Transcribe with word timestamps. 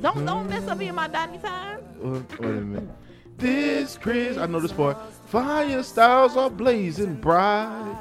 Don't 0.00 0.24
don't 0.24 0.48
mess 0.48 0.68
up 0.68 0.78
me 0.78 0.88
in 0.88 0.94
my 0.94 1.08
Donnie 1.08 1.38
time. 1.38 1.80
Wait 2.00 2.40
a 2.40 2.42
minute. 2.42 2.88
This 3.36 3.98
Chris, 3.98 4.36
I 4.36 4.46
know 4.46 4.60
this 4.60 4.72
part. 4.72 4.96
Fire 5.26 5.82
stars 5.82 6.36
are 6.36 6.50
blazing 6.50 7.14
bright. 7.16 7.96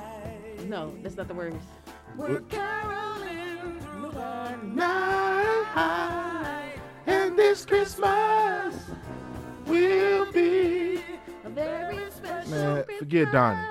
No, 0.68 0.94
that's 1.02 1.16
not 1.16 1.28
the 1.28 1.34
words. 1.34 1.56
We're 2.16 2.42
caroling 2.42 3.08
Night, 4.76 6.74
and 7.06 7.38
this 7.38 7.66
Christmas 7.66 8.76
will 9.66 10.32
be. 10.32 11.02
a 11.46 11.50
very 11.50 12.12
special 12.12 12.52
Man, 12.52 12.86
forget 13.00 13.32
Donnie. 13.32 13.68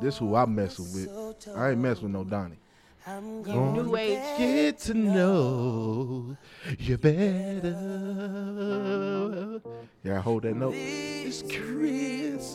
This 0.00 0.16
who 0.18 0.34
I'm 0.34 0.54
messing 0.54 0.86
with. 0.94 1.08
I 1.56 1.70
ain't 1.70 1.80
messing 1.80 2.04
with 2.04 2.12
no 2.12 2.24
Donnie. 2.24 2.58
I'm 3.06 3.42
Gonna 3.42 3.82
New 3.82 3.96
age. 3.96 4.18
Get 4.36 4.78
to 4.80 4.94
know 4.94 6.36
you 6.78 6.98
better. 6.98 7.70
Yeah, 10.04 10.18
I 10.18 10.20
hold 10.20 10.42
that 10.42 10.54
note. 10.54 10.74
It's 10.76 11.42
Christmas. 11.42 12.50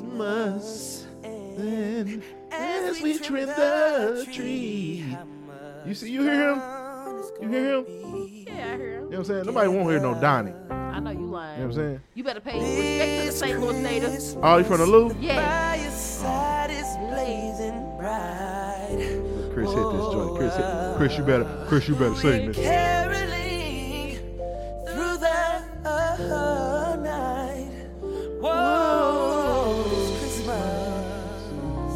And 1.24 2.22
as 2.52 3.02
we 3.02 3.18
trim 3.18 3.48
the 3.48 4.28
tree. 4.32 5.18
You 5.86 5.94
see, 5.96 6.12
you 6.12 6.22
hear 6.24 6.52
him? 6.54 6.62
You 7.42 7.50
hear 7.50 7.78
him? 7.78 7.86
Yeah, 8.48 8.54
I 8.54 8.78
hear 8.78 8.96
him. 8.98 9.06
what 9.10 9.18
I'm 9.18 9.24
saying? 9.26 9.46
Nobody 9.46 9.68
won't 9.68 9.90
hear 9.90 10.00
no 10.00 10.14
Donnie. 10.20 10.52
You 10.52 10.58
know 10.70 10.76
I 10.76 11.00
know 11.00 11.12
you 11.12 11.26
lying. 11.26 11.60
what 11.60 11.66
I'm 11.66 11.74
saying? 11.74 12.02
You 12.14 12.24
better 12.24 12.40
pay 12.40 12.60
respect 12.60 13.20
to 13.22 13.26
the 13.26 13.32
St. 13.32 13.60
Louis 13.60 13.82
natives. 13.82 14.38
Oh, 14.42 14.58
you 14.58 14.64
from 14.64 14.78
the 14.78 14.86
Lou? 14.86 15.16
Yeah. 15.20 15.36
By 15.36 15.76
your 15.82 15.92
side 15.92 16.70
is 16.72 16.88
blazing 17.10 17.98
bright. 17.98 19.35
Chris 19.56 19.72
hit 19.72 19.78
this 19.78 20.08
joint. 20.12 20.36
Chris 20.36 20.56
hit. 20.58 20.66
Oh, 20.66 20.92
oh, 20.92 20.98
Chris, 20.98 21.18
you 21.18 21.24
better. 21.24 21.46
Chris, 21.70 21.88
you 21.88 21.96
better 21.96 22.16
sing 22.16 22.48
this. 22.48 22.58
Through 24.86 25.18
the 25.18 25.64
uh-huh, 25.86 26.98
night. 26.98 27.72
Whoa, 28.42 29.82
this 30.20 30.44
Christmas 30.44 31.94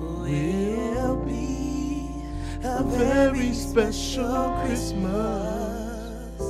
will 0.00 1.16
be 1.26 2.24
a 2.64 2.82
very 2.84 3.52
special 3.52 4.56
Christmas 4.64 6.40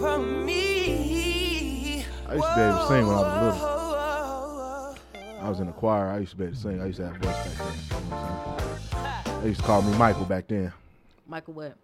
for 0.00 0.18
me. 0.18 2.04
I 2.28 2.34
used 2.34 2.44
to 2.44 2.54
be 2.56 2.60
able 2.60 2.78
to 2.78 2.86
sing 2.88 3.06
when 3.06 3.14
I 3.14 3.20
was 3.20 3.54
little. 3.54 3.68
Oh, 3.68 4.96
I 5.40 5.48
was 5.48 5.60
in 5.60 5.66
the 5.66 5.72
choir. 5.72 6.08
I 6.08 6.18
used 6.18 6.32
to 6.32 6.38
be 6.38 6.44
able 6.46 6.54
to 6.56 6.60
sing. 6.60 6.82
I 6.82 6.86
used 6.86 6.98
to 6.98 7.06
have 7.06 7.16
voice 7.18 7.36
back 7.36 7.54
then. 8.10 9.09
You 9.42 9.46
know 9.46 9.48
what 9.48 9.48
I'm 9.48 9.48
saying? 9.48 9.48
They 9.48 9.48
used 9.48 9.60
to 9.60 9.66
call 9.66 9.82
me 9.82 9.96
Michael 9.98 10.24
back 10.24 10.48
then. 10.48 10.72
Michael 11.26 11.54
what? 11.54 11.76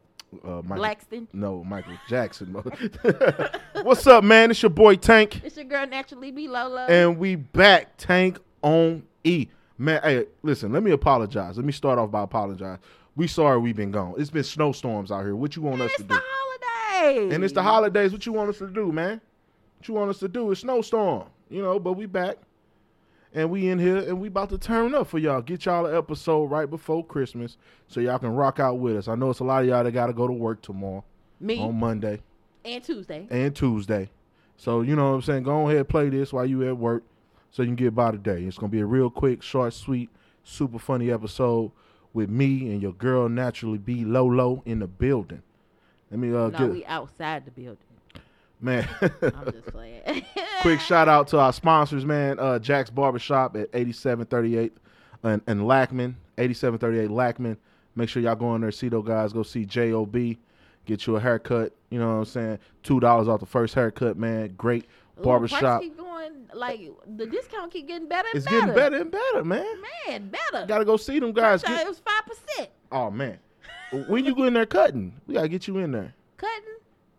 Uh, 0.44 0.62
Michael, 0.62 0.84
Blackston. 0.84 1.26
No, 1.32 1.64
Michael 1.64 1.94
Jackson. 2.08 2.52
What's 3.82 4.06
up, 4.06 4.24
man? 4.24 4.50
It's 4.50 4.62
your 4.62 4.70
boy 4.70 4.96
Tank, 4.96 5.40
It's 5.44 5.56
your 5.56 5.64
girl 5.64 5.86
naturally 5.86 6.30
be 6.32 6.48
Lola. 6.48 6.86
and 6.86 7.16
we 7.18 7.36
back 7.36 7.96
Tank 7.96 8.38
on 8.62 9.02
E. 9.24 9.46
Man, 9.78 10.00
hey, 10.02 10.26
listen. 10.42 10.72
Let 10.72 10.82
me 10.82 10.90
apologize. 10.90 11.56
Let 11.56 11.64
me 11.64 11.72
start 11.72 11.98
off 11.98 12.10
by 12.10 12.22
apologize. 12.22 12.78
We 13.14 13.26
sorry 13.26 13.58
we 13.58 13.72
been 13.72 13.90
gone. 13.90 14.14
It's 14.18 14.30
been 14.30 14.44
snowstorms 14.44 15.10
out 15.10 15.22
here. 15.22 15.36
What 15.36 15.54
you 15.56 15.62
want 15.62 15.80
us 15.80 15.92
to 15.96 16.02
do? 16.02 16.14
it's 16.14 16.14
the 16.14 16.20
do? 16.20 16.22
holiday. 16.26 17.34
And 17.34 17.44
it's 17.44 17.54
the 17.54 17.62
holidays. 17.62 18.12
What 18.12 18.26
you 18.26 18.32
want 18.32 18.50
us 18.50 18.58
to 18.58 18.68
do, 18.68 18.92
man? 18.92 19.20
What 19.78 19.88
you 19.88 19.94
want 19.94 20.10
us 20.10 20.18
to 20.18 20.28
do? 20.28 20.50
It's 20.50 20.60
snowstorm, 20.62 21.28
you 21.48 21.62
know. 21.62 21.78
But 21.78 21.92
we 21.94 22.06
back, 22.06 22.36
and 23.34 23.50
we 23.50 23.68
in 23.68 23.78
here, 23.78 23.98
and 23.98 24.20
we 24.20 24.28
about 24.28 24.50
to 24.50 24.58
turn 24.58 24.94
up 24.94 25.06
for 25.08 25.18
y'all. 25.18 25.42
Get 25.42 25.64
y'all 25.66 25.86
an 25.86 25.94
episode 25.94 26.44
right 26.44 26.68
before 26.68 27.04
Christmas, 27.04 27.56
so 27.88 28.00
y'all 28.00 28.18
can 28.18 28.34
rock 28.34 28.58
out 28.60 28.78
with 28.78 28.96
us. 28.96 29.08
I 29.08 29.14
know 29.14 29.30
it's 29.30 29.40
a 29.40 29.44
lot 29.44 29.62
of 29.62 29.68
y'all 29.68 29.84
that 29.84 29.92
got 29.92 30.06
to 30.06 30.12
go 30.12 30.26
to 30.26 30.32
work 30.32 30.62
tomorrow 30.62 31.04
Me 31.40 31.58
on 31.60 31.78
Monday 31.78 32.20
and 32.64 32.82
Tuesday. 32.82 33.26
and 33.30 33.54
Tuesday. 33.54 34.10
So 34.56 34.80
you 34.82 34.96
know 34.96 35.10
what 35.10 35.16
I'm 35.16 35.22
saying. 35.22 35.42
Go 35.42 35.68
ahead, 35.68 35.88
play 35.88 36.08
this 36.08 36.32
while 36.32 36.46
you 36.46 36.66
at 36.66 36.76
work, 36.76 37.04
so 37.50 37.62
you 37.62 37.68
can 37.68 37.76
get 37.76 37.94
by 37.94 38.10
the 38.12 38.18
day. 38.18 38.44
It's 38.44 38.58
gonna 38.58 38.70
be 38.70 38.80
a 38.80 38.86
real 38.86 39.10
quick, 39.10 39.42
short, 39.42 39.74
sweet, 39.74 40.08
super 40.42 40.78
funny 40.78 41.10
episode 41.10 41.72
with 42.14 42.30
me 42.30 42.70
and 42.70 42.80
your 42.80 42.94
girl 42.94 43.28
naturally 43.28 43.76
be 43.78 44.04
Lolo 44.04 44.62
in 44.64 44.78
the 44.78 44.86
building. 44.86 45.42
Let 46.10 46.20
me 46.20 46.28
uh 46.30 46.48
no, 46.48 46.50
get 46.50 46.70
we 46.70 46.84
outside 46.86 47.44
the 47.44 47.50
building. 47.50 47.76
Man. 48.60 48.88
I'm 49.00 49.52
just 49.52 49.66
playing. 49.66 50.02
Quick 50.62 50.80
shout 50.80 51.08
out 51.08 51.28
to 51.28 51.38
our 51.38 51.52
sponsors, 51.52 52.04
man. 52.04 52.38
Uh, 52.38 52.58
Jack's 52.58 52.90
Barbershop 52.90 53.56
at 53.56 53.68
8738 53.72 54.72
and, 55.22 55.42
and 55.46 55.66
Lackman, 55.66 56.16
8738 56.38 57.10
Lackman. 57.10 57.56
Make 57.94 58.08
sure 58.08 58.22
y'all 58.22 58.34
go 58.34 58.54
in 58.54 58.60
there, 58.60 58.70
see 58.72 58.88
those 58.88 59.06
guys. 59.06 59.32
Go 59.32 59.42
see 59.42 59.64
J.O.B. 59.64 60.38
Get 60.84 61.06
you 61.06 61.16
a 61.16 61.20
haircut. 61.20 61.72
You 61.90 61.98
know 61.98 62.08
what 62.08 62.18
I'm 62.18 62.24
saying? 62.26 62.58
$2 62.84 63.28
off 63.28 63.40
the 63.40 63.46
first 63.46 63.74
haircut, 63.74 64.16
man. 64.16 64.54
Great 64.56 64.86
barbershop. 65.22 65.60
price 65.60 65.80
keep 65.80 65.96
going 65.96 66.32
like 66.54 66.80
the 67.16 67.26
discount 67.26 67.72
keep 67.72 67.88
getting 67.88 68.08
better 68.08 68.28
and 68.28 68.36
It's 68.36 68.44
better. 68.44 68.60
getting 68.60 68.74
better 68.74 68.96
and 69.00 69.10
better, 69.10 69.44
man. 69.44 69.66
Man, 70.06 70.28
better. 70.28 70.66
Gotta 70.66 70.84
go 70.84 70.96
see 70.96 71.18
them 71.18 71.32
guys. 71.32 71.62
Get- 71.62 71.80
it 71.80 71.88
was 71.88 71.98
five 72.00 72.24
percent 72.26 72.70
oh, 72.92 73.10
man. 73.10 73.38
when 74.08 74.24
you 74.24 74.34
go 74.34 74.44
in 74.44 74.54
there 74.54 74.66
cutting, 74.66 75.14
we 75.26 75.34
gotta 75.34 75.48
get 75.48 75.66
you 75.66 75.78
in 75.78 75.92
there. 75.92 76.14
cutting. 76.36 76.62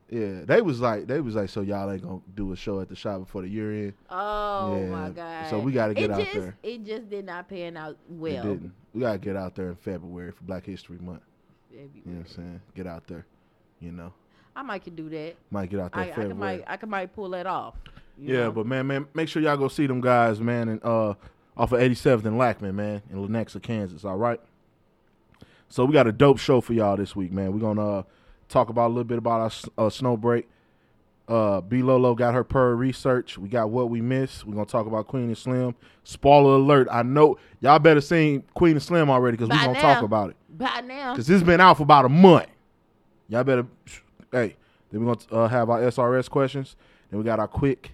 Yeah, 0.10 0.46
they 0.46 0.62
was 0.62 0.80
like, 0.80 1.06
they 1.08 1.20
was 1.20 1.36
like, 1.36 1.50
so 1.50 1.62
y'all 1.62 1.92
ain't 1.92 2.02
gonna 2.02 2.22
do 2.34 2.54
a 2.54 2.56
show 2.56 2.80
at 2.80 2.88
the 2.88 2.96
shop 2.96 3.20
before 3.20 3.42
the 3.42 3.50
year 3.50 3.72
end. 3.72 3.94
Oh 4.10 4.78
Yeah, 4.80 4.86
my 4.88 5.10
god! 5.10 5.50
so 5.50 5.60
we 5.60 5.74
gotta 5.74 5.94
get 5.94 6.06
it 6.06 6.12
out 6.12 6.20
just, 6.22 6.34
there. 6.34 6.58
It 6.64 6.86
just 6.86 7.10
did 7.10 7.26
not 7.26 7.50
pan 7.50 7.76
out 7.76 7.92
It 7.92 7.98
well. 8.10 8.44
didn't. 8.44 8.72
We 8.94 9.02
gotta 9.02 9.18
get 9.18 9.36
out 9.36 9.56
there 9.56 9.68
in 9.70 9.76
February 9.76 10.32
for 10.32 10.44
Black 10.46 10.66
History 10.66 10.98
Month. 11.02 11.24
Maybe. 11.70 12.02
You 12.06 12.12
know 12.14 12.18
what 12.20 12.28
I'm 12.30 12.34
saying? 12.36 12.62
Get 12.74 12.88
out 12.88 13.06
there. 13.08 13.26
You 13.82 13.92
know, 13.92 14.14
I 14.56 14.62
might 14.64 14.84
could 14.86 14.96
do 14.96 15.10
that. 15.10 15.36
might 15.52 15.70
get 15.70 15.82
out 15.82 15.92
there 15.92 16.02
I, 16.04 16.06
in 16.06 16.12
I 16.12 16.14
can 16.16 16.24
February. 16.30 16.58
might 16.60 16.64
I 16.68 16.78
can 16.78 16.90
might 16.90 17.14
pull 17.14 17.30
that 17.32 17.46
off. 17.46 17.76
yeah, 18.18 18.44
know? 18.44 18.52
but 18.54 18.66
man, 18.66 18.88
man, 18.88 19.08
make 19.14 19.28
sure 19.28 19.42
y'all 19.42 19.58
go 19.58 19.68
see 19.68 19.88
them 19.88 20.00
guys, 20.00 20.40
man, 20.40 20.70
and 20.70 20.84
uh, 20.86 21.16
off 21.58 21.74
of 21.74 21.80
87th 21.82 22.24
and 22.24 22.38
Lackman, 22.38 22.76
man, 22.76 23.02
in 23.12 23.18
Lenexa, 23.28 23.62
Kansas. 23.62 24.06
All 24.06 24.16
right. 24.18 24.40
So 25.70 25.84
we 25.84 25.92
got 25.92 26.08
a 26.08 26.12
dope 26.14 26.40
show 26.40 26.62
for 26.62 26.72
y'all 26.74 26.96
this 26.96 27.14
week, 27.16 27.32
man. 27.34 27.52
We're 27.52 27.60
gonna 27.60 28.00
uh, 28.00 28.04
talk 28.50 28.70
about 28.70 28.88
a 28.88 28.90
little 28.90 29.04
bit 29.04 29.18
about 29.18 29.52
our 29.78 29.86
uh, 29.86 29.90
snow 29.90 30.18
break. 30.18 30.48
Uh, 31.28 31.60
B 31.60 31.82
Lolo 31.82 32.16
got 32.16 32.34
her 32.34 32.44
per 32.46 32.74
research. 32.74 33.38
We 33.38 33.50
got 33.50 33.70
what 33.70 33.90
we 33.90 34.00
missed. 34.00 34.46
We're 34.46 34.54
gonna 34.54 34.66
talk 34.66 34.88
about 34.88 35.08
Queen 35.08 35.26
and 35.26 35.38
Slim. 35.38 35.76
Spoiler 36.04 36.56
alert! 36.56 36.88
I 36.90 37.04
know 37.04 37.38
y'all 37.60 37.80
better 37.80 38.00
seen 38.00 38.44
Queen 38.54 38.74
and 38.74 38.84
Slim 38.84 39.10
already 39.10 39.36
because 39.36 39.50
we're 39.50 39.66
gonna 39.66 39.82
talk 39.82 40.04
about 40.04 40.30
it. 40.30 40.38
by 40.50 40.82
now, 40.82 41.16
Cause 41.16 41.28
this 41.28 41.36
has 41.36 41.44
been 41.44 41.60
out 41.60 41.76
for 41.78 41.84
about 41.84 42.06
a 42.06 42.10
month. 42.10 42.48
Y'all 43.28 43.44
better, 43.44 43.66
hey. 44.32 44.56
Then 44.90 45.04
we're 45.04 45.16
gonna 45.16 45.44
uh, 45.44 45.48
have 45.50 45.70
our 45.70 45.82
SRS 45.82 46.30
questions. 46.30 46.78
Then 47.10 47.20
we 47.20 47.26
got 47.26 47.40
our 47.40 47.48
quick 47.48 47.92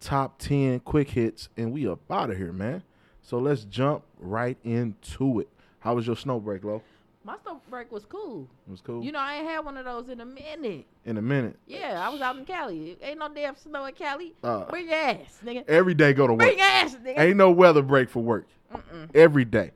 top 0.00 0.40
ten 0.40 0.80
quick 0.80 1.10
hits, 1.10 1.48
and 1.56 1.72
we 1.72 1.86
up 1.86 2.00
out 2.10 2.30
of 2.30 2.36
here, 2.36 2.52
man. 2.52 2.82
So 3.22 3.38
let's 3.38 3.62
jump 3.62 4.02
right 4.18 4.58
into 4.64 5.38
it. 5.38 5.48
How 5.78 5.94
was 5.94 6.06
your 6.08 6.16
snow 6.16 6.40
break, 6.40 6.64
Lo? 6.64 6.82
My 7.24 7.36
snow 7.42 7.60
break 7.70 7.92
was 7.92 8.04
cool. 8.04 8.48
It 8.66 8.70
was 8.70 8.80
cool. 8.80 9.02
You 9.02 9.12
know, 9.12 9.18
I 9.20 9.36
ain't 9.36 9.46
had 9.48 9.64
one 9.64 9.76
of 9.76 9.84
those 9.84 10.08
in 10.08 10.20
a 10.20 10.24
minute. 10.24 10.86
In 11.04 11.16
a 11.18 11.22
minute, 11.22 11.56
Yeah, 11.66 12.04
I 12.04 12.08
was 12.10 12.20
out 12.20 12.36
in 12.36 12.44
Cali. 12.44 12.96
Ain't 13.02 13.18
no 13.18 13.28
damn 13.28 13.56
snow 13.56 13.84
in 13.86 13.94
Cali. 13.94 14.34
Uh, 14.42 14.64
Bring 14.66 14.86
your 14.86 14.94
ass, 14.96 15.38
nigga. 15.44 15.64
every 15.68 15.94
day 15.94 16.12
go 16.12 16.26
to 16.26 16.32
work. 16.32 16.40
Bring 16.40 16.58
your 16.58 16.66
ass, 16.66 16.94
nigga. 16.96 17.18
Ain't 17.18 17.36
no 17.36 17.50
weather 17.50 17.82
break 17.82 18.08
for 18.10 18.22
work. 18.22 18.46
Mm-mm. 18.72 19.08
Every 19.14 19.44
day. 19.44 19.70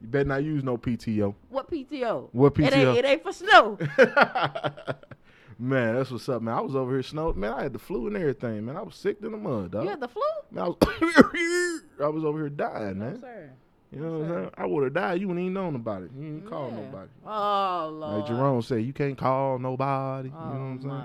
You 0.00 0.08
better 0.08 0.28
not 0.28 0.44
use 0.44 0.62
no 0.62 0.76
PTO. 0.76 1.34
What 1.48 1.70
PTO? 1.70 2.28
What 2.32 2.58
It 2.58 2.64
ain't, 2.64 2.74
PTO? 2.74 2.96
it 2.96 3.04
ain't 3.06 3.22
for 3.22 3.32
snow. 3.32 3.78
man, 5.58 5.94
that's 5.96 6.10
what's 6.10 6.28
up, 6.28 6.42
man. 6.42 6.54
I 6.54 6.60
was 6.60 6.76
over 6.76 6.92
here 6.92 7.02
snowed. 7.02 7.36
Man, 7.36 7.52
I 7.52 7.62
had 7.62 7.72
the 7.72 7.78
flu 7.78 8.06
and 8.06 8.16
everything, 8.16 8.66
man. 8.66 8.76
I 8.76 8.82
was 8.82 8.94
sick 8.94 9.18
in 9.22 9.32
the 9.32 9.38
mud, 9.38 9.70
dog. 9.70 9.84
you 9.84 9.90
had 9.90 10.00
the 10.00 10.08
flu? 10.08 10.22
Man, 10.50 10.64
I 10.64 10.68
was, 10.68 10.76
I 12.02 12.08
was 12.08 12.24
over 12.24 12.38
here 12.40 12.48
dying, 12.50 12.98
man. 12.98 13.20
sir. 13.20 13.50
You 13.92 14.00
know 14.00 14.18
what 14.18 14.24
I'm 14.28 14.34
saying? 14.34 14.50
I 14.58 14.66
would 14.66 14.84
have 14.84 14.94
died. 14.94 15.20
You 15.20 15.28
wouldn't 15.28 15.44
even 15.44 15.54
known 15.54 15.74
about 15.76 16.02
it. 16.02 16.10
You 16.16 16.22
didn't 16.22 16.48
call 16.48 16.70
nobody. 16.70 17.10
Oh 17.24 17.90
Lord. 17.92 18.18
Like 18.18 18.26
Jerome 18.26 18.62
said, 18.62 18.82
you 18.84 18.92
can't 18.92 19.16
call 19.16 19.58
nobody. 19.58 20.30
Oh, 20.34 20.52
you 20.52 20.58
know 20.58 20.60
what 20.60 20.66
I'm 20.66 20.82
saying? 20.82 21.04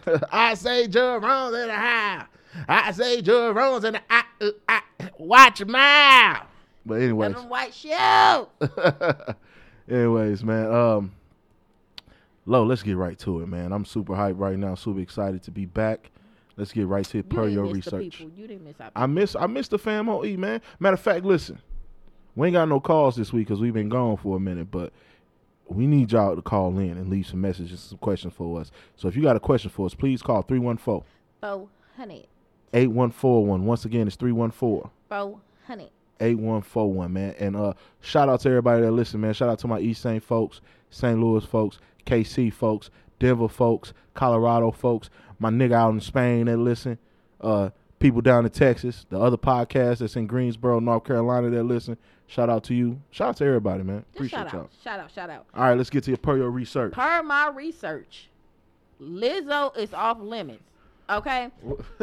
womp. 0.06 0.28
I 0.32 0.54
say 0.54 0.86
Jerome's 0.86 1.56
in 1.56 1.68
the 1.68 1.74
house. 1.74 2.26
I 2.68 2.92
say 2.92 3.22
Jerome's 3.22 3.84
in 3.84 3.94
the 3.94 4.02
I, 4.10 4.24
uh, 4.40 4.50
I, 4.68 4.82
Watch 5.18 5.60
your 5.60 5.68
mouth. 5.68 6.46
But 6.86 7.00
anyways. 7.00 7.34
Let 7.34 7.40
them 7.40 7.48
white. 7.48 7.74
Anyways, 9.88 10.44
man. 10.44 10.72
Um, 10.72 11.12
Lo, 12.46 12.64
let's 12.64 12.82
get 12.82 12.96
right 12.96 13.18
to 13.20 13.40
it, 13.40 13.46
man. 13.46 13.72
I'm 13.72 13.84
super 13.84 14.14
hyped 14.14 14.38
right 14.38 14.58
now. 14.58 14.74
Super 14.74 15.00
excited 15.00 15.42
to 15.44 15.50
be 15.50 15.64
back. 15.64 16.10
Let's 16.56 16.72
get 16.72 16.86
right 16.86 17.04
to 17.06 17.18
it 17.18 17.28
per 17.28 17.48
you 17.48 17.54
your 17.54 17.64
didn't 17.64 17.76
miss 17.76 17.84
the 17.86 17.98
research. 17.98 18.26
You 18.36 18.46
didn't 18.46 18.64
miss 18.64 18.76
I 18.94 19.06
miss 19.06 19.36
I 19.36 19.46
miss 19.46 19.68
the 19.68 19.78
fam 19.78 20.08
on 20.08 20.24
E, 20.24 20.36
man. 20.36 20.60
Matter 20.78 20.94
of 20.94 21.00
fact, 21.00 21.24
listen, 21.24 21.58
we 22.36 22.48
ain't 22.48 22.54
got 22.54 22.68
no 22.68 22.80
calls 22.80 23.16
this 23.16 23.32
week 23.32 23.48
because 23.48 23.60
we've 23.60 23.74
been 23.74 23.88
gone 23.88 24.16
for 24.16 24.36
a 24.36 24.40
minute. 24.40 24.70
But 24.70 24.92
we 25.66 25.86
need 25.86 26.12
y'all 26.12 26.36
to 26.36 26.42
call 26.42 26.78
in 26.78 26.90
and 26.92 27.08
leave 27.08 27.26
some 27.26 27.40
messages, 27.40 27.80
some 27.80 27.98
questions 27.98 28.34
for 28.34 28.60
us. 28.60 28.70
So 28.96 29.08
if 29.08 29.16
you 29.16 29.22
got 29.22 29.36
a 29.36 29.40
question 29.40 29.70
for 29.70 29.86
us, 29.86 29.94
please 29.94 30.22
call 30.22 30.42
314 30.42 31.04
Four 31.40 31.68
hundred. 31.96 32.26
8141. 32.72 33.64
Once 33.64 33.84
again, 33.84 34.06
it's 34.06 34.16
314 34.16 34.90
Four 35.08 35.40
hundred. 35.66 35.90
8141, 36.20 37.12
man. 37.12 37.34
And 37.38 37.56
uh 37.56 37.72
shout 38.00 38.28
out 38.28 38.40
to 38.40 38.48
everybody 38.48 38.82
that 38.82 38.92
listen, 38.92 39.20
man. 39.20 39.34
Shout 39.34 39.48
out 39.48 39.58
to 39.60 39.66
my 39.68 39.80
East 39.80 40.02
St. 40.02 40.22
folks, 40.22 40.60
St. 40.90 41.18
Louis 41.18 41.44
folks, 41.44 41.78
KC 42.06 42.52
folks, 42.52 42.90
Denver 43.18 43.48
folks, 43.48 43.92
Colorado 44.14 44.70
folks, 44.70 45.10
my 45.38 45.50
nigga 45.50 45.72
out 45.72 45.90
in 45.90 46.00
Spain 46.00 46.46
that 46.46 46.56
listen, 46.56 46.98
uh 47.40 47.70
people 48.04 48.20
down 48.20 48.44
in 48.44 48.50
Texas, 48.50 49.06
the 49.08 49.18
other 49.18 49.38
podcast 49.38 49.98
that's 49.98 50.14
in 50.16 50.26
Greensboro, 50.26 50.78
North 50.78 51.04
Carolina 51.04 51.48
that 51.50 51.64
listen. 51.64 51.96
Shout 52.26 52.50
out 52.50 52.64
to 52.64 52.74
you. 52.74 53.00
Shout 53.10 53.30
out 53.30 53.36
to 53.38 53.44
everybody, 53.46 53.82
man. 53.82 54.04
Just 54.04 54.16
Appreciate 54.16 54.38
shout 54.38 54.52
y'all. 54.52 54.62
out. 54.62 54.70
Shout 54.82 55.00
out. 55.00 55.10
Shout 55.10 55.30
out. 55.30 55.46
All 55.54 55.64
right, 55.64 55.76
let's 55.76 55.90
get 55.90 56.04
to 56.04 56.10
your 56.10 56.18
per 56.18 56.36
your 56.36 56.50
research. 56.50 56.92
Per 56.92 57.22
my 57.22 57.48
research, 57.48 58.28
Lizzo 59.00 59.76
is 59.76 59.92
off 59.94 60.20
limits. 60.20 60.62
Okay. 61.10 61.50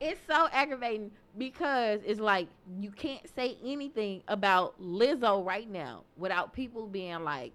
it's 0.00 0.20
so 0.26 0.48
aggravating 0.50 1.10
because 1.36 2.00
it's 2.06 2.20
like 2.20 2.48
you 2.78 2.90
can't 2.90 3.26
say 3.34 3.56
anything 3.64 4.22
about 4.28 4.80
Lizzo 4.80 5.44
right 5.44 5.68
now 5.70 6.04
without 6.16 6.54
people 6.54 6.86
being 6.86 7.22
like, 7.22 7.52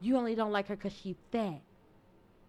"You 0.00 0.16
only 0.16 0.34
don't 0.34 0.52
like 0.52 0.68
her 0.68 0.76
because 0.76 0.94
she 0.94 1.16
fat. 1.32 1.60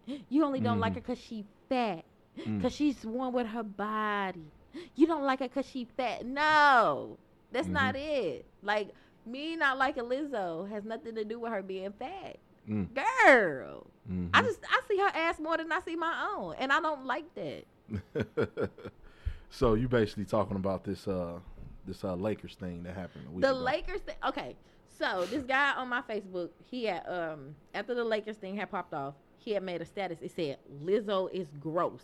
You 0.28 0.44
only 0.44 0.60
don't 0.60 0.80
like 0.80 0.92
Mhm. 0.92 0.96
her 0.96 1.00
because 1.02 1.18
she 1.18 1.44
fat. 1.68 2.04
Mm. 2.38 2.58
Because 2.58 2.72
she's 2.74 3.04
one 3.04 3.32
with 3.32 3.46
her 3.48 3.62
body. 3.62 4.44
You 4.94 5.06
don't 5.06 5.24
like 5.24 5.40
her 5.40 5.48
because 5.48 5.66
she 5.66 5.84
fat. 5.96 6.24
No, 6.24 7.18
that's 7.52 7.68
not 7.68 7.96
it. 7.96 8.44
Like 8.62 8.90
me 9.26 9.56
not 9.56 9.76
liking 9.78 10.04
Lizzo 10.04 10.68
has 10.70 10.84
nothing 10.84 11.14
to 11.16 11.24
do 11.24 11.38
with 11.40 11.52
her 11.52 11.62
being 11.62 11.92
fat. 11.92 12.36
Mm. 12.68 12.88
Girl, 12.94 13.86
Mhm. 14.10 14.30
I 14.34 14.42
just 14.42 14.60
I 14.70 14.80
see 14.88 14.98
her 14.98 15.10
ass 15.14 15.38
more 15.40 15.56
than 15.56 15.70
I 15.72 15.80
see 15.80 15.96
my 15.96 16.28
own, 16.36 16.54
and 16.58 16.72
I 16.72 16.80
don't 16.80 17.04
like 17.06 17.26
that. 17.34 17.64
so 19.50 19.74
you 19.74 19.88
basically 19.88 20.24
talking 20.24 20.56
about 20.56 20.84
this 20.84 21.08
uh 21.08 21.38
this 21.86 22.04
uh 22.04 22.14
Lakers 22.14 22.54
thing 22.54 22.82
that 22.84 22.94
happened 22.94 23.24
The 23.42 23.50
ago. 23.50 23.58
Lakers 23.58 24.00
thing. 24.02 24.16
Okay, 24.26 24.56
so 24.98 25.24
this 25.26 25.42
guy 25.44 25.72
on 25.76 25.88
my 25.88 26.02
Facebook, 26.02 26.50
he 26.70 26.84
had 26.84 27.06
um 27.08 27.54
after 27.74 27.94
the 27.94 28.04
Lakers 28.04 28.36
thing 28.36 28.56
had 28.56 28.70
popped 28.70 28.92
off, 28.94 29.14
he 29.38 29.52
had 29.52 29.62
made 29.62 29.80
a 29.80 29.86
status. 29.86 30.18
It 30.22 30.32
said 30.34 30.58
Lizzo 30.84 31.30
is 31.32 31.48
gross. 31.60 32.02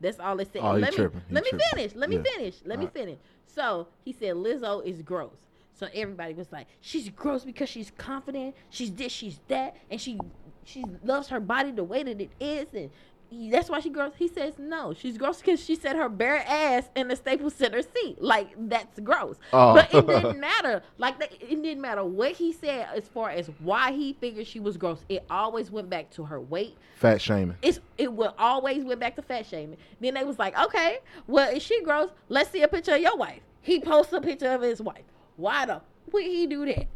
That's 0.00 0.20
all 0.20 0.38
it 0.40 0.52
said. 0.52 0.62
Oh, 0.62 0.72
let 0.72 0.92
me 0.92 0.96
tripping. 0.96 1.22
He 1.28 1.34
let 1.34 1.44
me 1.44 1.50
tripping. 1.50 1.66
finish. 1.74 1.94
Let 1.96 2.10
me 2.10 2.16
Yeah. 2.16 2.22
finish. 2.36 2.54
Let 2.64 2.78
me 2.78 2.86
Alright. 2.86 2.94
finish. 2.94 3.18
So 3.46 3.88
he 4.04 4.12
said 4.12 4.34
Lizzo 4.36 4.84
is 4.84 5.02
gross. 5.02 5.38
So 5.72 5.88
everybody 5.94 6.34
was 6.34 6.50
like, 6.50 6.66
she's 6.80 7.08
gross 7.08 7.44
because 7.44 7.68
she's 7.68 7.90
confident. 7.96 8.56
She's 8.68 8.92
this, 8.92 9.12
she's 9.12 9.40
that, 9.48 9.76
and 9.90 10.00
she 10.00 10.18
she 10.64 10.84
loves 11.04 11.28
her 11.28 11.40
body 11.40 11.70
the 11.70 11.84
way 11.84 12.02
that 12.02 12.20
it 12.20 12.32
is, 12.40 12.74
and 12.74 12.90
that's 13.30 13.68
why 13.68 13.80
she 13.80 13.90
gross. 13.90 14.12
He 14.16 14.28
says 14.28 14.54
no, 14.58 14.94
she's 14.94 15.18
gross 15.18 15.40
because 15.40 15.62
she 15.62 15.74
said 15.74 15.96
her 15.96 16.08
bare 16.08 16.44
ass 16.46 16.88
in 16.96 17.08
the 17.08 17.16
Staples 17.16 17.54
Center 17.54 17.82
seat. 17.82 18.20
Like 18.20 18.48
that's 18.56 18.98
gross. 19.00 19.36
Oh. 19.52 19.74
But 19.74 19.92
it 19.92 20.06
didn't 20.22 20.40
matter. 20.40 20.82
Like 20.96 21.18
that, 21.20 21.32
it 21.32 21.62
didn't 21.62 21.80
matter 21.80 22.04
what 22.04 22.32
he 22.32 22.52
said 22.52 22.88
as 22.94 23.06
far 23.08 23.30
as 23.30 23.50
why 23.58 23.92
he 23.92 24.14
figured 24.14 24.46
she 24.46 24.60
was 24.60 24.76
gross. 24.76 25.04
It 25.08 25.24
always 25.30 25.70
went 25.70 25.90
back 25.90 26.10
to 26.12 26.24
her 26.24 26.40
weight. 26.40 26.76
Fat 26.96 27.20
shaming. 27.20 27.56
It's 27.62 27.80
it 27.98 28.12
will 28.12 28.34
always 28.38 28.84
went 28.84 29.00
back 29.00 29.16
to 29.16 29.22
fat 29.22 29.46
shaming. 29.46 29.78
Then 30.00 30.14
they 30.14 30.24
was 30.24 30.38
like, 30.38 30.58
okay, 30.58 30.98
well 31.26 31.54
if 31.54 31.62
she 31.62 31.82
gross, 31.82 32.10
let's 32.28 32.50
see 32.50 32.62
a 32.62 32.68
picture 32.68 32.94
of 32.94 33.00
your 33.00 33.16
wife. 33.16 33.40
He 33.60 33.80
posts 33.80 34.12
a 34.12 34.20
picture 34.20 34.52
of 34.52 34.62
his 34.62 34.80
wife. 34.80 35.04
Why 35.36 35.66
the 35.66 35.82
would 36.12 36.24
he 36.24 36.46
do 36.46 36.64
that, 36.64 36.86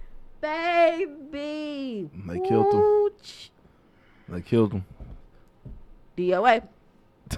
baby? 0.40 2.11
They 2.26 2.40
killed 2.40 2.73
him. 2.75 3.11
They 4.29 4.40
killed 4.40 4.73
him. 4.73 4.84
DOA. 6.16 6.62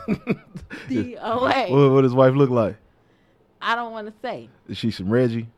DOA. 0.89 1.71
what, 1.71 1.93
what 1.93 2.05
his 2.05 2.15
wife 2.15 2.35
look 2.35 2.51
like? 2.51 2.77
I 3.61 3.75
don't 3.75 3.93
want 3.93 4.07
to 4.09 4.13
say. 4.21 4.49
Is 4.69 4.77
she 4.77 4.91
some 4.91 5.09
Reggie? 5.09 5.49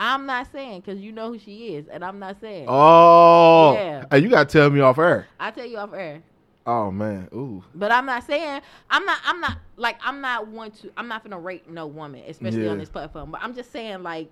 I'm 0.00 0.26
not 0.26 0.50
saying 0.50 0.80
because 0.80 1.00
you 1.00 1.12
know 1.12 1.32
who 1.32 1.38
she 1.38 1.74
is, 1.76 1.86
and 1.88 2.04
I'm 2.04 2.18
not 2.18 2.40
saying. 2.40 2.66
Oh, 2.68 3.74
Yeah. 3.74 4.04
hey, 4.10 4.18
you 4.18 4.28
gotta 4.28 4.46
tell 4.46 4.70
me 4.70 4.80
off 4.80 4.98
air. 4.98 5.26
I 5.38 5.50
tell 5.50 5.66
you 5.66 5.78
off 5.78 5.92
air. 5.92 6.22
Oh 6.66 6.90
man, 6.90 7.28
ooh, 7.34 7.62
But 7.74 7.92
I'm 7.92 8.06
not 8.06 8.24
saying 8.24 8.62
I'm 8.88 9.04
not 9.04 9.18
I'm 9.26 9.38
not 9.38 9.58
like 9.76 9.98
I'm 10.02 10.22
not 10.22 10.48
one 10.48 10.70
to 10.70 10.90
I'm 10.96 11.08
not 11.08 11.22
gonna 11.22 11.38
rate 11.38 11.68
no 11.68 11.86
woman, 11.86 12.22
especially 12.26 12.66
on 12.68 12.78
this 12.78 12.88
platform. 12.88 13.30
But 13.30 13.42
I'm 13.42 13.54
just 13.54 13.70
saying 13.70 14.02
like 14.02 14.30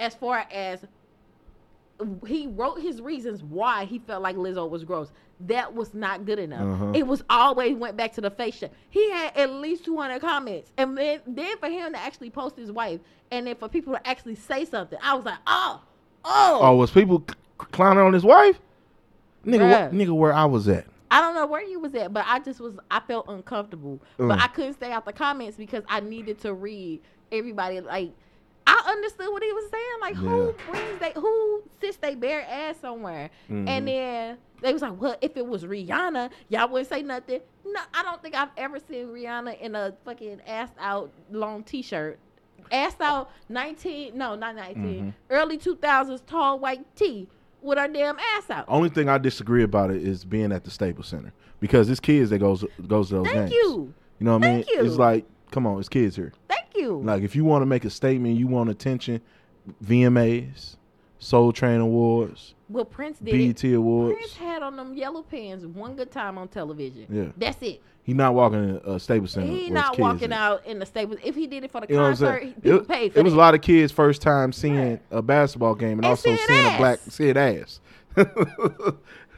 as 0.00 0.14
far 0.16 0.44
as 0.50 0.84
he 2.26 2.46
wrote 2.48 2.80
his 2.80 3.00
reasons 3.00 3.42
why 3.42 3.84
he 3.84 3.98
felt 3.98 4.22
like 4.22 4.36
Lizzo 4.36 4.68
was 4.68 4.84
gross. 4.84 5.12
That 5.40 5.74
was 5.74 5.92
not 5.92 6.24
good 6.24 6.38
enough. 6.38 6.60
Uh-huh. 6.60 6.92
It 6.94 7.06
was 7.06 7.22
always 7.28 7.76
went 7.76 7.96
back 7.96 8.12
to 8.14 8.20
the 8.20 8.30
face 8.30 8.54
shit. 8.54 8.72
He 8.90 9.10
had 9.10 9.36
at 9.36 9.50
least 9.50 9.84
200 9.84 10.20
comments, 10.20 10.70
and 10.76 10.96
then 10.96 11.20
then 11.26 11.58
for 11.58 11.68
him 11.68 11.92
to 11.92 11.98
actually 11.98 12.30
post 12.30 12.56
his 12.56 12.70
wife, 12.70 13.00
and 13.30 13.46
then 13.46 13.56
for 13.56 13.68
people 13.68 13.92
to 13.94 14.06
actually 14.06 14.36
say 14.36 14.64
something, 14.64 14.98
I 15.02 15.14
was 15.14 15.24
like, 15.24 15.38
oh, 15.46 15.82
oh, 16.24 16.58
oh, 16.62 16.76
was 16.76 16.90
people 16.90 17.24
c- 17.28 17.34
clowning 17.72 18.04
on 18.04 18.12
his 18.12 18.24
wife? 18.24 18.60
Nigga, 19.44 19.68
what, 19.68 19.92
Bruh. 19.92 19.92
nigga, 19.92 20.12
where 20.12 20.32
I 20.32 20.44
was 20.44 20.68
at? 20.68 20.86
I 21.10 21.20
don't 21.20 21.34
know 21.34 21.46
where 21.46 21.62
you 21.62 21.78
was 21.78 21.94
at, 21.94 22.12
but 22.12 22.24
I 22.26 22.38
just 22.38 22.58
was 22.58 22.74
I 22.90 23.00
felt 23.00 23.26
uncomfortable. 23.28 24.00
Mm. 24.18 24.28
But 24.28 24.40
I 24.40 24.46
couldn't 24.48 24.74
stay 24.74 24.90
out 24.92 25.04
the 25.04 25.12
comments 25.12 25.58
because 25.58 25.84
I 25.88 26.00
needed 26.00 26.40
to 26.40 26.54
read 26.54 27.00
everybody 27.30 27.80
like 27.80 28.12
I 28.66 28.82
understood 28.88 29.26
what 29.30 29.42
he 29.42 29.52
was 29.52 29.70
saying. 29.70 30.00
Like 30.00 30.14
who 30.14 30.46
Yeah. 30.46 30.70
brings 30.70 31.00
they 31.00 31.12
who 31.20 31.62
sits 31.80 31.96
they 31.98 32.14
bare 32.14 32.42
ass 32.48 32.76
somewhere? 32.80 33.30
Mhm. 33.50 33.68
And 33.68 33.88
then 33.88 34.38
they 34.60 34.72
was 34.72 34.82
like, 34.82 35.00
Well, 35.00 35.16
if 35.20 35.36
it 35.36 35.46
was 35.46 35.64
Rihanna, 35.64 36.30
y'all 36.48 36.68
wouldn't 36.68 36.88
say 36.88 37.02
nothing. 37.02 37.40
No, 37.66 37.80
I 37.94 38.02
don't 38.02 38.22
think 38.22 38.34
I've 38.34 38.50
ever 38.56 38.78
seen 38.78 39.06
Rihanna 39.08 39.60
in 39.60 39.74
a 39.74 39.94
fucking 40.04 40.40
ass 40.46 40.70
out 40.78 41.10
long 41.30 41.62
t 41.64 41.82
shirt. 41.82 42.18
Ass 42.70 42.96
out 43.00 43.30
nineteen 43.48 44.16
no, 44.16 44.34
not 44.34 44.54
19 44.56 44.84
Mhm. 45.06 45.14
Early 45.30 45.58
two 45.58 45.76
thousands 45.76 46.20
tall 46.22 46.58
white 46.58 46.84
tee 46.96 47.28
with 47.60 47.78
her 47.78 47.88
damn 47.88 48.16
ass 48.36 48.48
out. 48.50 48.64
Only 48.68 48.88
thing 48.88 49.08
I 49.08 49.18
disagree 49.18 49.62
about 49.62 49.90
it 49.90 50.02
is 50.02 50.24
being 50.24 50.52
at 50.52 50.64
the 50.64 50.70
Staples 50.70 51.08
Center 51.08 51.32
because 51.60 51.90
it's 51.90 52.00
kids 52.00 52.30
that 52.30 52.38
goes 52.38 52.64
goes 52.86 53.08
to 53.08 53.16
those 53.16 53.26
Thank 53.26 53.50
games. 53.50 53.52
you. 53.52 53.94
You 54.18 54.24
know 54.26 54.38
what 54.38 54.44
I 54.46 54.54
mean? 54.56 54.64
You. 54.68 54.84
It's 54.84 54.96
like, 54.96 55.24
come 55.52 55.66
on, 55.66 55.78
it's 55.78 55.88
kids 55.88 56.16
here. 56.16 56.32
Thank 56.48 56.66
you. 56.74 57.00
Like 57.02 57.22
if 57.22 57.36
you 57.36 57.44
want 57.44 57.62
to 57.62 57.66
make 57.66 57.84
a 57.84 57.90
statement, 57.90 58.36
you 58.36 58.48
want 58.48 58.70
attention, 58.70 59.20
VMAs, 59.84 60.76
Soul 61.18 61.52
Train 61.52 61.80
Awards, 61.80 62.54
Well, 62.68 62.84
Prince 62.84 63.18
did. 63.20 63.34
it. 63.34 63.62
BET 63.62 63.72
Awards. 63.74 64.16
Prince 64.16 64.34
had 64.36 64.62
on 64.62 64.76
them 64.76 64.94
yellow 64.94 65.22
pants 65.22 65.64
one 65.64 65.94
good 65.94 66.10
time 66.10 66.36
on 66.38 66.48
television. 66.48 67.06
Yeah. 67.08 67.26
That's 67.36 67.62
it. 67.62 67.80
He 68.04 68.14
not 68.14 68.34
walking 68.34 68.58
in 68.64 68.80
a 68.84 68.98
Staples 68.98 69.30
Center. 69.30 69.46
where 69.46 69.56
He 69.56 69.70
not 69.70 69.96
walking 69.96 70.32
at. 70.32 70.38
out 70.38 70.66
in 70.66 70.80
the 70.80 70.86
stable. 70.86 71.16
If 71.22 71.36
he 71.36 71.46
did 71.46 71.62
it 71.62 71.70
for 71.70 71.80
the 71.82 71.86
You 71.88 71.94
know 71.94 72.02
what 72.02 72.08
I'm 72.08 72.16
concert, 72.16 72.54
people 72.64 72.76
It, 72.80 72.88
paid 72.88 73.12
for 73.12 73.20
it 73.20 73.22
was 73.22 73.32
a 73.32 73.36
lot 73.36 73.54
of 73.54 73.60
kids' 73.60 73.92
first 73.92 74.20
time 74.22 74.52
seeing 74.52 74.98
a 75.12 75.22
basketball 75.22 75.76
game 75.76 75.90
and, 75.92 75.98
And 76.00 76.06
also 76.06 76.34
seeing 76.34 76.48
seeing 76.48 76.74
a 76.74 76.78
black 76.78 76.98
seeing 77.08 77.36
ass. 77.36 77.78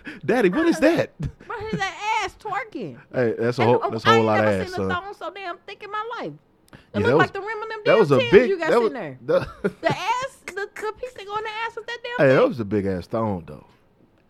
Daddy, 0.24 0.48
what 0.50 0.66
is 0.66 0.78
that? 0.80 1.18
Bro, 1.46 1.56
his 1.70 1.80
ass 1.80 2.36
twerking. 2.38 2.98
hey, 3.12 3.34
that's 3.38 3.58
a 3.58 3.64
whole 3.64 3.80
oh, 3.82 3.90
that's 3.90 4.04
a 4.04 4.08
I 4.08 4.14
whole 4.16 4.24
lot 4.24 4.38
of 4.40 4.44
never 4.46 4.60
ass, 4.62 4.66
seen 4.68 4.76
son. 4.76 4.90
a 4.90 4.94
thong 4.94 5.14
so 5.14 5.30
damn 5.32 5.58
thick 5.66 5.82
in 5.82 5.90
my 5.90 6.04
life. 6.20 6.32
It 6.72 7.00
Yeah, 7.00 7.06
looked 7.06 7.18
like 7.18 7.32
the 7.32 7.40
rim 7.40 7.62
of 7.62 7.68
them 7.68 7.78
That 7.84 7.90
damn 7.92 7.98
was 8.00 8.10
a 8.12 8.18
big. 8.18 8.48
you 8.50 8.58
got 8.58 8.70
that 8.70 8.80
was, 8.80 8.92
sitting 8.92 9.02
there. 9.02 9.18
that- 9.62 9.80
The 9.80 9.90
ass, 9.90 10.38
the, 10.46 10.54
the 10.54 10.92
piece 11.00 11.12
that 11.14 11.26
go 11.26 11.36
in 11.36 11.44
the 11.44 11.50
ass 11.66 11.76
with 11.76 11.86
that 11.86 11.98
damn 12.02 12.26
hey, 12.26 12.32
thing. 12.32 12.36
that 12.42 12.48
was 12.48 12.60
a 12.60 12.64
big 12.64 12.86
ass 12.86 13.06
thong 13.06 13.44
though. 13.46 13.66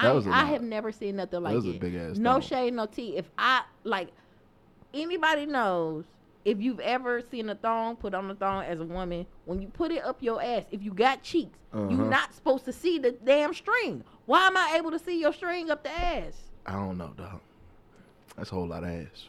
That 0.01 0.07
I, 0.09 0.13
was 0.13 0.27
I 0.27 0.45
have 0.47 0.63
never 0.63 0.91
seen 0.93 1.17
nothing 1.17 1.43
like 1.43 1.55
was 1.55 1.67
a 1.67 1.71
it. 1.71 1.81
big-ass 1.81 2.19
No 2.19 2.33
thong. 2.33 2.41
shade, 2.43 2.75
no 2.75 2.87
tea. 2.87 3.17
If 3.17 3.31
I 3.39 3.63
like 3.85 4.09
anybody 4.93 5.47
knows 5.47 6.05
if 6.45 6.61
you've 6.61 6.81
ever 6.81 7.23
seen 7.31 7.49
a 7.49 7.55
thong 7.55 7.97
put 7.97 8.15
on 8.15 8.31
a 8.31 8.35
thong 8.35 8.65
as 8.65 8.81
a 8.81 8.85
woman, 8.85 9.27
when 9.47 9.61
you 9.63 9.69
put 9.69 9.91
it 9.91 10.05
up 10.05 10.23
your 10.23 10.43
ass, 10.43 10.65
if 10.71 10.83
you 10.83 10.93
got 10.93 11.23
cheeks, 11.23 11.59
Uh-huh. 11.73 11.89
you're 11.89 12.09
not 12.09 12.35
supposed 12.35 12.65
to 12.67 12.73
see 12.73 12.99
the 12.99 13.13
damn 13.13 13.55
string. 13.55 14.05
Why 14.27 14.47
am 14.47 14.57
I 14.57 14.75
able 14.79 14.91
to 14.91 14.99
see 14.99 15.21
your 15.21 15.33
string 15.33 15.71
up 15.71 15.83
the 15.83 15.91
ass? 15.91 16.35
I 16.67 16.73
don't 16.73 16.99
know, 16.99 17.13
dog. 17.17 17.41
That's 18.37 18.51
a 18.51 18.55
whole 18.55 18.67
lot 18.67 18.85
of 18.85 18.91
ass. 18.91 19.29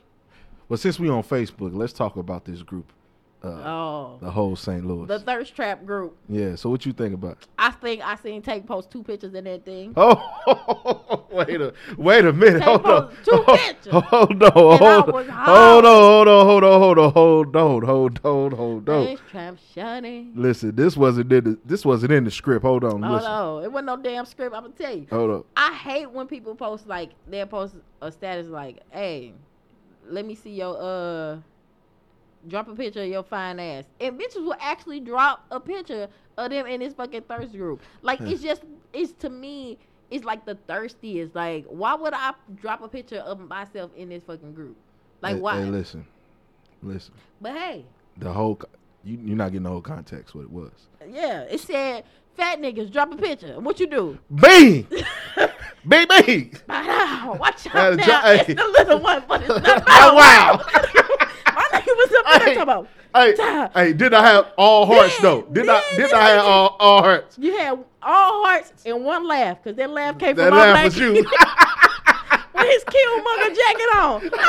But 0.68 0.80
since 0.80 1.00
we 1.00 1.10
on 1.10 1.24
Facebook, 1.24 1.72
let's 1.76 1.94
talk 1.94 2.16
about 2.18 2.46
this 2.46 2.62
group, 2.64 2.92
uh, 3.46 3.70
Oh, 3.70 4.18
the 4.22 4.32
whole 4.32 4.56
St. 4.56 4.86
Louis. 4.86 5.08
the 5.08 5.20
thirst 5.20 5.56
trap 5.56 5.86
group. 5.86 6.18
yeah. 6.28 6.56
So 6.56 6.70
what 6.70 6.86
you 6.86 6.94
think 6.94 7.14
about? 7.14 7.34
it? 7.34 7.48
I 7.60 7.72
think 7.72 8.02
I 8.06 8.16
seen 8.16 8.42
Take 8.42 8.66
post 8.66 8.90
two 8.92 9.04
pictures 9.04 9.34
in 9.34 9.44
that 9.46 9.64
thing. 9.66 9.94
Oh, 9.96 11.26
wait 11.32 11.62
a 11.62 11.74
wait 11.98 12.26
a 12.26 12.34
minute. 12.34 12.60
They 12.60 12.66
Hold 12.66 12.86
on. 12.86 13.16
two 13.24 13.44
pictures. 13.48 13.94
Hold 13.94 14.44
on. 14.44 14.52
Hold 14.52 14.82
on. 14.82 15.14
Hold 15.14 15.86
on. 15.86 15.86
Hold 15.86 16.28
on. 16.28 16.46
Hold 16.46 16.64
on. 16.64 16.80
Hold 16.82 16.98
on. 17.00 17.12
Hold 17.14 17.56
on. 17.56 17.84
Hold 17.86 18.20
on. 18.26 18.52
Hold 18.58 18.90
on. 18.90 19.06
Thirst 19.06 19.24
trap 19.30 19.58
shunning. 19.74 20.34
Listen, 20.36 20.76
this 20.76 20.98
wasn't 20.98 21.32
in 21.32 21.44
the 21.44 21.60
this 21.66 21.86
wasn't 21.86 22.12
in 22.14 22.24
the 22.24 22.32
script. 22.32 22.64
Hold 22.66 22.84
on. 22.84 23.02
Listen. 23.02 23.30
no, 23.32 23.60
it 23.60 23.72
wasn't 23.72 23.86
no 23.88 23.98
damn 23.98 24.26
script. 24.26 24.56
I'm 24.56 24.64
gonna 24.64 24.74
tell 24.74 24.96
you. 24.96 25.08
Hold 25.10 25.32
up. 25.32 25.46
I 25.56 25.74
hate 25.74 26.12
when 26.12 26.28
people 26.28 26.56
post 26.56 26.88
like 26.88 27.12
they 27.28 27.44
post 27.46 27.76
a 28.02 28.12
status 28.12 28.48
like, 28.48 28.80
"Hey, 28.92 29.34
let 30.08 30.26
me 30.26 30.36
see 30.36 30.52
your 30.52 30.78
uh, 30.80 31.38
drop 32.48 32.68
a 32.68 32.76
picture 32.76 33.02
of 33.04 33.08
your 33.10 33.24
fine 33.24 33.60
ass," 33.60 33.86
and 34.00 34.20
bitches 34.20 34.44
will 34.44 34.56
actually 34.60 35.00
drop 35.00 35.46
a 35.52 35.60
picture 35.60 36.08
of 36.38 36.50
them 36.50 36.66
in 36.68 36.80
this 36.82 36.94
fucking 36.94 37.22
thirst 37.24 37.54
group. 37.54 37.82
Like 38.02 38.20
Hmm. 38.20 38.28
it's 38.28 38.42
just 38.42 38.64
it's 38.94 39.12
to 39.14 39.30
me, 39.30 39.78
it's 40.12 40.24
like 40.26 40.46
the 40.46 40.56
thirstiest. 40.68 41.36
Like, 41.36 41.66
why 41.66 41.96
would 41.96 42.14
I 42.14 42.34
drop 42.56 42.82
a 42.82 42.88
picture 42.88 43.18
of 43.20 43.40
myself 43.48 43.92
in 43.96 44.10
this 44.10 44.24
fucking 44.24 44.54
group? 44.54 44.76
Like, 45.22 45.36
Hey- 45.36 45.42
why? 45.42 45.58
Hey, 45.62 45.66
listen, 45.66 46.06
listen. 46.84 47.14
but 47.42 47.54
hey, 47.58 47.86
The 48.18 48.32
whole 48.32 48.60
you 49.04 49.20
you're 49.24 49.38
not 49.38 49.52
getting 49.52 49.64
the 49.64 49.70
whole 49.70 49.82
context 49.82 50.34
what 50.36 50.42
it 50.46 50.52
was. 50.52 50.72
yeah, 51.10 51.42
it 51.42 51.60
said 51.60 52.04
fat 52.36 52.60
niggas 52.60 52.92
drop 52.92 53.12
a 53.14 53.18
picture. 53.18 53.60
What 53.60 53.80
you 53.80 53.88
do? 53.88 54.18
Bing, 54.34 54.88
bing, 55.88 56.08
bing. 56.26 56.56
Wow, 56.68 57.38
watch 57.40 57.68
out 57.74 57.96
now. 57.98 58.22
hey. 58.22 58.40
It's 58.48 58.62
the 58.62 58.68
little 58.68 59.00
one, 59.00 59.24
but 59.28 59.42
it's 59.42 59.50
not 59.66 59.84
Oh, 59.88 60.16
wow. 60.16 60.62
My 61.56 61.68
nigga 61.72 61.88
was 61.88 62.12
up 62.12 62.26
there 62.26 62.40
Hey, 62.40 62.56
talking 62.56 62.62
about. 62.62 62.88
hey, 63.16 63.86
hey, 63.88 63.94
did 63.94 64.14
I 64.14 64.26
have 64.28 64.48
all 64.58 64.86
hearts 64.86 65.14
Then- 65.16 65.24
though? 65.24 65.42
Did 65.44 65.70
I 65.70 65.82
did 65.92 66.00
this 66.00 66.14
I 66.14 66.22
have 66.30 66.46
all, 66.46 66.76
all 66.80 67.02
hearts? 67.02 67.38
You 67.40 67.58
had 67.58 67.80
all 68.04 68.46
hearts 68.46 68.74
and 68.86 69.04
one 69.04 69.28
laugh, 69.28 69.64
cause 69.64 69.76
that 69.76 69.90
laugh 69.90 70.18
came 70.20 70.36
That 70.36 70.50
from 70.50 70.58
my 70.58 70.72
laugh 70.72 70.74
black 70.74 70.86
was 70.86 70.98
you. 71.00 71.12
with 72.56 72.68
his 72.70 72.84
Killmonger 72.84 73.56
jacket 73.56 73.90
on. 73.96 74.30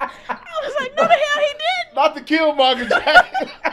I 0.00 0.60
was 0.64 0.74
like, 0.80 0.96
no, 0.96 1.02
the 1.04 1.14
hell 1.14 1.42
he 1.42 1.52
did. 1.52 1.94
Not 1.94 2.14
the 2.14 2.20
Killmonger 2.20 2.88
jacket. 2.88 3.50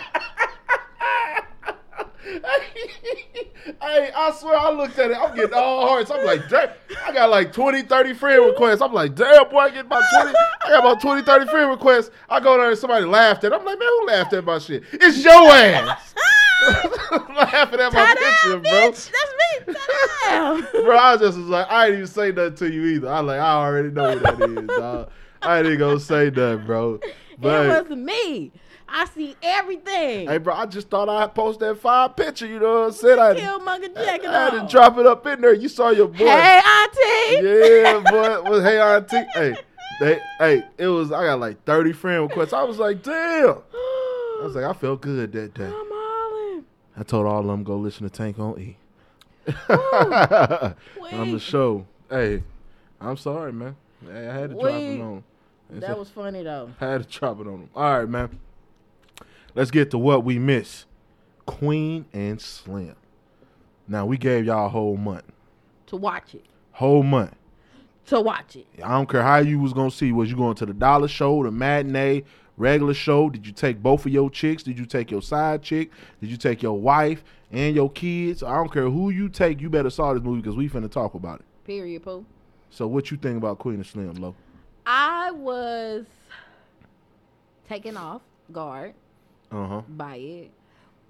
hey, 3.81 4.11
I 4.15 4.31
swear 4.37 4.57
I 4.57 4.71
looked 4.71 4.97
at 4.99 5.11
it. 5.11 5.17
I'm 5.17 5.35
getting 5.35 5.53
all 5.53 5.87
hearts. 5.87 6.11
I'm 6.11 6.25
like, 6.25 6.47
damn. 6.49 6.69
I 7.05 7.13
got 7.13 7.29
like 7.29 7.53
20, 7.53 7.83
30 7.83 8.13
friend 8.13 8.45
requests. 8.45 8.81
I'm 8.81 8.93
like, 8.93 9.15
damn, 9.15 9.49
boy, 9.49 9.59
I 9.59 9.69
get 9.69 9.85
about 9.85 10.03
20. 10.13 10.33
I 10.65 10.69
got 10.69 10.79
about 10.79 11.01
20, 11.01 11.21
30 11.23 11.45
friend 11.47 11.69
requests. 11.69 12.11
I 12.29 12.39
go 12.39 12.57
there 12.57 12.69
and 12.69 12.77
somebody 12.77 13.05
laughed 13.05 13.43
at 13.43 13.51
it. 13.51 13.55
I'm 13.55 13.65
like, 13.65 13.79
man, 13.79 13.87
who 13.87 14.07
laughed 14.07 14.33
at 14.33 14.43
my 14.43 14.59
shit? 14.59 14.83
It's 14.93 15.23
your 15.23 15.49
ass. 15.51 16.13
Laughing 17.11 17.79
at 17.79 17.93
my 17.93 18.15
picture, 18.15 18.59
bro. 18.59 18.91
bitch. 18.91 19.11
That's 19.11 19.33
me. 19.67 20.81
Bro, 20.83 20.97
I 20.97 21.17
just 21.17 21.37
was 21.37 21.47
like, 21.47 21.69
I 21.69 21.87
didn't 21.87 21.99
even 22.01 22.11
say 22.11 22.31
nothing 22.31 22.55
to 22.55 22.71
you 22.71 22.85
either. 22.85 23.09
I 23.09 23.19
like, 23.19 23.39
I 23.39 23.53
already 23.53 23.89
know 23.89 24.17
who 24.17 24.19
that 24.19 24.41
is, 24.41 24.67
dog. 24.67 25.09
I 25.41 25.57
ain't 25.57 25.67
even 25.67 25.79
gonna 25.79 25.99
say 25.99 26.29
nothing, 26.29 26.65
bro. 26.65 26.99
But 27.37 27.65
it 27.65 27.89
was 27.89 27.97
me. 27.97 28.51
I 28.97 29.03
see 29.07 29.35
everything. 29.43 30.25
hey, 30.29 30.37
bro, 30.37 30.53
I 30.53 30.65
just 30.67 30.89
thought 30.89 31.09
I'd 31.09 31.35
post 31.35 31.59
that 31.59 31.77
five 31.79 32.15
picture. 32.15 32.47
You 32.47 32.59
know 32.59 32.79
what 32.79 32.85
I'm 32.85 32.91
saying? 32.93 33.19
I, 33.19 33.33
Killmonger 33.33 33.97
I 33.97 34.05
jacket 34.05 34.29
had 34.29 34.49
to 34.51 34.67
drop 34.71 34.97
it 34.97 35.05
up 35.05 35.27
in 35.27 35.41
there. 35.41 35.53
You 35.53 35.67
saw 35.67 35.89
your 35.89 36.07
boy. 36.07 36.25
Hey, 36.25 36.61
auntie. 36.65 37.45
Yeah, 37.45 37.99
boy. 38.09 38.49
Was 38.49 38.63
hey 38.63 38.79
auntie? 38.79 39.27
Hey, 39.33 39.57
they, 39.99 40.19
hey, 40.39 40.63
it 40.77 40.87
was. 40.87 41.11
I 41.11 41.25
got 41.25 41.41
like 41.41 41.61
30 41.65 41.91
friend 41.91 42.21
requests. 42.29 42.53
I 42.53 42.63
was 42.63 42.79
like, 42.79 43.03
damn. 43.03 43.57
I 43.73 44.39
was 44.43 44.55
like, 44.55 44.63
I 44.63 44.71
felt 44.71 45.01
good 45.01 45.33
that 45.33 45.53
day. 45.53 45.65
I'm 45.65 45.73
hollering. 45.73 46.65
I 46.95 47.03
told 47.03 47.27
all 47.27 47.41
of 47.41 47.47
them 47.47 47.65
go 47.65 47.75
listen 47.75 48.07
to 48.07 48.09
Tank 48.09 48.39
on 48.39 48.57
E. 48.57 48.77
Oh, 49.67 50.73
on 51.11 51.33
the 51.33 51.39
show. 51.39 51.85
Hey, 52.09 52.43
I'm 53.01 53.17
sorry, 53.17 53.51
man. 53.51 53.75
Hey, 54.05 54.29
I 54.29 54.33
had 54.33 54.51
to 54.51 54.55
drop 54.55 54.73
it 54.73 55.01
on. 55.01 55.23
That 55.69 55.99
was 55.99 56.09
funny 56.09 56.43
though. 56.43 56.69
I 56.79 56.85
had 56.85 57.03
to 57.03 57.19
drop 57.19 57.41
it 57.41 57.47
on 57.47 57.59
them. 57.59 57.69
All 57.75 57.99
right, 57.99 58.07
man. 58.07 58.39
Let's 59.55 59.71
get 59.71 59.89
to 59.91 59.97
what 59.97 60.25
we 60.25 60.37
miss. 60.37 60.85
Queen 61.45 62.05
and 62.11 62.41
Slim. 62.41 62.95
Now 63.87 64.05
we 64.05 64.17
gave 64.17 64.45
y'all 64.45 64.65
a 64.65 64.69
whole 64.69 64.97
month. 64.97 65.23
To 65.87 65.95
watch 65.95 66.35
it. 66.35 66.45
Whole 66.73 67.03
month. 67.03 67.35
To 68.07 68.19
watch 68.19 68.57
it. 68.57 68.67
I 68.83 68.89
don't 68.89 69.07
care 69.07 69.23
how 69.23 69.37
you 69.37 69.59
was 69.59 69.71
gonna 69.71 69.91
see. 69.91 70.11
Was 70.11 70.29
you 70.29 70.35
going 70.35 70.55
to 70.55 70.65
the 70.65 70.73
dollar 70.73 71.07
show, 71.07 71.41
the 71.43 71.51
matinee, 71.51 72.23
regular 72.57 72.93
show? 72.93 73.29
Did 73.29 73.47
you 73.47 73.53
take 73.53 73.81
both 73.81 74.05
of 74.05 74.11
your 74.11 74.29
chicks? 74.29 74.61
Did 74.61 74.77
you 74.77 74.85
take 74.85 75.09
your 75.09 75.21
side 75.21 75.63
chick? 75.63 75.89
Did 76.19 76.29
you 76.29 76.37
take 76.37 76.61
your 76.61 76.77
wife 76.77 77.23
and 77.49 77.73
your 77.73 77.89
kids? 77.89 78.43
I 78.43 78.55
don't 78.55 78.71
care 78.71 78.89
who 78.89 79.09
you 79.09 79.29
take. 79.29 79.61
You 79.61 79.69
better 79.69 79.89
saw 79.89 80.13
this 80.13 80.21
movie 80.21 80.41
because 80.41 80.57
we 80.57 80.67
finna 80.67 80.91
talk 80.91 81.13
about 81.13 81.39
it. 81.39 81.45
Period, 81.65 82.03
Pooh. 82.03 82.25
So 82.71 82.87
what 82.87 83.09
you 83.09 83.15
think 83.15 83.37
about 83.37 83.59
Queen 83.59 83.75
and 83.75 83.85
Slim, 83.85 84.15
Lo? 84.15 84.35
I 84.85 85.31
was 85.31 86.05
taken 87.69 87.95
off 87.95 88.21
guard 88.51 88.93
Uh 89.55 89.67
huh. 89.67 89.83
by 89.87 90.17
it. 90.17 90.53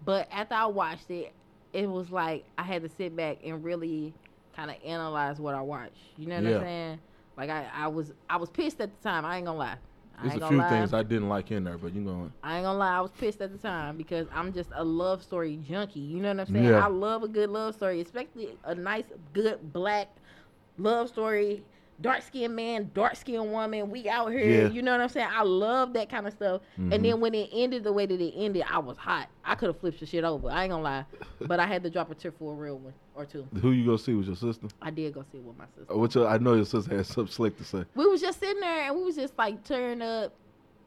But 0.04 0.28
after 0.32 0.56
I 0.56 0.66
watched 0.68 1.12
it, 1.12 1.36
it 1.74 1.90
was 1.90 2.12
like 2.12 2.46
I 2.58 2.64
had 2.64 2.84
to 2.84 2.90
sit 2.90 3.16
back 3.16 3.40
and 3.44 3.64
really 3.64 4.16
kind 4.56 4.72
of 4.72 4.78
analyze 4.86 5.40
what 5.40 5.56
I 5.56 5.62
watched. 5.62 6.00
You 6.18 6.28
know 6.28 6.36
what 6.38 6.46
Yeah. 6.46 6.58
I'm 6.58 6.66
saying? 6.66 7.00
Like 7.38 7.50
I, 7.50 7.70
I 7.74 7.88
was 7.88 8.14
I 8.30 8.38
was 8.38 8.50
pissed 8.50 8.82
at 8.82 8.96
the 8.96 9.02
time. 9.10 9.25
I 9.25 9.38
ain't 9.38 9.46
gonna 9.46 9.58
lie. 9.60 9.78
I 10.18 10.24
There's 10.24 10.36
a 10.36 10.42
few 10.42 10.58
lie. 10.58 10.70
things 10.70 10.94
I 10.94 11.04
didn't 11.04 11.30
like 11.30 11.52
in 11.52 11.64
there, 11.66 11.78
but 11.78 11.94
you 11.94 12.04
going 12.04 12.34
I 12.44 12.58
ain't 12.58 12.66
gonna 12.66 12.78
lie, 12.80 12.98
I 12.98 13.02
was 13.02 13.12
pissed 13.12 13.42
at 13.42 13.52
the 13.52 13.58
time 13.58 13.98
because 13.98 14.28
I'm 14.34 14.54
just 14.54 14.70
a 14.75 14.84
love 14.84 15.24
story 15.24 15.58
junkie. 15.58 16.00
You 16.00 16.22
know 16.22 16.30
what 16.30 16.40
I'm 16.42 16.46
saying? 16.48 16.72
Yeah. 16.72 16.75
I 16.75 16.88
love 16.88 17.24
a 17.24 17.28
good 17.28 17.50
love 17.50 17.75
story, 17.75 18.02
especially 18.02 18.58
a 18.64 18.75
nice, 18.75 19.12
good 19.34 19.74
black 19.74 20.10
love 20.78 21.10
story. 21.10 21.64
Dark 22.02 22.24
skinned 22.24 22.56
man, 22.56 22.92
dark 22.94 23.16
skinned 23.16 23.52
woman, 23.52 23.90
we 23.90 24.10
out 24.10 24.32
here. 24.32 24.64
Yeah. 24.64 24.68
You 24.70 24.82
know 24.82 24.92
what 24.92 25.00
I'm 25.00 25.08
saying? 25.10 25.30
I 25.32 25.44
love 25.44 25.94
that 25.94 26.10
kind 26.10 26.28
of 26.28 26.34
stuff. 26.34 26.62
Mhm. 26.78 26.94
And 26.94 27.06
then 27.06 27.22
when 27.22 27.34
it 27.34 27.50
ended 27.54 27.86
the 27.86 27.94
way 27.94 28.06
that 28.06 28.20
it 28.20 28.34
ended, 28.36 28.64
I 28.70 28.80
was 28.80 28.98
hot. 28.98 29.30
I 29.46 29.56
could 29.56 29.68
have 29.68 29.80
flipped 29.80 30.02
the 30.02 30.06
shit 30.06 30.25
over. 30.25 30.50
I 30.50 30.64
ain't 30.64 30.72
gonna 30.72 30.84
lie. 30.84 31.06
but 31.48 31.60
I 31.62 31.66
had 31.66 31.84
to 31.84 31.90
drop 31.90 32.12
a 32.12 32.16
tear 32.16 32.32
for 32.34 32.52
a 32.52 32.56
real 32.56 32.80
one 32.80 32.94
or 33.16 33.25
two. 33.25 33.48
Who 33.62 33.72
you 33.72 33.86
go 33.86 33.96
see 33.96 34.14
with 34.14 34.28
your 34.28 34.36
sister? 34.36 34.68
I 34.82 34.92
did 34.92 35.14
go 35.14 35.24
see 35.32 35.38
it 35.38 35.44
with 35.46 35.58
my 35.58 35.66
sister. 35.78 35.96
What 35.98 36.14
your, 36.16 36.28
I 36.28 36.38
know 36.38 36.56
your 36.56 36.66
sister 36.66 36.98
had 36.98 37.06
something 37.06 37.32
slick 37.32 37.58
to 37.60 37.64
say. 37.64 37.86
we 37.96 38.06
was 38.08 38.20
just 38.20 38.42
sitting 38.42 38.60
there 38.60 38.88
and 38.88 38.96
we 38.98 39.04
was 39.04 39.16
just 39.16 39.38
like 39.38 39.64
tearing 39.64 40.02
up 40.02 40.34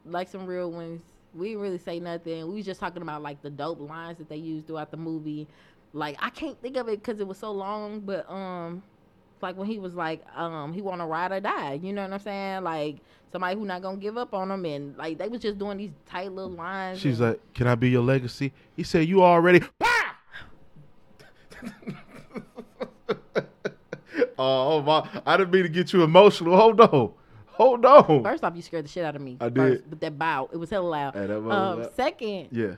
like 0.05 0.29
some 0.29 0.45
real 0.47 0.71
ones. 0.71 1.01
We 1.35 1.49
didn't 1.49 1.63
really 1.63 1.79
say 1.79 2.01
nothing. 2.01 2.49
We 2.49 2.57
was 2.57 2.67
just 2.67 2.81
talking 2.81 3.01
about 3.01 3.23
like 3.23 3.41
the 3.41 3.51
dope 3.51 3.81
lines 3.81 4.19
that 4.19 4.29
they 4.29 4.37
used 4.37 4.67
throughout 4.67 4.91
the 4.91 4.97
movie. 4.99 5.47
Like 5.95 6.17
I 6.21 6.29
can't 6.29 6.61
think 6.61 6.77
of 6.77 6.89
it 6.89 7.03
because 7.03 7.19
it 7.21 7.27
was 7.27 7.39
so 7.39 7.51
long, 7.51 8.01
but 8.01 8.29
um, 8.31 8.83
like 9.43 9.57
when 9.57 9.69
he 9.69 9.79
was 9.79 9.95
like 9.95 10.25
um 10.37 10.73
he 10.73 10.83
want 10.83 11.01
to 11.01 11.07
ride 11.07 11.33
or 11.33 11.41
die. 11.41 11.81
You 11.83 11.93
know 11.93 12.03
what 12.03 12.13
I'm 12.13 12.21
saying? 12.21 12.65
Like 12.65 12.97
somebody 13.33 13.59
who 13.59 13.65
not 13.65 13.83
gonna 13.83 13.99
give 13.99 14.17
up 14.17 14.35
on 14.35 14.51
him, 14.51 14.65
and 14.65 14.97
like 14.97 15.19
they 15.19 15.29
was 15.29 15.41
just 15.41 15.59
doing 15.59 15.79
these 15.79 15.91
tight 16.07 16.33
little 16.33 16.53
lines. 16.53 17.01
She's 17.01 17.21
and- 17.21 17.31
like, 17.31 17.55
"Can 17.55 17.67
I 17.67 17.75
be 17.75 17.91
your 17.91 18.03
legacy?" 18.03 18.53
He 18.77 18.83
said, 18.83 19.09
"You 19.09 19.23
already." 19.23 19.63
oh 24.39 24.83
my! 24.83 25.09
I 25.27 25.37
didn't 25.37 25.53
mean 25.53 25.65
to 25.65 25.69
get 25.69 25.93
you 25.93 26.03
emotional. 26.03 26.57
Hold 26.57 26.81
on, 26.81 27.13
hold 27.47 27.85
on. 27.85 28.23
First 28.23 28.45
off, 28.45 28.55
you 28.55 28.63
scared 28.63 28.85
the 28.85 28.89
shit 28.89 29.05
out 29.05 29.17
of 29.17 29.23
me. 29.23 29.37
I 29.41 29.51
first, 29.51 29.83
did. 29.83 29.91
But 29.91 30.01
that 30.01 30.19
bow, 30.19 30.49
it 30.53 30.57
was 30.57 30.71
hella 30.71 30.89
loud. 30.89 31.15
Hey, 31.15 31.25
um, 31.25 31.47
loud. 31.47 31.95
second, 31.95 32.49
Yeah, 32.53 32.75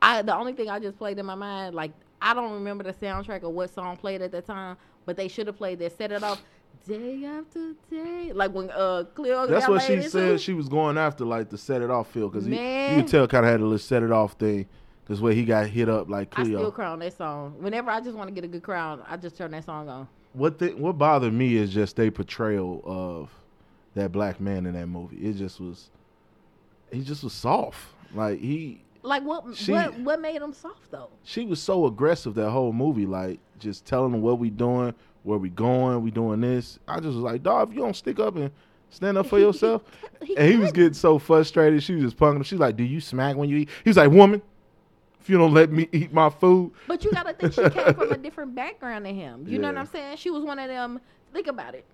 I 0.00 0.22
the 0.22 0.36
only 0.36 0.52
thing 0.54 0.70
I 0.70 0.78
just 0.78 0.96
played 0.98 1.18
in 1.18 1.26
my 1.26 1.34
mind, 1.34 1.74
like 1.74 1.92
I 2.20 2.34
don't 2.34 2.52
remember 2.52 2.84
the 2.84 2.92
soundtrack 2.92 3.42
or 3.42 3.50
what 3.50 3.70
song 3.70 3.96
played 3.96 4.22
at 4.22 4.30
that 4.32 4.46
time, 4.46 4.76
but 5.06 5.16
they 5.16 5.28
should 5.28 5.46
have 5.46 5.56
played 5.56 5.78
that 5.80 5.96
set 5.96 6.12
it 6.12 6.22
off 6.22 6.42
day 6.86 7.24
after 7.24 7.74
day. 7.90 8.32
Like 8.32 8.52
when 8.52 8.70
uh 8.70 9.04
Cleo 9.14 9.46
that's 9.46 9.68
what 9.68 9.82
she 9.82 10.02
said. 10.02 10.40
She 10.40 10.52
was 10.52 10.68
going 10.68 10.98
after 10.98 11.24
like 11.24 11.50
the 11.50 11.58
set 11.58 11.82
it 11.82 11.90
off 11.90 12.10
feel 12.10 12.28
because 12.28 12.46
you 12.46 12.56
could 12.56 13.08
tell 13.08 13.26
kind 13.28 13.44
of 13.44 13.52
had 13.52 13.60
a 13.60 13.64
little 13.64 13.78
set 13.78 14.02
it 14.02 14.10
off 14.10 14.32
thing 14.34 14.66
because 15.04 15.20
where 15.20 15.32
he 15.32 15.44
got 15.44 15.66
hit 15.66 15.88
up 15.88 16.08
like 16.08 16.32
I 16.38 16.44
still 16.44 16.58
Cleo. 16.58 16.70
cry 16.70 16.86
on 16.86 16.98
that 17.00 17.16
song. 17.16 17.56
Whenever 17.58 17.90
I 17.90 18.00
just 18.00 18.16
want 18.16 18.28
to 18.28 18.34
get 18.34 18.44
a 18.44 18.48
good 18.48 18.62
crowd, 18.62 19.04
I 19.08 19.16
just 19.16 19.36
turn 19.36 19.50
that 19.52 19.64
song 19.64 19.88
on. 19.88 20.08
What 20.32 20.58
the, 20.58 20.70
what 20.70 20.96
bothered 20.96 21.32
me 21.34 21.56
is 21.56 21.72
just 21.72 21.96
their 21.96 22.10
portrayal 22.10 22.80
of 22.84 23.30
that 23.94 24.12
black 24.12 24.40
man 24.40 24.64
in 24.64 24.72
that 24.74 24.86
movie. 24.86 25.16
It 25.16 25.34
just 25.34 25.60
was, 25.60 25.90
he 26.90 27.02
just 27.02 27.22
was 27.22 27.34
soft. 27.34 27.78
Like 28.14 28.40
he 28.40 28.82
Like 29.02 29.24
what 29.24 29.56
She- 29.56 29.72
what 29.72 29.98
what 30.00 30.20
made 30.20 30.40
him 30.40 30.52
soft 30.52 30.90
though? 30.90 31.10
she 31.24 31.44
was 31.44 31.60
so 31.60 31.86
aggressive 31.86 32.34
that 32.34 32.50
whole 32.50 32.72
movie, 32.72 33.06
like 33.06 33.40
just 33.58 33.84
telling 33.84 34.12
them 34.12 34.22
what 34.22 34.38
we 34.38 34.48
doing, 34.50 34.94
where 35.24 35.38
we 35.38 35.48
going, 35.50 36.02
we 36.02 36.10
doing 36.10 36.40
this. 36.40 36.78
I 36.86 36.96
just 36.96 37.06
was 37.14 37.16
like, 37.16 37.42
dog, 37.42 37.70
if 37.70 37.74
you 37.74 37.80
don't 37.82 37.96
stick 37.96 38.20
up 38.20 38.36
and 38.36 38.50
stand 38.90 39.18
up 39.18 39.26
for 39.26 39.36
He- 39.38 39.42
he 39.42 39.46
yourself. 39.48 39.82
kept- 40.00 40.24
he 40.24 40.36
and 40.36 40.48
he 40.50 40.56
was 40.56 40.70
getting 40.72 40.92
so 40.94 41.18
frustrated. 41.18 41.82
She 41.82 41.94
was 41.94 42.04
just 42.04 42.16
punking 42.16 42.36
him. 42.36 42.42
She's 42.44 42.58
like, 42.60 42.76
do 42.76 42.84
you 42.84 43.00
smack 43.00 43.36
when 43.36 43.48
you 43.48 43.56
eat? 43.58 43.68
He 43.82 43.90
was 43.90 43.96
like, 43.96 44.10
woman, 44.10 44.40
if 45.20 45.28
you 45.28 45.36
don't 45.38 45.52
let 45.54 45.70
me 45.72 45.88
eat 45.92 46.12
my 46.12 46.30
food. 46.30 46.72
But 46.86 47.04
you 47.04 47.10
gotta 47.10 47.32
think 47.34 47.52
she 47.54 47.68
came 47.70 47.94
from 47.94 48.12
a 48.12 48.16
different 48.18 48.54
background 48.54 49.06
than 49.06 49.14
him. 49.16 49.44
You 49.48 49.58
know 49.58 49.68
what 49.68 49.78
I'm 49.78 49.86
saying? 49.86 50.16
She 50.18 50.30
was 50.30 50.44
one 50.44 50.58
of 50.60 50.68
them. 50.68 51.00
Think 51.32 51.48
about 51.48 51.74
it. 51.74 51.84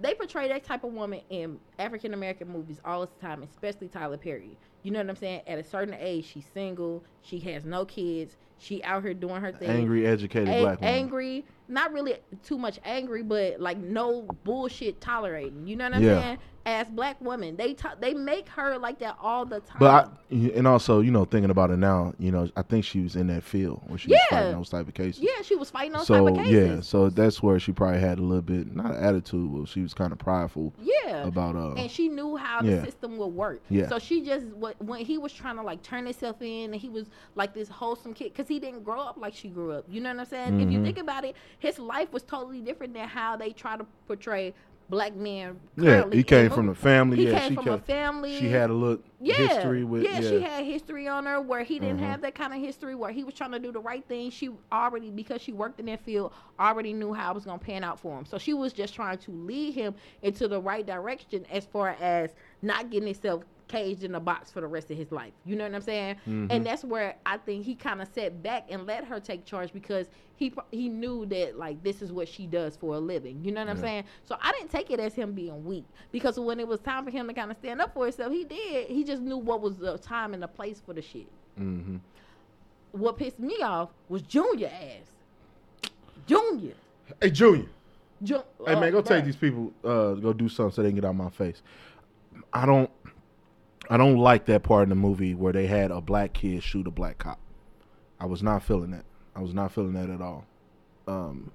They 0.00 0.14
portray 0.14 0.48
that 0.48 0.64
type 0.64 0.84
of 0.84 0.92
woman 0.92 1.20
in 1.30 1.58
African 1.78 2.14
American 2.14 2.48
movies 2.48 2.80
all 2.84 3.02
the 3.02 3.08
time, 3.20 3.42
especially 3.42 3.88
Tyler 3.88 4.16
Perry. 4.16 4.56
You 4.82 4.90
know 4.90 4.98
what 5.00 5.10
I'm 5.10 5.16
saying? 5.16 5.42
At 5.46 5.58
a 5.58 5.64
certain 5.64 5.94
age, 5.98 6.24
she's 6.32 6.44
single. 6.52 7.04
She 7.22 7.38
has 7.40 7.64
no 7.64 7.84
kids. 7.84 8.36
She 8.58 8.82
out 8.84 9.02
here 9.02 9.14
doing 9.14 9.40
her 9.40 9.52
thing. 9.52 9.70
Angry, 9.70 10.06
educated 10.06 10.48
A- 10.48 10.60
black 10.62 10.80
woman. 10.80 10.94
angry. 10.94 11.44
Not 11.72 11.92
really 11.92 12.16
too 12.44 12.58
much 12.58 12.78
angry, 12.84 13.22
but 13.22 13.60
like 13.60 13.78
no 13.78 14.22
bullshit 14.44 15.00
tolerating. 15.00 15.66
You 15.66 15.76
know 15.76 15.84
what 15.84 15.94
I'm 15.94 16.02
Yeah. 16.02 16.22
saying? 16.22 16.38
As 16.64 16.86
black 16.88 17.20
women, 17.20 17.56
they 17.56 17.74
to- 17.74 17.96
they 17.98 18.14
make 18.14 18.48
her 18.50 18.78
like 18.78 19.00
that 19.00 19.16
all 19.20 19.44
the 19.44 19.58
time. 19.58 19.78
But 19.80 20.06
I, 20.30 20.34
and 20.54 20.64
also, 20.68 21.00
you 21.00 21.10
know, 21.10 21.24
thinking 21.24 21.50
about 21.50 21.72
it 21.72 21.76
now, 21.78 22.14
you 22.20 22.30
know, 22.30 22.48
I 22.56 22.62
think 22.62 22.84
she 22.84 23.00
was 23.00 23.16
in 23.16 23.26
that 23.26 23.42
field 23.42 23.80
when 23.88 23.98
she 23.98 24.10
was 24.10 24.20
fighting 24.30 24.52
those 24.52 24.68
type 24.68 24.86
of 24.86 24.94
cases. 24.94 25.20
yeah, 25.20 25.42
she 25.42 25.56
was 25.56 25.70
fighting 25.70 25.90
those 25.92 26.06
so 26.06 26.24
type 26.24 26.38
of 26.38 26.44
cases. 26.44 26.52
yeah, 26.76 26.80
so 26.80 27.08
that's 27.10 27.42
where 27.42 27.58
she 27.58 27.72
probably 27.72 27.98
had 27.98 28.20
a 28.20 28.22
little 28.22 28.42
bit 28.42 28.76
not 28.76 28.94
attitude, 28.94 29.52
but 29.52 29.66
she 29.68 29.80
was 29.80 29.92
kind 29.92 30.12
of 30.12 30.18
prideful 30.20 30.72
yeah. 30.80 31.26
about 31.26 31.56
uh. 31.56 31.72
and 31.74 31.90
she 31.90 32.08
knew 32.08 32.36
how 32.36 32.62
yeah. 32.62 32.76
the 32.76 32.84
system 32.84 33.16
would 33.16 33.26
work. 33.34 33.60
Yeah. 33.68 33.88
So 33.88 33.98
she 33.98 34.22
just 34.24 34.46
what 34.46 34.80
when 34.80 35.04
he 35.04 35.18
was 35.18 35.32
trying 35.32 35.56
to 35.56 35.62
like 35.62 35.82
turn 35.82 36.04
himself 36.04 36.40
in, 36.42 36.72
and 36.72 36.80
he 36.80 36.88
was 36.88 37.10
like 37.34 37.54
this 37.54 37.68
wholesome 37.68 38.14
kid 38.14 38.32
because 38.34 38.46
he 38.46 38.60
didn't 38.60 38.84
grow 38.84 39.00
up 39.00 39.16
like 39.16 39.34
she 39.34 39.48
grew 39.48 39.72
up. 39.72 39.84
You 39.88 40.00
know 40.00 40.10
what 40.10 40.20
I'm 40.20 40.26
saying? 40.26 40.60
If 40.60 40.70
you 40.70 40.78
Mhm. 40.78 40.84
think 40.84 40.98
about 40.98 41.24
it, 41.24 41.34
his 41.62 41.78
life 41.78 42.12
was 42.12 42.24
totally 42.24 42.60
different 42.60 42.92
than 42.92 43.06
how 43.08 43.36
they 43.36 43.50
try 43.52 43.76
to 43.76 43.86
portray 44.08 44.52
black 44.88 45.14
men. 45.14 45.58
yeah, 45.76 46.04
he 46.12 46.22
came 46.24 46.50
from 46.50 46.66
the 46.66 46.74
family. 46.74 47.16
He 47.16 47.28
yeah, 47.28 47.38
came 47.38 47.50
she 47.50 47.54
from 47.54 47.64
came, 47.64 47.72
a 47.74 47.78
family. 47.78 48.38
She 48.38 48.48
had 48.48 48.68
a 48.68 48.74
look 48.74 49.02
yeah, 49.20 49.36
history 49.36 49.84
with 49.84 50.02
yeah, 50.02 50.18
yeah. 50.18 50.28
she 50.28 50.40
had 50.42 50.64
history 50.64 51.06
on 51.08 51.24
her 51.24 51.40
where 51.40 51.62
he 51.62 51.78
didn't 51.78 52.00
Mhm. 52.00 52.08
have 52.10 52.20
that 52.22 52.34
kind 52.34 52.52
of 52.52 52.58
history 52.58 52.94
where 52.96 53.10
he 53.12 53.22
was 53.24 53.32
trying 53.32 53.52
to 53.52 53.58
do 53.60 53.70
the 53.72 53.80
right 53.80 54.04
thing. 54.06 54.30
She 54.30 54.50
already 54.72 55.08
because 55.10 55.40
she 55.40 55.52
worked 55.52 55.78
in 55.80 55.86
that 55.86 56.00
field 56.04 56.32
already 56.58 56.92
knew 56.92 57.14
how 57.14 57.30
it 57.30 57.34
was 57.36 57.44
gonna 57.44 57.58
pan 57.58 57.84
out 57.84 58.00
for 58.00 58.18
him. 58.18 58.26
So 58.26 58.36
she 58.38 58.52
was 58.54 58.72
just 58.72 58.92
trying 58.92 59.18
to 59.18 59.30
lead 59.30 59.72
him 59.72 59.94
into 60.20 60.48
the 60.48 60.60
right 60.60 60.84
direction 60.84 61.46
as 61.50 61.64
far 61.64 61.96
as 62.00 62.34
not 62.60 62.90
getting 62.90 63.06
himself 63.06 63.44
caged 63.72 64.04
in 64.04 64.14
a 64.14 64.20
box 64.20 64.50
for 64.50 64.60
the 64.60 64.66
rest 64.66 64.90
of 64.90 64.96
his 64.98 65.10
life. 65.10 65.32
You 65.46 65.56
know 65.56 65.64
what 65.64 65.74
I'm 65.74 65.80
saying? 65.80 66.16
Mhm. 66.28 66.48
And 66.50 66.66
that's 66.66 66.84
where 66.84 67.16
I 67.24 67.38
think 67.38 67.64
he 67.64 67.74
kind 67.74 68.02
of 68.02 68.08
sat 68.14 68.42
back 68.42 68.66
and 68.70 68.86
let 68.86 69.04
her 69.04 69.18
take 69.18 69.44
charge 69.46 69.72
because 69.72 70.08
he 70.36 70.52
he 70.70 70.88
knew 70.88 71.24
that 71.26 71.56
like 71.58 71.82
this 71.82 72.02
is 72.02 72.12
what 72.12 72.28
she 72.28 72.46
does 72.46 72.76
for 72.76 72.94
a 72.94 72.98
living. 72.98 73.42
You 73.44 73.50
know 73.52 73.62
what 73.62 73.70
I'm 73.70 73.78
saying? 73.78 74.04
So 74.24 74.36
I 74.40 74.52
didn't 74.52 74.70
take 74.70 74.90
it 74.90 75.00
as 75.00 75.14
him 75.14 75.32
being 75.32 75.64
weak 75.64 75.84
because 76.10 76.38
when 76.38 76.60
it 76.60 76.68
was 76.68 76.80
time 76.80 77.04
for 77.04 77.10
him 77.10 77.26
to 77.28 77.32
kind 77.34 77.50
of 77.50 77.56
stand 77.56 77.80
up 77.80 77.94
for 77.94 78.04
himself, 78.04 78.30
he 78.32 78.44
did. 78.44 78.88
He 78.88 79.04
just 79.04 79.22
knew 79.22 79.38
what 79.38 79.60
was 79.62 79.78
the 79.78 79.96
time 79.98 80.34
and 80.34 80.42
the 80.42 80.48
place 80.48 80.80
for 80.84 80.92
the 80.92 81.02
shit. 81.02 81.28
hmm 81.56 81.96
What 82.92 83.16
pissed 83.16 83.38
me 83.38 83.56
off 83.62 83.88
was 84.08 84.20
Junior 84.22 84.68
ass. 84.68 85.08
Junior. 86.26 86.74
Hey, 87.20 87.30
Junior. 87.30 87.66
Ju- 88.22 88.42
Hey 88.66 88.74
uh, 88.74 88.80
man, 88.80 88.92
go 88.92 89.02
bruh. 89.02 89.06
take 89.08 89.24
these 89.24 89.36
people. 89.36 89.72
Uh, 89.82 90.12
go 90.14 90.32
do 90.32 90.48
something 90.48 90.72
so 90.74 90.82
they 90.82 90.90
can 90.90 90.96
get 90.96 91.04
out 91.04 91.10
of 91.10 91.16
my 91.16 91.30
face. 91.30 91.62
I 92.52 92.66
don't. 92.66 92.90
I 93.90 93.96
don't 93.96 94.16
like 94.16 94.46
that 94.46 94.62
part 94.62 94.84
in 94.84 94.88
the 94.90 94.94
movie 94.94 95.34
where 95.34 95.52
they 95.52 95.66
had 95.66 95.90
a 95.90 96.00
black 96.00 96.32
kid 96.32 96.62
shoot 96.62 96.86
a 96.86 96.90
black 96.90 97.18
cop. 97.18 97.38
I 98.20 98.26
was 98.26 98.42
not 98.42 98.62
feeling 98.62 98.92
that. 98.92 99.04
I 99.34 99.40
was 99.40 99.52
not 99.54 99.72
feeling 99.72 99.94
that 99.94 100.08
at 100.10 100.20
all. 100.20 100.44
Um. 101.06 101.50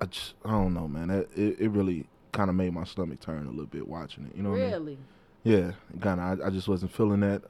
I 0.00 0.06
just, 0.06 0.34
I 0.44 0.50
don't 0.50 0.74
know, 0.74 0.88
man. 0.88 1.08
That, 1.08 1.28
it 1.36 1.60
it 1.60 1.68
really 1.70 2.06
kind 2.32 2.50
of 2.50 2.56
made 2.56 2.72
my 2.72 2.82
stomach 2.84 3.20
turn 3.20 3.46
a 3.46 3.50
little 3.50 3.66
bit 3.66 3.86
watching 3.86 4.24
it. 4.26 4.36
You 4.36 4.42
know 4.42 4.50
what 4.50 4.60
I 4.60 4.62
mean? 4.62 4.72
Really? 4.72 4.98
Yeah, 5.44 5.72
kind 6.00 6.20
of. 6.20 6.40
I, 6.40 6.46
I 6.46 6.50
just 6.50 6.66
wasn't 6.66 6.92
feeling 6.92 7.20
that. 7.20 7.42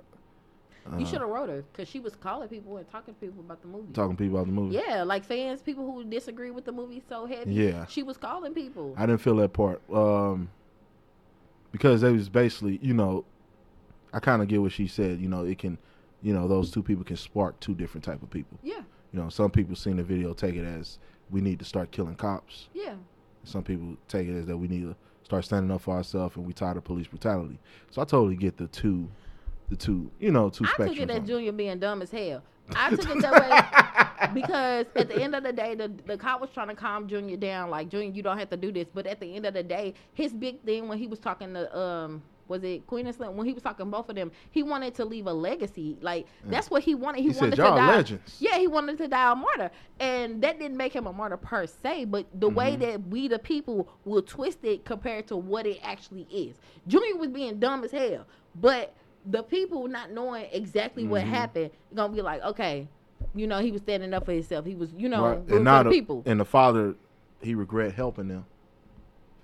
you 0.98 1.04
Uh, 1.04 1.08
should 1.08 1.20
have 1.22 1.30
wrote 1.30 1.48
her 1.48 1.62
because 1.72 1.88
she 1.88 1.98
was 1.98 2.14
calling 2.14 2.48
people 2.48 2.76
and 2.76 2.86
talking 2.90 3.14
to 3.14 3.20
people 3.20 3.40
about 3.40 3.62
the 3.62 3.68
movie. 3.68 3.90
talking 3.94 4.16
to 4.16 4.22
people 4.22 4.36
about 4.36 4.46
the 4.48 4.52
movie. 4.52 4.74
Yeah, 4.86 5.02
like 5.02 5.24
fans, 5.24 5.62
people 5.62 5.90
who 5.90 6.04
disagree 6.04 6.50
with 6.50 6.66
the 6.66 6.72
movie 6.72 7.02
so 7.08 7.24
heavy. 7.24 7.54
Yeah. 7.54 7.86
She 7.86 8.02
was 8.02 8.18
calling 8.18 8.52
people. 8.52 8.94
I 8.98 9.06
didn't 9.06 9.22
feel 9.22 9.36
that 9.36 9.54
part 9.54 9.80
um, 9.90 10.50
because 11.72 12.00
they 12.02 12.12
was 12.12 12.28
basically, 12.28 12.78
you 12.82 12.94
know, 12.94 13.24
I 14.12 14.20
kind 14.20 14.42
of 14.42 14.48
get 14.48 14.60
what 14.60 14.72
she 14.72 14.86
said. 14.86 15.20
You 15.20 15.28
know, 15.28 15.44
it 15.44 15.58
can, 15.58 15.78
you 16.22 16.32
know, 16.34 16.46
those 16.46 16.70
two 16.70 16.82
people 16.82 17.02
can 17.04 17.16
spark 17.16 17.58
two 17.60 17.74
different 17.74 18.04
type 18.04 18.22
of 18.22 18.30
people. 18.30 18.58
yeah, 18.62 18.82
You 19.12 19.20
know, 19.20 19.28
some 19.30 19.50
people 19.50 19.74
seen 19.74 19.96
the 19.96 20.02
video 20.02 20.34
take 20.34 20.54
it 20.54 20.64
as 20.64 20.98
we 21.30 21.40
need 21.40 21.58
to 21.58 21.64
start 21.64 21.90
killing 21.90 22.14
cops. 22.14 22.68
yeah. 22.74 22.94
Some 23.44 23.64
people 23.64 23.96
take 24.06 24.28
it 24.28 24.38
as 24.38 24.46
that 24.46 24.56
we 24.56 24.68
need 24.68 24.82
to 24.82 24.94
start 25.24 25.44
standing 25.44 25.70
up 25.72 25.80
for 25.80 25.96
ourselves 25.96 26.36
and 26.36 26.46
we 26.46 26.52
tired 26.52 26.76
of 26.76 26.84
police 26.84 27.08
brutality. 27.08 27.58
So 27.90 28.00
I 28.00 28.04
totally 28.04 28.36
get 28.36 28.56
the 28.56 28.68
two, 28.68 29.08
the 29.68 29.74
two, 29.74 30.12
you 30.20 30.30
know, 30.30 30.48
two 30.48 30.64
I 30.64 30.86
took 30.86 30.96
it 30.98 31.10
as 31.10 31.26
Junior 31.26 31.50
being 31.50 31.78
dumb 31.80 32.02
as 32.02 32.10
hell. 32.12 32.42
I 32.76 32.90
took 32.90 33.16
it 33.16 33.22
that 33.22 33.32
way 33.32 34.01
because 34.34 34.86
at 34.96 35.08
the 35.08 35.16
end 35.22 35.34
of 35.34 35.42
the 35.42 35.52
day, 35.52 35.74
the, 35.74 35.90
the 36.06 36.16
cop 36.16 36.40
was 36.40 36.50
trying 36.50 36.68
to 36.68 36.74
calm 36.74 37.08
Junior 37.08 37.36
down, 37.36 37.70
like 37.70 37.88
Junior, 37.88 38.12
you 38.12 38.22
don't 38.22 38.38
have 38.38 38.50
to 38.50 38.56
do 38.56 38.72
this. 38.72 38.88
But 38.92 39.06
at 39.06 39.20
the 39.20 39.34
end 39.34 39.46
of 39.46 39.54
the 39.54 39.62
day, 39.62 39.94
his 40.14 40.32
big 40.32 40.62
thing 40.64 40.88
when 40.88 40.98
he 40.98 41.06
was 41.06 41.18
talking 41.18 41.54
to 41.54 41.78
um. 41.78 42.22
Was 42.48 42.64
it 42.64 42.86
Queen 42.86 43.06
and 43.06 43.14
Slim? 43.14 43.36
When 43.36 43.46
he 43.46 43.54
was 43.54 43.62
talking 43.62 43.88
both 43.88 44.10
of 44.10 44.16
them, 44.16 44.30
he 44.50 44.62
wanted 44.62 44.94
to 44.96 45.06
leave 45.06 45.26
a 45.26 45.32
legacy. 45.32 45.96
Like 46.02 46.26
that's 46.50 46.70
what 46.70 46.82
he 46.82 46.94
wanted. 46.94 47.22
He, 47.22 47.28
He 47.28 47.32
said, 47.32 47.40
wanted 47.42 47.56
to 47.56 47.62
"Y'all 47.62 47.76
die. 47.76 47.96
legends." 47.96 48.36
Yeah, 48.40 48.58
he 48.58 48.66
wanted 48.66 48.98
to 48.98 49.08
die 49.08 49.32
a 49.32 49.34
martyr, 49.34 49.70
and 50.00 50.42
that 50.42 50.58
didn't 50.58 50.76
make 50.76 50.92
him 50.92 51.06
a 51.06 51.12
martyr 51.14 51.38
per 51.38 51.66
se. 51.66 52.06
But 52.06 52.26
the 52.38 52.48
way 52.50 52.72
Mm-hmm. 52.72 52.80
that 52.82 53.06
we, 53.08 53.28
the 53.28 53.38
people, 53.38 53.88
will 54.04 54.20
twist 54.22 54.58
it 54.64 54.84
compared 54.84 55.28
to 55.28 55.36
what 55.36 55.66
it 55.66 55.78
actually 55.82 56.26
is. 56.30 56.56
Junior 56.88 57.16
was 57.16 57.30
being 57.30 57.58
dumb 57.58 57.84
as 57.84 57.92
hell, 57.92 58.26
but 58.60 58.92
the 59.24 59.42
people 59.44 59.86
not 59.88 60.10
knowing 60.10 60.46
exactly 60.52 61.06
what 61.06 61.22
Mhm. 61.22 61.28
happened 61.28 61.70
gonna 61.94 62.12
be 62.12 62.20
like, 62.20 62.42
okay, 62.42 62.86
you 63.34 63.46
know, 63.46 63.58
he 63.60 63.70
was 63.72 63.80
standing 63.82 64.12
up 64.14 64.24
for 64.24 64.32
himself. 64.32 64.64
He 64.66 64.74
was, 64.74 64.92
you 64.96 65.08
know, 65.08 65.24
Right. 65.26 65.38
And 65.48 65.66
the 65.66 65.82
the, 65.84 65.90
people. 65.90 66.22
and 66.26 66.38
the 66.40 66.44
father, 66.44 66.94
he 67.40 67.54
regret 67.54 67.94
helping 67.94 68.28
them 68.28 68.44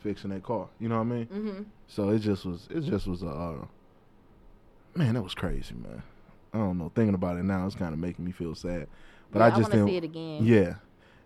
fixing 0.01 0.31
that 0.31 0.43
car. 0.43 0.69
You 0.79 0.89
know 0.89 0.97
what 0.97 1.03
I 1.03 1.05
mean? 1.05 1.27
hmm 1.27 1.63
So 1.87 2.11
it 2.11 2.21
just 2.21 2.45
was. 2.45 2.69
It 2.71 2.81
just 2.83 3.07
was 3.07 3.23
a. 3.23 3.29
Uh, 3.29 3.65
man, 4.95 5.15
that 5.15 5.23
was 5.23 5.35
crazy, 5.35 5.75
man. 5.75 6.03
I 6.53 6.59
don't 6.59 6.79
know. 6.79 6.91
Thinking 6.95 7.15
about 7.15 7.37
it 7.37 7.45
now, 7.45 7.67
it's 7.67 7.75
kind 7.75 7.93
of 7.93 7.99
making 7.99 8.25
me 8.25 8.33
feel 8.33 8.55
sad. 8.55 8.87
But 9.31 9.41
Yeah, 9.41 9.45
I 9.45 9.47
I 9.49 9.51
just 9.51 9.63
wanna 9.63 9.75
didn't. 9.75 9.89
see 9.89 9.97
it 9.97 10.05
again. 10.05 10.45
Yeah, 10.45 10.75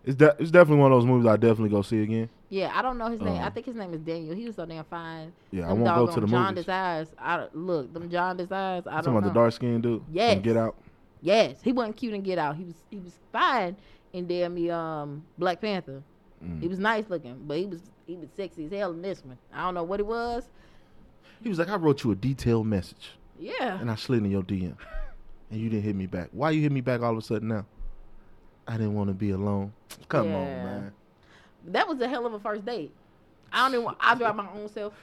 it's 0.03 0.15
de- 0.15 0.35
it's 0.39 0.51
definitely 0.51 0.81
one 0.81 0.91
of 0.91 0.97
those 0.97 1.05
movies 1.05 1.25
I 1.27 1.37
definitely 1.37 1.69
go 1.69 1.81
see 1.81 2.01
again. 2.03 2.29
Yeah, 2.49 2.71
I 2.75 2.81
don't 2.81 2.97
know 2.97 3.09
his 3.09 3.21
name. 3.21 3.41
I 3.41 3.47
Um, 3.47 3.53
think 3.53 3.65
his 3.65 3.75
name 3.75 3.93
is 3.93 4.01
Daniel. 4.01 4.35
He 4.35 4.45
was 4.45 4.55
so 4.57 4.65
damn 4.65 4.83
fine. 4.83 5.31
Yeah, 5.51 5.65
I 5.65 5.67
Them 5.69 5.79
won't 5.81 5.95
go 6.07 6.13
to 6.13 6.19
the 6.21 6.27
John 6.27 6.49
movies. 6.49 6.65
Desires. 6.65 7.07
I 7.17 7.37
don't- 7.37 7.55
look, 7.55 7.93
them 7.93 8.09
John 8.11 8.37
Desires. 8.37 8.83
I 8.85 9.01
don't 9.01 9.07
about 9.15 9.23
know. 9.23 9.27
the 9.29 9.33
dark 9.33 9.53
skinned 9.53 9.83
dude. 9.83 10.03
Yeah. 10.11 10.35
Get 10.35 10.57
Out. 10.57 10.75
Yes, 11.23 11.55
he 11.63 11.71
wasn't 11.71 11.95
cute 11.97 12.13
and 12.13 12.23
Get 12.23 12.37
Out. 12.37 12.55
He 12.57 12.65
was 12.65 12.75
he 12.91 12.99
was 12.99 13.13
fine 13.31 13.75
in 14.11 14.27
damn 14.27 14.53
me 14.53 14.69
um 14.69 15.23
Black 15.37 15.61
Panther. 15.61 16.03
Mm. 16.43 16.61
He 16.61 16.67
was 16.67 16.77
nice 16.79 17.05
looking, 17.09 17.41
but 17.47 17.57
he 17.57 17.65
was 17.65 17.79
he 18.05 18.17
was 18.17 18.29
sexy 18.35 18.65
as 18.65 18.71
hell 18.71 18.91
in 18.91 19.01
this 19.01 19.23
one. 19.23 19.37
I 19.53 19.63
don't 19.63 19.73
know 19.73 19.83
what 19.83 19.99
it 20.01 20.05
was. 20.05 20.43
He 21.41 21.47
was 21.49 21.57
like, 21.59 21.69
I 21.69 21.75
wrote 21.77 22.03
you 22.03 22.11
a 22.11 22.15
detailed 22.15 22.67
message, 22.67 23.11
Yeah, 23.39 23.79
and 23.79 23.89
I 23.91 23.95
slid 23.95 24.23
in 24.23 24.31
your 24.31 24.43
DM, 24.43 24.75
and 25.51 25.59
you 25.59 25.69
didn't 25.69 25.83
hit 25.83 25.95
me 25.95 26.05
back. 26.05 26.29
Why 26.31 26.51
you 26.51 26.61
hit 26.61 26.71
me 26.71 26.81
back 26.81 27.01
all 27.01 27.11
of 27.13 27.17
a 27.17 27.21
sudden 27.21 27.47
now? 27.49 27.65
I 28.67 28.73
didn't 28.73 28.93
want 28.93 29.09
to 29.09 29.13
be 29.13 29.31
alone. 29.31 29.73
Come 30.09 30.27
on, 30.27 30.31
man. 30.33 30.91
that 31.67 31.87
was 31.87 31.99
a 32.01 32.07
hell 32.07 32.25
of 32.25 32.33
a 32.33 32.39
first 32.39 32.65
date. 32.65 32.93
I 33.51 33.63
don't 33.65 33.73
even. 33.73 33.85
want- 33.85 33.97
I 34.01 34.15
drive 34.15 34.35
my 34.35 34.47
own 34.53 34.69
self. 34.69 34.93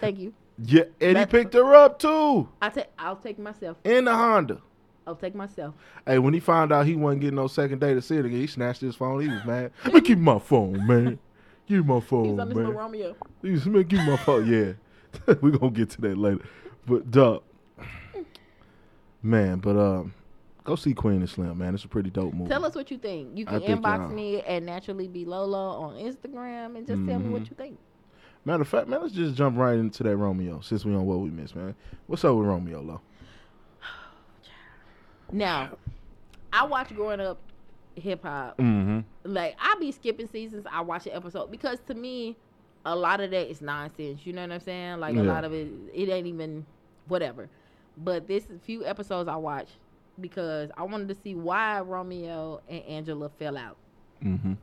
Thank 0.00 0.18
you. 0.18 0.34
Yeah, 0.64 0.82
Eddie 1.00 1.14
That- 1.14 1.30
picked 1.30 1.54
her 1.54 1.74
up 1.74 1.98
too 1.98 2.46
I 2.60 2.68
take. 2.68 2.86
I'll 2.98 3.16
take 3.16 3.38
myself. 3.38 3.78
in 3.84 4.04
the 4.04 4.14
Honda. 4.14 4.60
I'll 5.06 5.16
take 5.16 5.34
myself. 5.34 5.74
Hey, 6.06 6.18
when 6.18 6.32
he 6.34 6.40
found 6.40 6.72
out 6.72 6.86
he 6.86 6.94
wasn't 6.94 7.22
getting 7.22 7.36
no 7.36 7.46
second 7.48 7.80
date 7.80 7.94
to 7.94 8.02
see 8.02 8.16
it 8.16 8.24
again, 8.24 8.38
he 8.40 8.46
snatched 8.46 8.80
his 8.80 8.94
phone. 8.94 9.20
He 9.20 9.28
was 9.28 9.44
mad. 9.44 9.72
Let 9.84 9.94
me 9.94 10.00
give 10.00 10.18
my 10.18 10.38
phone, 10.38 10.86
man. 10.86 11.18
Give 11.66 11.86
my 11.86 12.00
phone, 12.00 12.36
was 12.36 12.40
on 12.40 12.54
man. 12.54 12.68
Romeo. 12.74 13.16
He 13.40 13.50
was 13.52 13.66
man, 13.66 13.82
give 13.84 14.00
my 14.06 14.16
phone. 14.16 14.46
Yeah, 14.52 15.34
we 15.40 15.50
gonna 15.52 15.70
get 15.70 15.90
to 15.90 16.00
that 16.02 16.16
later. 16.18 16.44
But 16.86 17.10
duh, 17.10 17.40
man. 19.22 19.58
But 19.58 19.76
um, 19.76 20.14
go 20.64 20.74
see 20.76 20.94
Queen 20.94 21.16
and 21.16 21.30
Slim, 21.30 21.58
man. 21.58 21.74
It's 21.74 21.84
a 21.84 21.88
pretty 21.88 22.10
dope 22.10 22.34
movie. 22.34 22.48
Tell 22.50 22.64
us 22.64 22.74
what 22.74 22.90
you 22.90 22.98
think. 22.98 23.36
You 23.36 23.46
can 23.46 23.60
think 23.60 23.80
inbox 23.82 23.98
y'all- 23.98 24.08
me 24.08 24.40
at 24.42 24.62
naturally 24.62 25.08
be 25.08 25.24
Lola 25.24 25.78
on 25.80 25.94
Instagram 25.94 26.76
and 26.76 26.86
just 26.86 27.06
tell 27.06 27.18
me 27.18 27.28
what 27.28 27.42
Mhm. 27.42 27.50
you 27.50 27.56
think. 27.56 27.78
Matter 28.44 28.62
of 28.62 28.68
fact, 28.68 28.88
man, 28.88 29.00
let's 29.02 29.14
just 29.14 29.36
jump 29.36 29.56
right 29.56 29.78
into 29.78 30.02
that 30.02 30.16
Romeo 30.16 30.60
since 30.60 30.84
we 30.84 30.92
on 30.94 31.06
what 31.06 31.20
we 31.20 31.30
missed, 31.30 31.54
man. 31.54 31.76
What's 32.08 32.24
up 32.24 32.34
with 32.36 32.48
Romeo, 32.48 32.80
Lo? 32.82 33.00
Now, 35.32 35.70
I 36.52 36.66
watched 36.66 36.94
growing 36.94 37.20
up 37.20 37.38
hip 37.96 38.22
hop. 38.22 38.58
Mm-hmm. 38.58 39.00
Like 39.24 39.56
I 39.60 39.76
be 39.80 39.92
skipping 39.92 40.28
seasons. 40.28 40.66
I 40.70 40.80
watch 40.80 41.06
an 41.06 41.12
episode 41.12 41.50
because 41.50 41.78
to 41.88 41.94
me, 41.94 42.36
a 42.84 42.94
lot 42.94 43.20
of 43.20 43.30
that 43.30 43.50
is 43.50 43.60
nonsense. 43.60 44.26
You 44.26 44.32
know 44.32 44.42
what 44.42 44.52
I'm 44.52 44.60
saying? 44.60 45.00
Like 45.00 45.16
a 45.16 45.22
lot 45.22 45.44
of 45.44 45.52
it, 45.52 45.68
it 45.94 46.08
ain't 46.08 46.26
even 46.26 46.66
whatever. 47.08 47.48
But 47.98 48.26
this 48.26 48.44
few 48.62 48.84
episodes 48.84 49.28
I 49.28 49.36
watched 49.36 49.76
because 50.20 50.70
I 50.76 50.82
wanted 50.82 51.08
to 51.08 51.14
see 51.14 51.34
why 51.34 51.80
Romeo 51.80 52.60
and 52.68 52.82
Angela 52.84 53.30
fell 53.38 53.56
out. 53.56 53.76
Mm-hmm. 54.24 54.54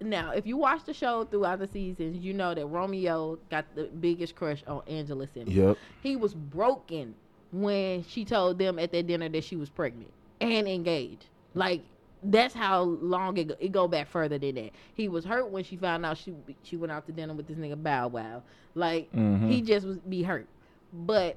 Now, 0.00 0.30
if 0.30 0.46
you 0.46 0.56
watch 0.56 0.84
the 0.84 0.94
show 0.94 1.24
throughout 1.24 1.58
the 1.58 1.66
seasons, 1.66 2.22
you 2.24 2.32
know 2.32 2.54
that 2.54 2.66
Romeo 2.66 3.38
got 3.50 3.64
the 3.74 3.84
biggest 3.84 4.36
crush 4.36 4.62
on 4.66 4.82
Angela 4.86 5.26
Simmons. 5.26 5.56
Yep. 5.56 5.76
He 6.02 6.14
was 6.14 6.34
broken 6.34 7.14
when 7.52 8.02
she 8.04 8.24
told 8.24 8.58
them 8.58 8.78
at 8.78 8.92
that 8.92 9.06
dinner 9.06 9.28
that 9.28 9.44
she 9.44 9.56
was 9.56 9.68
pregnant 9.68 10.10
and 10.40 10.68
engaged. 10.68 11.26
Like 11.54 11.82
that's 12.22 12.54
how 12.54 12.82
long 12.82 13.36
it 13.36 13.48
go, 13.48 13.54
it 13.60 13.72
go 13.72 13.88
back 13.88 14.08
further 14.08 14.38
than 14.38 14.56
that. 14.56 14.70
He 14.94 15.08
was 15.08 15.24
hurt 15.24 15.50
when 15.50 15.64
she 15.64 15.76
found 15.76 16.04
out 16.04 16.18
she 16.18 16.34
she 16.62 16.76
went 16.76 16.92
out 16.92 17.06
to 17.06 17.12
dinner 17.12 17.34
with 17.34 17.46
this 17.46 17.56
nigga 17.56 17.80
Bow 17.82 18.08
Wow. 18.08 18.42
Like 18.74 19.10
Mhm. 19.12 19.48
he 19.48 19.62
just 19.62 19.86
was 19.86 19.98
be 19.98 20.22
hurt. 20.22 20.46
But 20.92 21.36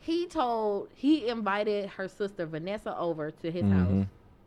he 0.00 0.26
told 0.26 0.88
he 0.94 1.28
invited 1.28 1.88
her 1.90 2.08
sister 2.08 2.46
Vanessa 2.46 2.96
over 2.98 3.30
to 3.30 3.50
his 3.50 3.64
Mhm. 3.64 3.72
house 3.72 4.06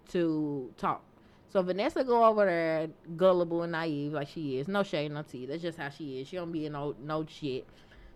to 0.10 0.73
talk. 0.77 1.01
So 1.49 1.62
Vanessa 1.62 2.04
go 2.04 2.23
over 2.25 2.45
there, 2.45 2.88
gullible 3.17 3.63
and 3.63 3.73
naive 3.73 4.13
like 4.13 4.30
she 4.30 4.58
is. 4.58 4.67
No 4.67 4.84
shade, 4.84 5.12
no 5.12 5.21
tea. 5.21 5.45
That's 5.45 5.62
just 5.62 5.77
how 5.77 5.89
she 5.89 6.19
is. 6.21 6.27
She 6.27 6.38
don't 6.38 6.51
be 6.51 6.65
in 6.65 6.73
no 6.73 6.95
no 7.04 7.25
shit. 7.25 7.65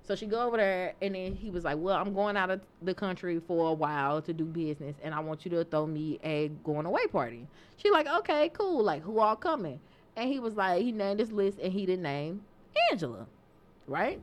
So 0.08 0.16
she 0.16 0.28
go 0.28 0.46
over 0.46 0.58
there, 0.58 0.94
and 1.02 1.16
then 1.16 1.34
he 1.34 1.50
was 1.50 1.64
like, 1.64 1.78
"Well, 1.80 1.96
I'm 1.96 2.14
going 2.14 2.38
out 2.38 2.52
of 2.52 2.62
the 2.82 2.94
country 2.94 3.40
for 3.40 3.70
a 3.70 3.74
while 3.74 4.22
to 4.22 4.34
do 4.34 4.46
business, 4.46 4.96
and 5.02 5.16
I 5.16 5.20
want 5.20 5.46
you 5.46 5.52
to 5.52 5.64
throw 5.64 5.88
me 5.88 6.20
a 6.24 6.50
going 6.64 6.86
away 6.86 7.08
party." 7.08 7.48
She 7.78 7.90
like, 7.90 8.08
"Okay, 8.08 8.50
cool. 8.50 8.84
Like, 8.84 9.02
who 9.02 9.20
all 9.20 9.36
coming?" 9.36 9.80
And 10.16 10.30
he 10.32 10.40
was 10.40 10.56
like, 10.56 10.82
he 10.84 10.92
named 10.92 11.20
his 11.20 11.32
list, 11.32 11.60
and 11.60 11.74
he 11.74 11.86
didn't 11.86 12.04
name 12.04 12.42
Angela, 12.92 13.26
right? 13.88 14.22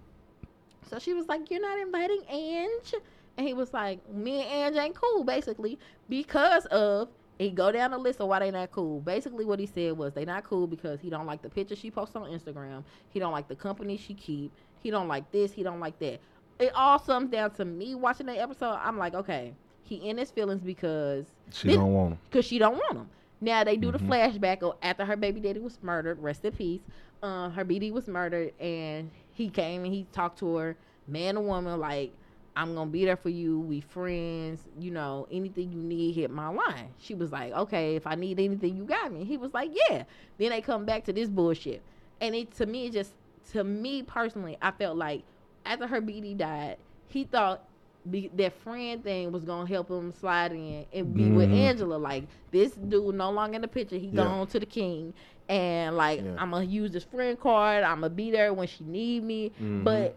So 0.88 0.98
she 0.98 1.14
was 1.14 1.26
like, 1.26 1.50
"You're 1.50 1.60
not 1.60 1.78
inviting 1.78 2.22
Ange," 2.28 2.94
and 3.36 3.46
he 3.46 3.52
was 3.52 3.72
like, 3.72 4.08
"Me 4.08 4.42
and 4.42 4.76
Ange 4.76 4.84
ain't 4.84 4.94
cool, 4.94 5.24
basically, 5.24 5.78
because 6.08 6.66
of." 6.66 7.08
He 7.38 7.50
go 7.50 7.72
down 7.72 7.90
the 7.90 7.98
list 7.98 8.20
of 8.20 8.28
why 8.28 8.38
they 8.38 8.52
not 8.52 8.70
cool. 8.70 9.00
Basically, 9.00 9.44
what 9.44 9.58
he 9.58 9.66
said 9.66 9.96
was 9.96 10.12
they 10.12 10.24
not 10.24 10.44
cool 10.44 10.68
because 10.68 11.00
he 11.00 11.10
don't 11.10 11.26
like 11.26 11.42
the 11.42 11.48
picture 11.48 11.74
she 11.74 11.90
posts 11.90 12.14
on 12.14 12.30
Instagram. 12.30 12.84
He 13.08 13.18
don't 13.18 13.32
like 13.32 13.48
the 13.48 13.56
company 13.56 13.96
she 13.96 14.14
keep. 14.14 14.52
He 14.82 14.90
don't 14.90 15.08
like 15.08 15.30
this. 15.32 15.52
He 15.52 15.62
don't 15.62 15.80
like 15.80 15.98
that. 16.00 16.20
It 16.58 16.72
all 16.74 16.98
sums 16.98 17.30
down 17.30 17.50
to 17.52 17.64
me 17.64 17.94
watching 17.94 18.26
the 18.26 18.40
episode. 18.40 18.78
I'm 18.82 18.98
like, 18.98 19.14
okay, 19.14 19.52
he 19.84 19.96
in 20.08 20.18
his 20.18 20.30
feelings 20.30 20.62
because 20.62 21.26
She 21.50 21.68
This- 21.68 21.76
don't 21.76 21.92
want 21.92 22.12
him. 22.12 22.18
because 22.30 22.44
she 22.44 22.58
don't 22.58 22.74
want 22.74 22.96
him. 22.96 23.08
Now 23.40 23.64
they 23.64 23.76
do 23.76 23.88
Mhm. 23.90 23.92
the 23.92 23.98
flashback 23.98 24.62
of 24.62 24.76
after 24.82 25.04
her 25.04 25.16
baby 25.16 25.40
daddy 25.40 25.60
was 25.60 25.78
murdered. 25.82 26.22
Rest 26.22 26.44
in 26.44 26.52
peace. 26.52 26.80
Uh, 27.22 27.50
her 27.50 27.64
BD 27.64 27.92
was 27.92 28.08
murdered, 28.08 28.52
and 28.60 29.10
he 29.32 29.48
came 29.48 29.84
and 29.84 29.92
he 29.92 30.06
talked 30.12 30.38
to 30.40 30.56
her, 30.56 30.76
man 31.06 31.36
or 31.36 31.44
woman, 31.44 31.78
like 31.80 32.12
I'm 32.54 32.74
gonna 32.74 32.90
be 32.90 33.04
there 33.04 33.16
for 33.16 33.30
you. 33.30 33.60
We 33.60 33.80
friends. 33.80 34.68
You 34.78 34.90
know, 34.90 35.26
anything 35.30 35.72
you 35.72 35.78
need, 35.80 36.14
hit 36.14 36.30
my 36.30 36.48
line. 36.48 36.88
She 36.98 37.14
was 37.14 37.32
like, 37.32 37.52
okay, 37.52 37.96
if 37.96 38.06
I 38.06 38.14
need 38.14 38.38
anything, 38.38 38.76
you 38.76 38.84
got 38.84 39.10
me. 39.12 39.24
He 39.24 39.36
was 39.38 39.54
like, 39.54 39.70
yeah. 39.88 40.04
Then 40.38 40.50
they 40.50 40.60
come 40.60 40.84
back 40.84 41.04
to 41.04 41.12
this 41.12 41.28
bullshit, 41.30 41.80
and 42.20 42.34
it 42.34 42.50
to 42.56 42.66
me 42.66 42.86
it 42.86 42.92
just 42.92 43.14
to 43.52 43.64
me 43.64 44.02
personally, 44.02 44.56
I 44.62 44.70
felt 44.70 44.96
like 44.96 45.22
after 45.66 45.86
her 45.86 46.00
BD 46.00 46.36
died, 46.36 46.76
he 47.08 47.24
thought 47.24 47.64
be, 48.10 48.28
that 48.34 48.52
friend 48.62 49.02
thing 49.04 49.30
was 49.30 49.44
gonna 49.44 49.68
help 49.68 49.88
him 49.88 50.12
slide 50.12 50.50
in 50.52 50.84
and 50.92 51.14
be 51.14 51.30
with 51.30 51.48
Mhm. 51.50 51.54
Angela. 51.56 51.96
Like 51.96 52.24
this 52.50 52.72
dude 52.74 53.14
no 53.14 53.30
longer 53.30 53.54
in 53.56 53.62
the 53.62 53.68
picture. 53.68 53.96
He 53.96 54.08
Yeah. 54.08 54.24
gone 54.24 54.46
to 54.48 54.58
the 54.58 54.66
king, 54.66 55.14
and 55.48 55.96
like 55.96 56.20
Yeah. 56.20 56.34
I'm 56.38 56.50
gonna 56.50 56.64
use 56.64 56.90
this 56.90 57.04
friend 57.04 57.38
card. 57.38 57.84
I'm 57.84 57.96
gonna 58.00 58.10
be 58.10 58.30
there 58.32 58.52
when 58.52 58.66
she 58.66 58.82
need 58.84 59.22
me. 59.22 59.52
Mhm. 59.60 59.84
But 59.84 60.16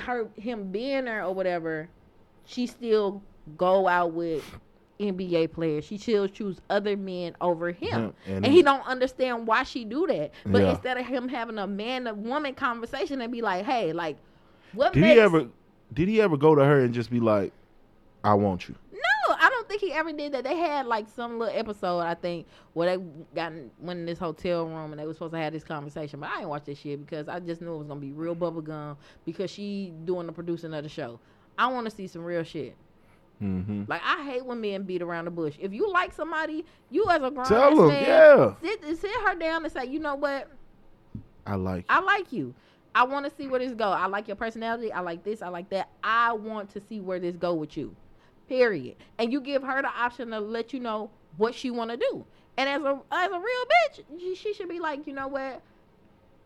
her 0.00 0.28
him 0.36 0.70
being 0.72 1.04
there 1.04 1.24
or 1.26 1.34
whatever, 1.34 1.88
she 2.46 2.66
still 2.66 3.20
go 3.58 3.86
out 3.86 4.12
with 4.12 4.42
NBA 5.00 5.52
player. 5.52 5.80
She 5.82 5.96
still 5.98 6.28
choose 6.28 6.60
other 6.68 6.96
men 6.96 7.34
over 7.40 7.70
him. 7.72 7.88
Yeah, 8.26 8.34
and 8.34 8.44
And, 8.44 8.46
he- 8.46 8.58
he 8.58 8.62
don't 8.62 8.86
understand 8.86 9.46
why 9.46 9.62
she 9.62 9.84
do 9.84 10.06
that. 10.06 10.32
But 10.46 10.62
Yeah. 10.62 10.70
instead 10.70 10.98
of 10.98 11.06
him 11.06 11.28
having 11.28 11.58
a 11.58 11.66
man 11.66 12.04
to 12.04 12.14
woman 12.14 12.54
conversation 12.54 13.20
and 13.20 13.32
be 13.32 13.40
like, 13.42 13.64
hey, 13.64 13.92
like, 13.92 14.16
what 14.72 14.92
Did 14.92 15.00
makes 15.00 15.14
he 15.14 15.20
ever? 15.20 15.48
Did 15.92 16.08
he 16.08 16.20
ever 16.20 16.36
go 16.36 16.54
to 16.54 16.64
her 16.64 16.80
and 16.80 16.94
just 16.94 17.10
be 17.10 17.18
like, 17.18 17.52
"I 18.22 18.34
want 18.34 18.68
you"? 18.68 18.76
No, 18.92 19.34
I 19.34 19.48
don't 19.48 19.68
think 19.68 19.80
he 19.80 19.92
ever 19.92 20.12
did 20.12 20.32
that. 20.32 20.44
They 20.44 20.56
had 20.56 20.86
like 20.86 21.08
some 21.08 21.38
little 21.40 21.58
episode, 21.58 22.00
I 22.00 22.14
think, 22.14 22.46
where 22.74 22.96
they 22.96 23.02
got 23.34 23.50
in, 23.52 23.70
went 23.80 23.98
in 23.98 24.06
this 24.06 24.18
hotel 24.20 24.66
room 24.66 24.92
and 24.92 25.00
they 25.00 25.06
were 25.06 25.12
supposed 25.14 25.32
to 25.32 25.38
have 25.38 25.52
this 25.52 25.64
conversation. 25.64 26.20
But 26.20 26.30
I 26.30 26.36
didn't 26.36 26.50
watch 26.50 26.64
this 26.64 26.78
shit 26.78 27.04
because 27.04 27.26
I 27.28 27.40
just 27.40 27.60
knew 27.60 27.74
it 27.74 27.78
was 27.78 27.86
gonna 27.88 27.98
be 27.98 28.12
real 28.12 28.36
bubblegum 28.36 28.96
because 29.24 29.50
she 29.50 29.92
doing 30.04 30.26
the 30.26 30.32
producing 30.32 30.72
of 30.74 30.84
the 30.84 30.88
show. 30.88 31.18
I 31.58 31.66
want 31.72 31.86
to 31.86 31.90
see 31.90 32.06
some 32.06 32.22
real 32.22 32.44
shit. 32.44 32.76
Mm-hmm. 33.42 33.84
Like 33.88 34.02
I 34.04 34.22
hate 34.24 34.44
when 34.44 34.60
men 34.60 34.82
beat 34.82 35.02
around 35.02 35.24
the 35.24 35.30
bush. 35.30 35.56
If 35.58 35.72
you 35.72 35.90
like 35.90 36.12
somebody, 36.12 36.64
you 36.90 37.08
as 37.08 37.22
a 37.22 37.30
grown 37.30 37.46
Tell 37.46 37.70
him, 37.70 37.88
man, 37.88 38.04
yeah. 38.04 38.54
sit 38.62 38.98
sit 38.98 39.10
her 39.26 39.34
down 39.34 39.64
and 39.64 39.72
say, 39.72 39.86
you 39.86 39.98
know 39.98 40.14
what, 40.14 40.48
I 41.46 41.54
like. 41.54 41.84
I 41.88 42.00
like 42.00 42.32
you. 42.32 42.54
I 42.94 43.04
want 43.04 43.24
to 43.28 43.34
see 43.36 43.46
where 43.46 43.60
this 43.60 43.72
go. 43.72 43.88
I 43.88 44.06
like 44.06 44.26
your 44.28 44.36
personality. 44.36 44.92
I 44.92 45.00
like 45.00 45.24
this. 45.24 45.42
I 45.42 45.48
like 45.48 45.70
that. 45.70 45.88
I 46.02 46.32
want 46.32 46.70
to 46.70 46.80
see 46.88 47.00
where 47.00 47.20
this 47.20 47.36
go 47.36 47.54
with 47.54 47.76
you. 47.76 47.94
Period. 48.48 48.96
And 49.18 49.32
you 49.32 49.40
give 49.40 49.62
her 49.62 49.80
the 49.80 49.88
option 49.88 50.30
to 50.30 50.40
let 50.40 50.72
you 50.72 50.80
know 50.80 51.10
what 51.36 51.54
she 51.54 51.70
want 51.70 51.90
to 51.90 51.96
do. 51.96 52.24
And 52.56 52.68
as 52.68 52.82
a 52.82 53.00
as 53.12 53.30
a 53.30 53.38
real 53.38 53.40
bitch, 53.40 54.20
she, 54.20 54.34
she 54.34 54.54
should 54.54 54.68
be 54.68 54.80
like, 54.80 55.06
you 55.06 55.12
know 55.14 55.28
what? 55.28 55.62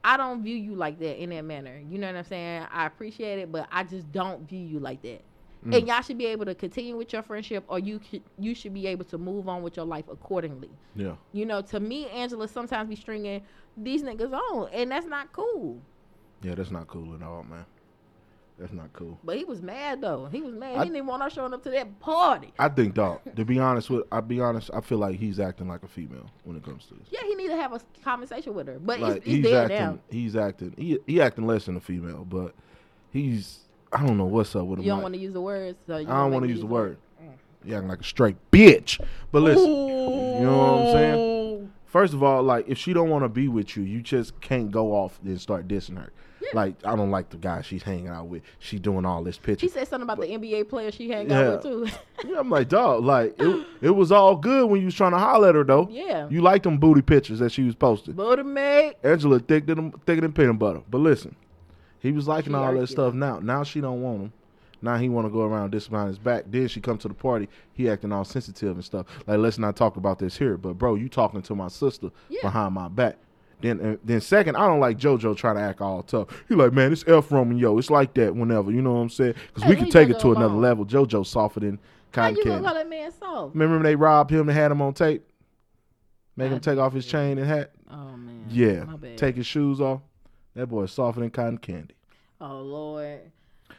I 0.04 0.18
don't 0.18 0.42
view 0.42 0.54
you 0.54 0.74
like 0.74 0.98
that 0.98 1.20
in 1.20 1.30
that 1.30 1.44
manner. 1.44 1.80
You 1.88 1.98
know 1.98 2.06
what 2.06 2.16
I'm 2.16 2.24
saying? 2.24 2.66
I 2.70 2.84
appreciate 2.86 3.38
it, 3.38 3.50
but 3.50 3.66
I 3.72 3.84
just 3.84 4.12
don't 4.12 4.46
view 4.46 4.60
you 4.60 4.78
like 4.78 5.00
that. 5.02 5.22
Mm. 5.66 5.78
And 5.78 5.88
y'all 5.88 6.02
should 6.02 6.18
be 6.18 6.26
able 6.26 6.44
to 6.44 6.54
continue 6.54 6.96
with 6.96 7.12
your 7.12 7.22
friendship, 7.22 7.64
or 7.68 7.78
you 7.78 7.98
could, 7.98 8.22
you 8.38 8.54
should 8.54 8.74
be 8.74 8.86
able 8.86 9.04
to 9.06 9.16
move 9.18 9.48
on 9.48 9.62
with 9.62 9.76
your 9.76 9.86
life 9.86 10.04
accordingly. 10.10 10.70
yeah. 10.94 11.14
You 11.32 11.46
know, 11.46 11.62
to 11.62 11.80
me, 11.80 12.08
Angela 12.10 12.46
sometimes 12.48 12.88
be 12.88 12.96
stringing 12.96 13.42
these 13.76 14.02
niggas 14.02 14.32
on, 14.32 14.68
and 14.72 14.90
that's 14.90 15.06
not 15.06 15.32
cool. 15.32 15.80
Yeah, 16.42 16.54
that's 16.54 16.70
not 16.70 16.86
cool 16.88 17.14
at 17.14 17.22
all, 17.22 17.42
man. 17.44 17.64
That's 18.58 18.72
not 18.72 18.92
cool. 18.92 19.18
But 19.24 19.36
he 19.36 19.44
was 19.44 19.60
mad 19.62 20.00
though. 20.00 20.26
He 20.30 20.40
was 20.40 20.54
mad. 20.54 20.76
I- 20.76 20.84
he 20.84 20.90
didn't 20.90 21.06
want 21.06 21.22
her 21.24 21.30
showing 21.30 21.52
up 21.52 21.64
to 21.64 21.70
that 21.70 21.98
party. 21.98 22.52
I 22.58 22.68
think, 22.68 22.94
dog. 22.94 23.20
To 23.34 23.44
be 23.44 23.58
honest 23.58 23.90
with, 23.90 24.04
I'll 24.12 24.22
be 24.22 24.40
honest. 24.40 24.70
I 24.72 24.80
feel 24.80 24.98
like 24.98 25.16
he's 25.18 25.40
acting 25.40 25.66
like 25.66 25.82
a 25.82 25.88
female 25.88 26.30
when 26.44 26.56
it 26.56 26.62
comes 26.62 26.86
to 26.86 26.94
this. 26.94 27.08
Yeah, 27.10 27.22
he 27.26 27.34
need 27.34 27.48
to 27.48 27.56
have 27.56 27.72
a 27.72 27.80
conversation 28.04 28.54
with 28.54 28.68
her. 28.68 28.78
But 28.78 29.00
like 29.00 29.16
it's 29.16 29.26
he's 29.26 29.42
dead 29.44 29.72
acting, 29.72 29.78
now. 29.78 29.98
he's 30.08 30.36
acting, 30.36 30.74
he 30.76 30.98
he 31.06 31.20
acting 31.20 31.46
less 31.48 31.64
than 31.66 31.74
a 31.76 31.80
female, 31.80 32.24
but 32.24 32.54
he's 33.10 33.58
I 33.94 34.04
don't 34.06 34.18
know 34.18 34.24
what's 34.26 34.54
up 34.56 34.66
with 34.66 34.78
him. 34.80 34.84
You 34.84 34.90
don't 34.90 34.98
like- 34.98 35.02
want 35.04 35.14
to 35.14 35.20
use 35.20 35.32
the 35.32 35.40
words. 35.40 35.78
So 35.86 35.96
you 35.98 36.08
I 36.08 36.22
don't 36.22 36.32
want 36.32 36.44
to 36.44 36.48
use 36.50 36.60
the 36.60 36.66
word. 36.66 36.96
He 37.64 37.72
acting 37.74 37.88
like 37.88 38.00
a 38.00 38.04
straight 38.04 38.36
bitch. 38.50 39.00
But 39.32 39.40
listen, 39.42 39.70
you 39.70 40.40
know 40.44 40.58
what 40.58 40.86
I'm 40.88 40.92
saying? 40.92 41.72
First 41.86 42.12
of 42.12 42.22
all, 42.22 42.42
like 42.42 42.68
if 42.68 42.76
she 42.76 42.92
don't 42.92 43.08
want 43.08 43.24
to 43.24 43.28
be 43.28 43.48
with 43.48 43.76
you, 43.76 43.82
you 43.84 44.02
just 44.02 44.38
can't 44.40 44.70
go 44.70 44.92
off 44.92 45.18
and 45.24 45.40
start 45.40 45.66
dissing 45.68 45.96
her. 45.96 46.12
Like 46.52 46.74
I 46.84 46.94
don't 46.94 47.10
like 47.10 47.30
the 47.30 47.38
guy 47.38 47.62
she's 47.62 47.82
hanging 47.82 48.08
out 48.08 48.26
with. 48.26 48.42
She 48.58 48.78
doing 48.78 49.06
all 49.06 49.22
this 49.24 49.38
picture. 49.38 49.66
She 49.66 49.72
said 49.72 49.88
something 49.88 50.02
about 50.02 50.20
the 50.20 50.26
NBA 50.26 50.68
player 50.68 50.92
she 50.92 51.08
hang 51.08 51.30
Yeah. 51.30 51.38
out 51.52 51.64
with 51.64 51.90
too. 51.90 51.98
Yeah, 52.28 52.38
I'm 52.40 52.50
like, 52.50 52.68
dog, 52.68 53.02
like 53.04 53.34
it, 53.38 53.66
it 53.80 53.90
was 53.90 54.12
all 54.12 54.36
good 54.36 54.68
when 54.68 54.80
you 54.80 54.86
was 54.86 54.94
trying 54.94 55.12
to 55.12 55.18
holler 55.18 55.48
at 55.48 55.54
her 55.54 55.64
though. 55.64 55.88
yeah. 55.90 56.28
You 56.28 56.42
liked 56.42 56.64
them 56.64 56.76
booty 56.78 57.00
pictures 57.02 57.38
that 57.38 57.50
she 57.50 57.62
was 57.62 57.74
posting. 57.74 58.12
Butter 58.14 58.44
mate. 58.44 58.94
Angela 59.02 59.38
thicker 59.38 59.74
than 59.74 59.90
thicker 60.06 60.20
than 60.20 60.32
peanut 60.34 60.58
butter. 60.58 60.82
But 60.90 60.98
listen, 60.98 61.34
he 62.04 62.12
was 62.12 62.28
liking 62.28 62.52
She 62.52 62.56
all 62.56 62.74
that 62.74 62.86
stuff. 62.88 63.14
Now, 63.14 63.38
now 63.38 63.64
she 63.64 63.80
don't 63.80 64.02
want 64.02 64.20
him. 64.22 64.32
Now 64.82 64.98
he 64.98 65.08
want 65.08 65.26
to 65.26 65.30
go 65.30 65.40
around 65.40 65.72
this 65.72 65.88
behind 65.88 66.08
his 66.08 66.18
back. 66.18 66.44
Then 66.46 66.68
she 66.68 66.80
come 66.80 66.98
to 66.98 67.08
the 67.08 67.14
party. 67.14 67.48
He 67.72 67.88
acting 67.88 68.12
all 68.12 68.24
sensitive 68.24 68.72
and 68.72 68.84
stuff. 68.84 69.06
Like 69.26 69.38
let's 69.38 69.58
not 69.58 69.74
talk 69.76 69.96
about 69.96 70.18
this 70.18 70.36
here. 70.36 70.58
But 70.58 70.74
bro, 70.74 70.94
you 70.96 71.08
talking 71.08 71.40
to 71.40 71.54
my 71.54 71.68
sister 71.68 72.10
Yeah. 72.28 72.40
behind 72.42 72.74
my 72.74 72.88
back. 72.88 73.16
Then, 73.62 73.80
uh, 73.80 73.96
then 74.04 74.20
second, 74.20 74.56
I 74.56 74.66
don't 74.66 74.80
like 74.80 74.98
JoJo 74.98 75.34
trying 75.38 75.54
to 75.54 75.62
act 75.62 75.80
all 75.80 76.02
tough. 76.02 76.28
He 76.48 76.54
like, 76.54 76.74
man, 76.74 76.92
it's 76.92 77.02
F 77.08 77.32
Romeo. 77.32 77.78
It's 77.78 77.88
like 77.88 78.12
that 78.14 78.36
whenever. 78.36 78.70
You 78.70 78.82
know 78.82 78.92
what 78.92 79.00
I'm 79.00 79.08
saying? 79.08 79.34
Because 79.54 79.66
we 79.70 79.74
can 79.76 79.88
take 79.88 80.10
it 80.10 80.20
to 80.20 80.32
another 80.32 80.54
level. 80.54 80.84
JoJo 80.84 81.24
softer 81.24 81.60
than 81.60 81.78
How 82.12 82.22
cotton 82.28 82.36
you 82.36 82.44
gonna 82.44 82.62
call 82.62 82.74
that 82.74 82.88
man 82.90 83.10
soft? 83.10 83.54
Remember 83.54 83.76
when 83.76 83.84
they 83.84 83.96
robbed 83.96 84.30
him 84.30 84.50
and 84.50 84.58
had 84.58 84.70
him 84.70 84.82
on 84.82 84.92
tape? 84.92 85.26
Make 86.36 86.50
him 86.52 86.60
take 86.60 86.78
off 86.78 86.92
his 86.92 87.06
chain 87.06 87.38
and 87.38 87.46
hat. 87.46 87.72
Oh 87.90 88.16
man. 88.18 88.44
Yeah, 88.50 88.84
take 89.16 89.36
his 89.36 89.46
shoes 89.46 89.80
off. 89.80 90.02
That 90.54 90.68
boy 90.68 90.84
is 90.84 90.92
softer 90.92 91.20
than 91.20 91.30
cotton 91.30 91.58
candy. 91.58 91.94
Oh 92.40 92.60
Lord. 92.60 93.32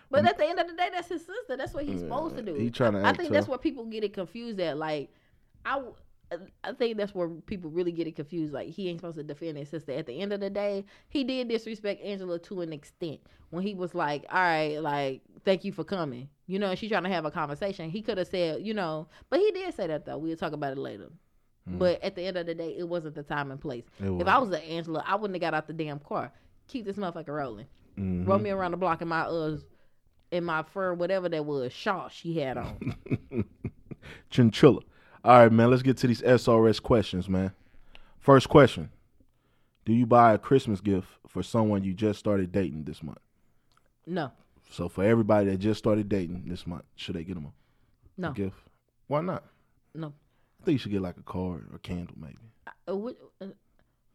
But 0.09 0.25
at 0.25 0.38
the 0.38 0.45
end 0.45 0.59
of 0.59 0.67
the 0.67 0.73
day, 0.73 0.89
that's 0.91 1.09
his 1.09 1.21
sister. 1.21 1.57
That's 1.57 1.73
what 1.73 1.85
he's 1.85 1.99
supposed 1.99 2.35
to 2.38 2.41
do. 2.41 2.53
He 2.55 2.69
tryna 2.69 3.03
I 3.03 3.09
act 3.09 3.19
think 3.19 3.31
that's 3.31 3.45
tough. 3.45 3.51
where 3.51 3.57
people 3.59 3.85
get 3.85 4.03
it 4.03 4.13
confused 4.13 4.59
at. 4.59 4.77
Like, 4.77 5.09
I, 5.65 5.81
I 6.63 6.73
think 6.73 6.97
that's 6.97 7.13
where 7.13 7.27
people 7.27 7.69
really 7.69 7.91
get 7.91 8.07
it 8.07 8.15
confused. 8.15 8.53
Like, 8.53 8.69
he 8.69 8.89
ain't 8.89 8.99
supposed 8.99 9.17
to 9.17 9.23
defend 9.23 9.57
his 9.57 9.69
sister. 9.69 9.91
At 9.91 10.05
the 10.05 10.19
end 10.21 10.33
of 10.33 10.39
the 10.39 10.49
day, 10.49 10.85
he 11.09 11.23
did 11.23 11.49
disrespect 11.49 12.03
Angela 12.03 12.39
to 12.39 12.61
an 12.61 12.73
extent 12.73 13.19
when 13.49 13.63
he 13.63 13.73
was 13.73 13.93
like, 13.93 14.25
"All 14.29 14.39
right, 14.39 14.77
like, 14.77 15.21
thank 15.43 15.63
you 15.63 15.71
for 15.71 15.83
coming." 15.83 16.29
You 16.47 16.59
know, 16.59 16.75
she's 16.75 16.89
trying 16.89 17.03
to 17.03 17.09
have 17.09 17.25
a 17.25 17.31
conversation. 17.31 17.89
He 17.89 18.01
could 18.01 18.17
have 18.17 18.27
said, 18.27 18.65
you 18.65 18.73
know, 18.73 19.07
but 19.29 19.39
he 19.39 19.51
did 19.51 19.73
say 19.75 19.88
that 19.88 20.05
though. 20.05 20.17
We'll 20.17 20.38
talk 20.38 20.53
about 20.53 20.73
it 20.73 20.79
later. 20.79 21.09
Hmm. 21.67 21.77
But 21.77 22.03
at 22.03 22.15
the 22.15 22.23
end 22.23 22.38
of 22.38 22.45
the 22.45 22.53
day, 22.53 22.75
it 22.77 22.88
wasn't 22.88 23.15
the 23.15 23.23
time 23.23 23.51
and 23.51 23.59
place. 23.59 23.85
If 23.99 24.27
I 24.27 24.38
was 24.38 24.49
an 24.49 24.61
Angela, 24.61 25.03
I 25.07 25.15
wouldn't 25.15 25.35
have 25.35 25.41
got 25.41 25.57
out 25.57 25.67
the 25.67 25.73
damn 25.73 25.99
car. 25.99 26.31
Keep 26.67 26.86
this 26.86 26.97
motherfucker 26.97 27.28
rolling. 27.30 27.67
Mhm. 27.97 28.28
Roll 28.28 28.39
me 28.39 28.49
around 28.49 28.71
the 28.71 28.78
block 28.78 29.01
in 29.01 29.08
my 29.08 29.21
uh 29.21 29.58
in 30.32 30.43
my 30.43 30.63
fur, 30.63 30.93
whatever 30.93 31.30
that 31.30 31.45
was, 31.45 31.71
shawl 31.71 32.10
she 32.10 32.39
had 32.39 32.58
on. 32.58 32.95
Chinchilla. 34.30 34.82
All 35.23 35.39
right, 35.39 35.51
man. 35.51 35.69
Let's 35.69 35.82
get 35.82 35.97
to 35.97 36.08
these 36.08 36.21
SRS 36.21 36.82
questions, 36.82 37.30
man. 37.30 37.51
First 38.19 38.49
question: 38.49 38.89
Do 39.86 39.93
you 39.93 40.06
buy 40.06 40.34
a 40.34 40.38
Christmas 40.38 40.82
gift 40.82 41.08
for 41.28 41.41
someone 41.43 41.84
you 41.84 41.93
just 41.93 42.19
started 42.19 42.51
dating 42.51 42.84
this 42.84 43.01
month? 43.04 43.19
no, 44.08 44.32
So 44.69 44.88
for 44.89 45.04
everybody 45.04 45.49
that 45.49 45.58
just 45.58 45.78
started 45.80 46.10
dating 46.10 46.43
this 46.47 46.67
month, 46.67 46.84
should 46.95 47.15
they 47.15 47.23
get 47.23 47.36
them 47.36 47.45
a, 47.45 47.51
no, 48.21 48.30
a 48.30 48.34
gift? 48.34 48.58
Why 49.08 49.21
not? 49.21 49.43
no. 49.93 50.13
I 50.62 50.65
think 50.65 50.73
you 50.73 50.80
should 50.80 50.91
get 50.91 51.01
like 51.01 51.17
a 51.17 51.23
card 51.23 51.67
or 51.71 51.75
a 51.75 51.80
candle, 51.80 52.15
maybe. 52.19 52.38
Uh, 52.88 53.10
uh, 53.41 53.45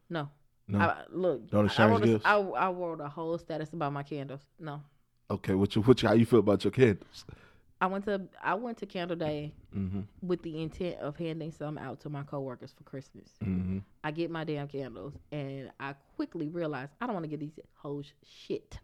no. 0.08 0.28
No. 0.70 0.78
I, 0.78 1.02
look, 1.10 1.50
Don't 1.50 1.64
I 1.64 1.66
exchange 1.66 1.90
wrote, 1.90 2.02
a, 2.02 2.06
gifts? 2.06 2.24
I, 2.24 2.36
I 2.38 2.70
wrote 2.70 3.00
a 3.00 3.08
whole 3.08 3.36
status 3.38 3.72
about 3.72 3.92
my 3.92 4.02
candles. 4.02 4.40
No, 4.58 4.82
Okay, 5.30 5.54
what 5.54 5.74
you 5.76 5.82
what 5.82 6.02
you, 6.02 6.08
how 6.08 6.14
you 6.14 6.26
feel 6.26 6.40
about 6.40 6.64
your 6.64 6.70
candles? 6.72 7.24
I 7.80 7.86
went 7.86 8.04
to 8.06 8.20
I 8.42 8.54
went 8.54 8.78
to 8.78 8.86
Candle 8.86 9.16
Day 9.16 9.52
Mm-hmm. 9.76 10.00
with 10.26 10.42
the 10.42 10.60
intent 10.62 10.96
of 10.98 11.16
handing 11.16 11.52
some 11.52 11.78
out 11.78 12.00
to 12.00 12.08
my 12.10 12.24
coworkers 12.24 12.74
for 12.76 12.82
Christmas. 12.82 13.28
Mm-hmm. 13.44 13.78
I 14.02 14.10
get 14.10 14.28
my 14.30 14.42
damn 14.42 14.66
candles, 14.66 15.14
and 15.30 15.70
I 15.78 15.94
quickly 16.16 16.48
realized 16.48 16.90
I 17.00 17.06
don't 17.06 17.14
want 17.14 17.22
to 17.24 17.28
get 17.30 17.38
these 17.38 17.58
hoes 17.76 18.12
shit. 18.24 18.78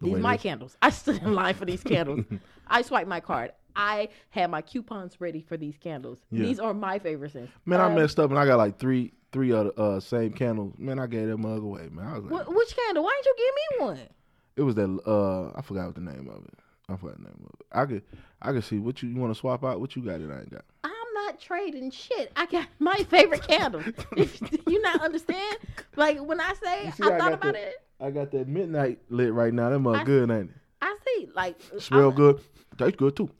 The 0.00 0.06
These 0.10 0.18
my 0.18 0.36
candles. 0.36 0.76
I 0.82 0.90
stood 0.90 1.22
in 1.22 1.34
line 1.34 1.54
for 1.54 1.64
these 1.64 1.84
candles. 1.84 2.24
I 2.66 2.82
swiped 2.82 3.08
my 3.08 3.20
card. 3.20 3.52
I 3.76 4.08
had 4.30 4.50
my 4.50 4.62
coupons 4.62 5.20
ready 5.20 5.40
for 5.40 5.56
these 5.56 5.76
candles. 5.78 6.18
Yeah. 6.30 6.44
These 6.46 6.60
are 6.60 6.74
my 6.74 6.98
favorite 6.98 7.32
scents. 7.32 7.52
Man, 7.66 7.80
I 7.80 7.86
Um, 7.86 7.94
messed 7.96 8.18
up 8.20 8.30
and 8.30 8.38
I 8.38 8.46
got 8.46 8.56
like 8.56 8.78
three 8.78 9.12
three 9.32 9.52
other 9.52 9.72
uh 9.76 9.98
same 10.00 10.32
candles. 10.32 10.74
Man, 10.78 10.98
I 10.98 11.06
gave 11.06 11.26
that 11.28 11.36
mug 11.38 11.62
away, 11.62 11.88
man. 11.90 12.06
I 12.06 12.18
was 12.18 12.24
like, 12.30 12.44
wh- 12.46 12.56
which 12.56 12.76
candle? 12.76 13.02
Why 13.04 13.20
didn't 13.22 13.26
you 13.38 13.44
give 13.46 13.54
me 13.80 13.86
one? 13.86 14.08
it 14.56 14.62
was 14.62 14.74
that 14.76 15.00
uh 15.06 15.58
I 15.58 15.62
forgot 15.62 15.86
what 15.86 15.94
the 15.96 16.00
name 16.02 16.28
of 16.28 16.44
it. 16.44 16.54
I 16.88 16.96
forgot 16.96 17.16
the 17.16 17.24
name 17.24 17.40
of 17.44 17.50
it. 17.60 17.66
I 17.72 17.84
could 17.86 18.02
I 18.42 18.52
could 18.52 18.64
see 18.64 18.78
what 18.78 19.02
you 19.02 19.08
you 19.08 19.16
want 19.20 19.32
to 19.34 19.38
swap 19.38 19.64
out. 19.64 19.80
What 19.80 19.96
you 19.96 20.02
got 20.02 20.20
that 20.20 20.30
I 20.30 20.38
ain't 20.40 20.50
got. 20.50 20.64
I'm 20.84 20.92
not 21.14 21.40
trading 21.40 21.90
shit. 21.90 22.30
I 22.36 22.46
got 22.46 22.68
my 22.78 22.94
favorite 23.10 23.42
candle. 23.46 23.82
You 24.68 24.80
not 24.82 25.00
understand? 25.02 25.58
Like 25.96 26.18
when 26.20 26.40
I 26.40 26.54
say 26.62 26.90
see, 26.92 27.02
I, 27.02 27.16
I 27.16 27.18
thought 27.18 27.32
about 27.32 27.54
it, 27.56 27.74
I 28.00 28.10
got 28.10 28.30
that 28.32 28.46
midnight 28.48 28.98
lit 29.08 29.32
right 29.32 29.52
now. 29.52 29.70
That 29.70 29.78
mug 29.80 29.96
I- 29.96 30.04
good, 30.04 30.30
ain't 30.30 30.50
it? 30.50 30.56
I 30.82 30.96
see. 31.04 31.28
Like 31.34 31.56
Smell 31.80 32.10
I'm, 32.10 32.14
good. 32.14 32.40
Taste 32.78 32.96
good 32.96 33.16
too. 33.16 33.30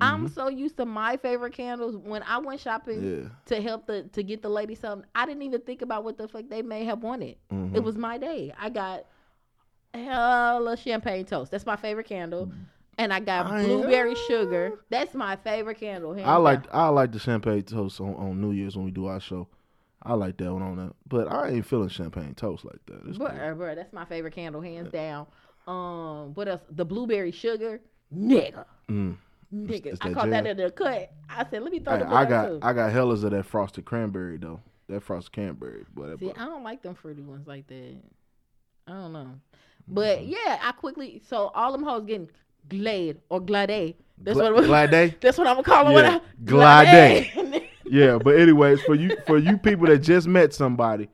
I'm 0.00 0.28
so 0.28 0.48
used 0.48 0.76
to 0.78 0.84
my 0.86 1.16
favorite 1.16 1.52
candles. 1.52 1.96
When 1.96 2.22
I 2.24 2.38
went 2.38 2.60
shopping 2.60 3.02
Yeah. 3.22 3.28
to 3.46 3.62
help 3.62 3.86
the 3.86 4.02
to 4.12 4.22
get 4.22 4.42
the 4.42 4.48
lady 4.48 4.74
something, 4.74 5.08
I 5.14 5.24
didn't 5.26 5.42
even 5.42 5.60
think 5.60 5.82
about 5.82 6.04
what 6.04 6.18
the 6.18 6.26
fuck 6.28 6.44
they 6.48 6.62
may 6.62 6.84
have 6.84 7.02
wanted. 7.02 7.36
It 7.72 7.82
was 7.82 7.96
my 7.96 8.18
day. 8.18 8.52
I 8.58 8.70
got 8.70 9.04
hella 9.92 10.76
champagne 10.76 11.24
toast. 11.24 11.50
That's 11.50 11.66
my 11.66 11.76
favorite 11.76 12.06
candle. 12.08 12.50
And 12.98 13.12
I 13.12 13.20
got 13.20 13.46
I- 13.46 13.64
blueberry 13.64 14.14
sugar. 14.28 14.80
That's 14.90 15.14
my 15.14 15.36
favorite 15.36 15.78
candle. 15.80 16.16
I 16.24 16.36
like 16.36 16.64
down. 16.64 16.70
I 16.72 16.88
like 16.88 17.12
the 17.12 17.18
champagne 17.18 17.62
toast 17.62 18.00
on, 18.00 18.14
on 18.14 18.40
New 18.40 18.52
Year's 18.52 18.76
when 18.76 18.84
we 18.84 18.90
do 18.92 19.06
our 19.06 19.20
show. 19.20 19.48
I 20.02 20.14
like 20.14 20.36
that 20.36 20.52
one 20.52 20.62
on 20.62 20.76
that. 20.76 20.92
But 21.08 21.28
I 21.32 21.48
ain't 21.50 21.66
feeling 21.66 21.88
champagne 21.88 22.34
toast 22.34 22.64
like 22.64 22.84
that. 22.86 23.00
It's 23.08 23.18
cool. 23.18 23.26
Bruh, 23.28 23.56
bruh, 23.56 23.74
that's 23.74 23.92
my 23.92 24.04
favorite 24.04 24.34
candle, 24.34 24.60
hands 24.60 24.92
down. 24.92 25.26
Um, 25.66 26.34
what 26.34 26.46
else? 26.46 26.60
The 26.70 26.84
blueberry 26.84 27.30
sugar, 27.30 27.80
nigga, 28.14 28.66
Mm. 28.90 29.16
Nigga. 29.54 29.96
I 30.00 30.12
caught 30.12 30.30
that 30.30 30.46
in 30.46 30.56
the 30.56 30.70
cut. 30.70 31.12
I 31.28 31.46
said, 31.50 31.62
let 31.62 31.72
me 31.72 31.78
throw 31.80 31.94
Hey, 31.94 31.98
the 32.04 32.08
I 32.08 32.24
got 32.24 32.46
too. 32.48 32.58
I 32.62 32.72
got 32.72 32.92
hellas 32.92 33.24
of 33.24 33.30
that 33.30 33.44
frosted 33.44 33.84
cranberry 33.84 34.36
though. 34.38 34.60
That 34.88 35.02
frosted 35.02 35.32
cranberry. 35.32 35.84
That 35.96 36.18
See, 36.20 36.30
I 36.36 36.44
don't 36.46 36.62
like 36.64 36.82
them 36.82 36.94
fruity 36.94 37.22
ones 37.22 37.46
like 37.46 37.66
that. 37.68 37.96
I 38.86 38.92
don't 38.92 39.12
know, 39.12 39.30
but 39.88 40.18
Mm-hmm. 40.18 40.30
yeah, 40.46 40.58
I 40.62 40.72
quickly. 40.72 41.22
So 41.26 41.50
all 41.54 41.72
them 41.72 41.82
hoes 41.84 42.04
getting 42.06 42.28
glade 42.68 43.18
or 43.30 43.40
glade. 43.40 43.96
That's 44.18 44.36
Gla- 44.38 44.52
what. 44.52 44.64
Glade? 44.64 45.16
That's 45.20 45.38
what 45.38 45.46
I'm 45.46 45.54
gonna 45.56 45.62
call 45.64 45.96
it. 45.96 46.02
Yeah, 46.02 46.18
glade. 46.44 47.30
Glade. 47.34 47.60
Yeah, 47.86 48.16
but 48.18 48.38
anyways, 48.38 48.80
for 48.82 48.94
you 48.94 49.14
for 49.26 49.36
you 49.38 49.58
people 49.58 49.86
that 49.86 49.98
just 49.98 50.26
met 50.26 50.54
somebody, 50.54 51.08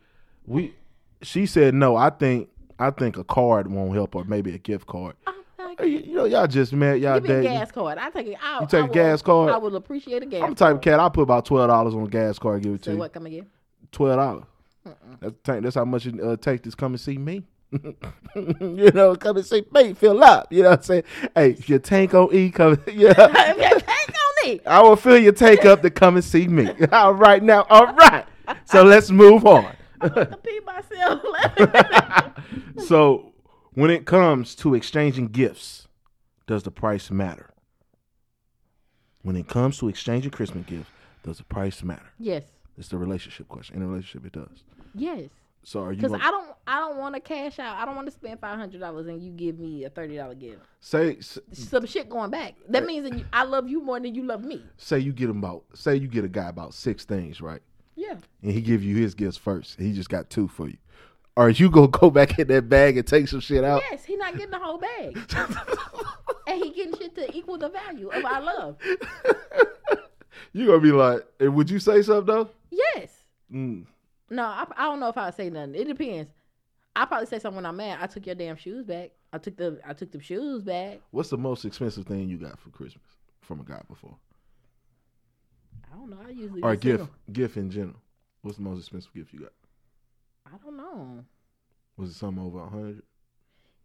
we 0.47 0.73
she 1.21 1.45
said 1.45 1.75
no. 1.75 1.97
I 1.97 2.11
think 2.11 2.49
I 2.79 2.91
think 2.91 3.17
a 3.19 3.25
card 3.25 3.67
won't 3.71 3.93
help, 3.93 4.15
or 4.15 4.25
maybe 4.25 4.55
a 4.55 4.59
gift 4.59 4.87
card. 4.87 5.17
Hey, 5.27 5.33
You, 5.83 6.15
know, 6.15 6.25
y'all 6.25 6.47
just 6.47 6.73
met. 6.73 7.01
Y'all 7.01 7.21
Give 7.21 7.31
me 7.31 7.37
a 7.37 7.43
gas 7.43 7.71
card. 7.73 7.99
I 7.99 8.11
take 8.11 8.27
it. 8.29 8.37
I, 8.43 8.61
You 8.61 8.67
take 8.67 8.75
I 8.75 8.79
a 8.79 8.87
will- 8.87 8.95
gas 8.95 9.23
card? 9.23 9.51
I 9.51 9.57
will 9.59 9.77
appreciate 9.77 10.23
a 10.23 10.27
gas. 10.27 10.43
I'm 10.43 10.51
the 10.51 10.57
type 10.57 10.75
of 10.77 10.81
cat. 10.81 11.01
I 11.01 11.09
put 11.09 11.23
about 11.23 11.45
twelve 11.47 11.69
dollars 11.69 11.95
on 11.95 12.03
a 12.05 12.09
gas 12.09 12.39
card. 12.39 12.57
and 12.57 12.65
Give 12.65 12.75
it 12.75 12.79
to 12.79 12.85
Say 12.85 12.93
you. 12.93 12.99
what? 12.99 13.13
Come 13.13 13.27
again? 13.27 13.47
Twelve 13.93 14.17
dollars. 14.17 14.45
That's 15.21 15.35
that's 15.45 15.75
how 15.75 15.85
much 15.85 16.07
it 16.07 16.21
uh, 16.21 16.37
take 16.37 16.63
to 16.63 16.71
come 16.73 16.93
and 16.93 17.01
see 17.01 17.19
me. 17.19 17.45
you 18.35 18.91
know, 18.95 19.15
come 19.15 19.37
and 19.37 19.47
see 19.47 19.65
me. 19.73 19.95
Fill 19.95 20.25
up. 20.25 20.53
You 20.53 20.63
know 20.65 20.71
what 20.71 20.79
I'm 20.81 20.85
saying? 20.85 21.03
Hey, 21.35 21.51
if 21.51 21.69
your 21.69 21.79
tank 21.79 22.15
on 22.15 22.35
E, 22.35 22.51
come. 22.51 22.83
Yeah. 22.93 23.13
Take 23.13 24.09
on 24.09 24.51
it. 24.51 24.63
I 24.67 24.83
will 24.83 24.97
fill 24.97 25.19
your 25.19 25.33
tank 25.33 25.65
up 25.65 25.83
to 25.83 25.91
come 25.91 26.17
and 26.17 26.25
see 26.25 26.49
me. 26.49 26.69
All 26.93 27.15
right 27.15 27.43
now. 27.43 27.67
All 27.71 27.93
right. 27.95 28.25
So 28.65 28.83
let's 28.83 29.11
move 29.11 29.47
on. 29.47 29.73
to 30.03 30.39
pee 30.43 30.61
myself. 30.65 31.21
so 32.87 33.30
when 33.81 33.91
it 33.91 34.05
comes 34.07 34.55
to 34.57 34.75
exchanging 34.75 35.29
gifts, 35.29 35.89
does 36.47 36.63
the 36.63 36.71
price 36.71 37.11
matter? 37.11 37.51
When 39.23 39.37
it 39.37 39.49
comes 39.49 39.79
to 39.79 39.89
exchanging 39.89 40.31
Christmas 40.31 40.65
gifts, 40.67 40.91
does 41.23 41.39
the 41.39 41.45
price 41.45 41.83
matter? 41.83 42.11
yes, 42.19 42.45
It's 42.79 42.89
the 42.89 42.97
relationship 42.99 43.49
question. 43.49 43.77
In 43.77 43.83
a 43.83 43.87
relationship, 43.87 44.27
it 44.27 44.33
does. 44.33 44.65
yes. 44.95 45.29
So 45.63 45.81
are 45.83 45.93
you 45.93 46.01
Because 46.01 46.15
I 46.23 46.31
don't, 46.31 46.49
I 46.67 46.79
don't 46.79 46.97
want 46.97 47.15
to 47.17 47.21
cash 47.21 47.59
out. 47.59 47.77
I 47.77 47.85
don't 47.85 47.95
want 47.95 48.07
to 48.07 48.13
spend 48.15 48.41
five 48.41 48.59
hundred 48.59 48.81
dollars 48.81 49.07
and 49.09 49.23
you 49.23 49.31
give 49.31 49.59
me 49.59 49.85
a 49.85 49.91
thirty 49.91 50.17
dollar 50.17 50.35
gift. 50.35 50.63
say 50.81 51.17
s- 51.19 51.39
Some 51.53 51.85
shit 51.85 52.09
going 52.09 52.31
back. 52.31 52.55
That 52.71 52.87
means 52.87 53.07
that 53.07 53.19
you, 53.19 53.27
I 53.31 53.45
love 53.45 53.69
you 53.69 53.83
more 53.83 54.01
than 54.01 54.15
you 54.15 54.23
love 54.23 54.43
me. 54.43 54.65
say 54.79 54.99
you 54.99 55.13
get 55.13 55.29
him 55.29 55.37
about 55.37 55.65
say 55.75 55.97
you 55.97 56.09
get 56.09 56.25
a 56.25 56.29
guy 56.31 56.49
about 56.49 56.73
six 56.73 57.05
things 57.05 57.43
right, 57.43 57.61
Yeah. 57.95 58.15
and 58.43 58.53
he 58.53 58.63
give 58.63 58.83
you 58.83 58.97
his 58.97 59.15
gifts 59.15 59.37
first. 59.37 59.79
He 59.79 59.93
just 59.93 60.09
got 60.09 60.31
two 60.31 60.49
for 60.49 60.67
you. 60.67 60.79
Or 61.37 61.49
you 61.49 61.71
gonna 61.71 61.89
go 61.89 62.11
back 62.11 62.39
in 62.39 62.49
that 62.49 62.69
bag 62.69 62.97
and 62.99 63.07
take 63.07 63.29
some 63.29 63.41
shit 63.41 63.65
out? 63.65 63.83
Yes, 63.91 64.05
he 64.05 64.17
not 64.17 64.35
getting 64.37 64.51
the 64.51 64.59
whole 64.59 64.79
bag, 64.79 65.17
and 66.47 66.63
he 66.65 66.71
getting 66.73 66.97
shit 66.99 67.15
to 67.15 67.35
equal 67.37 67.57
the 67.57 67.69
value 67.69 68.09
of 68.09 68.25
our 68.25 68.43
love. 68.43 68.77
You 70.53 70.67
gonna 70.67 70.81
be 70.81 70.91
like, 70.91 71.25
"Eh, 71.39 71.47
would 71.47 71.71
you 71.71 71.79
say 71.79 72.03
something 72.03 72.27
though? 72.35 72.49
Yes. 72.71 73.23
Mm. 73.53 73.87
No, 74.31 74.43
I, 74.43 74.65
I 74.77 74.85
don't 74.85 74.99
know 74.99 75.09
if 75.09 75.17
I 75.17 75.31
say 75.31 75.49
nothing. 75.49 75.77
It 75.77 75.85
depends. 75.87 76.29
I 76.97 77.05
probably 77.05 77.27
say 77.27 77.39
something 77.39 77.57
when 77.57 77.67
I'm 77.67 77.77
mad. 77.77 77.99
I 78.01 78.07
took 78.09 78.27
your 78.27 78.35
damn 78.35 78.57
shoes 78.57 78.85
back. 78.85 79.11
I 79.33 79.39
took 79.39 79.57
the 79.57 79.79
I 79.87 79.93
took 79.93 80.11
the 80.11 80.21
shoes 80.21 80.63
back. 80.63 81.01
What's 81.13 81.31
the 81.31 81.39
most 81.39 81.65
expensive 81.65 82.05
thing 82.07 82.29
you 82.29 82.37
got 82.37 82.59
for 82.59 82.71
Christmas 82.71 83.05
from 83.43 83.61
a 83.61 83.65
guy 83.65 83.81
before? 83.89 84.17
I 85.93 85.97
don't 85.97 86.11
know. 86.11 86.19
I 86.27 86.31
usually 86.31 86.63
Or 86.63 86.75
gift, 86.75 86.99
single. 86.99 87.09
gift 87.33 87.57
in 87.57 87.71
general. 87.71 88.01
What's 88.43 88.57
the 88.57 88.65
most 88.65 88.79
expensive 88.81 89.13
gift 89.15 89.33
you 89.33 89.41
got? 89.41 89.53
I 90.47 90.57
don't 90.63 90.77
know. 90.77 91.25
Was 91.97 92.11
it 92.11 92.15
something 92.15 92.43
over 92.43 92.61
a 92.61 92.69
hundred? 92.69 93.03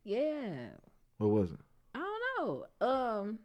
Yeah. 0.04 0.68
What 1.18 1.28
was 1.30 1.52
it? 1.52 1.60
I 1.94 2.00
don't 2.00 2.48
know. 2.48 2.66
Um, 2.88 3.40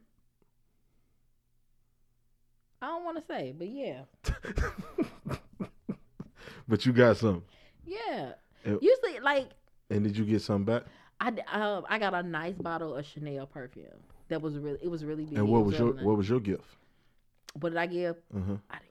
I 2.82 2.86
don't 2.88 3.04
want 3.04 3.18
to 3.18 3.24
say, 3.26 3.52
but 3.56 3.68
yeah, 3.68 4.02
but 6.68 6.86
you 6.86 6.92
got 6.92 7.16
some. 7.16 7.42
yeah. 7.84 8.32
Usually, 8.64 9.20
like 9.22 9.50
And 9.88 10.04
did 10.04 10.16
you 10.16 10.24
get 10.24 10.42
some 10.42 10.64
back? 10.64 10.82
I 11.18 11.28
um, 11.52 11.84
I 11.88 11.98
got 11.98 12.14
a 12.14 12.22
nice 12.22 12.56
bottle 12.56 12.94
of 12.94 13.04
Chanel 13.06 13.46
perfume 13.46 13.86
that 14.28 14.40
was 14.40 14.56
really 14.58 14.78
it 14.82 14.88
was 14.88 15.04
really 15.04 15.24
big. 15.24 15.38
And 15.38 15.48
what 15.48 15.64
was 15.64 15.78
your 15.78 15.94
nice. 15.94 16.04
what 16.04 16.16
was 16.16 16.28
your 16.28 16.40
gift? 16.40 16.64
What 17.58 17.70
did 17.70 17.78
I 17.78 17.86
give? 17.86 18.16
Uh 18.34 18.40
huh. 18.40 18.56
I 18.70 18.78
didn't 18.78 18.88
give 18.88 18.88
shit. 18.88 18.89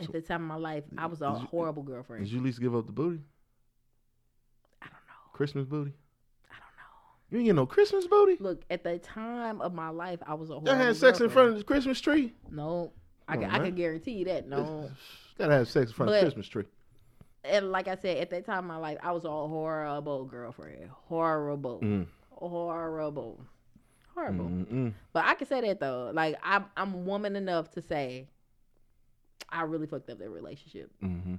At 0.00 0.12
the 0.12 0.20
time 0.20 0.42
of 0.42 0.48
my 0.48 0.54
life, 0.56 0.84
I 0.96 1.06
was 1.06 1.22
a 1.22 1.26
you- 1.40 1.46
horrible 1.46 1.82
girlfriend. 1.82 2.24
Did 2.24 2.32
you 2.32 2.38
at 2.38 2.44
least 2.44 2.60
give 2.60 2.74
up 2.74 2.86
the 2.86 2.92
booty? 2.92 3.20
I 4.82 4.86
don't 4.86 4.92
know. 4.92 5.32
Christmas 5.32 5.66
booty? 5.66 5.92
I 6.50 6.54
don't 6.54 6.76
know. 6.76 7.30
You 7.30 7.38
ain't 7.38 7.46
get 7.46 7.56
no 7.56 7.66
Christmas 7.66 8.06
booty? 8.06 8.36
Look, 8.40 8.62
at 8.70 8.84
the 8.84 8.98
time 8.98 9.60
of 9.60 9.74
my 9.74 9.88
life, 9.90 10.20
I 10.26 10.34
was 10.34 10.50
a 10.50 10.54
horrible. 10.54 10.72
Y'all 10.72 10.78
had 10.86 10.96
sex 10.96 11.20
in 11.20 11.28
front 11.30 11.48
of 11.50 11.56
the 11.58 11.64
Christmas 11.64 12.00
tree? 12.00 12.32
No, 12.50 12.92
I 13.26 13.36
can, 13.36 13.50
I 13.50 13.58
can 13.58 13.74
guarantee 13.74 14.12
you 14.12 14.24
that. 14.26 14.48
No, 14.48 14.90
Gotta 15.36 15.54
have 15.54 15.68
sex 15.68 15.90
in 15.90 15.94
front 15.96 16.10
of 16.10 16.14
the 16.16 16.20
Christmas 16.22 16.48
tree. 16.48 16.64
and 17.44 17.70
like 17.72 17.88
I 17.88 17.96
said, 17.96 18.18
at 18.18 18.30
that 18.30 18.44
time 18.46 18.58
of 18.58 18.64
my 18.64 18.76
life, 18.76 18.98
I 19.02 19.12
was 19.12 19.24
a 19.24 19.30
horrible 19.30 20.24
girlfriend. 20.26 20.90
Horrible, 21.06 21.80
Mm. 21.80 22.06
horrible, 22.30 23.40
horrible. 24.14 24.44
Mm-mm. 24.46 24.92
But 25.12 25.24
I 25.26 25.34
can 25.34 25.46
say 25.48 25.60
that 25.62 25.80
though. 25.80 26.10
Like 26.14 26.36
I'm, 26.42 26.66
I'm 26.76 27.04
woman 27.04 27.36
enough 27.36 27.70
to 27.72 27.82
say, 27.82 28.28
I 29.50 29.62
really 29.62 29.86
fucked 29.86 30.10
up 30.10 30.18
that 30.18 30.30
relationship. 30.30 30.90
Mm-hmm. 31.02 31.36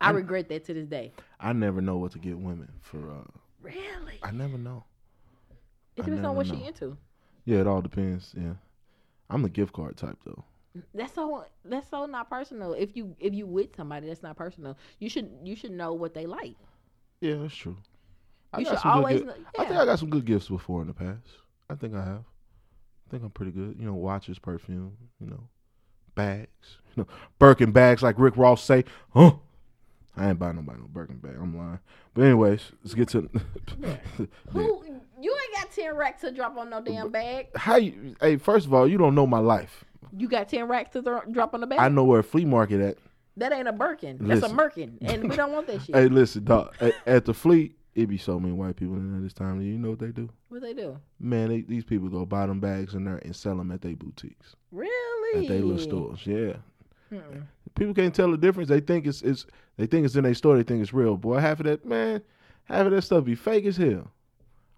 I 0.00 0.06
I'm- 0.06 0.16
regret 0.16 0.48
that 0.48 0.64
to 0.66 0.74
this 0.74 0.86
day. 0.86 1.12
I 1.40 1.52
never 1.52 1.80
know 1.80 1.96
what 1.96 2.12
to 2.12 2.18
get 2.18 2.38
women 2.38 2.70
for. 2.80 2.98
uh 2.98 3.30
Really? 3.62 4.18
I 4.22 4.30
never 4.30 4.58
know. 4.58 4.84
It 5.96 6.04
depends 6.04 6.24
on 6.24 6.36
what 6.36 6.46
know. 6.48 6.54
she 6.54 6.64
into. 6.64 6.96
Yeah, 7.44 7.60
it 7.60 7.66
all 7.66 7.80
depends. 7.82 8.34
Yeah, 8.36 8.54
I'm 9.30 9.42
the 9.42 9.48
gift 9.48 9.72
card 9.72 9.96
type 9.96 10.18
though. 10.24 10.44
That's 10.92 11.14
so 11.14 11.44
that's 11.64 11.88
so 11.88 12.06
not 12.06 12.28
personal. 12.28 12.72
If 12.74 12.96
you 12.96 13.14
if 13.20 13.32
you 13.32 13.46
with 13.46 13.76
somebody, 13.76 14.08
that's 14.08 14.22
not 14.22 14.36
personal. 14.36 14.76
You 14.98 15.08
should 15.08 15.30
you 15.44 15.54
should 15.54 15.70
know 15.70 15.92
what 15.92 16.14
they 16.14 16.26
like. 16.26 16.56
Yeah, 17.20 17.36
that's 17.36 17.54
true. 17.54 17.76
I 18.52 18.60
You 18.60 18.66
should 18.66 18.78
always 18.84 19.22
know. 19.22 19.34
I 19.58 19.64
think. 19.64 19.76
I 19.78 19.84
got 19.84 19.98
some 19.98 20.10
good 20.10 20.24
gifts 20.24 20.48
before 20.48 20.82
in 20.82 20.88
the 20.88 20.94
past. 20.94 21.26
I 21.70 21.74
think 21.74 21.94
I 21.94 22.04
have. 22.04 22.24
I 23.06 23.10
think 23.10 23.22
I'm 23.22 23.30
pretty 23.30 23.52
good. 23.52 23.76
You 23.78 23.86
know, 23.86 23.94
watches, 23.94 24.38
perfume. 24.38 24.96
You 25.20 25.28
know, 25.28 25.48
bags. 26.14 26.48
You 26.96 27.02
know, 27.02 27.08
Birkin 27.40 27.72
bags, 27.72 28.04
like 28.04 28.14
Rick 28.20 28.36
Ross 28.36 28.62
say. 28.62 28.84
Huh? 29.12 29.32
I 30.16 30.30
ain't 30.30 30.38
buying 30.38 30.54
nobody 30.54 30.78
no 30.78 30.86
Birkin 30.86 31.16
bag. 31.16 31.34
I'm 31.40 31.58
lying. 31.58 31.80
But 32.14 32.22
anyways, 32.22 32.70
let's 32.84 32.94
get 32.94 33.08
to. 33.08 33.28
Who 34.52 34.84
you 35.20 35.36
ain't 35.36 35.54
got 35.60 35.72
ten 35.72 35.96
racks 35.96 36.20
to 36.20 36.30
drop 36.30 36.56
on 36.56 36.70
no 36.70 36.80
damn 36.80 37.10
bag. 37.10 37.48
How 37.56 37.76
you? 37.76 38.14
Hey, 38.20 38.36
first 38.36 38.66
of 38.66 38.74
all, 38.74 38.86
you 38.86 38.96
don't 38.96 39.16
know 39.16 39.26
my 39.26 39.40
life. 39.40 39.84
You 40.16 40.28
got 40.28 40.48
ten 40.48 40.68
racks 40.68 40.92
to 40.92 41.02
drop 41.02 41.52
on 41.52 41.62
the 41.62 41.66
bag. 41.66 41.80
I 41.80 41.88
know 41.88 42.04
where 42.04 42.20
a 42.20 42.22
flea 42.22 42.44
market 42.44 42.80
at. 42.80 42.98
That 43.36 43.52
ain't 43.52 43.66
a 43.66 43.72
Birkin. 43.72 44.18
That's 44.20 44.44
a 44.44 44.48
Merkin, 44.48 44.98
and 45.00 45.28
we 45.28 45.34
don't 45.34 45.50
want 45.50 45.66
that 45.66 45.82
shit. 45.84 45.96
Hey, 45.96 46.06
listen, 46.06 46.44
dog. 46.44 46.74
At, 46.80 46.94
at 47.06 47.24
the 47.24 47.34
fleet, 47.34 47.76
it 47.94 48.06
be 48.06 48.18
so 48.18 48.40
many 48.40 48.52
white 48.52 48.76
people 48.76 48.94
in 48.96 49.12
there 49.12 49.20
this 49.20 49.32
time. 49.32 49.60
You 49.60 49.78
know 49.78 49.90
what 49.90 49.98
they 50.00 50.10
do? 50.12 50.28
What 50.48 50.62
they 50.62 50.72
do? 50.74 50.98
Man, 51.20 51.48
they, 51.48 51.60
these 51.62 51.84
people 51.84 52.08
go 52.08 52.24
buy 52.26 52.46
them 52.46 52.60
bags 52.60 52.94
in 52.94 53.04
there 53.04 53.18
and 53.18 53.34
sell 53.34 53.56
them 53.56 53.70
at 53.70 53.82
their 53.82 53.94
boutiques, 53.96 54.56
Really? 54.72 55.44
at 55.44 55.48
their 55.48 55.60
little 55.60 55.78
stores. 55.78 56.20
Yeah, 56.24 56.54
Mm-mm. 57.12 57.44
people 57.74 57.94
can't 57.94 58.14
tell 58.14 58.30
the 58.30 58.36
difference. 58.36 58.68
They 58.68 58.80
think 58.80 59.06
it's 59.06 59.22
it's 59.22 59.46
they 59.76 59.86
think 59.86 60.04
it's 60.06 60.16
in 60.16 60.24
their 60.24 60.34
store. 60.34 60.56
They 60.56 60.62
think 60.62 60.82
it's 60.82 60.92
real. 60.92 61.16
Boy, 61.16 61.38
half 61.38 61.60
of 61.60 61.66
that 61.66 61.84
man, 61.84 62.22
half 62.64 62.86
of 62.86 62.92
that 62.92 63.02
stuff 63.02 63.24
be 63.24 63.34
fake 63.34 63.64
as 63.66 63.76
hell. 63.76 64.10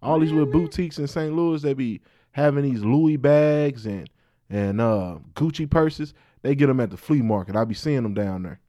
All 0.02 0.20
these 0.20 0.30
little 0.32 0.46
boutiques 0.52 0.98
in 0.98 1.06
St. 1.06 1.34
Louis, 1.34 1.62
they 1.62 1.72
be 1.74 2.00
having 2.32 2.64
these 2.64 2.82
Louis 2.84 3.16
bags 3.16 3.86
and 3.86 4.08
and 4.50 4.80
uh, 4.80 5.16
Gucci 5.34 5.68
purses. 5.68 6.14
They 6.42 6.54
get 6.54 6.66
them 6.68 6.78
at 6.80 6.90
the 6.90 6.96
flea 6.96 7.22
market. 7.22 7.56
I 7.56 7.64
be 7.64 7.74
seeing 7.74 8.02
them 8.04 8.14
down 8.14 8.42
there. 8.44 8.60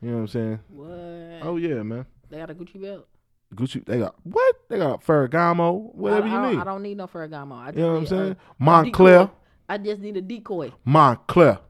You 0.00 0.08
know 0.10 0.14
what 0.16 0.20
I'm 0.22 0.28
saying? 0.28 0.58
What? 0.68 1.46
Oh 1.48 1.56
yeah, 1.58 1.82
man. 1.82 2.06
They 2.30 2.38
got 2.38 2.50
a 2.50 2.54
Gucci 2.54 2.80
belt. 2.80 3.06
Gucci, 3.54 3.84
they 3.84 3.98
got 3.98 4.14
what? 4.24 4.56
They 4.68 4.78
got 4.78 5.04
Ferragamo, 5.04 5.94
whatever 5.94 6.26
I, 6.28 6.46
you 6.48 6.50
need. 6.52 6.60
I 6.60 6.64
don't 6.64 6.82
need 6.82 6.96
no 6.96 7.06
Ferragamo. 7.06 7.56
I 7.56 7.66
just 7.66 7.76
you 7.78 7.82
know 7.84 7.92
what 7.92 7.98
I'm 8.00 8.06
saying? 8.06 8.36
uh, 8.60 8.64
Moncler, 8.64 9.26
decoy. 9.26 9.30
I 9.68 9.78
just 9.78 10.00
need 10.00 10.16
a 10.16 10.20
decoy. 10.22 10.72
Moncler, 10.86 11.60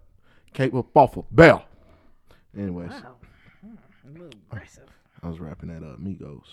Cape 0.53 0.73
off 0.95 1.17
of 1.17 1.25
Bell. 1.31 1.65
Anyways, 2.57 2.91
Wow. 2.91 3.17
Mm, 3.67 4.33
aggressive. 4.51 4.89
I 5.23 5.29
was 5.29 5.41
wrapping 5.41 5.69
that 5.71 5.83
up, 5.87 5.99
Migos. 6.01 6.45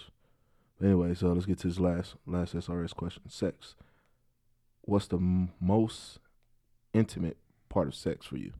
Anyway, 0.81 1.13
so 1.13 1.27
let's 1.31 1.45
get 1.45 1.59
to 1.59 1.67
this 1.67 1.79
last 1.79 2.15
last 2.25 2.55
SRS 2.55 2.93
question. 2.95 3.23
Sex. 3.29 3.75
What's 4.81 5.07
the 5.07 5.17
m- 5.17 5.51
most 5.61 6.19
intimate 6.93 7.37
part 7.69 7.87
of 7.87 7.95
sex 7.95 8.25
for 8.25 8.37
you? 8.37 8.51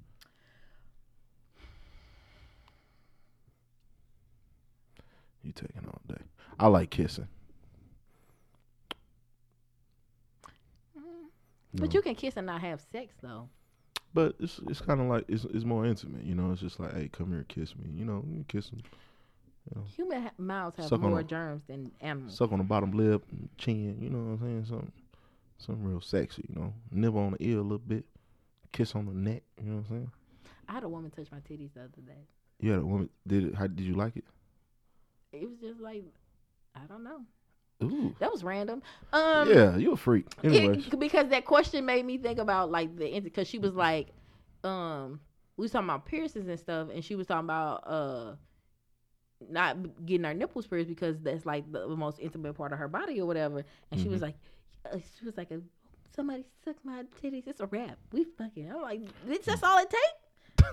You 5.44 5.52
taking 5.52 5.86
all 5.88 6.02
day. 6.08 6.22
I 6.60 6.68
like 6.68 6.90
kissing. 6.90 7.28
Mm. 10.98 11.02
But 11.74 11.90
No. 11.90 11.94
you 11.94 12.02
can 12.02 12.16
kiss 12.16 12.36
and 12.38 12.46
not 12.48 12.62
have 12.62 12.82
sex 12.92 13.14
though. 13.22 13.50
But 14.14 14.36
it's 14.40 14.60
it's 14.68 14.82
kind 14.82 15.00
of 15.00 15.08
like 15.08 15.26
it's 15.28 15.46
it's 15.46 15.64
more 15.64 15.86
intimate, 15.86 16.24
you 16.26 16.36
know. 16.36 16.52
It's 16.52 16.62
just 16.62 16.80
like, 16.80 16.94
hey, 16.94 17.08
come 17.12 17.32
here, 17.32 17.46
kiss 17.48 17.76
me, 17.76 17.90
you 17.94 18.04
know. 18.06 18.24
You 18.30 18.44
kiss 18.48 18.70
them, 18.70 18.82
Human 19.96 20.24
ha- 20.24 20.32
mouths 20.38 20.76
have 20.78 20.88
Suck 20.88 21.00
more 21.00 21.20
a- 21.20 21.24
germs 21.24 21.64
than 21.68 21.92
animals. 22.02 22.36
suck 22.36 22.52
on 22.52 22.58
the 22.58 22.64
bottom 22.66 22.92
lip, 22.92 23.24
chin, 23.58 24.02
you 24.02 24.10
know 24.10 24.18
what 24.18 24.32
I'm 24.32 24.40
saying? 24.40 24.66
Something, 24.66 24.92
something 25.60 25.84
real 25.86 26.02
sexy, 26.02 26.44
you 26.50 26.56
know. 26.60 26.74
Nibble 26.92 27.20
on 27.22 27.32
the 27.34 27.44
ear 27.48 27.60
a 27.60 27.62
little 27.62 27.78
bit, 27.78 28.04
kiss 28.74 28.94
on 28.96 29.06
the 29.06 29.14
neck, 29.14 29.44
you 29.64 29.70
know 29.70 29.76
what 29.78 29.86
I'm 29.86 29.90
saying? 29.90 30.12
I 30.68 30.74
had 30.74 30.84
a 30.84 30.90
woman 30.90 31.10
touch 31.12 31.32
my 31.32 31.38
titties 31.40 31.74
the 31.74 31.82
other 31.82 32.02
day. 32.06 32.28
You 32.60 32.72
had 32.72 32.82
a 32.82 32.86
woman. 32.86 33.10
Did 33.26 33.46
it? 33.46 33.56
How 33.56 33.68
did 33.68 33.80
you 33.86 33.94
like 33.96 34.18
it? 34.18 34.26
It 35.32 35.48
was 35.50 35.58
just 35.60 35.80
like, 35.80 36.04
I 36.76 36.86
don't 36.88 37.04
know. 37.04 37.22
Ooh, 37.84 38.16
That 38.20 38.32
was 38.32 38.44
random. 38.44 38.82
Um, 39.12 39.50
yeah, 39.50 39.76
you 39.78 39.94
a 39.94 39.98
freak. 39.98 40.28
it- 40.44 41.00
because 41.00 41.30
that 41.30 41.46
question 41.46 41.86
made 41.86 42.06
me 42.06 42.18
think 42.18 42.40
about 42.40 42.72
like 42.72 42.96
the 42.96 43.20
because 43.20 43.48
she 43.48 43.58
was 43.58 43.74
like, 43.74 44.10
um, 44.64 45.20
we 45.58 45.64
was 45.64 45.72
talking 45.72 45.90
about 45.90 46.06
piercings 46.06 46.48
and 46.48 46.60
stuff, 46.60 46.90
and 46.94 47.04
she 47.04 47.16
was 47.16 47.28
talking 47.28 47.46
about 47.46 47.84
uh, 47.88 48.36
not 49.50 50.06
getting 50.06 50.26
our 50.26 50.34
nipples 50.34 50.68
pierced 50.68 50.90
because 50.90 51.20
that's 51.22 51.46
like 51.46 51.70
the 51.72 51.88
most 51.90 52.20
intimate 52.20 52.54
part 52.54 52.72
of 52.74 52.80
her 52.80 52.88
body 52.88 53.20
or 53.20 53.26
whatever. 53.26 53.64
And 53.92 54.00
she 54.00 54.08
Mm-hmm. 54.08 54.14
was 54.14 54.22
like, 54.22 54.36
uh, 54.92 54.98
she 55.20 55.26
was 55.26 55.38
like, 55.38 55.50
somebody 56.16 56.46
suck 56.64 56.76
my 56.84 57.04
titties. 57.22 57.48
It's 57.48 57.60
a 57.62 57.66
wrap. 57.68 57.98
We 58.12 58.26
fucking. 58.38 58.72
I'm 58.72 58.82
like, 58.82 59.02
this 59.26 59.40
that's 59.46 59.64
all 59.64 59.80
it 59.80 59.90
take. 59.90 60.16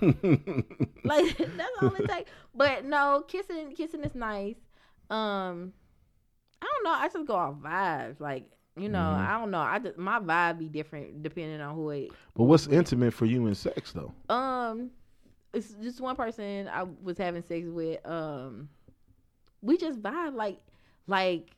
like 1.03 1.37
that's 1.37 1.77
all 1.81 1.95
it 1.95 2.07
takes. 2.07 2.29
But 2.53 2.85
no, 2.85 3.23
kissing 3.27 3.73
kissing 3.75 4.03
is 4.03 4.15
nice. 4.15 4.57
Um, 5.09 5.73
I 6.61 6.65
don't 6.65 6.83
know. 6.83 6.91
I 6.91 7.07
just 7.07 7.25
go 7.27 7.35
off 7.35 7.55
vibes. 7.55 8.19
Like 8.19 8.49
you 8.77 8.87
know, 8.87 8.99
Mhm. 8.99 9.27
I 9.27 9.39
don't 9.39 9.51
know. 9.51 9.59
I 9.59 9.79
just 9.79 9.97
my 9.97 10.19
vibe 10.19 10.59
be 10.59 10.69
different 10.69 11.21
depending 11.21 11.59
on 11.61 11.75
who 11.75 11.89
it. 11.89 12.11
but 12.33 12.43
what's 12.45 12.67
intimate 12.67 13.13
for 13.13 13.25
you 13.25 13.45
in 13.47 13.55
sex 13.55 13.91
though? 13.91 14.13
Um, 14.33 14.91
it's 15.53 15.73
just 15.81 15.99
one 15.99 16.15
person 16.15 16.67
I 16.69 16.83
was 16.83 17.17
having 17.17 17.41
sex 17.43 17.67
with. 17.67 18.05
Um, 18.05 18.69
we 19.61 19.77
just 19.77 20.01
vibe 20.01 20.35
like 20.35 20.59
like 21.07 21.49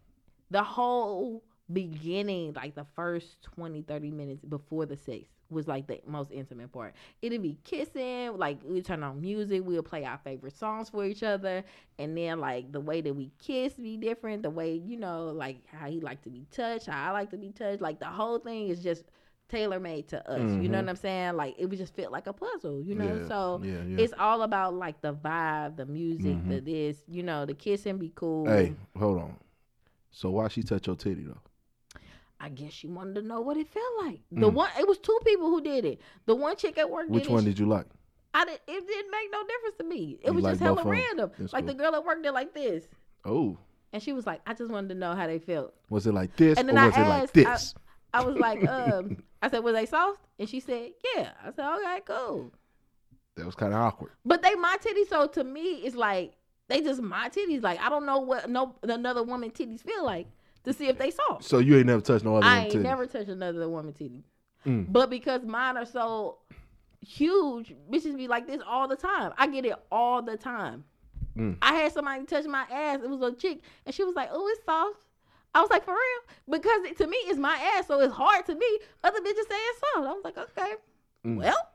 the 0.50 0.64
whole 0.64 1.44
beginning, 1.72 2.54
like 2.54 2.76
the 2.76 2.86
first 2.96 3.42
20, 3.44 3.84
30 3.84 4.12
minutes 4.12 4.44
before 4.44 4.86
the 4.86 4.98
sex 4.98 5.26
was 5.52 5.68
like 5.68 5.88
the 5.88 6.00
most 6.08 6.32
intimate 6.32 6.72
part. 6.72 6.96
It'd 7.22 7.42
be 7.42 7.58
kissing, 7.64 8.38
like 8.38 8.60
we 8.64 8.82
turn 8.82 9.04
on 9.04 9.20
music, 9.22 9.62
we'll 9.66 9.84
play 9.84 10.06
our 10.06 10.18
favorite 10.24 10.56
songs 10.58 10.90
for 10.90 11.06
each 11.06 11.24
other, 11.24 11.64
and 12.00 12.18
then 12.18 12.40
like 12.40 12.72
the 12.72 12.80
way 12.80 13.02
that 13.02 13.14
we 13.14 13.32
kiss 13.40 13.74
be 13.74 13.98
different, 13.98 14.44
the 14.44 14.50
way, 14.50 14.74
you 14.74 14.98
know, 14.98 15.26
like 15.28 15.58
how 15.68 15.88
he 15.88 16.00
like 16.00 16.22
to 16.24 16.30
be 16.30 16.46
touched, 16.52 16.88
how 16.88 17.10
I 17.10 17.12
like 17.12 17.30
to 17.32 17.38
be 17.38 17.52
touched. 17.52 17.82
Like 17.82 18.00
the 18.00 18.06
whole 18.06 18.40
thing 18.40 18.70
is 18.70 18.82
just 18.82 19.04
tailor 19.50 19.82
made 19.82 20.08
to 20.08 20.32
us. 20.32 20.40
You 20.56 20.70
know 20.70 20.78
Mhm. 20.78 20.84
what 20.86 20.90
I'm 20.92 20.96
saying? 20.96 21.34
Like 21.36 21.56
it 21.60 21.66
would 21.66 21.78
just 21.78 21.94
fit 21.94 22.10
like 22.12 22.28
a 22.28 22.34
puzzle, 22.34 22.82
you 22.82 22.96
know? 22.96 23.18
yeah, 23.18 23.28
So 23.28 23.62
yeah, 23.64 23.84
yeah. 23.84 23.98
it's 24.00 24.14
all 24.18 24.44
about 24.44 24.74
like 24.76 25.02
the 25.02 25.14
vibe, 25.14 25.76
the 25.76 25.86
music, 25.86 26.38
Mhm. 26.38 26.48
the 26.48 26.60
this, 26.62 27.04
you 27.10 27.22
know, 27.24 27.46
the 27.46 27.54
kissing 27.54 27.98
be 27.98 28.14
cool. 28.16 28.48
Hey, 28.48 28.76
hold 28.98 29.18
on. 29.20 29.36
So 30.12 30.30
why 30.32 30.48
she 30.48 30.64
touch 30.64 30.88
your 30.88 30.96
titty 30.96 31.24
though? 31.24 31.38
I 32.44 32.50
guess 32.50 32.72
she 32.74 32.88
wanted 32.88 33.16
to 33.16 33.22
know 33.22 33.42
what 33.42 33.56
it 33.58 33.68
felt 33.68 33.86
like. 34.04 34.22
The 34.32 34.50
Mm. 34.50 34.54
one, 34.54 34.70
it 34.80 34.88
was 34.88 34.98
two 34.98 35.18
people 35.24 35.50
who 35.50 35.62
did 35.62 35.86
it. 35.86 36.02
The 36.26 36.34
one 36.36 36.56
chick 36.56 36.78
at 36.80 36.90
work 36.90 37.08
Which 37.08 37.30
one 37.30 37.44
it. 37.44 37.46
did 37.46 37.60
you 37.60 37.68
like? 37.68 37.86
I 38.34 38.46
did. 38.46 38.60
It 38.68 38.88
didn't 38.88 39.12
make 39.12 39.32
no 39.32 39.44
difference 39.46 39.76
to 39.78 39.84
me. 39.84 40.18
It 40.22 40.28
You 40.28 40.34
was 40.34 40.44
like 40.44 40.52
just 40.54 40.62
hella 40.64 40.84
random. 40.84 41.32
That's 41.38 41.54
like 41.54 41.66
cool. 41.66 41.74
the 41.76 41.80
girl 41.84 41.96
at 41.96 42.04
work 42.04 42.24
did 42.24 42.32
like 42.32 42.54
this, 42.54 42.88
Oh, 43.26 43.58
and 43.94 44.02
she 44.02 44.14
was 44.14 44.26
like, 44.26 44.42
"I 44.48 44.54
just 44.54 44.72
wanted 44.72 44.90
to 44.90 44.96
know 44.96 45.14
how 45.16 45.28
they 45.28 45.38
felt." 45.40 45.74
was 45.90 46.08
it 46.08 46.14
like 46.14 46.36
this 46.38 46.58
And 46.58 46.70
or 46.70 46.74
then 46.74 46.78
I 46.84 46.88
was 46.88 46.96
it 46.98 47.00
like 47.02 47.24
asked, 47.24 47.38
I- 47.38 47.44
this? 47.44 47.76
I 48.14 48.24
was 48.24 48.36
like, 48.38 48.68
um, 48.68 49.18
I 49.42 49.50
said, 49.50 49.60
"Was 49.64 49.74
they 49.76 49.86
soft?" 49.86 50.22
And 50.40 50.50
she 50.50 50.60
said, 50.62 50.92
"Yeah." 51.16 51.32
I 51.44 51.52
said, 51.52 51.76
"Okay, 51.78 52.02
cool." 52.06 52.52
that 53.36 53.46
was 53.46 53.56
kind 53.56 53.74
of 53.74 53.80
awkward. 53.80 54.12
But 54.26 54.42
they 54.42 54.56
my 54.56 54.78
titties, 54.82 55.08
so 55.10 55.28
to 55.28 55.44
me, 55.44 55.62
it's 55.86 55.96
like 55.96 56.34
they 56.70 56.82
just 56.82 57.02
my 57.02 57.30
titties. 57.30 57.62
Like 57.62 57.80
I 57.82 57.90
don't 57.90 58.06
know 58.06 58.20
what 58.20 58.50
no 58.50 58.76
another 58.84 59.24
woman 59.24 59.52
titties 59.52 59.82
feel 59.82 60.04
like 60.06 60.28
to 60.64 60.74
see 60.74 60.88
if 60.88 60.98
they 60.98 61.12
soft. 61.12 61.44
So 61.44 61.60
you 61.60 61.78
ain't 61.78 61.88
never 61.88 62.02
touched 62.02 62.24
no 62.26 62.36
other 62.38 62.46
I 62.46 62.60
ain't 62.64 62.72
titty. 62.72 62.84
never 62.84 63.06
touched 63.06 63.30
another 63.30 63.68
woman 63.70 63.94
titty. 63.94 64.24
Mm. 64.66 64.86
But 64.90 65.10
because 65.10 65.44
mine 65.44 65.78
are 65.78 65.86
so 65.86 66.38
huge, 67.02 67.74
bitches 67.92 68.16
be 68.16 68.28
like 68.28 68.48
this 68.48 68.62
all 68.68 68.88
the 68.88 68.96
time. 68.96 69.34
I 69.38 69.48
get 69.48 69.66
it 69.66 69.74
all 69.92 70.22
the 70.22 70.38
time. 70.38 70.84
Mm. 71.36 71.58
I 71.62 71.74
had 71.74 71.92
somebody 71.94 72.26
touch 72.26 72.46
my 72.46 72.66
ass. 72.72 73.00
It 73.04 73.10
was 73.10 73.22
a 73.22 73.36
chick, 73.36 73.62
and 73.86 73.96
she 73.96 74.04
was 74.04 74.16
like, 74.16 74.30
"Oh, 74.32 74.48
it's 74.50 74.64
soft." 74.66 75.00
I 75.56 75.62
was 75.62 75.70
like, 75.70 75.84
"For 75.86 75.92
real?" 75.94 76.60
Because 76.60 76.84
it, 76.86 76.98
to 76.98 77.08
me, 77.08 77.18
it's 77.26 77.40
my 77.40 77.56
ass, 77.78 77.88
so 77.88 78.00
it's 78.02 78.14
hard 78.14 78.46
to 78.48 78.56
me. 78.56 78.80
Other 79.04 79.20
bitches 79.20 79.48
say 79.50 79.56
it's 79.56 79.80
soft. 79.80 80.08
I 80.08 80.12
was 80.14 80.22
like, 80.24 80.38
"Okay, 80.38 80.74
Mm. 81.26 81.38
well, 81.38 81.70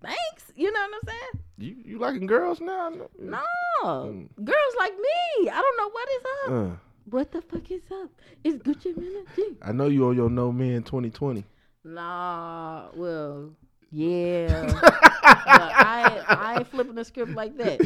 thanks." 0.00 0.52
You 0.56 0.72
know 0.72 0.80
what 0.80 1.00
I'm 1.02 1.08
saying? 1.08 1.44
You 1.58 1.76
you 1.84 1.98
liking 1.98 2.26
girls 2.26 2.60
now? 2.60 2.90
No, 3.18 3.42
Mm. 3.84 4.28
girls 4.44 4.74
like 4.78 4.94
me. 4.96 5.50
I 5.50 5.60
don't 5.60 5.76
know 5.76 5.90
what 5.90 6.08
is 6.08 6.24
up. 6.46 6.52
Uh, 6.52 6.76
what 7.10 7.32
the 7.32 7.42
fuck 7.42 7.70
is 7.70 7.82
up? 8.02 8.10
It's 8.42 8.56
Gucci 8.62 8.96
Mane 8.96 9.24
G. 9.36 9.56
I 9.62 9.72
know 9.72 9.86
you 9.86 10.06
on 10.06 10.16
your 10.16 10.30
no 10.30 10.52
man 10.52 10.82
2020. 10.82 11.44
Nah, 11.84 12.86
well, 12.94 13.50
yeah. 13.90 14.62
but 14.66 14.82
I, 14.82 16.24
I 16.28 16.56
ain't 16.58 16.68
flipping 16.68 16.94
the 16.94 17.04
script 17.04 17.32
like 17.32 17.56
that. 17.58 17.80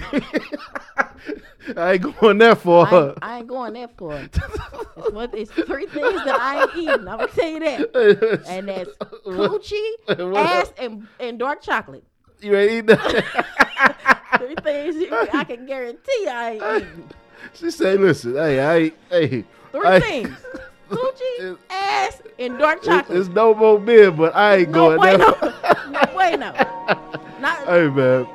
I 1.76 1.92
ain't 1.94 2.20
going 2.20 2.38
that 2.38 2.52
I 2.52 2.54
far. 2.54 3.08
ain't, 3.08 3.18
I 3.22 3.38
ain't 3.38 3.46
going 3.48 3.72
that 3.74 3.96
far. 3.98 4.12
It's, 4.14 4.38
what, 5.12 5.34
it's 5.34 5.50
three 5.50 5.86
things 5.86 6.24
that 6.24 6.38
I 6.40 6.62
ain't 6.62 6.76
eating. 6.76 7.08
I'm 7.08 7.18
gonna 7.18 7.26
tell 7.28 7.48
you 7.50 7.60
that. 7.60 8.42
And 8.48 8.68
that's 8.68 8.90
coochie, 9.26 10.36
ass, 10.36 10.72
and, 10.78 11.06
and 11.20 11.38
dark 11.38 11.60
chocolate. 11.60 12.04
you 12.40 12.56
ain't 12.56 12.70
eating 12.70 12.86
that. 12.86 14.14
Three 14.38 14.54
things 14.62 14.96
you, 14.96 15.08
I 15.10 15.44
can 15.44 15.66
guarantee 15.66 16.28
I 16.28 16.50
ain't 16.52 16.82
eating. 16.84 17.08
She 17.54 17.70
say, 17.70 17.96
listen, 17.96 18.34
hey, 18.34 18.60
I 18.60 18.76
ain't, 18.76 18.94
hey. 19.10 19.44
Three 19.72 19.86
I- 19.86 20.00
things: 20.00 20.36
coochie, 20.90 21.52
It- 21.52 21.58
ass, 21.70 22.22
and 22.38 22.58
dark 22.58 22.78
It's, 22.78 22.86
chocolate. 22.86 23.18
it's 23.18 23.28
no 23.28 23.54
more 23.54 23.78
beer, 23.78 24.10
but 24.10 24.34
I 24.34 24.56
ain't 24.56 24.70
no 24.70 24.96
going 24.96 24.98
bueno. 24.98 25.32
that 25.40 25.90
no 25.90 26.00
bueno. 26.12 26.52
Not, 27.40 27.58
Hey, 27.66 27.88
man. 27.88 28.26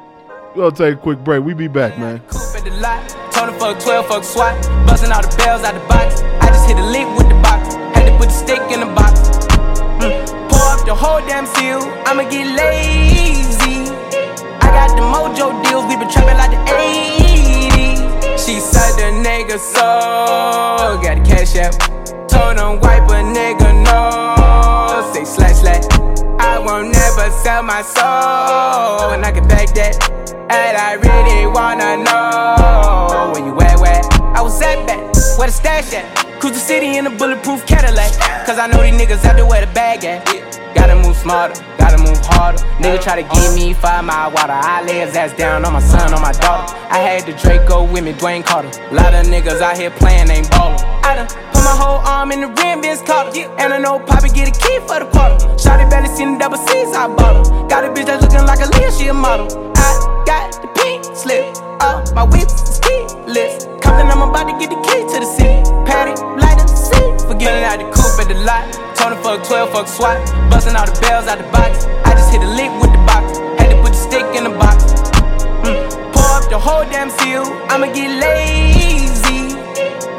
We're 0.54 0.70
going 0.70 0.76
to 0.76 0.84
take 0.84 0.94
a 0.94 1.02
quick 1.02 1.18
break. 1.24 1.44
We 1.44 1.56
be 1.56 1.68
back, 1.68 1.98
man. 1.98 2.20
Coupe 2.30 2.56
at 2.56 2.64
the 2.64 2.70
lot. 2.78 3.02
Told 3.34 3.50
him 3.50 3.60
fuck 3.60 3.80
12, 3.82 4.06
fuck 4.08 4.24
SWAT. 4.24 4.54
Busting 4.86 5.12
all 5.12 5.24
the 5.24 5.34
bells 5.36 5.64
out 5.64 5.74
the 5.74 5.82
box. 5.90 6.22
I 6.22 6.48
just 6.54 6.68
hit 6.70 6.78
a 6.78 6.86
lick 6.86 7.10
with 7.18 7.28
the 7.28 7.34
box. 7.42 7.74
Had 7.98 8.06
to 8.06 8.14
put 8.20 8.30
the 8.30 8.38
stick 8.38 8.62
in 8.70 8.80
the 8.80 8.86
box. 8.94 9.18
Mm. 9.98 10.22
Pour 10.54 10.62
up 10.78 10.86
the 10.86 10.94
whole 10.94 11.26
damn 11.26 11.48
seal. 11.58 11.82
I'ma 12.06 12.30
get 12.30 12.46
lazy. 12.54 13.90
I 14.62 14.70
got 14.78 14.94
the 14.94 15.02
mojo 15.02 15.58
deals. 15.66 15.86
We 15.90 15.98
been 15.98 16.08
trapping 16.12 16.38
like 16.38 16.52
the 16.52 16.62
80s. 16.72 17.13
She 18.54 18.60
said 18.60 18.94
the 18.98 19.10
nigga 19.28 19.58
so. 19.58 21.02
Got 21.02 21.18
the 21.18 21.24
cash 21.26 21.56
out. 21.56 21.74
Told 22.30 22.60
him 22.60 22.80
wipe 22.82 23.10
a 23.10 23.24
nigga 23.26 23.74
no. 23.84 25.12
Say 25.12 25.26
slash 25.26 25.56
slash. 25.56 25.86
I 26.40 26.60
won't 26.60 26.92
never 26.94 27.32
sell 27.32 27.64
my 27.64 27.82
soul. 27.82 29.10
And 29.10 29.26
I 29.26 29.32
can 29.32 29.48
back 29.48 29.74
that. 29.74 29.98
And 30.52 30.78
I 30.78 30.94
really 31.02 31.48
wanna 31.48 32.04
know 32.04 33.32
where 33.34 33.44
you 33.44 33.60
at, 33.60 33.80
where 33.80 34.02
I 34.38 34.42
was 34.44 34.62
at 34.62 34.86
back. 34.86 35.02
Where 35.40 35.48
the 35.48 35.52
stash 35.52 35.92
at? 35.94 36.33
Cruise 36.44 36.56
the 36.56 36.60
city 36.60 36.98
in 36.98 37.08
a 37.08 37.10
bulletproof 37.10 37.66
Cadillac. 37.66 38.12
Cause 38.46 38.60
I 38.60 38.68
know 38.68 38.84
these 38.84 38.92
niggas 38.92 39.24
out 39.24 39.38
there 39.38 39.46
where 39.46 39.66
the 39.66 39.72
bag 39.72 40.04
at. 40.04 40.28
Gotta 40.76 40.94
move 40.94 41.16
smarter, 41.16 41.56
gotta 41.78 41.98
move 42.04 42.20
harder. 42.20 42.60
Nigga 42.84 43.02
try 43.02 43.16
to 43.16 43.24
give 43.24 43.56
me 43.56 43.74
five 43.74 44.04
mile 44.04 44.30
water. 44.30 44.52
I 44.52 44.84
lay 44.84 45.00
his 45.00 45.16
ass 45.16 45.32
down 45.38 45.64
on 45.64 45.72
my 45.72 45.80
son, 45.80 46.14
on 46.14 46.22
my 46.22 46.34
daughter. 46.44 46.76
I 46.92 47.00
had 47.00 47.26
the 47.26 47.32
Draco 47.32 47.90
with 47.90 48.04
me, 48.04 48.12
Dwayne 48.12 48.44
Carter. 48.44 48.68
Lot 48.92 49.14
of 49.16 49.26
niggas 49.28 49.62
out 49.62 49.78
here 49.78 49.90
playing, 49.90 50.30
ain't 50.30 50.52
ballin'. 50.52 50.84
I 51.08 51.16
done 51.16 51.28
put 51.28 51.64
my 51.64 51.78
whole 51.80 52.04
arm 52.04 52.34
in 52.34 52.42
the 52.42 52.50
rim, 52.60 52.82
Vince 52.82 53.02
Carter. 53.04 53.48
And 53.58 53.72
I 53.72 53.78
know 53.78 54.00
Poppy 54.00 54.28
get 54.28 54.52
a 54.52 54.52
key 54.52 54.80
for 54.84 55.00
the 55.00 55.08
quarter. 55.16 55.40
Shotty 55.56 55.90
barely 55.90 56.10
seen 56.10 56.34
the 56.34 56.40
double 56.40 56.58
C's, 56.58 56.92
I 56.92 57.08
bought 57.08 57.40
her. 57.40 57.68
Got 57.70 57.86
a 57.86 57.88
bitch 57.96 58.08
that's 58.08 58.22
looking 58.22 58.46
like 58.46 58.60
a 58.60 58.68
Leah, 58.76 58.92
she 58.92 59.08
a 59.08 59.14
model. 59.14 59.48
I 59.78 60.24
got 60.28 60.52
the 60.62 60.68
pink 60.76 61.06
slip, 61.16 61.56
uh, 61.80 62.04
my 62.14 62.28
whip 62.28 62.50
is 63.06 63.14
keyless. 63.14 63.66
Compton, 63.82 64.08
I'm 64.08 64.22
about 64.22 64.48
to 64.48 64.56
get 64.60 64.70
the 64.70 64.80
key 64.88 65.02
to 65.12 65.18
the 65.20 65.30
city. 65.30 65.64
Patty, 65.86 66.16
light 66.40 66.60
up 66.60 66.68
the 66.68 66.76
seat. 66.76 67.28
Forgetting 67.28 67.64
out 67.64 67.78
the 67.80 67.88
coupe 67.92 68.20
at 68.20 68.28
the 68.28 68.38
lot. 68.48 68.64
Tony 68.96 69.16
fuck 69.22 69.44
12, 69.46 69.72
fuck 69.72 69.88
SWAT. 69.88 70.18
Busting 70.50 70.76
all 70.76 70.86
the 70.86 70.96
bells 71.02 71.28
out 71.28 71.38
the 71.38 71.48
box. 71.52 71.86
I 72.06 72.16
just 72.16 72.32
hit 72.32 72.42
a 72.42 72.48
lick 72.48 72.72
with 72.82 72.92
the 72.92 73.02
box. 73.04 73.38
Had 73.60 73.70
to 73.72 73.78
put 73.82 73.92
the 73.92 74.02
stick 74.02 74.26
in 74.36 74.44
the 74.44 74.56
box. 74.56 74.84
Mm. 75.64 75.76
Pour 76.14 76.30
up 76.38 76.50
the 76.50 76.60
whole 76.60 76.86
damn 76.88 77.10
seal. 77.10 77.44
I'ma 77.70 77.88
get 77.92 78.10
lazy. 78.10 79.56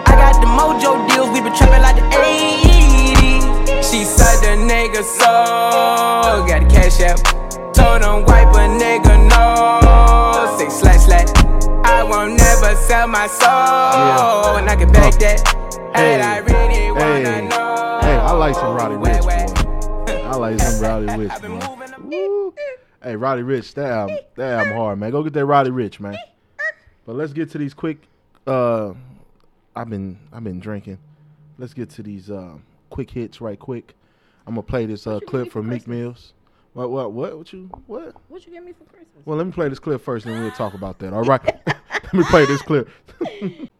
I 0.04 0.12
got 0.16 0.40
the 0.40 0.48
mojo 0.48 1.00
deals. 1.08 1.30
We 1.32 1.40
been 1.40 1.54
trapping 1.54 1.82
like 1.82 1.96
the 1.96 2.06
80s. 2.12 3.44
She 3.88 4.04
said 4.04 4.40
the 4.44 4.60
nigga 4.60 5.02
so. 5.02 6.44
Got 6.48 6.64
the 6.64 6.68
cash 6.68 7.00
app. 7.00 7.18
Told 7.72 8.02
him 8.02 8.24
wipe 8.24 8.52
a 8.54 8.68
nigga 8.68 9.14
no. 9.30 9.83
Won't 12.74 12.86
sell 12.88 13.06
my 13.06 13.26
soul. 13.28 14.56
And 14.56 14.68
I 14.68 14.74
can 14.74 14.90
back 14.90 15.14
that. 15.20 15.40
Hey, 15.94 16.14
And 16.14 16.22
I 16.24 16.38
really 16.38 16.90
wanna 16.90 17.30
hey, 17.30 17.46
know. 17.48 17.98
hey, 18.02 18.16
I 18.16 18.32
like 18.32 18.56
some 18.56 18.74
Roddy 18.74 18.96
Ricch, 18.96 19.24
Where, 19.24 19.46
where? 19.46 20.04
boy. 20.04 20.22
I 20.28 20.34
like 20.34 20.58
some 20.58 20.82
Roddy 20.82 21.06
Rich, 21.22 21.30
I've 21.30 21.42
been 21.42 21.58
boy. 21.60 21.66
moving 21.68 21.90
them. 21.92 22.10
Woo. 22.10 22.54
Hey, 23.00 23.14
Roddy 23.14 23.42
Ricch, 23.42 23.74
that 23.74 24.08
damn, 24.36 24.66
damn 24.66 24.74
hard, 24.74 24.98
man. 24.98 25.12
Go 25.12 25.22
get 25.22 25.34
that 25.34 25.46
Roddy 25.46 25.70
Ricch, 25.70 26.00
man. 26.00 26.16
But 27.06 27.14
let's 27.14 27.32
get 27.32 27.48
to 27.50 27.58
these 27.58 27.74
quick. 27.74 27.98
Uh, 28.44 28.94
I've 29.76 29.88
been 29.88 30.18
I've 30.32 30.42
been 30.42 30.58
drinking. 30.58 30.98
Let's 31.58 31.74
get 31.74 31.90
to 31.90 32.02
these 32.02 32.28
uh, 32.28 32.54
quick 32.90 33.08
hits 33.10 33.40
right 33.40 33.58
quick. 33.58 33.94
I'm 34.48 34.54
gonna 34.54 34.62
play 34.64 34.86
this 34.86 35.06
uh, 35.06 35.20
clip 35.20 35.52
from 35.52 35.66
for 35.66 35.70
Meek 35.70 35.86
Mills. 35.86 36.32
What 36.72 36.90
what 36.90 37.12
what? 37.12 37.38
What 37.38 37.52
you 37.52 37.70
what? 37.86 38.16
What 38.28 38.44
you 38.46 38.52
give 38.52 38.64
me 38.64 38.72
for 38.72 38.82
Christmas? 38.84 39.22
Well, 39.24 39.36
let 39.38 39.46
me 39.46 39.52
play 39.52 39.68
this 39.68 39.78
clip 39.78 40.00
first, 40.02 40.26
and 40.26 40.34
then 40.34 40.42
we'll 40.42 40.50
talk 40.50 40.74
about 40.74 40.98
that. 40.98 41.12
All 41.12 41.22
right. 41.22 41.40
let 42.14 42.20
me 42.20 42.24
play 42.30 42.46
this 42.46 42.62
clip. 42.62 42.88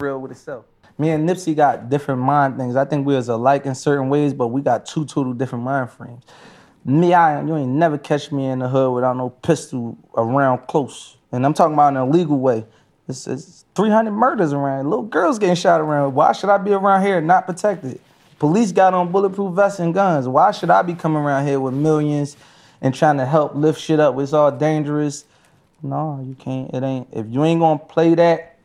real 0.00 0.20
with 0.20 0.32
itself. 0.32 0.64
Me 0.98 1.10
and 1.10 1.28
Nipsey 1.28 1.54
got 1.54 1.88
different 1.88 2.20
mind 2.20 2.56
things. 2.56 2.74
I 2.74 2.84
think 2.84 3.06
we 3.06 3.14
was 3.14 3.28
alike 3.28 3.64
in 3.64 3.76
certain 3.76 4.08
ways, 4.08 4.34
but 4.34 4.48
we 4.48 4.60
got 4.60 4.86
two 4.86 5.04
total 5.04 5.32
different 5.32 5.64
mind 5.64 5.90
frames. 5.90 6.24
Me, 6.84 7.14
I 7.14 7.42
you 7.42 7.56
ain't 7.56 7.70
never 7.70 7.96
catch 7.96 8.32
me 8.32 8.46
in 8.46 8.58
the 8.58 8.68
hood 8.68 8.92
without 8.92 9.16
no 9.16 9.30
pistol 9.30 9.96
around 10.16 10.66
close. 10.66 11.16
And 11.30 11.46
I'm 11.46 11.54
talking 11.54 11.74
about 11.74 11.88
in 11.88 11.96
a 11.96 12.08
legal 12.08 12.38
way. 12.40 12.64
It's, 13.08 13.28
it's 13.28 13.64
300 13.76 14.10
murders 14.10 14.52
around. 14.52 14.90
Little 14.90 15.04
girls 15.04 15.38
getting 15.38 15.54
shot 15.54 15.80
around. 15.80 16.14
Why 16.14 16.32
should 16.32 16.50
I 16.50 16.58
be 16.58 16.72
around 16.72 17.02
here 17.02 17.20
not 17.20 17.46
protected? 17.46 18.00
Police 18.40 18.72
got 18.72 18.94
on 18.94 19.12
bulletproof 19.12 19.54
vests 19.54 19.78
and 19.78 19.94
guns. 19.94 20.26
Why 20.26 20.50
should 20.50 20.70
I 20.70 20.82
be 20.82 20.94
coming 20.94 21.18
around 21.18 21.46
here 21.46 21.60
with 21.60 21.74
millions 21.74 22.36
and 22.80 22.92
trying 22.92 23.18
to 23.18 23.26
help 23.26 23.54
lift 23.54 23.80
shit 23.80 24.00
up? 24.00 24.18
It's 24.18 24.32
all 24.32 24.50
dangerous. 24.50 25.24
No, 25.82 26.22
you 26.26 26.34
can't. 26.34 26.72
It 26.74 26.82
ain't. 26.82 27.08
If 27.12 27.26
you 27.28 27.44
ain't 27.44 27.60
gonna 27.60 27.78
play 27.78 28.14
that, 28.14 28.58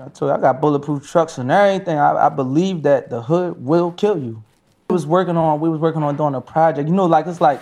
I 0.00 0.08
told 0.08 0.30
you, 0.30 0.36
I 0.36 0.40
got 0.40 0.60
bulletproof 0.60 1.08
trucks 1.08 1.38
and 1.38 1.50
everything. 1.50 1.96
I, 1.98 2.26
I 2.26 2.28
believe 2.28 2.82
that 2.82 3.10
the 3.10 3.22
hood 3.22 3.64
will 3.64 3.92
kill 3.92 4.18
you. 4.18 4.42
We 4.90 4.94
was 4.94 5.06
working 5.06 5.36
on, 5.36 5.60
we 5.60 5.68
was 5.68 5.80
working 5.80 6.02
on 6.02 6.16
doing 6.16 6.34
a 6.34 6.40
project. 6.40 6.88
You 6.88 6.94
know, 6.94 7.06
like 7.06 7.26
it's 7.26 7.40
like 7.40 7.60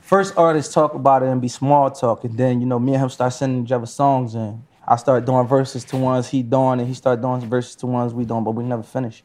first 0.00 0.34
artists 0.36 0.72
talk 0.74 0.94
about 0.94 1.22
it 1.22 1.26
and 1.26 1.40
be 1.40 1.48
small 1.48 1.90
talk, 1.90 2.24
and 2.24 2.36
then 2.36 2.60
you 2.60 2.66
know 2.66 2.78
me 2.78 2.92
and 2.92 3.02
him 3.02 3.08
start 3.08 3.32
sending 3.32 3.64
each 3.64 3.72
other 3.72 3.86
songs, 3.86 4.34
and 4.34 4.62
I 4.86 4.96
start 4.96 5.24
doing 5.24 5.46
verses 5.46 5.84
to 5.86 5.96
ones 5.96 6.28
he 6.28 6.42
doing, 6.42 6.80
and 6.80 6.88
he 6.88 6.94
start 6.94 7.22
doing 7.22 7.40
verses 7.48 7.76
to 7.76 7.86
ones 7.86 8.12
we 8.12 8.26
doing, 8.26 8.44
but 8.44 8.50
we 8.50 8.64
never 8.64 8.82
finished. 8.82 9.24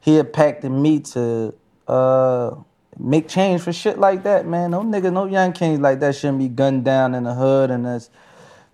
He 0.00 0.14
had 0.14 0.26
impacted 0.26 0.70
me 0.70 1.00
to 1.00 1.54
uh 1.88 2.54
make 2.98 3.28
change 3.28 3.62
for 3.62 3.72
shit 3.72 3.98
like 3.98 4.22
that, 4.24 4.46
man. 4.46 4.72
No 4.72 4.82
nigga, 4.82 5.12
no 5.12 5.26
young 5.26 5.52
kings 5.52 5.80
like 5.80 6.00
that 6.00 6.16
shouldn't 6.16 6.38
be 6.38 6.48
gunned 6.48 6.84
down 6.84 7.14
in 7.14 7.24
the 7.24 7.34
hood, 7.34 7.70
and 7.70 7.86
that's 7.86 8.10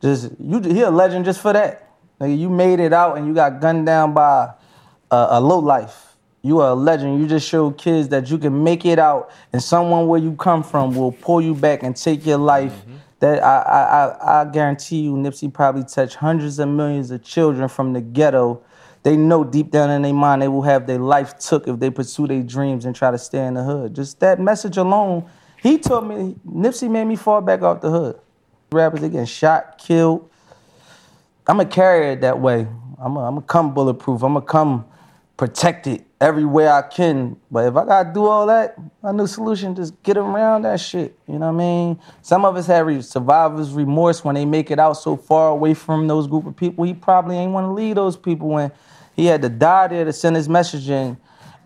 just 0.01 0.31
you. 0.39 0.61
He 0.61 0.81
a 0.83 0.91
legend 0.91 1.25
just 1.25 1.41
for 1.41 1.53
that. 1.53 1.91
Nigga, 2.21 2.39
you 2.39 2.49
made 2.49 2.81
it 2.81 2.93
out 2.93 3.19
and 3.19 3.27
you 3.27 3.35
got 3.35 3.61
gunned 3.61 3.87
down 3.87 4.15
by 4.15 4.53
a, 5.11 5.27
a 5.31 5.41
low 5.41 5.59
life. 5.59 6.17
You 6.43 6.61
are 6.61 6.71
a 6.71 6.75
legend. 6.75 7.21
You 7.21 7.27
just 7.27 7.49
showed 7.49 7.79
kids 7.79 8.09
that 8.09 8.31
you 8.31 8.39
can 8.39 8.63
make 8.63 8.85
it 8.85 8.99
out, 8.99 9.31
and 9.53 9.63
someone 9.63 10.07
where 10.07 10.21
you 10.21 10.35
come 10.37 10.63
from 10.63 10.95
will 10.95 11.13
pull 11.13 11.41
you 11.41 11.55
back 11.55 11.83
and 11.83 11.97
take 11.97 12.27
your 12.27 12.39
life. 12.39 12.73
Mm-hmm. 12.73 12.95
That 13.21 13.43
I, 13.43 13.59
I 13.61 13.81
I 13.81 14.41
I 14.41 14.45
guarantee 14.47 15.01
you, 15.01 15.15
Nipsey 15.15 15.53
probably 15.53 15.85
touched 15.85 16.17
hundreds 16.17 16.59
of 16.59 16.69
millions 16.69 17.11
of 17.11 17.23
children 17.23 17.69
from 17.69 17.93
the 17.93 18.01
ghetto. 18.01 18.63
They 19.05 19.19
know 19.19 19.45
deep 19.45 19.71
down 19.71 19.91
in 19.91 20.01
their 20.01 20.15
mind 20.15 20.41
they 20.41 20.49
will 20.49 20.63
have 20.63 20.87
their 20.87 20.99
life 20.99 21.39
took 21.39 21.69
if 21.69 21.79
they 21.79 21.91
pursue 21.91 22.27
their 22.27 22.43
dreams 22.43 22.87
and 22.87 22.97
try 22.97 23.11
to 23.11 23.19
stay 23.19 23.47
in 23.47 23.55
the 23.55 23.63
hood. 23.63 23.95
Just 23.95 24.19
that 24.21 24.41
message 24.41 24.79
alone, 24.79 25.27
he 25.63 25.79
told 25.79 26.09
me 26.09 26.37
Nipsey 26.49 26.91
made 26.91 27.05
me 27.05 27.15
fall 27.15 27.43
back 27.43 27.61
off 27.61 27.83
the 27.83 27.91
hood. 27.91 28.19
Rappers 28.73 29.03
they 29.03 29.11
getting 29.11 29.27
shot, 29.27 29.77
killed. 29.77 30.29
I'm 31.47 31.59
gonna 31.59 31.69
carry 31.69 32.13
it 32.13 32.23
that 32.23 32.41
way. 32.41 32.67
I'm 32.99 33.15
gonna 33.15 33.43
come 33.43 33.75
bulletproof. 33.75 34.23
I'm 34.23 34.33
gonna 34.33 34.47
come 34.47 34.87
protected 35.37 36.05
every 36.19 36.47
way 36.47 36.69
I 36.69 36.81
can. 36.81 37.37
But 37.51 37.67
if 37.67 37.77
I 37.77 37.85
gotta 37.85 38.13
do 38.15 38.25
all 38.25 38.47
that, 38.47 38.79
my 39.03 39.13
new 39.13 39.27
solution 39.27 39.75
just 39.75 40.01
get 40.03 40.17
around 40.17 40.63
that 40.63 40.81
shit. 40.81 41.19
You 41.27 41.35
know 41.35 41.53
what 41.53 41.57
I 41.63 41.67
mean? 41.67 42.01
Some 42.23 42.47
of 42.47 42.57
us 42.57 42.67
have 42.69 43.05
survivor's 43.05 43.73
remorse 43.73 44.25
when 44.25 44.35
they 44.35 44.47
make 44.47 44.71
it 44.71 44.79
out 44.79 44.95
so 44.95 45.15
far 45.17 45.51
away 45.51 45.75
from 45.75 46.09
those 46.09 46.27
group 46.27 46.47
of 46.47 46.57
people. 46.57 46.85
He 46.85 46.95
probably 46.95 47.37
ain't 47.37 47.53
want 47.53 47.67
to 47.67 47.73
leave 47.73 47.97
those 47.97 48.17
people 48.17 48.49
when 48.49 48.73
he 49.15 49.27
had 49.27 49.43
to 49.43 49.49
die 49.49 49.89
there 49.89 50.05
to 50.05 50.13
send 50.13 50.37
his 50.37 50.49
message 50.49 50.89
in. 50.89 51.17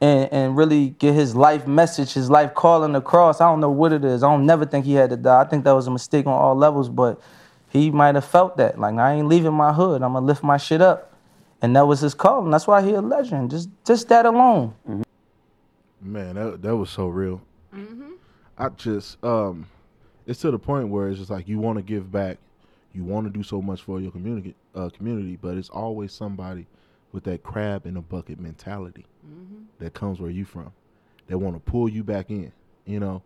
And, 0.00 0.32
and 0.32 0.56
really 0.56 0.90
get 0.90 1.14
his 1.14 1.34
life 1.34 1.66
message, 1.66 2.12
his 2.12 2.30
life 2.30 2.54
calling 2.54 2.94
across. 2.94 3.40
I 3.40 3.50
don't 3.50 3.58
know 3.58 3.68
what 3.68 3.92
it 3.92 4.04
is. 4.04 4.22
I 4.22 4.30
don't 4.30 4.46
never 4.46 4.64
think 4.64 4.84
he 4.84 4.94
had 4.94 5.10
to 5.10 5.16
die. 5.16 5.40
I 5.40 5.44
think 5.44 5.64
that 5.64 5.72
was 5.72 5.88
a 5.88 5.90
mistake 5.90 6.24
on 6.24 6.34
all 6.34 6.54
levels, 6.54 6.88
but 6.88 7.20
he 7.68 7.90
might 7.90 8.14
have 8.14 8.24
felt 8.24 8.56
that. 8.58 8.78
Like 8.78 8.94
I 8.94 9.14
ain't 9.14 9.26
leaving 9.26 9.54
my 9.54 9.72
hood. 9.72 10.02
I'm 10.02 10.12
gonna 10.12 10.24
lift 10.24 10.44
my 10.44 10.56
shit 10.56 10.80
up, 10.80 11.12
and 11.60 11.74
that 11.74 11.86
was 11.86 11.98
his 11.98 12.14
call, 12.14 12.44
and 12.44 12.52
that's 12.52 12.68
why 12.68 12.80
he 12.80 12.92
a 12.94 13.00
legend. 13.00 13.50
Just 13.50 13.70
just 13.84 14.08
that 14.08 14.24
alone. 14.24 14.72
Man, 16.00 16.36
that 16.36 16.62
that 16.62 16.76
was 16.76 16.90
so 16.90 17.08
real. 17.08 17.40
I 18.56 18.68
just 18.70 19.22
um, 19.24 19.66
it's 20.26 20.40
to 20.40 20.50
the 20.50 20.58
point 20.58 20.88
where 20.88 21.08
it's 21.08 21.18
just 21.18 21.30
like 21.30 21.48
you 21.48 21.58
want 21.58 21.76
to 21.76 21.82
give 21.82 22.10
back, 22.10 22.38
you 22.92 23.04
want 23.04 23.26
to 23.26 23.30
do 23.30 23.42
so 23.42 23.60
much 23.60 23.82
for 23.82 24.00
your 24.00 24.10
community, 24.10 24.54
uh, 24.74 24.90
community, 24.90 25.38
but 25.40 25.56
it's 25.56 25.70
always 25.70 26.12
somebody 26.12 26.66
with 27.12 27.24
that 27.24 27.42
crab 27.42 27.86
in 27.86 27.96
a 27.96 28.02
bucket 28.02 28.38
mentality 28.38 29.06
that 29.78 29.94
comes 29.94 30.20
where 30.20 30.30
you 30.30 30.44
from, 30.44 30.72
They 31.26 31.34
want 31.34 31.54
to 31.56 31.60
pull 31.70 31.88
you 31.88 32.02
back 32.04 32.30
in. 32.30 32.52
You 32.86 33.00
know, 33.00 33.22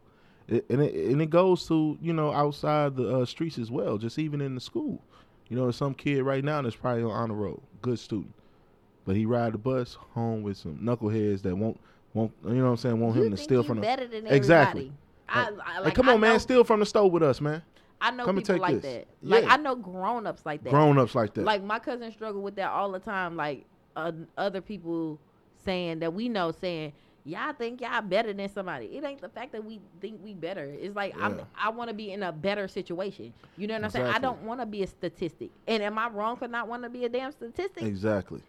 it, 0.49 0.65
and 0.69 0.83
it 0.83 0.95
and 1.11 1.23
it 1.23 1.31
goes 1.31 1.67
to 1.69 1.97
you 2.01 2.13
know 2.13 2.33
outside 2.33 2.97
the 2.97 3.19
uh, 3.19 3.25
streets 3.25 3.59
as 3.59 3.71
well, 3.71 3.99
just 3.99 4.19
even 4.19 4.41
in 4.41 4.55
the 4.55 4.61
school. 4.61 5.01
You 5.49 5.57
know, 5.57 5.71
some 5.71 5.95
kid 5.95 6.23
right 6.23 6.43
now 6.43 6.63
that's 6.63 6.75
probably 6.77 7.03
on 7.03 7.11
honor 7.11 7.35
roll, 7.35 7.63
good 7.81 7.99
student, 7.99 8.33
but 9.05 9.15
he 9.17 9.27
ride 9.27 9.53
the 9.53 9.59
bus 9.59 9.95
home 10.15 10.43
with 10.43 10.57
some 10.57 10.79
knuckleheads 10.79 11.43
that 11.43 11.55
won't 11.57 11.79
won't 12.15 12.33
you 12.45 12.55
know 12.55 12.65
what 12.65 12.71
I'm 12.71 12.77
saying 12.79 13.01
want 13.01 13.17
You 13.17 13.23
him 13.25 13.31
to 13.33 13.37
steal 13.37 13.63
from 13.63 13.77
the 13.77 13.83
better 13.83 14.07
than 14.07 14.27
exactly. 14.27 14.93
everybody. 14.93 14.99
I, 15.29 15.51
Like, 15.51 15.67
I, 15.67 15.75
like, 15.77 15.85
like, 15.85 15.95
come 15.95 16.09
I 16.09 16.15
on, 16.15 16.21
man, 16.21 16.41
steal 16.41 16.65
from 16.65 16.81
the 16.81 16.87
stove 16.87 17.13
with 17.13 17.23
us, 17.23 17.41
man. 17.41 17.63
I 18.01 18.11
know 18.11 18.25
come 18.25 18.37
people 18.37 18.57
like 18.59 18.81
this. 18.83 19.05
that. 19.05 19.07
Like 19.23 19.45
Yeah. 19.45 19.53
I 19.53 19.57
know 19.59 19.77
grown 19.77 20.27
ups 20.27 20.45
like 20.45 20.65
that. 20.65 20.71
Grown 20.71 20.99
ups 20.99 21.15
like 21.15 21.35
that. 21.35 21.45
Like 21.45 21.63
my 21.63 21.79
cousin 21.79 22.11
struggle 22.11 22.43
with 22.43 22.57
that 22.57 22.71
all 22.71 22.91
the 22.91 22.99
time. 22.99 23.37
Like 23.37 23.65
uh, 23.97 24.13
other 24.37 24.61
people 24.61 25.19
saying 25.65 26.01
that 26.01 26.13
we 26.13 26.29
know 26.29 26.53
saying, 26.53 26.93
"Y'all 27.25 27.53
think 27.53 27.81
y'all 27.81 28.03
better 28.03 28.33
than 28.33 28.49
somebody." 28.49 28.87
It 28.87 29.05
ain't 29.05 29.21
the 29.21 29.29
fact 29.29 29.53
that 29.53 29.65
we 29.65 29.81
think 30.01 30.21
we 30.23 30.35
better. 30.35 30.65
It's 30.65 30.95
like 30.95 31.15
I'm, 31.21 31.41
I 31.57 31.71
want 31.71 31.89
to 31.89 31.95
be 31.95 32.13
in 32.13 32.23
a 32.23 32.33
better 32.33 32.69
situation. 32.69 33.33
You 33.57 33.67
know 33.67 33.75
what 33.75 33.85
I'm 33.85 33.91
saying? 33.91 34.07
I 34.07 34.19
don't 34.19 34.43
want 34.43 34.61
to 34.61 34.67
be 34.67 34.83
a 34.83 34.87
statistic. 34.87 35.51
And 35.67 35.83
am 35.83 35.99
I 35.99 36.09
wrong 36.09 36.37
for 36.37 36.49
not 36.49 36.69
wanting 36.69 36.91
to 36.91 36.99
be 36.99 37.05
a 37.05 37.09
damn 37.09 37.33
statistic? 37.33 37.85
exactly. 37.85 38.43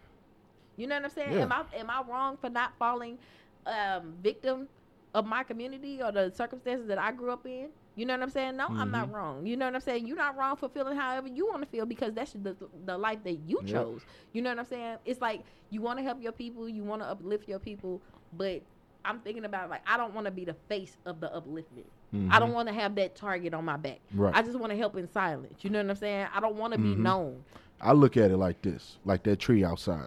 You 0.76 0.86
know 0.88 0.96
what 0.96 1.04
I'm 1.04 1.10
saying? 1.10 1.32
Yeah. 1.34 1.42
Am 1.42 1.52
I 1.52 1.64
am 1.76 1.90
I 1.90 2.02
wrong 2.08 2.36
for 2.36 2.50
not 2.50 2.72
falling 2.78 3.18
um, 3.66 4.14
victim 4.22 4.68
of 5.14 5.24
my 5.24 5.44
community 5.44 6.02
or 6.02 6.10
the 6.10 6.30
circumstances 6.34 6.88
that 6.88 6.98
I 6.98 7.12
grew 7.12 7.30
up 7.30 7.46
in? 7.46 7.68
You 7.96 8.06
know 8.06 8.14
what 8.14 8.22
I'm 8.22 8.30
saying? 8.30 8.56
No, 8.56 8.68
I'm 8.76 8.90
not 8.90 9.06
Mm-hmm. 9.06 9.14
wrong. 9.14 9.46
You 9.46 9.56
know 9.56 9.66
what 9.66 9.74
I'm 9.74 9.80
saying? 9.80 10.06
You're 10.06 10.16
not 10.16 10.36
wrong 10.36 10.56
for 10.56 10.68
feeling 10.68 10.96
however 10.96 11.28
you 11.28 11.46
want 11.46 11.62
to 11.62 11.68
feel 11.68 11.86
because 11.86 12.12
that's 12.12 12.32
the 12.32 12.56
the 12.84 12.98
life 12.98 13.22
that 13.24 13.34
you 13.46 13.58
Yep. 13.62 13.70
chose. 13.70 14.04
You 14.32 14.42
know 14.42 14.50
what 14.50 14.58
I'm 14.58 14.64
saying? 14.64 14.96
It's 15.04 15.20
like 15.20 15.44
you 15.70 15.80
want 15.80 15.98
to 15.98 16.04
help 16.04 16.20
your 16.20 16.32
people, 16.32 16.68
you 16.68 16.82
want 16.84 17.02
to 17.02 17.06
uplift 17.08 17.48
your 17.48 17.58
people, 17.60 18.02
but 18.32 18.62
I'm 19.04 19.20
thinking 19.20 19.44
about 19.44 19.70
like 19.70 19.82
I 19.86 19.96
don't 19.96 20.14
want 20.14 20.24
to 20.26 20.30
be 20.32 20.44
the 20.44 20.54
face 20.68 20.96
of 21.06 21.20
the 21.20 21.28
upliftment. 21.28 21.86
I 22.30 22.38
don't 22.38 22.52
want 22.52 22.68
to 22.68 22.74
have 22.74 22.94
that 22.94 23.16
target 23.16 23.54
on 23.54 23.64
my 23.64 23.76
back. 23.76 23.98
Mm-hmm. 24.12 24.20
Right. 24.20 24.34
I 24.36 24.42
just 24.42 24.56
want 24.58 24.70
to 24.70 24.76
help 24.76 24.96
in 24.96 25.08
silence. 25.10 25.64
You 25.64 25.70
know 25.70 25.80
what 25.82 25.90
I'm 25.90 25.96
saying? 25.96 26.28
I 26.32 26.38
don't 26.40 26.54
want 26.56 26.72
to 26.72 26.78
be 26.78 26.94
Mhm. 26.94 26.98
known. 26.98 27.44
I 27.80 27.92
look 27.92 28.16
at 28.16 28.30
it 28.30 28.36
like 28.36 28.62
this, 28.62 28.98
like 29.04 29.24
that 29.24 29.40
tree 29.40 29.64
outside. 29.64 30.06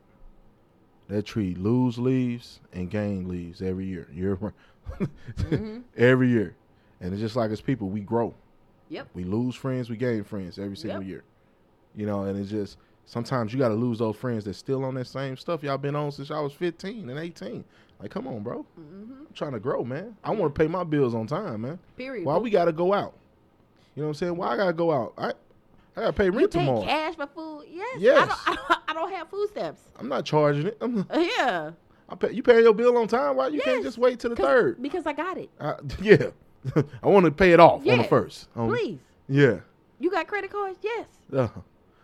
That 1.10 1.26
tree 1.26 1.54
lose 1.56 1.98
leaves 1.98 2.60
and 2.74 2.90
gain 2.90 3.28
leaves 3.28 3.62
every 3.62 3.86
year. 3.88 4.08
Year 4.14 4.38
Mm-hmm. 5.00 5.80
every 5.98 6.30
year. 6.30 6.56
And 7.02 7.14
it's 7.14 7.22
just 7.22 7.36
like 7.36 7.52
as 7.52 7.62
people, 7.62 7.90
we 7.90 8.00
grow. 8.02 8.34
Yep. 8.90 9.10
We 9.14 9.24
lose 9.24 9.56
friends, 9.56 9.90
we 9.90 9.98
gain 9.98 10.24
friends 10.24 10.58
every 10.58 10.78
single 10.78 11.02
Yep. 11.02 11.10
year. 11.10 11.24
You 11.96 12.06
know, 12.06 12.24
and 12.24 12.40
it's 12.40 12.50
just 12.50 12.78
sometimes 13.06 13.54
you 13.54 13.60
got 13.60 13.70
to 13.70 13.76
lose 13.76 14.00
those 14.00 14.16
friends 14.16 14.44
that 14.46 14.54
still 14.56 14.84
on 14.86 14.96
that 14.96 15.08
same 15.08 15.38
stuff 15.38 15.64
y'all 15.64 15.78
been 15.78 15.96
on 15.96 16.12
since 16.12 16.30
y'all 16.30 16.44
was 16.44 16.54
15 16.54 17.10
and 17.10 17.20
18. 17.20 17.64
Like, 18.00 18.12
come 18.12 18.28
on, 18.28 18.44
bro. 18.44 18.66
Mm-hmm. 18.80 19.12
I'm 19.28 19.34
trying 19.34 19.54
to 19.54 19.60
grow, 19.60 19.84
man. 19.84 20.16
I 20.24 20.32
want 20.32 20.54
to 20.54 20.60
pay 20.60 20.68
my 20.68 20.84
bills 20.84 21.16
on 21.16 21.26
time, 21.28 21.62
man. 21.62 21.80
Period. 21.98 22.26
Why 22.26 22.38
we 22.38 22.50
got 22.50 22.66
to 22.66 22.72
go 22.72 22.94
out? 22.94 23.14
You 23.96 24.04
know 24.04 24.08
what 24.08 24.12
I'm 24.12 24.14
saying? 24.16 24.36
Why 24.38 24.50
I 24.50 24.58
got 24.58 24.68
to 24.68 24.74
go 24.74 24.92
out? 24.92 25.14
I 25.18 25.30
I 25.96 26.02
got 26.02 26.06
to 26.08 26.14
pay 26.14 26.26
you 26.26 26.32
rent 26.32 26.52
pay 26.52 26.60
tomorrow. 26.60 26.84
cash 26.84 27.16
for 27.16 27.26
food? 27.28 27.64
Yes. 27.72 27.96
I 27.96 28.00
Yes. 28.00 28.28
don't, 28.28 28.40
I 28.48 28.56
don't. 28.56 28.80
I 28.90 28.94
don't 28.94 29.12
have 29.14 29.30
food 29.30 29.50
stamps. 29.50 29.82
I'm 30.00 30.08
not 30.08 30.26
charging 30.26 30.68
it. 30.68 30.78
I'm, 30.80 31.00
Uh, 31.10 31.20
yeah. 31.38 31.72
I 32.10 32.16
pay, 32.16 32.32
you 32.34 32.44
paying 32.44 32.64
your 32.64 32.74
bill 32.76 32.96
on 32.98 33.08
time? 33.08 33.36
Why 33.36 33.48
you 33.48 33.60
can't 33.62 33.84
just 33.84 33.98
wait 33.98 34.20
till 34.20 34.30
the 34.30 34.36
third? 34.36 34.80
Because 34.82 35.08
I 35.08 35.14
got 35.14 35.38
it. 35.40 35.50
Uh, 35.60 35.74
yeah. 36.02 36.28
I 37.04 37.08
want 37.08 37.26
to 37.26 37.32
pay 37.32 37.52
it 37.54 37.60
off 37.60 37.86
on 37.88 37.98
the 37.98 38.04
first. 38.04 38.48
Um, 38.56 38.70
Please. 38.70 39.00
Yeah. 39.30 39.60
You 40.00 40.12
got 40.12 40.28
credit 40.28 40.52
cards? 40.52 40.78
Yes. 40.82 41.08
Uh, 41.34 41.48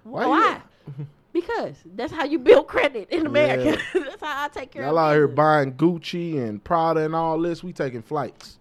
why? 0.03 0.25
Why? 0.27 0.61
Because 1.33 1.77
that's 1.95 2.13
how 2.13 2.25
you 2.25 2.37
build 2.37 2.67
credit 2.67 3.09
in 3.09 3.25
America. 3.25 3.81
that's 3.95 4.21
how 4.21 4.45
I 4.45 4.49
take 4.49 4.69
care 4.69 4.83
Y'all 4.83 4.99
of 4.99 5.03
out 5.03 5.13
here 5.13 5.27
buying 5.27 5.73
Gucci 5.73 6.37
and 6.37 6.63
Prada 6.63 6.99
and 7.05 7.15
all 7.15 7.39
this. 7.41 7.63
We 7.63 7.73
taking 7.73 8.03
flights. 8.03 8.59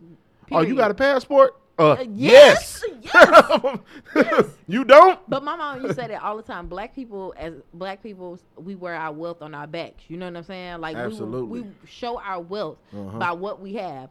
Oh, 0.50 0.62
you 0.62 0.74
got 0.74 0.90
a 0.90 0.94
passport? 0.94 1.54
Uh, 1.78 1.90
Uh, 1.92 2.06
yes, 2.14 2.82
yes. 3.02 4.46
you 4.66 4.84
don't? 4.84 5.20
But 5.28 5.44
my 5.44 5.54
mom 5.54 5.82
used 5.82 5.88
to 5.88 5.94
say 6.02 6.08
that 6.08 6.22
all 6.22 6.36
the 6.38 6.42
time. 6.42 6.66
Black 6.66 6.94
people, 6.94 7.34
as 7.36 7.52
black 7.74 8.02
people, 8.02 8.38
we 8.56 8.74
wear 8.74 8.94
our 8.94 9.12
wealth 9.12 9.42
on 9.42 9.54
our 9.54 9.66
backs. 9.66 10.04
You 10.08 10.16
know 10.16 10.26
what 10.26 10.36
I'm 10.38 10.44
saying? 10.44 10.80
Like 10.80 10.96
we- 10.96 11.42
we, 11.42 11.64
show 11.86 12.18
our 12.20 12.40
wealth 12.40 12.78
Uh-huh. 12.96 13.18
by 13.18 13.32
what 13.32 13.60
we 13.60 13.74
have, 13.74 14.08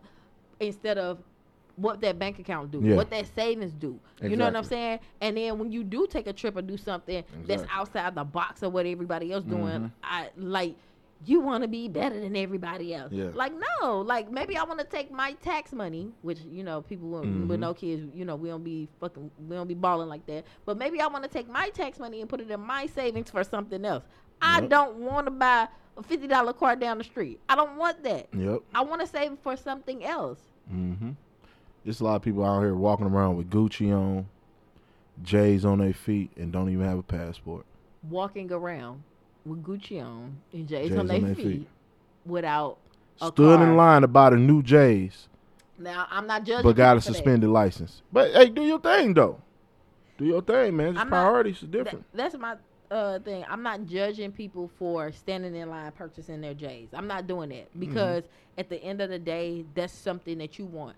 instead 0.59 0.99
of 0.99 1.17
what 1.75 2.01
that 2.01 2.19
bank 2.19 2.39
account 2.39 2.71
do, 2.71 2.81
Yeah. 2.83 2.95
what 2.95 3.09
that 3.09 3.27
savings 3.35 3.73
do. 3.73 3.99
You 4.21 4.35
know 4.35 4.45
what 4.45 4.55
I'm 4.55 4.63
saying? 4.63 4.99
And 5.21 5.37
then 5.37 5.57
when 5.59 5.71
you 5.71 5.83
do 5.83 6.07
take 6.07 6.27
a 6.27 6.33
trip 6.33 6.55
or 6.55 6.61
do 6.61 6.77
something 6.77 7.23
that's 7.47 7.63
outside 7.71 8.15
the 8.15 8.23
box 8.23 8.61
of 8.63 8.73
what 8.73 8.85
everybody 8.85 9.31
else 9.31 9.43
doing, 9.43 9.63
Mhm. 9.81 9.91
I 10.03 10.29
like. 10.37 10.75
You 11.23 11.39
want 11.39 11.61
to 11.63 11.67
be 11.67 11.87
better 11.87 12.19
than 12.19 12.35
everybody 12.35 12.95
else. 12.95 13.11
Yeah. 13.11 13.29
Like 13.35 13.53
no, 13.81 14.01
like 14.01 14.31
maybe 14.31 14.57
I 14.57 14.63
want 14.63 14.79
to 14.79 14.85
take 14.85 15.11
my 15.11 15.33
tax 15.33 15.71
money, 15.71 16.11
which 16.23 16.39
you 16.41 16.63
know 16.63 16.81
people 16.81 17.09
with, 17.09 17.21
with 17.25 17.57
Mhm. 17.57 17.59
no 17.59 17.73
kids, 17.75 18.03
you 18.15 18.25
know 18.25 18.35
we 18.35 18.49
don't 18.49 18.63
be 18.63 18.87
fucking, 18.99 19.29
we 19.47 19.55
don't 19.55 19.67
be 19.67 19.75
balling 19.75 20.09
like 20.09 20.25
that. 20.25 20.45
But 20.65 20.77
maybe 20.79 20.99
I 20.99 21.05
want 21.05 21.23
to 21.23 21.29
take 21.29 21.47
my 21.47 21.69
tax 21.69 21.99
money 21.99 22.21
and 22.21 22.27
put 22.29 22.41
it 22.41 22.49
in 22.49 22.59
my 22.59 22.87
savings 22.87 23.29
for 23.29 23.43
something 23.43 23.85
else. 23.85 24.03
I 24.41 24.61
Yep. 24.61 24.69
don't 24.71 24.95
want 24.97 25.27
to 25.27 25.31
buy 25.31 25.67
a 25.95 26.01
fifty 26.01 26.25
dollar 26.25 26.53
car 26.53 26.75
down 26.75 26.97
the 26.97 27.03
street. 27.03 27.39
I 27.47 27.55
don't 27.55 27.77
want 27.77 28.01
that. 28.01 28.27
Yep. 28.33 28.61
I 28.73 28.81
want 28.81 29.01
to 29.01 29.05
save 29.07 29.33
it 29.33 29.39
for 29.43 29.55
something 29.55 30.03
else. 30.03 30.39
Mm-hmm. 30.73 31.11
There's 31.83 31.99
a 31.99 32.03
lot 32.03 32.15
of 32.15 32.21
people 32.21 32.43
out 32.45 32.61
here 32.61 32.75
walking 32.75 33.07
around 33.07 33.37
with 33.37 33.49
Gucci 33.49 33.91
on, 33.95 34.27
J's 35.23 35.65
on 35.65 35.79
their 35.79 35.93
feet, 35.93 36.31
and 36.37 36.51
don't 36.51 36.69
even 36.69 36.85
have 36.85 36.99
a 36.99 37.03
passport. 37.03 37.65
Walking 38.09 38.51
around 38.51 39.03
with 39.45 39.63
Gucci 39.63 40.03
on 40.03 40.37
and 40.53 40.67
J's, 40.67 40.89
J's 40.89 40.97
on 40.97 41.07
their 41.07 41.21
feet, 41.35 41.37
feet. 41.37 41.67
without 42.25 42.77
a 43.21 43.27
Stood 43.27 43.57
car. 43.59 43.67
in 43.67 43.75
line 43.75 44.01
to 44.01 44.07
buy 44.07 44.29
the 44.31 44.37
new 44.37 44.61
J's, 44.63 45.27
Now 45.77 46.07
I'm 46.09 46.27
not 46.27 46.43
judging. 46.43 46.63
but 46.63 46.75
got 46.75 46.97
a 46.97 47.01
for 47.01 47.07
that. 47.07 47.13
suspended 47.13 47.49
license. 47.49 48.01
But 48.11 48.31
hey, 48.33 48.49
do 48.49 48.61
your 48.63 48.79
thing 48.79 49.13
though. 49.13 49.41
Do 50.17 50.25
your 50.25 50.41
thing, 50.41 50.75
man. 50.77 50.93
Just 50.93 51.01
I'm 51.03 51.09
not- 51.09 51.23
priorities 51.23 51.63
are 51.63 51.67
That- 51.67 51.71
different. 51.83 52.05
that's 52.13 52.37
my 52.37 52.55
uh, 52.91 53.19
thing. 53.19 53.45
I'm 53.49 53.63
not 53.63 53.85
judging 53.85 54.31
people 54.33 54.69
for 54.77 55.11
standing 55.13 55.55
in 55.55 55.69
line 55.69 55.91
purchasing 55.93 56.41
their 56.41 56.53
J's. 56.53 56.89
I'm 56.93 57.07
not 57.07 57.25
doing 57.25 57.49
that 57.49 57.69
Mm-hmm. 57.69 57.79
because 57.79 58.23
at 58.57 58.69
the 58.69 58.75
end 58.83 59.01
of 59.01 59.09
the 59.09 59.17
day, 59.19 59.63
that's 59.73 59.93
something 59.93 60.37
that 60.39 60.59
you 60.59 60.65
want. 60.65 60.95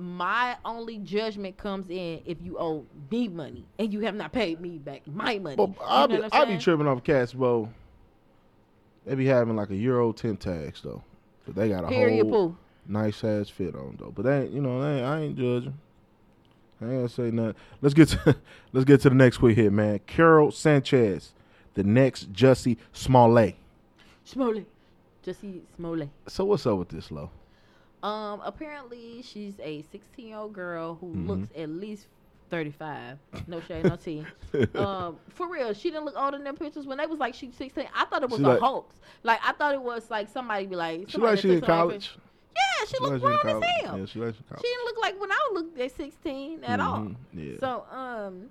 My 0.00 0.56
only 0.64 0.96
judgment 0.98 1.58
comes 1.58 1.90
in 1.90 2.22
if 2.24 2.38
you 2.42 2.58
owe 2.58 2.86
me 3.10 3.28
money 3.28 3.66
and 3.78 3.92
you 3.92 4.00
have 4.00 4.14
not 4.14 4.32
paid 4.32 4.58
me 4.58 4.78
back 4.78 5.02
my 5.06 5.38
money. 5.38 5.56
But 5.56 5.72
I 5.86 6.06
know 6.06 6.22
be, 6.22 6.28
I'm 6.32 6.48
be 6.48 6.56
tripping 6.58 6.86
off 6.86 7.04
cats, 7.04 7.34
bro. 7.34 7.68
They 9.04 9.14
be 9.14 9.26
having 9.26 9.56
like 9.56 9.68
a 9.70 9.76
Euro 9.76 10.12
10 10.12 10.38
tags 10.38 10.80
though. 10.82 11.02
But 11.44 11.54
they 11.54 11.68
got 11.68 11.84
a 11.84 11.88
Period, 11.88 12.26
whole 12.28 12.50
poo. 12.50 12.56
nice 12.86 13.22
ass 13.24 13.50
fit 13.50 13.74
on 13.74 13.96
though. 14.00 14.10
But 14.10 14.24
they 14.24 14.42
ain't, 14.42 14.52
you 14.52 14.62
know, 14.62 14.80
they 14.80 15.02
I 15.04 15.20
ain't 15.20 15.36
judging. 15.36 15.78
I 16.80 16.84
ain't 16.84 16.94
gonna 16.94 17.08
say 17.10 17.30
nothing. 17.30 17.56
Let's 17.82 17.94
get 17.94 18.08
to 18.08 18.36
let's 18.72 18.86
get 18.86 19.02
to 19.02 19.10
the 19.10 19.14
next 19.14 19.36
quick 19.36 19.56
hit, 19.56 19.70
man. 19.70 20.00
Karol 20.06 20.50
Sanchez, 20.50 21.32
the 21.74 21.84
next 21.84 22.32
Jussie 22.32 22.78
Smollett. 22.94 23.56
Smollett. 24.24 24.66
Jussie 25.24 25.60
Smollett. 25.76 26.08
So 26.26 26.46
what's 26.46 26.66
up 26.66 26.78
with 26.78 26.88
this, 26.88 27.10
low? 27.10 27.30
Um, 28.02 28.40
apparently 28.44 29.22
she's 29.22 29.54
a 29.60 29.82
16 29.92 30.26
year 30.28 30.36
old 30.38 30.52
girl 30.52 30.94
who 31.00 31.08
Mhm. 31.14 31.26
looks 31.28 31.48
at 31.56 31.68
least 31.68 32.06
35. 32.48 33.18
No 33.46 33.60
shade, 33.60 33.84
no 33.84 33.96
tea. 33.96 34.24
um, 34.74 35.18
for 35.28 35.48
real, 35.48 35.72
she 35.74 35.90
didn't 35.90 36.04
look 36.06 36.14
older 36.16 36.36
in 36.38 36.44
them 36.44 36.56
pictures 36.56 36.86
when 36.86 36.98
they 36.98 37.06
was 37.06 37.18
like 37.18 37.34
she's 37.34 37.54
16. 37.54 37.86
I 37.94 38.04
thought 38.06 38.22
it 38.22 38.30
was 38.30 38.38
She 38.38 38.44
a 38.44 38.48
like- 38.48 38.60
house. 38.60 38.84
Like 39.22 39.40
I 39.44 39.52
thought 39.52 39.74
it 39.74 39.82
was 39.82 40.10
like 40.10 40.28
somebody 40.28 40.66
be 40.66 40.76
like. 40.76 41.08
She 41.08 41.12
somebody 41.12 41.32
like 41.36 41.42
that 41.42 41.48
she 41.48 41.54
in 41.54 41.60
college. 41.60 42.08
picture. 42.08 42.20
Yeah, 42.56 42.86
she, 42.86 42.96
She 42.96 43.02
looked 43.02 43.22
like 43.24 43.34
she 43.36 43.42
grown 43.42 43.62
as 43.62 43.68
hell. 43.84 43.98
Yeah, 43.98 44.04
she 44.06 44.18
like 44.18 44.34
she. 44.34 44.40
She 44.56 44.62
didn't 44.62 44.84
look 44.86 44.98
like 45.00 45.20
when 45.20 45.30
I 45.32 45.50
looked 45.52 45.78
at 45.78 45.96
16 45.96 46.64
at 46.64 46.80
all. 46.80 46.98
Mhm, 46.98 47.16
Yeah. 47.34 47.58
So 47.60 47.84
um, 47.94 48.50